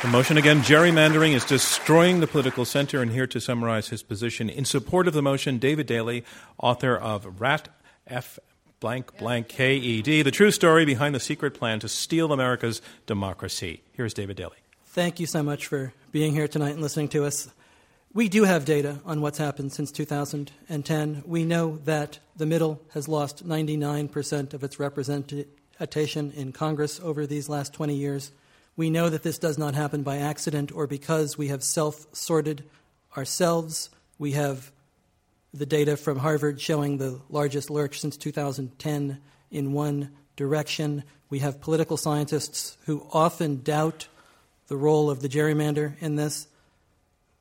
The 0.03 0.09
motion 0.09 0.38
again 0.38 0.61
gerrymandering 0.61 1.34
is 1.34 1.43
destroying 1.43 2.19
the 2.19 2.27
political 2.27 2.65
center, 2.65 3.01
and 3.01 3.11
here 3.11 3.26
to 3.26 3.41
summarize 3.41 3.88
his 3.89 4.03
position 4.03 4.47
in 4.47 4.64
support 4.64 5.07
of 5.07 5.15
the 5.15 5.23
motion, 5.23 5.57
David 5.57 5.88
Daley, 5.88 6.23
author 6.59 6.95
of 6.95 7.41
Rat 7.41 7.69
F 8.05 8.38
blank 8.80 9.18
blank 9.18 9.47
KED, 9.47 10.23
the 10.23 10.31
true 10.31 10.51
story 10.51 10.85
behind 10.85 11.15
the 11.15 11.19
secret 11.19 11.55
plan 11.55 11.80
to 11.80 11.89
steal 11.89 12.31
America's 12.31 12.80
democracy. 13.07 13.81
Here's 13.93 14.14
David 14.14 14.38
Daley. 14.38 14.57
Thank 14.85 15.19
you 15.19 15.26
so 15.26 15.41
much 15.41 15.65
for 15.65 15.93
being 16.11 16.34
here 16.34 16.47
tonight 16.47 16.73
and 16.73 16.81
listening 16.81 17.07
to 17.09 17.26
us. 17.26 17.49
We 18.18 18.30
do 18.30 18.45
have 18.45 18.65
data 18.65 18.99
on 19.06 19.22
what's 19.22 19.38
happened 19.38 19.73
since 19.73 19.91
2010. 19.91 21.23
We 21.27 21.44
know 21.44 21.77
that 21.85 22.18
the 22.35 22.48
middle 22.48 22.81
has 22.95 23.07
lost 23.07 23.48
99% 23.48 24.56
of 24.56 24.64
its 24.64 24.80
representation 24.80 26.31
in 26.31 26.52
Congress 26.52 26.99
over 26.99 27.27
these 27.27 27.48
last 27.48 27.73
20 27.73 27.94
years. 27.94 28.31
We 28.76 28.89
know 28.89 29.10
that 29.10 29.22
this 29.22 29.38
does 29.38 29.60
not 29.60 29.76
happen 29.76 30.02
by 30.02 30.18
accident 30.18 30.72
or 30.72 30.88
because 30.88 31.38
we 31.38 31.49
have 31.49 31.64
self 31.64 32.07
sorted 32.11 32.64
ourselves. 33.15 33.91
We 34.18 34.31
have 34.31 34.72
the 35.53 35.68
data 35.68 35.95
from 35.95 36.18
Harvard 36.18 36.60
showing 36.60 36.98
the 36.98 37.22
largest 37.30 37.69
lurch 37.69 37.99
since 37.99 38.18
2010 38.18 39.22
in 39.52 39.73
one 39.73 40.10
direction. 40.35 41.03
We 41.30 41.38
have 41.38 41.61
political 41.61 41.98
scientists 41.98 42.80
who 42.88 43.06
often 43.14 43.61
doubt 43.61 44.07
the 44.69 44.76
role 44.76 45.11
of 45.11 45.22
the 45.22 45.30
gerrymander 45.30 46.02
in 46.02 46.15
this, 46.15 46.48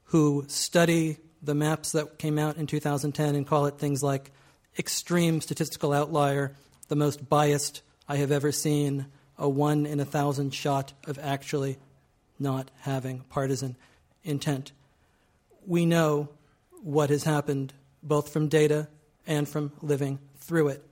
who 0.07 0.45
study 0.49 1.19
the 1.43 1.55
maps 1.55 1.93
that 1.93 2.19
came 2.19 2.39
out 2.39 2.57
in 2.57 2.67
2010 2.67 3.35
and 3.35 3.47
call 3.47 3.67
it 3.67 3.79
things 3.79 4.03
like 4.03 4.31
extreme 4.79 5.41
statistical 5.41 5.93
outlier, 5.93 6.55
the 6.89 6.97
most 6.97 7.29
biased 7.29 7.83
I 8.09 8.17
have 8.17 8.31
ever 8.31 8.53
seen, 8.53 9.07
a 9.39 9.49
one 9.49 9.87
in 9.87 10.01
a 10.01 10.05
thousand 10.05 10.55
shot 10.55 10.93
of 11.07 11.19
actually 11.19 11.79
not 12.39 12.71
having 12.81 13.21
partisan 13.29 13.77
intent. 14.25 14.73
We 15.67 15.87
know 15.87 16.29
what 16.83 17.11
has 17.11 17.25
happened 17.25 17.73
both 18.03 18.33
from 18.33 18.49
data 18.49 18.89
and 19.27 19.49
from 19.49 19.73
living 19.83 20.19
through 20.39 20.69
it. 20.69 20.85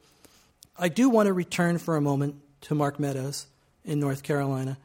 I 0.77 0.89
do 0.89 1.09
want 1.09 1.27
to 1.29 1.33
return 1.33 1.79
for 1.79 1.97
a 1.97 2.01
moment 2.01 2.37
to 2.63 2.75
Mark 2.75 2.99
Meadows 2.99 3.47
in 3.85 4.01
North 4.01 4.23
Carolina 4.23 4.77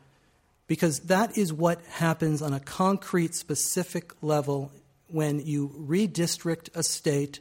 because 0.70 1.00
that 1.00 1.36
is 1.36 1.52
what 1.52 1.84
happens 1.86 2.44
on 2.44 2.54
a 2.54 2.60
concrete, 2.60 3.34
specific 3.34 4.14
level 4.22 4.72
when 5.08 5.44
you 5.44 5.70
redistrict 5.70 6.70
a 6.76 6.84
state 6.84 7.40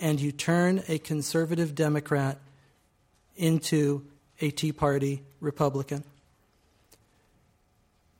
and 0.00 0.20
you 0.20 0.30
turn 0.30 0.80
a 0.86 1.00
conservative 1.00 1.74
Democrat 1.74 2.38
into 3.36 4.06
a 4.40 4.52
Tea 4.52 4.70
Party 4.70 5.24
Republican. 5.40 6.04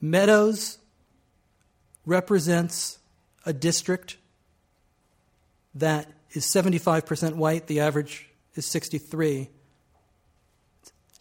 Meadows 0.01 0.79
represents 2.05 2.99
a 3.47 3.53
district 3.53 4.17
that 5.77 6.09
is 6.33 6.45
75% 6.45 7.37
white, 7.37 7.69
the 7.69 7.79
average 7.79 8.29
is 8.57 8.67
63. 8.67 9.49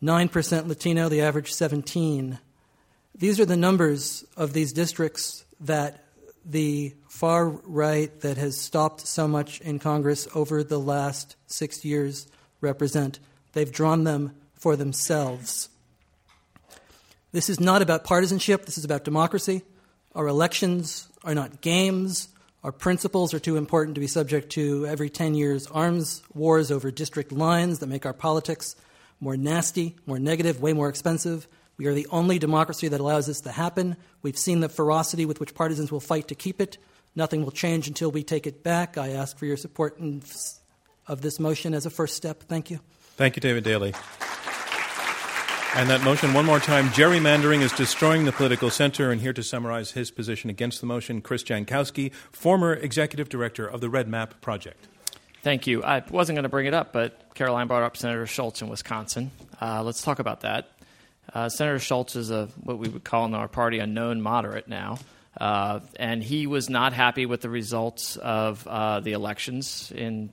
9% 0.02 0.68
Latino, 0.68 1.10
the 1.10 1.22
average 1.22 1.54
17. 1.54 2.40
These 3.20 3.42
are 3.42 3.46
the 3.46 3.58
numbers 3.58 4.24
of 4.38 4.54
these 4.54 4.72
districts 4.72 5.44
that 5.60 6.06
the 6.46 6.96
far 7.10 7.50
right 7.50 8.18
that 8.22 8.38
has 8.38 8.58
stopped 8.58 9.06
so 9.06 9.28
much 9.28 9.60
in 9.60 9.78
Congress 9.78 10.26
over 10.34 10.64
the 10.64 10.80
last 10.80 11.36
six 11.46 11.84
years 11.84 12.28
represent. 12.62 13.20
They've 13.52 13.70
drawn 13.70 14.06
them 14.06 14.38
for 14.54 14.78
themselves. 14.78 15.68
This 17.34 17.50
is 17.50 17.60
not 17.60 17.82
about 17.82 18.06
partisanship, 18.06 18.66
this 18.66 18.78
is 18.78 18.86
about 18.86 19.04
democracy. 19.04 19.64
Our 20.16 20.28
elections 20.28 21.10
are 21.26 21.36
not 21.36 21.60
games. 21.60 22.30
Our 22.64 22.72
principles 22.72 23.34
are 23.34 23.40
too 23.40 23.58
important 23.58 23.96
to 23.96 24.02
be 24.02 24.08
subject 24.08 24.52
to 24.52 24.86
every 24.86 25.10
10 25.10 25.36
years 25.36 25.68
arms 25.68 26.24
wars 26.34 26.72
over 26.72 26.90
district 26.90 27.34
lines 27.34 27.80
that 27.80 27.88
make 27.88 28.06
our 28.06 28.14
politics 28.14 28.78
more 29.20 29.36
nasty, 29.36 29.98
more 30.06 30.20
negative, 30.20 30.62
way 30.62 30.72
more 30.72 30.88
expensive. 30.88 31.50
We 31.80 31.86
are 31.86 31.94
the 31.94 32.08
only 32.12 32.40
democracy 32.40 32.90
that 32.90 33.00
allows 33.00 33.28
this 33.28 33.40
to 33.42 33.54
happen. 33.54 33.96
We've 34.22 34.38
seen 34.38 34.60
the 34.60 34.68
ferocity 34.68 35.26
with 35.26 35.40
which 35.40 35.56
partisans 35.56 35.94
will 35.94 36.02
fight 36.02 36.28
to 36.28 36.36
keep 36.36 36.60
it. 36.60 36.78
Nothing 37.16 37.46
will 37.46 37.54
change 37.54 37.88
until 37.88 38.12
we 38.12 38.22
take 38.22 38.46
it 38.46 38.64
back. 38.64 38.98
I 38.98 39.12
ask 39.12 39.38
for 39.38 39.46
your 39.46 39.56
support 39.56 39.98
of 41.08 41.22
this 41.22 41.40
motion 41.40 41.74
as 41.74 41.86
a 41.86 41.90
first 41.90 42.18
step. 42.18 42.44
Thank 42.44 42.70
you. 42.70 42.82
Thank 43.16 43.38
you, 43.38 43.40
David 43.40 43.64
Daley. 43.64 43.94
And 45.76 45.90
that 45.90 46.02
motion, 46.04 46.34
one 46.34 46.46
more 46.46 46.60
time 46.60 46.90
gerrymandering 46.90 47.62
is 47.62 47.72
destroying 47.72 48.26
the 48.26 48.34
political 48.34 48.70
center. 48.70 49.10
And 49.10 49.22
here 49.22 49.32
to 49.32 49.42
summarize 49.42 49.92
his 49.92 50.12
position 50.12 50.50
against 50.50 50.82
the 50.82 50.86
motion, 50.86 51.22
Chris 51.22 51.44
Jankowski, 51.44 52.14
former 52.14 52.74
executive 52.74 53.30
director 53.30 53.66
of 53.66 53.80
the 53.80 53.88
REDMAP 53.88 54.42
Project. 54.42 54.86
Thank 55.44 55.66
you. 55.66 55.82
I 55.84 56.04
wasn't 56.10 56.36
going 56.36 56.44
to 56.44 56.50
bring 56.50 56.66
it 56.66 56.74
up, 56.74 56.92
but 56.92 57.34
Caroline 57.36 57.68
brought 57.68 57.84
up 57.84 57.96
Senator 57.96 58.26
Schultz 58.28 58.62
in 58.62 58.68
Wisconsin. 58.68 59.32
Uh, 59.62 59.82
let's 59.82 60.02
talk 60.02 60.20
about 60.20 60.42
that. 60.42 60.72
Uh, 61.34 61.50
Senator 61.50 61.80
Schultz 61.80 62.16
is 62.16 62.32
a 62.32 62.48
what 62.62 62.80
we 62.80 62.90
would 62.90 63.04
call 63.04 63.26
in 63.26 63.34
our 63.34 63.48
party 63.48 63.80
a 63.80 63.88
known 63.88 64.22
moderate 64.22 64.68
now, 64.68 64.98
uh, 65.40 65.80
and 65.98 66.24
he 66.24 66.48
was 66.48 66.70
not 66.70 66.94
happy 66.94 67.26
with 67.26 67.42
the 67.42 67.50
results 67.50 68.16
of 68.18 68.66
uh, 68.68 69.00
the 69.00 69.12
elections 69.14 69.92
in 69.96 70.32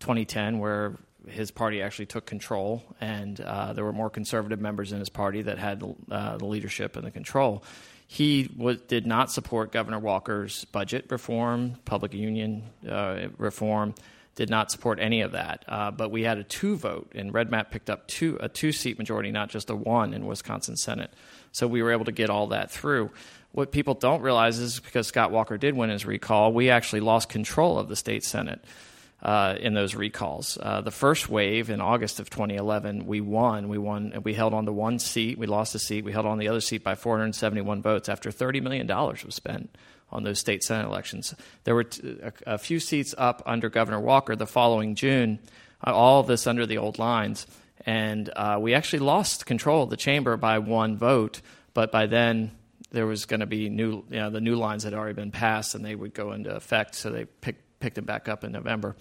2010, 0.00 0.58
where 0.58 0.96
his 1.28 1.50
party 1.50 1.82
actually 1.82 2.06
took 2.06 2.26
control, 2.26 2.82
and 3.00 3.40
uh, 3.40 3.72
there 3.72 3.84
were 3.84 3.92
more 3.92 4.10
conservative 4.10 4.60
members 4.60 4.92
in 4.92 4.98
his 4.98 5.08
party 5.08 5.42
that 5.42 5.58
had 5.58 5.82
uh, 6.10 6.36
the 6.36 6.46
leadership 6.46 6.96
and 6.96 7.06
the 7.06 7.10
control. 7.10 7.62
He 8.06 8.42
did 8.88 9.06
not 9.06 9.30
support 9.30 9.72
Governor 9.72 9.98
Walker's 9.98 10.66
budget 10.66 11.06
reform, 11.08 11.76
public 11.84 12.12
union 12.12 12.64
uh, 12.86 13.28
reform, 13.38 13.94
did 14.34 14.48
not 14.48 14.70
support 14.70 14.98
any 15.00 15.20
of 15.20 15.32
that. 15.32 15.64
Uh, 15.68 15.90
but 15.90 16.10
we 16.10 16.22
had 16.22 16.38
a 16.38 16.44
two 16.44 16.76
vote, 16.76 17.12
and 17.14 17.32
REDMAP 17.32 17.70
picked 17.70 17.90
up 17.90 18.06
two, 18.08 18.38
a 18.40 18.48
two 18.48 18.72
seat 18.72 18.98
majority, 18.98 19.30
not 19.30 19.50
just 19.50 19.70
a 19.70 19.76
one 19.76 20.14
in 20.14 20.26
Wisconsin 20.26 20.76
Senate. 20.76 21.12
So 21.52 21.66
we 21.66 21.82
were 21.82 21.92
able 21.92 22.06
to 22.06 22.12
get 22.12 22.30
all 22.30 22.48
that 22.48 22.70
through. 22.70 23.10
What 23.52 23.70
people 23.70 23.94
don't 23.94 24.22
realize 24.22 24.58
is 24.58 24.80
because 24.80 25.06
Scott 25.06 25.30
Walker 25.30 25.58
did 25.58 25.76
win 25.76 25.90
his 25.90 26.06
recall, 26.06 26.52
we 26.52 26.70
actually 26.70 27.00
lost 27.00 27.28
control 27.28 27.78
of 27.78 27.88
the 27.88 27.96
state 27.96 28.24
Senate 28.24 28.64
uh, 29.22 29.56
in 29.60 29.74
those 29.74 29.94
recalls. 29.94 30.56
Uh, 30.60 30.80
the 30.80 30.90
first 30.90 31.28
wave 31.28 31.68
in 31.68 31.82
August 31.82 32.18
of 32.18 32.30
2011, 32.30 33.06
we 33.06 33.20
won. 33.20 33.68
We 33.68 33.76
won. 33.76 34.14
We 34.24 34.32
held 34.32 34.54
on 34.54 34.64
to 34.64 34.72
one 34.72 34.98
seat. 34.98 35.36
We 35.36 35.46
lost 35.46 35.74
a 35.74 35.78
seat. 35.78 36.04
We 36.04 36.12
held 36.12 36.24
on 36.24 36.38
the 36.38 36.48
other 36.48 36.62
seat 36.62 36.82
by 36.82 36.94
471 36.94 37.82
votes 37.82 38.08
after 38.08 38.30
30 38.30 38.60
million 38.60 38.86
dollars 38.86 39.24
was 39.24 39.34
spent 39.34 39.76
on 40.12 40.22
those 40.22 40.38
state 40.38 40.62
senate 40.62 40.86
elections. 40.86 41.34
There 41.64 41.74
were 41.74 41.84
t- 41.84 42.18
a, 42.22 42.32
a, 42.54 42.58
few 42.58 42.78
seats 42.80 43.14
up 43.16 43.42
under 43.46 43.68
Governor 43.68 44.00
Walker 44.00 44.36
the 44.36 44.46
following 44.46 44.94
June. 44.94 45.38
Uh, 45.84 45.92
all 45.92 46.20
of 46.20 46.26
this 46.26 46.46
under 46.46 46.66
the 46.66 46.78
old 46.78 46.98
lines, 46.98 47.46
and 47.84 48.30
uh, 48.36 48.58
we 48.60 48.74
actually 48.74 49.00
lost 49.00 49.46
control 49.46 49.82
of 49.82 49.90
the 49.90 49.96
chamber 49.96 50.36
by 50.36 50.58
one 50.58 50.96
vote. 50.96 51.40
But 51.74 51.90
by 51.90 52.06
then, 52.06 52.52
there 52.92 53.06
was 53.06 53.24
going 53.24 53.40
to 53.40 53.46
be 53.46 53.68
new. 53.68 54.04
You 54.10 54.20
know, 54.20 54.30
the 54.30 54.40
new 54.40 54.54
lines 54.54 54.84
had 54.84 54.94
already 54.94 55.14
been 55.14 55.32
passed, 55.32 55.74
and 55.74 55.84
they 55.84 55.94
would 55.94 56.14
go 56.14 56.32
into 56.32 56.54
effect. 56.54 56.94
So 56.94 57.10
they 57.10 57.24
picked 57.24 57.80
picked 57.80 57.98
it 57.98 58.06
back 58.06 58.28
up 58.28 58.44
in 58.44 58.52
November. 58.52 58.96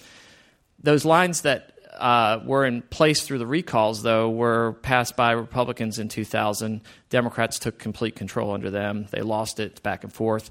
Those 0.81 1.05
lines 1.05 1.41
that 1.41 1.77
uh, 1.97 2.39
were 2.43 2.65
in 2.65 2.81
place 2.81 3.21
through 3.21 3.38
the 3.38 3.47
recalls, 3.47 4.01
though, 4.01 4.29
were 4.29 4.73
passed 4.81 5.15
by 5.15 5.31
Republicans 5.31 5.99
in 5.99 6.09
2000. 6.09 6.81
Democrats 7.09 7.59
took 7.59 7.77
complete 7.77 8.15
control 8.15 8.51
under 8.51 8.69
them. 8.69 9.07
They 9.11 9.21
lost 9.21 9.59
it 9.59 9.83
back 9.83 10.03
and 10.03 10.11
forth. 10.11 10.49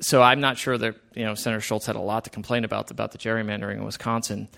So 0.00 0.22
I'm 0.22 0.40
not 0.40 0.58
sure 0.58 0.76
that 0.76 0.96
you 1.14 1.24
know 1.24 1.34
Senator 1.34 1.60
Schultz 1.60 1.86
had 1.86 1.96
a 1.96 2.00
lot 2.00 2.24
to 2.24 2.30
complain 2.30 2.64
about 2.64 2.90
about 2.90 3.12
the 3.12 3.18
gerrymandering 3.18 3.76
in 3.76 3.84
Wisconsin. 3.84 4.48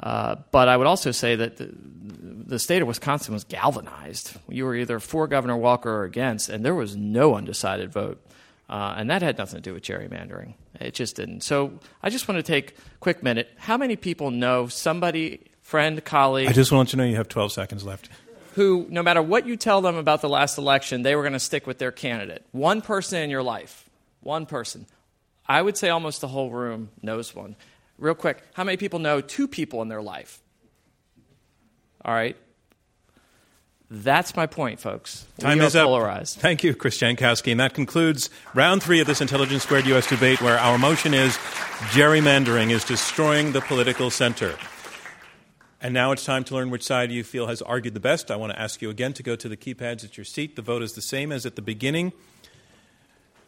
Uh, 0.00 0.36
but 0.50 0.68
I 0.68 0.76
would 0.76 0.88
also 0.88 1.12
say 1.12 1.36
that 1.36 1.56
the, 1.56 1.70
the, 1.72 2.58
state 2.58 2.82
of 2.82 2.88
Wisconsin 2.88 3.32
was 3.32 3.44
galvanized. 3.44 4.36
You 4.48 4.64
were 4.64 4.74
either 4.74 4.98
for 4.98 5.28
Governor 5.28 5.56
Walker 5.56 5.88
or 5.88 6.02
against, 6.02 6.48
and 6.48 6.64
there 6.64 6.74
was 6.74 6.96
no 6.96 7.36
undecided 7.36 7.92
vote. 7.92 8.20
Uh, 8.68 8.94
and 8.96 9.10
that 9.10 9.22
had 9.22 9.38
nothing 9.38 9.58
to 9.58 9.62
do 9.62 9.74
with 9.74 9.82
gerrymandering. 9.82 10.54
It 10.80 10.94
just 10.94 11.16
didn't. 11.16 11.42
So 11.42 11.78
I 12.02 12.10
just 12.10 12.26
want 12.26 12.38
to 12.38 12.42
take 12.42 12.70
a 12.72 12.98
quick 12.98 13.22
minute. 13.22 13.50
How 13.56 13.76
many 13.76 13.94
people 13.94 14.30
know 14.30 14.66
somebody, 14.66 15.42
friend, 15.62 16.02
colleague? 16.04 16.48
I 16.48 16.52
just 16.52 16.72
want 16.72 16.88
you 16.88 16.92
to 16.92 16.96
know 16.96 17.04
you 17.04 17.16
have 17.16 17.28
12 17.28 17.52
seconds 17.52 17.84
left. 17.84 18.08
Who, 18.54 18.86
no 18.88 19.02
matter 19.02 19.22
what 19.22 19.46
you 19.46 19.56
tell 19.56 19.80
them 19.80 19.96
about 19.96 20.22
the 20.22 20.28
last 20.28 20.58
election, 20.58 21.02
they 21.02 21.14
were 21.14 21.22
going 21.22 21.34
to 21.34 21.40
stick 21.40 21.66
with 21.66 21.78
their 21.78 21.92
candidate. 21.92 22.44
One 22.52 22.82
person 22.82 23.20
in 23.20 23.30
your 23.30 23.42
life. 23.42 23.88
One 24.24 24.46
person. 24.46 24.86
I 25.46 25.62
would 25.62 25.76
say 25.76 25.90
almost 25.90 26.20
the 26.22 26.28
whole 26.28 26.50
room 26.50 26.88
knows 27.02 27.34
one. 27.34 27.56
Real 27.98 28.14
quick, 28.14 28.42
how 28.54 28.64
many 28.64 28.76
people 28.76 28.98
know 28.98 29.20
two 29.20 29.46
people 29.46 29.82
in 29.82 29.88
their 29.88 30.02
life? 30.02 30.40
All 32.04 32.14
right. 32.14 32.36
That's 33.90 34.34
my 34.34 34.46
point, 34.46 34.80
folks. 34.80 35.26
Time 35.38 35.60
is 35.60 35.76
up. 35.76 35.86
Polarized. 35.86 36.38
Thank 36.38 36.64
you, 36.64 36.74
Chris 36.74 36.98
Jankowski. 36.98 37.52
And 37.52 37.60
that 37.60 37.74
concludes 37.74 38.30
round 38.54 38.82
three 38.82 38.98
of 39.00 39.06
this 39.06 39.20
Intelligence 39.20 39.62
Squared 39.62 39.86
U.S. 39.86 40.08
debate, 40.08 40.40
where 40.40 40.58
our 40.58 40.78
motion 40.78 41.12
is 41.12 41.36
gerrymandering 41.92 42.70
is 42.70 42.82
destroying 42.82 43.52
the 43.52 43.60
political 43.60 44.10
center. 44.10 44.56
And 45.82 45.92
now 45.92 46.12
it's 46.12 46.24
time 46.24 46.44
to 46.44 46.54
learn 46.54 46.70
which 46.70 46.82
side 46.82 47.12
you 47.12 47.22
feel 47.22 47.46
has 47.46 47.60
argued 47.60 47.92
the 47.92 48.00
best. 48.00 48.30
I 48.30 48.36
want 48.36 48.52
to 48.54 48.60
ask 48.60 48.80
you 48.80 48.88
again 48.88 49.12
to 49.12 49.22
go 49.22 49.36
to 49.36 49.48
the 49.50 49.56
keypads 49.56 50.02
at 50.02 50.16
your 50.16 50.24
seat. 50.24 50.56
The 50.56 50.62
vote 50.62 50.82
is 50.82 50.94
the 50.94 51.02
same 51.02 51.30
as 51.30 51.44
at 51.44 51.56
the 51.56 51.62
beginning, 51.62 52.14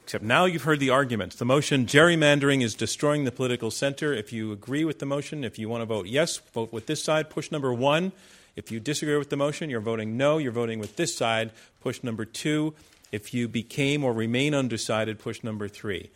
except 0.07 0.23
now 0.23 0.45
you've 0.45 0.63
heard 0.63 0.79
the 0.79 0.89
arguments. 0.89 1.35
The 1.35 1.45
motion 1.45 1.85
gerrymandering 1.85 2.63
is 2.63 2.77
destroying 2.77 3.25
the 3.25 3.33
political 3.33 3.73
center. 3.73 4.15
If 4.15 4.33
you 4.33 4.53
agree 4.53 4.85
with 4.85 5.01
the 5.01 5.05
motion, 5.05 5.43
if 5.43 5.59
you 5.59 5.69
want 5.69 5.81
to 5.81 5.85
vote 5.85 6.07
yes, 6.07 6.37
vote 6.37 6.73
with 6.73 6.87
this 6.87 7.03
side, 7.03 7.29
push 7.29 7.51
number 7.51 7.75
one. 7.75 8.13
If 8.55 8.71
you 8.71 8.79
disagree 8.79 9.17
with 9.17 9.31
the 9.31 9.37
motion, 9.37 9.69
you're 9.69 9.81
voting 9.81 10.17
no, 10.17 10.39
you're 10.39 10.53
voting 10.53 10.79
with 10.79 10.95
this 10.95 11.17
side, 11.17 11.51
push 11.81 12.05
number 12.05 12.25
two. 12.25 12.73
If 13.11 13.35
you 13.35 13.49
became 13.49 14.05
or 14.05 14.13
remain 14.13 14.55
undecided, 14.55 15.19
push 15.19 15.43
number 15.43 15.67
three. 15.67 16.11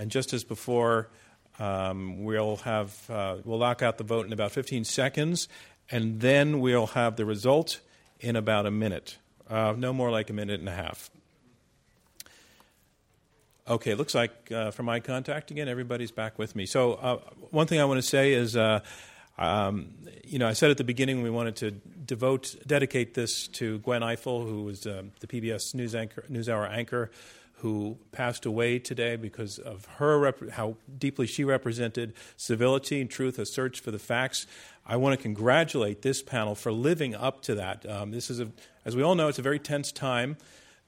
And 0.00 0.10
just 0.10 0.32
as 0.32 0.42
before, 0.42 1.06
um, 1.60 2.24
we'll 2.24 2.56
have 2.56 3.08
uh, 3.08 3.36
we'll 3.44 3.60
lock 3.60 3.82
out 3.82 3.98
the 3.98 4.04
vote 4.04 4.26
in 4.26 4.32
about 4.32 4.50
15 4.50 4.82
seconds, 4.82 5.46
and 5.92 6.20
then 6.20 6.58
we'll 6.58 6.88
have 6.88 7.14
the 7.14 7.24
result 7.24 7.78
in 8.18 8.34
about 8.34 8.66
a 8.66 8.72
minute. 8.72 9.16
Uh, 9.48 9.74
no 9.78 9.92
more 9.92 10.10
like 10.10 10.28
a 10.28 10.32
minute 10.32 10.58
and 10.58 10.68
a 10.68 10.74
half. 10.74 11.08
Okay, 13.68 13.94
looks 13.94 14.14
like 14.14 14.50
uh, 14.50 14.70
from 14.70 14.88
eye 14.88 15.00
contact 15.00 15.50
again, 15.50 15.68
everybody's 15.68 16.10
back 16.10 16.38
with 16.38 16.56
me. 16.56 16.64
So 16.64 16.94
uh, 16.94 17.16
one 17.50 17.66
thing 17.66 17.80
I 17.80 17.84
want 17.84 17.98
to 17.98 18.06
say 18.06 18.32
is, 18.32 18.56
uh, 18.56 18.80
um, 19.36 19.90
you 20.24 20.38
know, 20.38 20.48
I 20.48 20.54
said 20.54 20.70
at 20.70 20.78
the 20.78 20.84
beginning 20.84 21.22
we 21.22 21.28
wanted 21.28 21.56
to 21.56 21.72
devote, 21.72 22.56
dedicate 22.66 23.12
this 23.12 23.46
to 23.48 23.78
Gwen 23.80 24.00
Ifill, 24.00 24.48
who 24.48 24.64
was 24.64 24.86
uh, 24.86 25.02
the 25.20 25.26
PBS 25.26 25.74
News 25.74 25.94
anchor, 25.94 26.24
NewsHour 26.30 26.70
anchor 26.70 27.10
who 27.56 27.98
passed 28.12 28.46
away 28.46 28.78
today 28.78 29.16
because 29.16 29.58
of 29.58 29.84
her 29.96 30.18
rep- 30.18 30.50
how 30.50 30.76
deeply 30.96 31.26
she 31.26 31.44
represented 31.44 32.14
civility 32.36 33.00
and 33.00 33.10
truth, 33.10 33.38
a 33.38 33.44
search 33.44 33.80
for 33.80 33.90
the 33.90 33.98
facts. 33.98 34.46
I 34.86 34.96
want 34.96 35.18
to 35.18 35.22
congratulate 35.22 36.02
this 36.02 36.22
panel 36.22 36.54
for 36.54 36.70
living 36.72 37.14
up 37.14 37.42
to 37.42 37.56
that. 37.56 37.84
Um, 37.84 38.12
this 38.12 38.30
is, 38.30 38.38
a, 38.38 38.48
as 38.84 38.94
we 38.94 39.02
all 39.02 39.16
know, 39.16 39.26
it's 39.26 39.40
a 39.40 39.42
very 39.42 39.58
tense 39.58 39.90
time. 39.90 40.36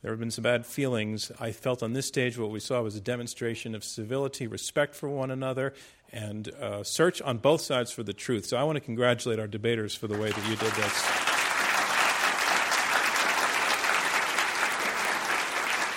There 0.02 0.10
have 0.10 0.18
been 0.18 0.31
some 0.31 0.43
bad 0.43 0.64
feelings. 0.64 1.31
I 1.39 1.52
felt 1.52 1.82
on 1.82 1.93
this 1.93 2.06
stage 2.06 2.39
what 2.39 2.51
we 2.51 2.60
saw 2.60 2.81
was 2.82 2.97
a 2.97 3.01
demonstration 3.01 3.74
of 3.74 3.85
civility, 3.85 4.47
respect 4.47 4.94
for 4.94 5.10
one 5.10 5.31
another, 5.31 5.74
and 6.10 6.48
uh, 6.55 6.82
search 6.85 7.20
on 7.20 7.39
both 7.39 7.60
sides 7.60 7.93
for 7.93 8.02
the 8.02 8.14
truth. 8.14 8.47
So 8.47 8.56
I 8.56 8.64
want 8.64 8.77
to 8.77 8.81
congratulate 8.81 9.39
our 9.39 9.47
debaters 9.47 9.94
for 9.94 10.09
the 10.09 10.18
way 10.18 10.31
that 10.31 10.48
you 10.48 10.56
did 10.56 10.72
this. 10.72 11.30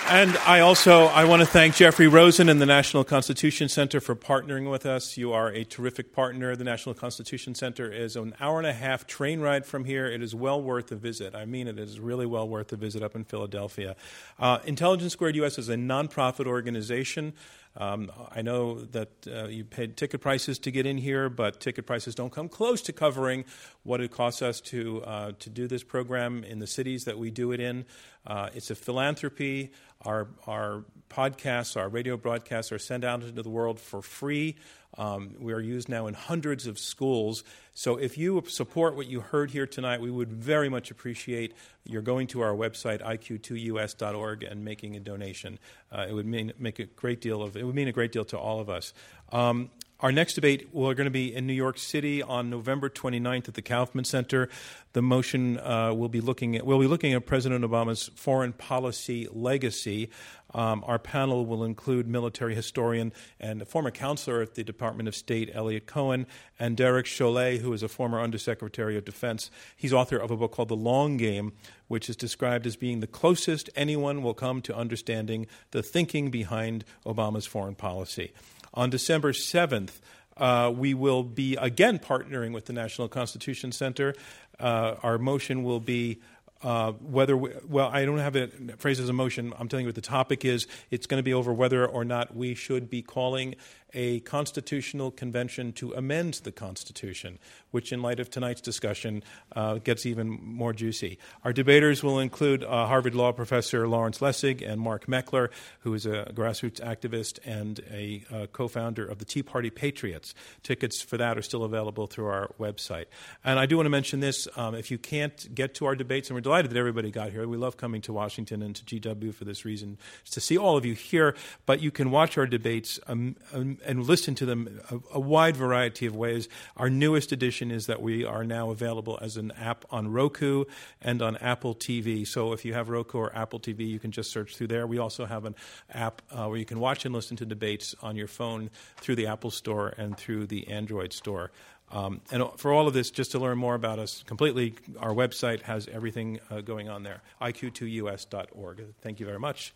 And 0.06 0.36
I 0.46 0.60
also 0.60 1.06
I 1.06 1.24
want 1.24 1.40
to 1.40 1.46
thank 1.46 1.76
Jeffrey 1.76 2.08
Rosen 2.08 2.50
and 2.50 2.60
the 2.60 2.66
National 2.66 3.04
Constitution 3.04 3.70
Center 3.70 4.00
for 4.00 4.14
partnering 4.14 4.70
with 4.70 4.84
us. 4.84 5.16
You 5.16 5.32
are 5.32 5.48
a 5.48 5.64
terrific 5.64 6.12
partner. 6.12 6.54
The 6.54 6.62
National 6.62 6.94
Constitution 6.94 7.54
Center 7.54 7.90
is 7.90 8.14
an 8.14 8.34
hour 8.38 8.58
and 8.58 8.66
a 8.66 8.74
half 8.74 9.06
train 9.06 9.40
ride 9.40 9.64
from 9.64 9.86
here. 9.86 10.04
It 10.06 10.22
is 10.22 10.34
well 10.34 10.60
worth 10.60 10.92
a 10.92 10.96
visit. 10.96 11.34
I 11.34 11.46
mean, 11.46 11.66
it 11.66 11.78
is 11.78 11.98
really 11.98 12.26
well 12.26 12.46
worth 12.46 12.70
a 12.72 12.76
visit 12.76 13.02
up 13.02 13.16
in 13.16 13.24
Philadelphia. 13.24 13.96
Uh, 14.38 14.58
Intelligence 14.66 15.14
Squared 15.14 15.36
US 15.36 15.58
is 15.58 15.70
a 15.70 15.74
nonprofit 15.74 16.46
organization. 16.46 17.32
Um, 17.76 18.10
I 18.30 18.42
know 18.42 18.80
that 18.80 19.08
uh, 19.26 19.46
you 19.48 19.64
paid 19.64 19.96
ticket 19.96 20.20
prices 20.20 20.58
to 20.60 20.70
get 20.70 20.86
in 20.86 20.96
here, 20.96 21.28
but 21.28 21.60
ticket 21.60 21.86
prices 21.86 22.14
don't 22.14 22.32
come 22.32 22.48
close 22.48 22.82
to 22.82 22.92
covering 22.92 23.44
what 23.82 24.00
it 24.00 24.12
costs 24.12 24.42
us 24.42 24.60
to 24.62 25.02
uh, 25.04 25.32
to 25.40 25.50
do 25.50 25.66
this 25.66 25.82
program 25.82 26.44
in 26.44 26.60
the 26.60 26.66
cities 26.66 27.04
that 27.04 27.18
we 27.18 27.30
do 27.30 27.52
it 27.52 27.60
in. 27.60 27.84
Uh, 28.26 28.50
it's 28.54 28.70
a 28.70 28.74
philanthropy. 28.74 29.72
Our 30.02 30.28
our 30.46 30.84
podcasts, 31.10 31.76
our 31.76 31.88
radio 31.88 32.16
broadcasts 32.16 32.70
are 32.70 32.78
sent 32.78 33.04
out 33.04 33.22
into 33.22 33.42
the 33.42 33.50
world 33.50 33.80
for 33.80 34.02
free. 34.02 34.56
Um, 34.96 35.34
we 35.40 35.52
are 35.52 35.60
used 35.60 35.88
now 35.88 36.06
in 36.06 36.14
hundreds 36.14 36.66
of 36.68 36.78
schools. 36.78 37.42
So 37.76 37.96
if 37.96 38.16
you 38.16 38.42
support 38.46 38.94
what 38.94 39.08
you 39.08 39.20
heard 39.20 39.50
here 39.50 39.66
tonight, 39.66 40.00
we 40.00 40.10
would 40.10 40.32
very 40.32 40.68
much 40.68 40.92
appreciate 40.92 41.54
your 41.84 42.02
going 42.02 42.28
to 42.28 42.40
our 42.40 42.52
website, 42.52 43.02
iq2us.org, 43.02 44.44
and 44.44 44.64
making 44.64 44.94
a 44.94 45.00
donation. 45.00 45.58
Uh, 45.90 46.06
it 46.08 46.12
would 46.12 46.24
mean 46.26 46.52
make 46.56 46.78
a 46.78 46.84
great 46.84 47.20
deal 47.20 47.42
of 47.42 47.56
it 47.56 47.64
would 47.64 47.74
mean 47.74 47.88
a 47.88 47.92
great 47.92 48.12
deal 48.12 48.24
to 48.26 48.38
all 48.38 48.60
of 48.60 48.70
us. 48.70 48.94
Um, 49.32 49.70
our 50.00 50.10
next 50.10 50.34
debate, 50.34 50.68
we're 50.72 50.94
going 50.94 51.06
to 51.06 51.10
be 51.10 51.34
in 51.34 51.46
New 51.46 51.52
York 51.52 51.78
City 51.78 52.22
on 52.22 52.50
November 52.50 52.90
29th 52.90 53.48
at 53.48 53.54
the 53.54 53.62
Kaufman 53.62 54.04
Center. 54.04 54.48
The 54.92 55.02
motion 55.02 55.58
uh, 55.60 55.94
will 55.94 56.08
be 56.08 56.20
looking 56.20 56.56
at 56.56 56.66
we'll 56.66 56.80
be 56.80 56.88
looking 56.88 57.12
at 57.12 57.26
President 57.26 57.64
Obama's 57.64 58.10
foreign 58.16 58.52
policy 58.52 59.28
legacy. 59.32 60.10
Um, 60.52 60.84
our 60.86 60.98
panel 60.98 61.46
will 61.46 61.64
include 61.64 62.06
military 62.06 62.54
historian 62.54 63.12
and 63.40 63.66
former 63.66 63.90
counselor 63.90 64.42
at 64.42 64.54
the 64.54 64.62
Department 64.62 65.08
of 65.08 65.16
State, 65.16 65.50
Eliot 65.52 65.86
Cohen, 65.86 66.26
and 66.58 66.76
Derek 66.76 67.06
Chollet, 67.06 67.58
who 67.58 67.72
is 67.72 67.82
a 67.82 67.88
former 67.88 68.20
Undersecretary 68.20 68.96
of 68.96 69.04
Defense. 69.04 69.50
He's 69.76 69.92
author 69.92 70.16
of 70.16 70.30
a 70.30 70.36
book 70.36 70.52
called 70.52 70.68
The 70.68 70.76
Long 70.76 71.16
Game, 71.16 71.52
which 71.88 72.08
is 72.08 72.16
described 72.16 72.66
as 72.66 72.76
being 72.76 73.00
the 73.00 73.06
closest 73.06 73.70
anyone 73.74 74.22
will 74.22 74.34
come 74.34 74.60
to 74.62 74.76
understanding 74.76 75.46
the 75.70 75.82
thinking 75.82 76.30
behind 76.30 76.84
Obama's 77.04 77.46
foreign 77.46 77.74
policy. 77.74 78.32
On 78.74 78.90
December 78.90 79.32
7th, 79.32 80.00
uh, 80.36 80.72
we 80.74 80.94
will 80.94 81.22
be 81.22 81.54
again 81.56 82.00
partnering 82.00 82.52
with 82.52 82.66
the 82.66 82.72
National 82.72 83.08
Constitution 83.08 83.70
Center. 83.70 84.14
Uh, 84.58 84.96
our 85.02 85.16
motion 85.16 85.62
will 85.62 85.78
be 85.78 86.20
uh, 86.64 86.92
whether 86.92 87.36
we, 87.36 87.50
well, 87.68 87.88
I 87.92 88.04
don't 88.04 88.18
have 88.18 88.36
it 88.36 88.80
phrased 88.80 89.00
as 89.00 89.08
a 89.08 89.12
motion. 89.12 89.52
I'm 89.58 89.68
telling 89.68 89.84
you 89.84 89.88
what 89.88 89.94
the 89.94 90.00
topic 90.00 90.44
is. 90.44 90.66
It's 90.90 91.06
going 91.06 91.18
to 91.18 91.22
be 91.22 91.34
over 91.34 91.52
whether 91.52 91.86
or 91.86 92.04
not 92.04 92.34
we 92.34 92.54
should 92.54 92.90
be 92.90 93.02
calling 93.02 93.54
a 93.94 94.20
constitutional 94.20 95.10
convention 95.10 95.72
to 95.74 95.92
amend 95.92 96.34
the 96.44 96.52
Constitution, 96.52 97.38
which, 97.70 97.92
in 97.92 98.02
light 98.02 98.20
of 98.20 98.30
tonight's 98.30 98.60
discussion, 98.60 99.22
uh, 99.54 99.74
gets 99.76 100.04
even 100.06 100.28
more 100.28 100.72
juicy. 100.72 101.18
Our 101.44 101.52
debaters 101.52 102.02
will 102.02 102.18
include 102.18 102.64
uh, 102.64 102.86
Harvard 102.86 103.14
Law 103.14 103.32
professor 103.32 103.86
Lawrence 103.88 104.18
Lessig 104.18 104.66
and 104.66 104.80
Mark 104.80 105.06
Meckler, 105.06 105.50
who 105.80 105.94
is 105.94 106.06
a 106.06 106.30
grassroots 106.34 106.80
activist 106.80 107.38
and 107.44 107.80
a 107.90 108.24
uh, 108.32 108.46
co 108.46 108.68
founder 108.68 109.04
of 109.04 109.18
the 109.18 109.24
Tea 109.24 109.42
Party 109.42 109.70
Patriots. 109.70 110.34
Tickets 110.62 111.00
for 111.00 111.16
that 111.16 111.38
are 111.38 111.42
still 111.42 111.64
available 111.64 112.06
through 112.06 112.26
our 112.26 112.50
website. 112.58 113.06
And 113.44 113.58
I 113.58 113.66
do 113.66 113.76
want 113.76 113.86
to 113.86 113.90
mention 113.90 114.20
this 114.20 114.48
um, 114.56 114.74
if 114.74 114.90
you 114.90 114.98
can't 114.98 115.54
get 115.54 115.74
to 115.76 115.86
our 115.86 115.94
debates, 115.94 116.28
and 116.28 116.34
we're 116.34 116.40
delighted 116.40 116.70
that 116.70 116.78
everybody 116.78 117.10
got 117.10 117.30
here, 117.30 117.46
we 117.46 117.56
love 117.56 117.76
coming 117.76 118.00
to 118.02 118.12
Washington 118.12 118.62
and 118.62 118.74
to 118.76 118.84
GW 118.84 119.34
for 119.34 119.44
this 119.44 119.64
reason, 119.64 119.98
to 120.30 120.40
see 120.40 120.58
all 120.58 120.76
of 120.76 120.84
you 120.84 120.94
here, 120.94 121.36
but 121.66 121.80
you 121.80 121.90
can 121.90 122.10
watch 122.10 122.38
our 122.38 122.46
debates. 122.46 122.98
Um, 123.06 123.36
um, 123.52 123.78
and 123.86 124.04
listen 124.04 124.34
to 124.36 124.46
them 124.46 124.80
a, 124.90 124.98
a, 125.14 125.20
wide 125.20 125.56
variety 125.56 126.06
of 126.06 126.14
ways. 126.16 126.48
Our 126.76 126.90
newest 126.90 127.32
addition 127.32 127.70
is 127.70 127.86
that 127.86 128.02
we 128.02 128.24
are 128.24 128.44
now 128.44 128.70
available 128.70 129.18
as 129.20 129.36
an 129.36 129.52
app 129.52 129.84
on 129.90 130.12
Roku 130.12 130.64
and 131.00 131.22
on 131.22 131.36
Apple 131.38 131.74
TV. 131.74 132.26
So 132.26 132.52
if 132.52 132.64
you 132.64 132.74
have 132.74 132.88
Roku 132.88 133.18
or 133.18 133.36
Apple 133.36 133.60
TV, 133.60 133.86
you 133.86 133.98
can 133.98 134.10
just 134.10 134.30
search 134.30 134.56
through 134.56 134.68
there. 134.68 134.86
We 134.86 134.98
also 134.98 135.26
have 135.26 135.44
an 135.44 135.54
app 135.92 136.22
uh, 136.30 136.46
where 136.46 136.58
you 136.58 136.64
can 136.64 136.80
watch 136.80 137.04
and 137.04 137.14
listen 137.14 137.36
to 137.38 137.46
debates 137.46 137.94
on 138.02 138.16
your 138.16 138.28
phone 138.28 138.70
through 138.96 139.16
the 139.16 139.26
Apple 139.26 139.50
Store 139.50 139.94
and 139.96 140.16
through 140.16 140.46
the 140.46 140.68
Android 140.68 141.12
Store. 141.12 141.50
Um, 141.92 142.20
and 142.30 142.42
for 142.56 142.72
all 142.72 142.88
of 142.88 142.94
this, 142.94 143.10
just 143.10 143.32
to 143.32 143.38
learn 143.38 143.58
more 143.58 143.74
about 143.74 143.98
us 143.98 144.24
completely, 144.26 144.74
our 144.98 145.12
website 145.12 145.62
has 145.62 145.86
everything 145.88 146.40
uh, 146.50 146.60
going 146.60 146.88
on 146.88 147.02
there 147.02 147.20
iq2us.org. 147.40 148.84
Thank 149.00 149.20
you 149.20 149.26
very 149.26 149.38
much. 149.38 149.72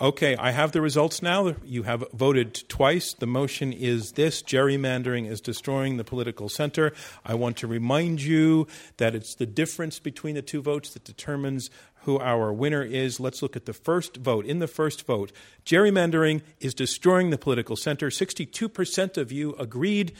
Okay, 0.00 0.34
I 0.36 0.50
have 0.50 0.72
the 0.72 0.80
results 0.80 1.22
now. 1.22 1.54
You 1.64 1.82
have 1.84 2.04
voted 2.12 2.68
twice. 2.68 3.12
The 3.12 3.26
motion 3.26 3.72
is 3.72 4.12
this 4.12 4.42
gerrymandering 4.42 5.30
is 5.30 5.40
destroying 5.40 5.96
the 5.96 6.02
political 6.02 6.48
center. 6.48 6.92
I 7.24 7.34
want 7.34 7.58
to 7.58 7.66
remind 7.66 8.22
you 8.22 8.66
that 8.96 9.14
it's 9.14 9.34
the 9.34 9.46
difference 9.46 9.98
between 9.98 10.34
the 10.34 10.42
two 10.42 10.62
votes 10.62 10.94
that 10.94 11.04
determines 11.04 11.70
who 12.04 12.18
our 12.18 12.52
winner 12.52 12.82
is. 12.82 13.20
Let's 13.20 13.42
look 13.42 13.54
at 13.54 13.66
the 13.66 13.72
first 13.72 14.16
vote. 14.16 14.46
In 14.46 14.58
the 14.58 14.66
first 14.66 15.06
vote, 15.06 15.30
gerrymandering 15.64 16.40
is 16.58 16.74
destroying 16.74 17.30
the 17.30 17.38
political 17.38 17.76
center. 17.76 18.08
62% 18.08 19.16
of 19.16 19.30
you 19.30 19.54
agreed, 19.56 20.12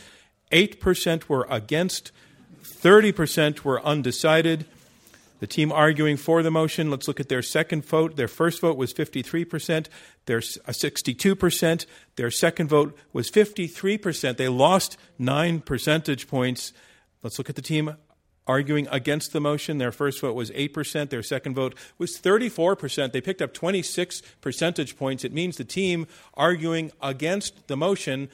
8% 0.52 1.28
were 1.28 1.46
against, 1.50 2.12
30% 2.62 3.64
were 3.64 3.82
undecided. 3.84 4.66
The 5.42 5.48
team 5.48 5.72
arguing 5.72 6.18
for 6.18 6.40
the 6.40 6.52
motion, 6.52 6.88
let's 6.88 7.08
look 7.08 7.18
at 7.18 7.28
their 7.28 7.42
second 7.42 7.84
vote. 7.84 8.14
Their 8.14 8.28
first 8.28 8.60
vote 8.60 8.76
was 8.76 8.94
53%, 8.94 9.88
their 10.26 10.38
62%. 10.38 11.86
Their 12.14 12.30
second 12.30 12.68
vote 12.68 12.96
was 13.12 13.28
53%. 13.28 14.36
They 14.36 14.46
lost 14.46 14.96
nine 15.18 15.58
percentage 15.58 16.28
points. 16.28 16.72
Let's 17.24 17.38
look 17.38 17.50
at 17.50 17.56
the 17.56 17.60
team 17.60 17.96
arguing 18.46 18.86
against 18.92 19.32
the 19.32 19.40
motion. 19.40 19.78
Their 19.78 19.90
first 19.90 20.20
vote 20.20 20.36
was 20.36 20.52
8%. 20.52 21.10
Their 21.10 21.24
second 21.24 21.56
vote 21.56 21.74
was 21.98 22.20
34%. 22.20 23.10
They 23.10 23.20
picked 23.20 23.42
up 23.42 23.52
26 23.52 24.22
percentage 24.40 24.96
points. 24.96 25.24
It 25.24 25.32
means 25.32 25.56
the 25.56 25.64
team 25.64 26.06
arguing 26.34 26.92
against 27.00 27.66
the 27.66 27.76
motion 27.76 28.28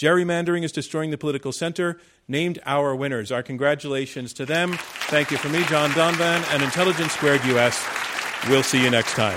Gerrymandering 0.00 0.64
is 0.64 0.72
destroying 0.72 1.10
the 1.10 1.18
political 1.18 1.52
center. 1.52 2.00
Named 2.30 2.60
our 2.64 2.94
winners. 2.94 3.32
Our 3.32 3.42
congratulations 3.42 4.32
to 4.34 4.46
them. 4.46 4.74
Thank 5.08 5.32
you 5.32 5.36
from 5.36 5.50
me, 5.50 5.64
John 5.64 5.90
Donvan, 5.90 6.44
and 6.54 6.62
Intelligence 6.62 7.12
Squared 7.12 7.44
US. 7.46 7.84
We'll 8.48 8.62
see 8.62 8.80
you 8.80 8.88
next 8.88 9.14
time. 9.14 9.36